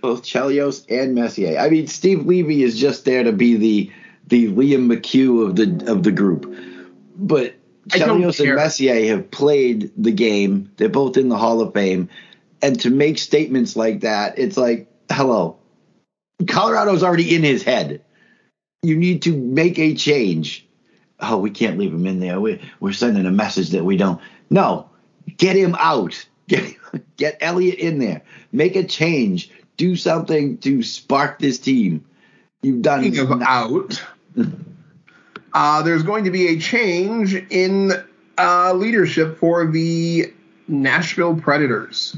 both 0.00 0.22
Chelios 0.22 0.84
and 0.88 1.14
Messier. 1.14 1.58
I 1.58 1.68
mean, 1.70 1.86
Steve 1.86 2.26
Levy 2.26 2.62
is 2.62 2.78
just 2.78 3.04
there 3.04 3.22
to 3.22 3.32
be 3.32 3.56
the 3.56 3.92
the 4.28 4.48
Liam 4.52 4.92
McHugh 4.92 5.46
of 5.46 5.56
the 5.56 5.90
of 5.92 6.02
the 6.02 6.12
group, 6.12 6.52
but 7.16 7.54
Chelios 7.88 8.40
and 8.40 8.54
Messier 8.54 9.06
have 9.08 9.30
played 9.30 9.90
the 9.96 10.12
game. 10.12 10.70
They're 10.76 10.88
both 10.88 11.16
in 11.16 11.28
the 11.28 11.36
Hall 11.36 11.60
of 11.60 11.74
Fame, 11.74 12.08
and 12.60 12.78
to 12.80 12.90
make 12.90 13.18
statements 13.18 13.76
like 13.76 14.00
that, 14.00 14.38
it's 14.38 14.56
like, 14.56 14.88
hello, 15.10 15.58
Colorado's 16.46 17.02
already 17.02 17.34
in 17.34 17.42
his 17.42 17.62
head. 17.62 18.02
You 18.82 18.96
need 18.96 19.22
to 19.22 19.36
make 19.36 19.78
a 19.78 19.94
change. 19.94 20.66
Oh, 21.20 21.38
we 21.38 21.50
can't 21.50 21.78
leave 21.78 21.92
him 21.92 22.06
in 22.06 22.20
there. 22.20 22.40
We, 22.40 22.60
we're 22.80 22.92
sending 22.92 23.26
a 23.26 23.30
message 23.30 23.70
that 23.70 23.84
we 23.84 23.96
don't. 23.96 24.20
No, 24.50 24.90
get 25.36 25.56
him 25.56 25.76
out. 25.78 26.26
Get 26.48 26.74
get 27.16 27.38
Elliott 27.40 27.78
in 27.78 28.00
there. 28.00 28.22
Make 28.50 28.74
a 28.74 28.82
change. 28.82 29.48
Do 29.76 29.94
something 29.94 30.58
to 30.58 30.82
spark 30.82 31.38
this 31.38 31.58
team. 31.58 32.04
You've 32.62 32.82
done. 32.82 33.04
Speaking 33.04 33.30
of 33.30 33.40
out, 33.42 34.02
uh, 35.54 35.82
there's 35.82 36.02
going 36.02 36.24
to 36.24 36.30
be 36.30 36.48
a 36.48 36.58
change 36.58 37.34
in 37.50 37.92
uh, 38.38 38.72
leadership 38.72 39.38
for 39.38 39.66
the 39.66 40.32
Nashville 40.68 41.34
Predators. 41.36 42.16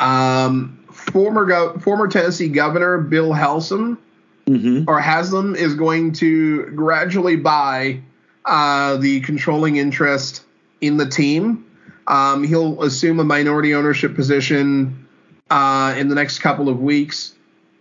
Um, 0.00 0.78
former 0.92 1.46
gov- 1.46 1.82
former 1.82 2.08
Tennessee 2.08 2.48
Governor 2.48 2.98
Bill 2.98 3.30
Halsam 3.30 3.98
Mhm. 4.46 4.84
or 4.88 4.98
Haslam 5.00 5.54
is 5.54 5.74
going 5.74 6.12
to 6.14 6.66
gradually 6.70 7.36
buy 7.36 8.00
uh, 8.46 8.96
the 8.96 9.20
controlling 9.20 9.76
interest 9.76 10.42
in 10.80 10.96
the 10.96 11.04
team. 11.06 11.66
Um, 12.06 12.44
he'll 12.44 12.82
assume 12.82 13.20
a 13.20 13.24
minority 13.24 13.74
ownership 13.74 14.14
position 14.14 15.06
uh, 15.50 15.94
in 15.98 16.08
the 16.08 16.14
next 16.14 16.38
couple 16.38 16.68
of 16.70 16.80
weeks, 16.80 17.34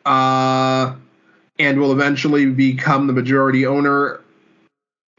uh, 0.06 0.94
and 1.58 1.80
will 1.80 1.94
eventually 1.94 2.48
become 2.48 3.08
the 3.08 3.14
majority 3.14 3.66
owner. 3.66 4.20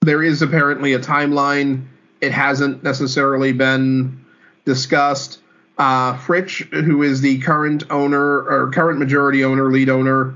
There 0.09 0.23
is 0.23 0.41
apparently 0.41 0.95
a 0.95 0.99
timeline. 0.99 1.85
It 2.23 2.33
hasn't 2.33 2.83
necessarily 2.83 3.53
been 3.53 4.25
discussed. 4.65 5.41
Uh, 5.77 6.17
Fritch, 6.17 6.63
who 6.73 7.03
is 7.03 7.21
the 7.21 7.39
current 7.41 7.85
owner 7.91 8.41
or 8.41 8.71
current 8.71 8.99
majority 8.99 9.45
owner, 9.45 9.71
lead 9.71 9.91
owner, 9.91 10.35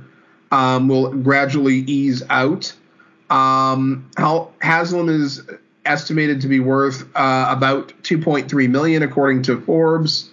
um, 0.51 0.89
will 0.89 1.11
gradually 1.15 1.77
ease 1.77 2.23
out. 2.28 2.74
Um, 3.31 4.11
Haslam 4.61 5.09
is 5.09 5.40
estimated 5.86 6.43
to 6.43 6.49
be 6.49 6.61
worth 6.61 7.05
uh, 7.16 7.47
about 7.49 7.94
2.3 8.03 8.69
million 8.69 9.03
according 9.03 9.40
to 9.44 9.59
Forbes, 9.62 10.28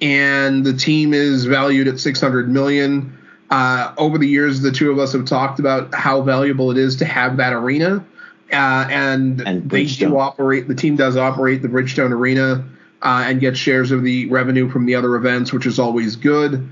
and 0.00 0.64
the 0.64 0.72
team 0.72 1.12
is 1.12 1.46
valued 1.46 1.88
at 1.88 1.98
600 1.98 2.48
million. 2.48 3.18
Uh, 3.50 3.92
over 3.98 4.18
the 4.18 4.28
years, 4.28 4.60
the 4.60 4.70
two 4.70 4.92
of 4.92 5.00
us 5.00 5.14
have 5.14 5.24
talked 5.24 5.58
about 5.58 5.92
how 5.92 6.22
valuable 6.22 6.70
it 6.70 6.78
is 6.78 6.94
to 6.94 7.04
have 7.04 7.38
that 7.38 7.52
arena, 7.52 8.04
uh, 8.52 8.86
and, 8.90 9.40
And 9.46 9.70
they 9.70 9.84
do 9.84 10.18
operate. 10.18 10.68
The 10.68 10.74
team 10.74 10.96
does 10.96 11.16
operate 11.16 11.62
the 11.62 11.68
Bridgestone 11.68 12.12
Arena 12.12 12.64
uh, 13.02 13.24
and 13.26 13.40
get 13.40 13.56
shares 13.56 13.90
of 13.90 14.02
the 14.02 14.26
revenue 14.28 14.70
from 14.70 14.86
the 14.86 14.94
other 14.94 15.16
events, 15.16 15.52
which 15.52 15.66
is 15.66 15.78
always 15.78 16.16
good. 16.16 16.68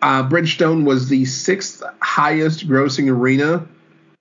Uh, 0.00 0.28
Bridgestone 0.28 0.84
was 0.84 1.08
the 1.08 1.24
sixth 1.24 1.82
highest 2.00 2.68
grossing 2.68 3.10
arena 3.10 3.66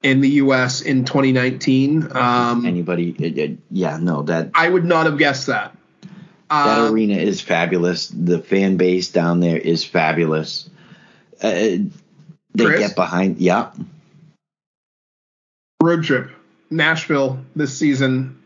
in 0.01 0.21
the 0.21 0.29
U.S. 0.29 0.81
in 0.81 1.05
2019. 1.05 2.15
Um, 2.15 2.65
Anybody? 2.65 3.15
It, 3.19 3.37
it, 3.37 3.57
yeah, 3.69 3.97
no, 3.97 4.23
that 4.23 4.51
I 4.53 4.69
would 4.69 4.85
not 4.85 5.05
have 5.05 5.17
guessed 5.17 5.47
that. 5.47 5.75
that 6.49 6.79
Um, 6.79 6.93
arena 6.93 7.15
is 7.15 7.41
fabulous. 7.41 8.07
The 8.07 8.39
fan 8.39 8.77
base 8.77 9.09
down 9.11 9.39
there 9.39 9.57
is 9.57 9.83
fabulous. 9.83 10.69
Uh, 11.41 11.49
they 11.49 12.65
Chris? 12.65 12.79
get 12.79 12.95
behind. 12.95 13.37
Yeah, 13.37 13.71
road 15.83 16.03
trip, 16.03 16.31
Nashville 16.69 17.39
this 17.55 17.77
season. 17.77 18.41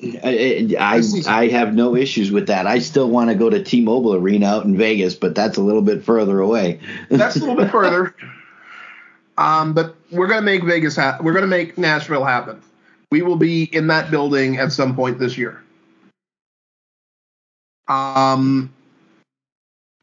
I, 0.00 0.76
I 0.78 1.02
I 1.26 1.48
have 1.48 1.74
no 1.74 1.96
issues 1.96 2.30
with 2.30 2.46
that. 2.46 2.68
I 2.68 2.78
still 2.78 3.10
want 3.10 3.30
to 3.30 3.34
go 3.34 3.50
to 3.50 3.62
T-Mobile 3.62 4.14
Arena 4.14 4.46
out 4.46 4.64
in 4.64 4.76
Vegas, 4.76 5.16
but 5.16 5.34
that's 5.34 5.56
a 5.56 5.60
little 5.60 5.82
bit 5.82 6.04
further 6.04 6.38
away. 6.38 6.78
That's 7.10 7.34
a 7.34 7.40
little 7.40 7.56
bit 7.56 7.70
further. 7.72 8.14
Um, 9.36 9.72
but 9.72 9.96
we're 10.12 10.28
gonna 10.28 10.42
make 10.42 10.62
Vegas. 10.64 10.94
Ha- 10.96 11.18
we're 11.20 11.32
gonna 11.32 11.48
make 11.48 11.78
Nashville 11.78 12.24
happen. 12.24 12.62
We 13.10 13.22
will 13.22 13.36
be 13.36 13.64
in 13.64 13.88
that 13.88 14.10
building 14.10 14.58
at 14.58 14.70
some 14.70 14.94
point 14.94 15.18
this 15.18 15.36
year. 15.36 15.62
Um, 17.88 18.72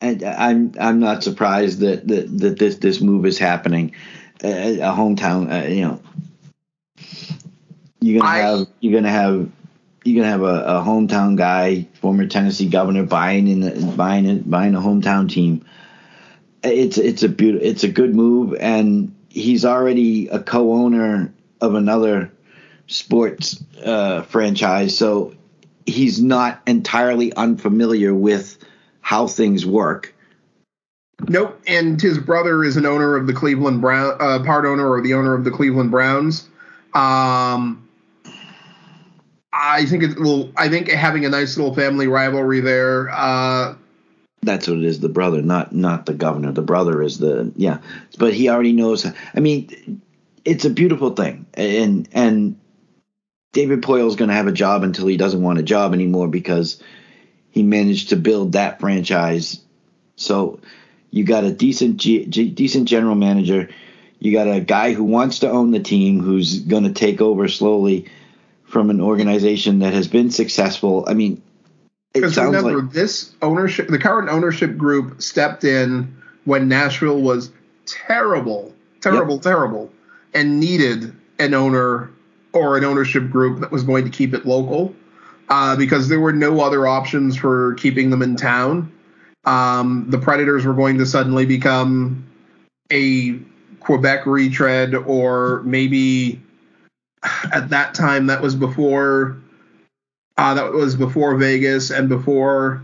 And 0.01 0.23
I'm 0.23 0.73
I'm 0.79 0.99
not 0.99 1.23
surprised 1.23 1.79
that 1.79 2.07
that, 2.07 2.37
that 2.39 2.59
this 2.59 2.77
this 2.77 2.99
move 2.99 3.25
is 3.25 3.37
happening. 3.37 3.93
Uh, 4.43 4.47
a 4.49 4.93
hometown, 4.93 5.51
uh, 5.51 5.67
you 5.67 5.81
know, 5.83 6.01
you're 7.99 8.21
gonna 8.21 8.31
I- 8.31 8.37
have 8.39 8.67
you're 8.79 8.93
gonna 8.93 9.11
have 9.11 9.49
you're 10.03 10.21
gonna 10.21 10.31
have 10.31 10.43
a, 10.43 10.77
a 10.77 10.83
hometown 10.83 11.35
guy, 11.35 11.87
former 11.99 12.27
Tennessee 12.27 12.69
governor, 12.69 13.03
buying 13.03 13.47
in 13.47 13.59
the, 13.61 13.93
buying 13.95 14.25
it 14.25 14.49
buying 14.49 14.75
a 14.75 14.79
hometown 14.79 15.29
team. 15.29 15.65
It's 16.63 16.97
it's 16.97 17.23
a 17.23 17.29
beautiful 17.29 17.67
it's 17.67 17.83
a 17.83 17.89
good 17.89 18.13
move, 18.13 18.55
and 18.59 19.15
he's 19.29 19.65
already 19.65 20.27
a 20.27 20.39
co-owner 20.39 21.33
of 21.61 21.75
another 21.75 22.31
sports 22.87 23.63
uh, 23.83 24.21
franchise, 24.23 24.97
so 24.97 25.33
he's 25.85 26.21
not 26.21 26.61
entirely 26.67 27.33
unfamiliar 27.33 28.13
with 28.13 28.57
how 29.01 29.27
things 29.27 29.65
work. 29.65 30.13
Nope. 31.27 31.61
And 31.67 32.01
his 32.01 32.17
brother 32.17 32.63
is 32.63 32.77
an 32.77 32.85
owner 32.85 33.15
of 33.15 33.27
the 33.27 33.33
Cleveland 33.33 33.81
Brown, 33.81 34.17
uh, 34.19 34.43
part 34.43 34.65
owner 34.65 34.87
or 34.87 35.01
the 35.01 35.13
owner 35.13 35.33
of 35.33 35.43
the 35.43 35.51
Cleveland 35.51 35.91
Browns. 35.91 36.47
Um, 36.95 37.87
I 39.51 39.85
think 39.85 40.03
it 40.03 40.19
will. 40.19 40.51
I 40.57 40.69
think 40.69 40.89
having 40.89 41.25
a 41.25 41.29
nice 41.29 41.57
little 41.57 41.73
family 41.75 42.07
rivalry 42.07 42.61
there. 42.61 43.09
Uh, 43.09 43.75
That's 44.41 44.67
what 44.67 44.77
it 44.77 44.83
is. 44.83 44.99
The 44.99 45.09
brother, 45.09 45.41
not 45.41 45.73
not 45.73 46.05
the 46.05 46.13
governor. 46.13 46.51
The 46.51 46.61
brother 46.61 47.01
is 47.01 47.19
the 47.19 47.51
yeah. 47.55 47.79
But 48.17 48.33
he 48.33 48.49
already 48.49 48.73
knows. 48.73 49.05
I 49.05 49.39
mean, 49.39 50.01
it's 50.45 50.65
a 50.65 50.69
beautiful 50.69 51.11
thing, 51.11 51.45
and 51.53 52.07
and 52.11 52.57
David 53.53 53.81
Poile 53.81 54.07
is 54.07 54.15
going 54.15 54.29
to 54.29 54.35
have 54.35 54.47
a 54.47 54.51
job 54.51 54.83
until 54.83 55.07
he 55.07 55.17
doesn't 55.17 55.41
want 55.41 55.59
a 55.59 55.63
job 55.63 55.93
anymore 55.93 56.27
because 56.27 56.81
he 57.49 57.63
managed 57.63 58.09
to 58.09 58.17
build 58.17 58.53
that 58.53 58.79
franchise. 58.79 59.61
So 60.17 60.59
you 61.11 61.23
got 61.23 61.45
a 61.45 61.51
decent 61.51 61.97
G, 61.97 62.25
G, 62.25 62.49
decent 62.49 62.87
general 62.87 63.15
manager. 63.15 63.69
You 64.25 64.31
got 64.31 64.47
a 64.47 64.59
guy 64.59 64.93
who 64.93 65.03
wants 65.03 65.39
to 65.39 65.49
own 65.49 65.69
the 65.69 65.79
team, 65.79 66.19
who's 66.19 66.59
going 66.59 66.83
to 66.83 66.91
take 66.91 67.21
over 67.21 67.47
slowly 67.47 68.07
from 68.63 68.89
an 68.89 68.99
organization 68.99 69.79
that 69.79 69.93
has 69.93 70.07
been 70.07 70.31
successful. 70.31 71.05
I 71.07 71.13
mean, 71.13 71.43
Because 72.11 72.35
remember, 72.35 72.81
like 72.81 72.91
this 72.91 73.35
ownership, 73.43 73.87
the 73.87 73.99
current 73.99 74.29
ownership 74.29 74.77
group 74.77 75.21
stepped 75.21 75.63
in 75.63 76.17
when 76.45 76.67
Nashville 76.67 77.21
was 77.21 77.51
terrible, 77.85 78.73
terrible, 78.99 79.37
terrible, 79.37 79.91
and 80.33 80.59
needed 80.59 81.15
an 81.37 81.53
owner 81.53 82.09
or 82.51 82.77
an 82.77 82.83
ownership 82.83 83.29
group 83.29 83.59
that 83.59 83.71
was 83.71 83.83
going 83.83 84.05
to 84.05 84.09
keep 84.09 84.33
it 84.33 84.47
local 84.47 84.95
uh, 85.49 85.75
because 85.75 86.09
there 86.09 86.19
were 86.19 86.33
no 86.33 86.61
other 86.61 86.87
options 86.87 87.35
for 87.35 87.75
keeping 87.75 88.09
them 88.09 88.23
in 88.23 88.35
town. 88.35 88.91
Um, 89.43 90.07
the 90.09 90.17
Predators 90.17 90.65
were 90.65 90.73
going 90.73 90.97
to 90.97 91.05
suddenly 91.05 91.45
become 91.45 92.25
a 92.91 93.39
Quebec 93.85 94.25
retread, 94.25 94.95
or 94.95 95.61
maybe 95.63 96.41
at 97.53 97.69
that 97.69 97.93
time 97.93 98.27
that 98.27 98.41
was 98.41 98.55
before 98.55 99.37
uh, 100.37 100.53
that 100.55 100.73
was 100.73 100.95
before 100.95 101.35
Vegas 101.37 101.91
and 101.91 102.09
before 102.09 102.81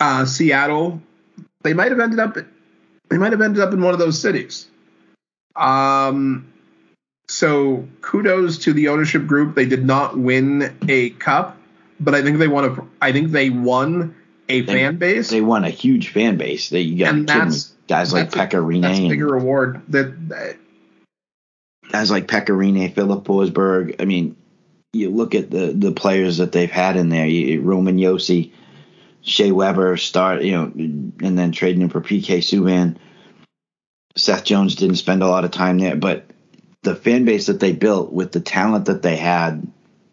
uh, 0.00 0.24
Seattle. 0.24 1.00
They 1.62 1.74
might 1.74 1.90
have 1.90 2.00
ended 2.00 2.18
up. 2.18 2.36
They 3.10 3.18
might 3.18 3.32
have 3.32 3.42
ended 3.42 3.62
up 3.62 3.72
in 3.72 3.80
one 3.82 3.92
of 3.92 4.00
those 4.00 4.18
cities. 4.20 4.66
Um, 5.54 6.52
so 7.28 7.86
kudos 8.00 8.58
to 8.58 8.72
the 8.72 8.88
ownership 8.88 9.26
group. 9.26 9.54
They 9.54 9.66
did 9.66 9.84
not 9.84 10.16
win 10.18 10.76
a 10.88 11.10
cup, 11.10 11.56
but 12.00 12.14
I 12.14 12.22
think 12.22 12.38
they 12.38 12.48
won 12.48 12.64
a. 12.64 13.04
I 13.04 13.12
think 13.12 13.30
they 13.30 13.50
won 13.50 14.14
a 14.48 14.62
fan 14.62 14.96
base. 14.96 15.28
they 15.28 15.40
won 15.42 15.64
a 15.64 15.70
huge 15.70 16.08
fan 16.12 16.36
base. 16.38 16.70
They 16.70 16.80
you 16.80 17.04
got 17.04 17.14
And 17.14 17.28
that's- 17.28 17.74
guys 17.88 18.12
like 18.12 18.30
that's 18.30 18.36
a- 18.36 18.56
Pekka 18.56 18.82
That's 18.82 18.98
a 18.98 19.08
bigger 19.08 19.34
award. 19.34 19.82
That, 19.88 20.28
that 20.28 20.56
guys 21.90 22.10
like 22.10 22.26
Pekka 22.26 22.48
Rinne, 22.48 22.94
Filip 22.94 23.24
Forsberg. 23.24 23.96
I 24.00 24.04
mean, 24.04 24.36
you 24.92 25.10
look 25.10 25.34
at 25.34 25.50
the 25.50 25.72
the 25.72 25.92
players 25.92 26.38
that 26.38 26.52
they've 26.52 26.70
had 26.70 26.96
in 26.96 27.08
there. 27.08 27.26
You, 27.26 27.60
Roman 27.62 27.98
Josi, 27.98 28.52
Shea 29.22 29.52
Weber, 29.52 29.96
start 29.96 30.42
you 30.42 30.52
know, 30.52 30.64
and 30.74 31.38
then 31.38 31.52
trading 31.52 31.82
him 31.82 31.88
for 31.88 32.00
PK 32.00 32.38
Subban. 32.38 32.96
Seth 34.16 34.44
Jones 34.44 34.76
didn't 34.76 34.96
spend 34.96 35.22
a 35.22 35.28
lot 35.28 35.44
of 35.44 35.50
time 35.50 35.78
there, 35.78 35.96
but 35.96 36.24
the 36.82 36.96
fan 36.96 37.24
base 37.24 37.46
that 37.46 37.60
they 37.60 37.72
built 37.72 38.12
with 38.12 38.32
the 38.32 38.40
talent 38.40 38.86
that 38.86 39.02
they 39.02 39.16
had 39.16 39.66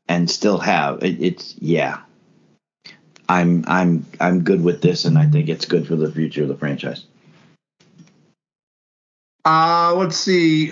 and 0.09 0.29
still 0.29 0.57
have, 0.57 1.03
it, 1.03 1.21
it's 1.21 1.55
yeah. 1.59 2.01
I'm 3.29 3.63
I'm 3.67 4.05
I'm 4.19 4.43
good 4.43 4.61
with 4.61 4.81
this, 4.81 5.05
and 5.05 5.17
I 5.17 5.27
think 5.27 5.47
it's 5.47 5.65
good 5.65 5.87
for 5.87 5.95
the 5.95 6.11
future 6.11 6.43
of 6.43 6.49
the 6.49 6.57
franchise. 6.57 7.05
Uh, 9.45 9.93
let's 9.97 10.17
see. 10.17 10.71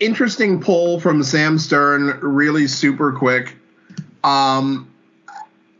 Interesting 0.00 0.60
poll 0.60 0.98
from 0.98 1.22
Sam 1.22 1.58
Stern, 1.58 2.18
really 2.20 2.66
super 2.66 3.12
quick. 3.12 3.56
Um, 4.24 4.90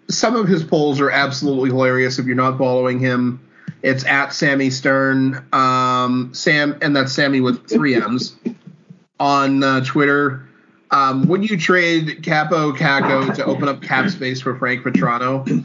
some 0.08 0.36
of 0.36 0.46
his 0.46 0.62
polls 0.62 1.00
are 1.00 1.10
absolutely 1.10 1.70
hilarious 1.70 2.18
if 2.18 2.26
you're 2.26 2.36
not 2.36 2.58
following 2.58 2.98
him. 2.98 3.40
It's 3.82 4.04
at 4.04 4.34
Sammy 4.34 4.70
Stern, 4.70 5.46
um, 5.52 6.30
Sam, 6.34 6.78
and 6.82 6.94
that's 6.94 7.12
Sammy 7.12 7.40
with 7.40 7.66
three 7.66 7.94
M's 7.94 8.36
on 9.20 9.62
uh, 9.62 9.84
Twitter. 9.84 10.46
Um, 10.90 11.28
would 11.28 11.48
you 11.48 11.56
trade 11.56 12.22
Kaapo 12.22 12.76
Kakko 12.76 13.34
to 13.36 13.44
open 13.44 13.68
up 13.68 13.80
cap 13.80 14.10
space 14.10 14.40
for 14.40 14.56
Frank 14.56 14.82
Vatrano? 14.84 15.64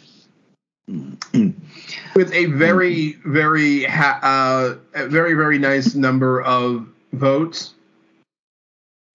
With 2.15 2.33
a 2.33 2.45
very, 2.45 3.13
very, 3.25 3.83
ha- 3.83 4.19
uh, 4.93 5.05
very, 5.07 5.33
very 5.33 5.59
nice 5.59 5.95
number 5.95 6.41
of 6.41 6.87
votes. 7.11 7.73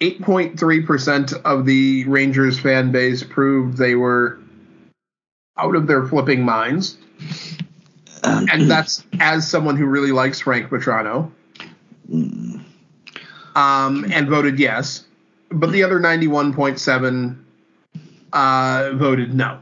8.3% 0.03 1.43
of 1.45 1.67
the 1.67 2.05
Rangers 2.05 2.59
fan 2.59 2.91
base 2.93 3.23
proved 3.23 3.77
they 3.79 3.95
were 3.95 4.39
out 5.59 5.77
of 5.77 5.87
their 5.87 6.07
flipping 6.07 6.43
minds. 6.45 6.97
Um, 8.25 8.47
And 8.53 8.71
that's 8.71 9.05
as 9.19 9.49
someone 9.49 9.77
who 9.77 9.87
really 9.87 10.13
likes 10.13 10.41
Frank 10.41 10.71
Vatrano. 10.71 11.31
Um, 13.55 14.07
and 14.11 14.29
voted 14.29 14.59
yes. 14.59 15.05
But 15.51 15.73
the 15.73 15.83
other 15.83 16.01
91.7 16.01 17.37
uh, 18.33 18.91
voted 18.95 19.35
no. 19.35 19.61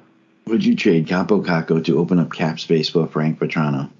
Would 0.48 0.64
you 0.64 0.74
trade 0.74 1.06
Kaapo 1.06 1.44
Kakko 1.44 1.84
to 1.84 1.98
open 1.98 2.18
up 2.18 2.32
cap 2.32 2.58
space 2.58 2.88
for 2.88 3.06
Frank 3.06 3.38
Vatrano? 3.38 3.90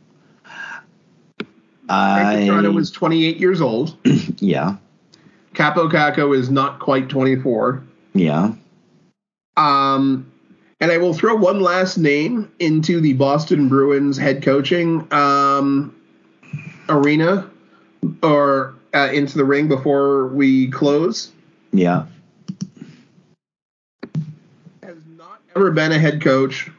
Frank 1.86 2.50
Vatrano 2.50 2.74
was 2.74 2.90
28 2.90 3.38
years 3.38 3.60
old. 3.60 3.96
yeah 4.40 4.76
Kaapo 5.54 5.90
Kakko 5.90 6.36
is 6.36 6.50
not 6.50 6.78
quite 6.78 7.08
24. 7.08 7.82
yeah 8.14 8.52
Um, 9.56 10.30
and 10.80 10.92
I 10.92 10.98
will 10.98 11.14
throw 11.14 11.34
one 11.34 11.60
last 11.60 11.98
name 11.98 12.50
into 12.58 13.00
the 13.00 13.14
Boston 13.14 13.68
Bruins 13.68 14.16
head 14.16 14.42
coaching 14.42 15.06
um, 15.12 15.94
arena 16.88 17.50
or 18.22 18.74
uh, 18.94 19.10
into 19.12 19.36
the 19.36 19.44
ring 19.44 19.68
before 19.68 20.28
we 20.28 20.70
close. 20.70 21.32
yeah. 21.72 22.06
Never 25.59 25.72
been 25.72 25.90
a 25.90 25.98
head 25.98 26.22
coach, 26.22 26.70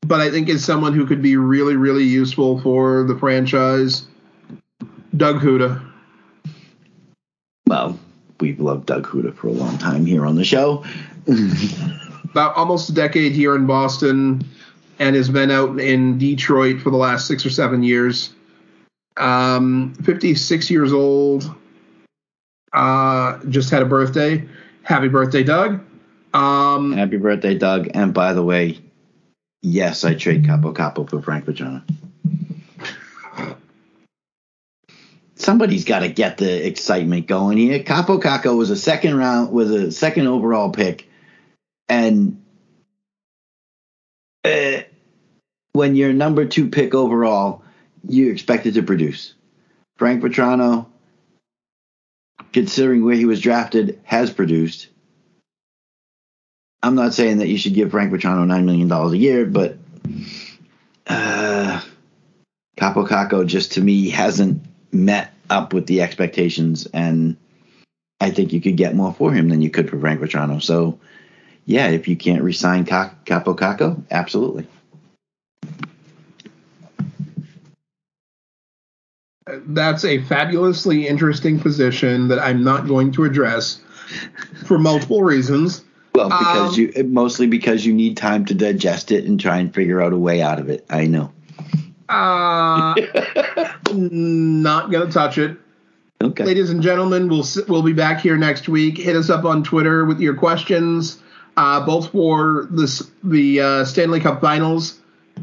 but 0.00 0.22
I 0.22 0.30
think 0.30 0.48
is 0.48 0.64
someone 0.64 0.94
who 0.94 1.04
could 1.04 1.20
be 1.20 1.36
really, 1.36 1.76
really 1.76 2.04
useful 2.04 2.58
for 2.62 3.04
the 3.04 3.14
franchise. 3.18 4.06
Doug 5.14 5.42
Houda. 5.42 5.82
Well, 7.66 7.98
we've 8.40 8.58
loved 8.58 8.86
Doug 8.86 9.06
Houda 9.06 9.32
for 9.32 9.48
a 9.48 9.52
long 9.52 9.76
time 9.76 10.06
here 10.06 10.24
on 10.24 10.34
the 10.34 10.42
show. 10.42 10.82
About 12.24 12.56
almost 12.56 12.88
a 12.88 12.94
decade 12.94 13.32
here 13.32 13.54
in 13.54 13.66
Boston, 13.66 14.42
and 14.98 15.14
has 15.16 15.28
been 15.28 15.50
out 15.50 15.78
in 15.78 16.16
Detroit 16.16 16.80
for 16.80 16.88
the 16.88 16.96
last 16.96 17.26
six 17.26 17.44
or 17.44 17.50
seven 17.50 17.82
years. 17.82 18.32
Um, 19.18 19.92
56 20.04 20.70
years 20.70 20.94
old. 20.94 21.54
Uh, 22.72 23.38
just 23.50 23.68
had 23.68 23.82
a 23.82 23.86
birthday. 23.86 24.48
Happy 24.84 25.08
birthday, 25.08 25.42
Doug. 25.42 25.84
Um, 26.32 26.92
Happy 26.92 27.16
birthday, 27.16 27.56
Doug. 27.56 27.90
And 27.94 28.14
by 28.14 28.32
the 28.32 28.42
way, 28.42 28.78
yes, 29.62 30.04
I 30.04 30.14
trade 30.14 30.44
Kaapo 30.44 30.74
Kakko 30.74 31.08
for 31.08 31.20
Frank 31.20 31.44
Vatrano. 31.44 31.82
Somebody's 35.34 35.86
got 35.86 36.00
to 36.00 36.08
get 36.08 36.36
the 36.36 36.66
excitement 36.66 37.26
going 37.26 37.56
here. 37.56 37.78
Kaapo 37.78 38.20
Kakko 38.20 38.58
was 38.58 38.68
a 38.68 38.76
second 38.76 39.16
round, 39.16 39.50
was 39.50 39.70
a 39.70 39.90
second 39.90 40.26
overall 40.26 40.70
pick, 40.70 41.08
and 41.88 42.42
uh, 44.44 44.82
when 45.72 45.96
you're 45.96 46.12
number 46.12 46.44
two 46.44 46.68
pick 46.68 46.94
overall, 46.94 47.62
you 48.06 48.30
expected 48.30 48.74
to 48.74 48.82
produce. 48.82 49.32
Frank 49.96 50.22
Vatrano, 50.22 50.86
considering 52.52 53.02
where 53.02 53.16
he 53.16 53.24
was 53.24 53.40
drafted, 53.40 53.98
has 54.04 54.30
produced. 54.30 54.89
I'm 56.82 56.94
not 56.94 57.12
saying 57.12 57.38
that 57.38 57.48
you 57.48 57.58
should 57.58 57.74
give 57.74 57.90
Frank 57.90 58.12
Vatrano 58.12 58.46
nine 58.46 58.64
million 58.64 58.88
dollars 58.88 59.12
a 59.12 59.18
year, 59.18 59.44
but 59.44 59.76
uh, 61.06 61.80
Kaapo 62.76 63.06
Kakko 63.06 63.46
just 63.46 63.72
to 63.72 63.80
me 63.80 64.08
hasn't 64.08 64.62
met 64.92 65.34
up 65.50 65.72
with 65.74 65.86
the 65.86 66.00
expectations, 66.00 66.86
and 66.86 67.36
I 68.20 68.30
think 68.30 68.52
you 68.52 68.60
could 68.60 68.76
get 68.76 68.94
more 68.94 69.12
for 69.12 69.32
him 69.32 69.48
than 69.48 69.60
you 69.60 69.70
could 69.70 69.90
for 69.90 69.98
Frank 69.98 70.20
Vatrano. 70.20 70.62
So, 70.62 70.98
yeah, 71.66 71.88
if 71.88 72.08
you 72.08 72.16
can't 72.16 72.42
resign 72.42 72.86
Ca- 72.86 73.14
Kaapo 73.26 73.56
Kakko, 73.56 74.02
absolutely. 74.10 74.66
that's 79.66 80.04
a 80.04 80.22
fabulously 80.22 81.06
interesting 81.06 81.58
position 81.58 82.28
that 82.28 82.38
I'm 82.38 82.62
not 82.62 82.86
going 82.86 83.12
to 83.12 83.24
address 83.24 83.80
for 84.64 84.78
multiple 84.78 85.22
reasons. 85.22 85.84
Well, 86.28 86.38
because 86.38 86.78
Um, 86.78 86.80
you 86.80 87.04
mostly 87.04 87.46
because 87.46 87.86
you 87.86 87.94
need 87.94 88.16
time 88.16 88.44
to 88.46 88.54
digest 88.54 89.10
it 89.10 89.24
and 89.24 89.40
try 89.40 89.58
and 89.58 89.72
figure 89.72 90.02
out 90.02 90.12
a 90.12 90.18
way 90.18 90.42
out 90.42 90.58
of 90.58 90.68
it. 90.68 90.84
I 90.90 91.06
know. 91.06 91.32
Uh, 92.08 92.94
not 93.94 94.90
gonna 94.90 95.10
touch 95.10 95.38
it. 95.38 95.56
Okay. 96.22 96.44
Ladies 96.44 96.70
and 96.70 96.82
gentlemen, 96.82 97.28
we'll 97.28 97.46
we'll 97.68 97.82
be 97.82 97.94
back 97.94 98.20
here 98.20 98.36
next 98.36 98.68
week. 98.68 98.98
Hit 98.98 99.16
us 99.16 99.30
up 99.30 99.44
on 99.44 99.62
Twitter 99.62 100.04
with 100.04 100.20
your 100.20 100.34
questions, 100.34 101.22
uh, 101.56 101.84
both 101.86 102.12
for 102.12 102.68
this 102.70 103.10
the 103.24 103.60
uh, 103.60 103.84
Stanley 103.86 104.20
Cup 104.20 104.42
Finals, 104.42 105.00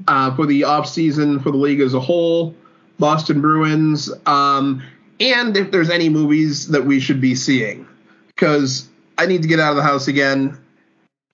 uh, 0.08 0.36
for 0.36 0.46
the 0.46 0.64
off 0.64 0.88
season 0.88 1.40
for 1.40 1.50
the 1.50 1.58
league 1.58 1.80
as 1.80 1.96
a 1.96 2.00
whole, 2.00 2.54
Boston 3.00 3.42
Bruins, 3.42 4.12
um, 4.28 4.84
and 5.20 5.58
if 5.58 5.72
there's 5.72 5.90
any 5.90 6.10
movies 6.10 6.68
that 6.68 6.86
we 6.86 7.00
should 7.00 7.20
be 7.20 7.34
seeing, 7.34 7.88
because 8.28 8.88
I 9.18 9.26
need 9.26 9.42
to 9.42 9.48
get 9.48 9.60
out 9.60 9.72
of 9.72 9.78
the 9.78 9.84
house 9.84 10.08
again. 10.08 10.60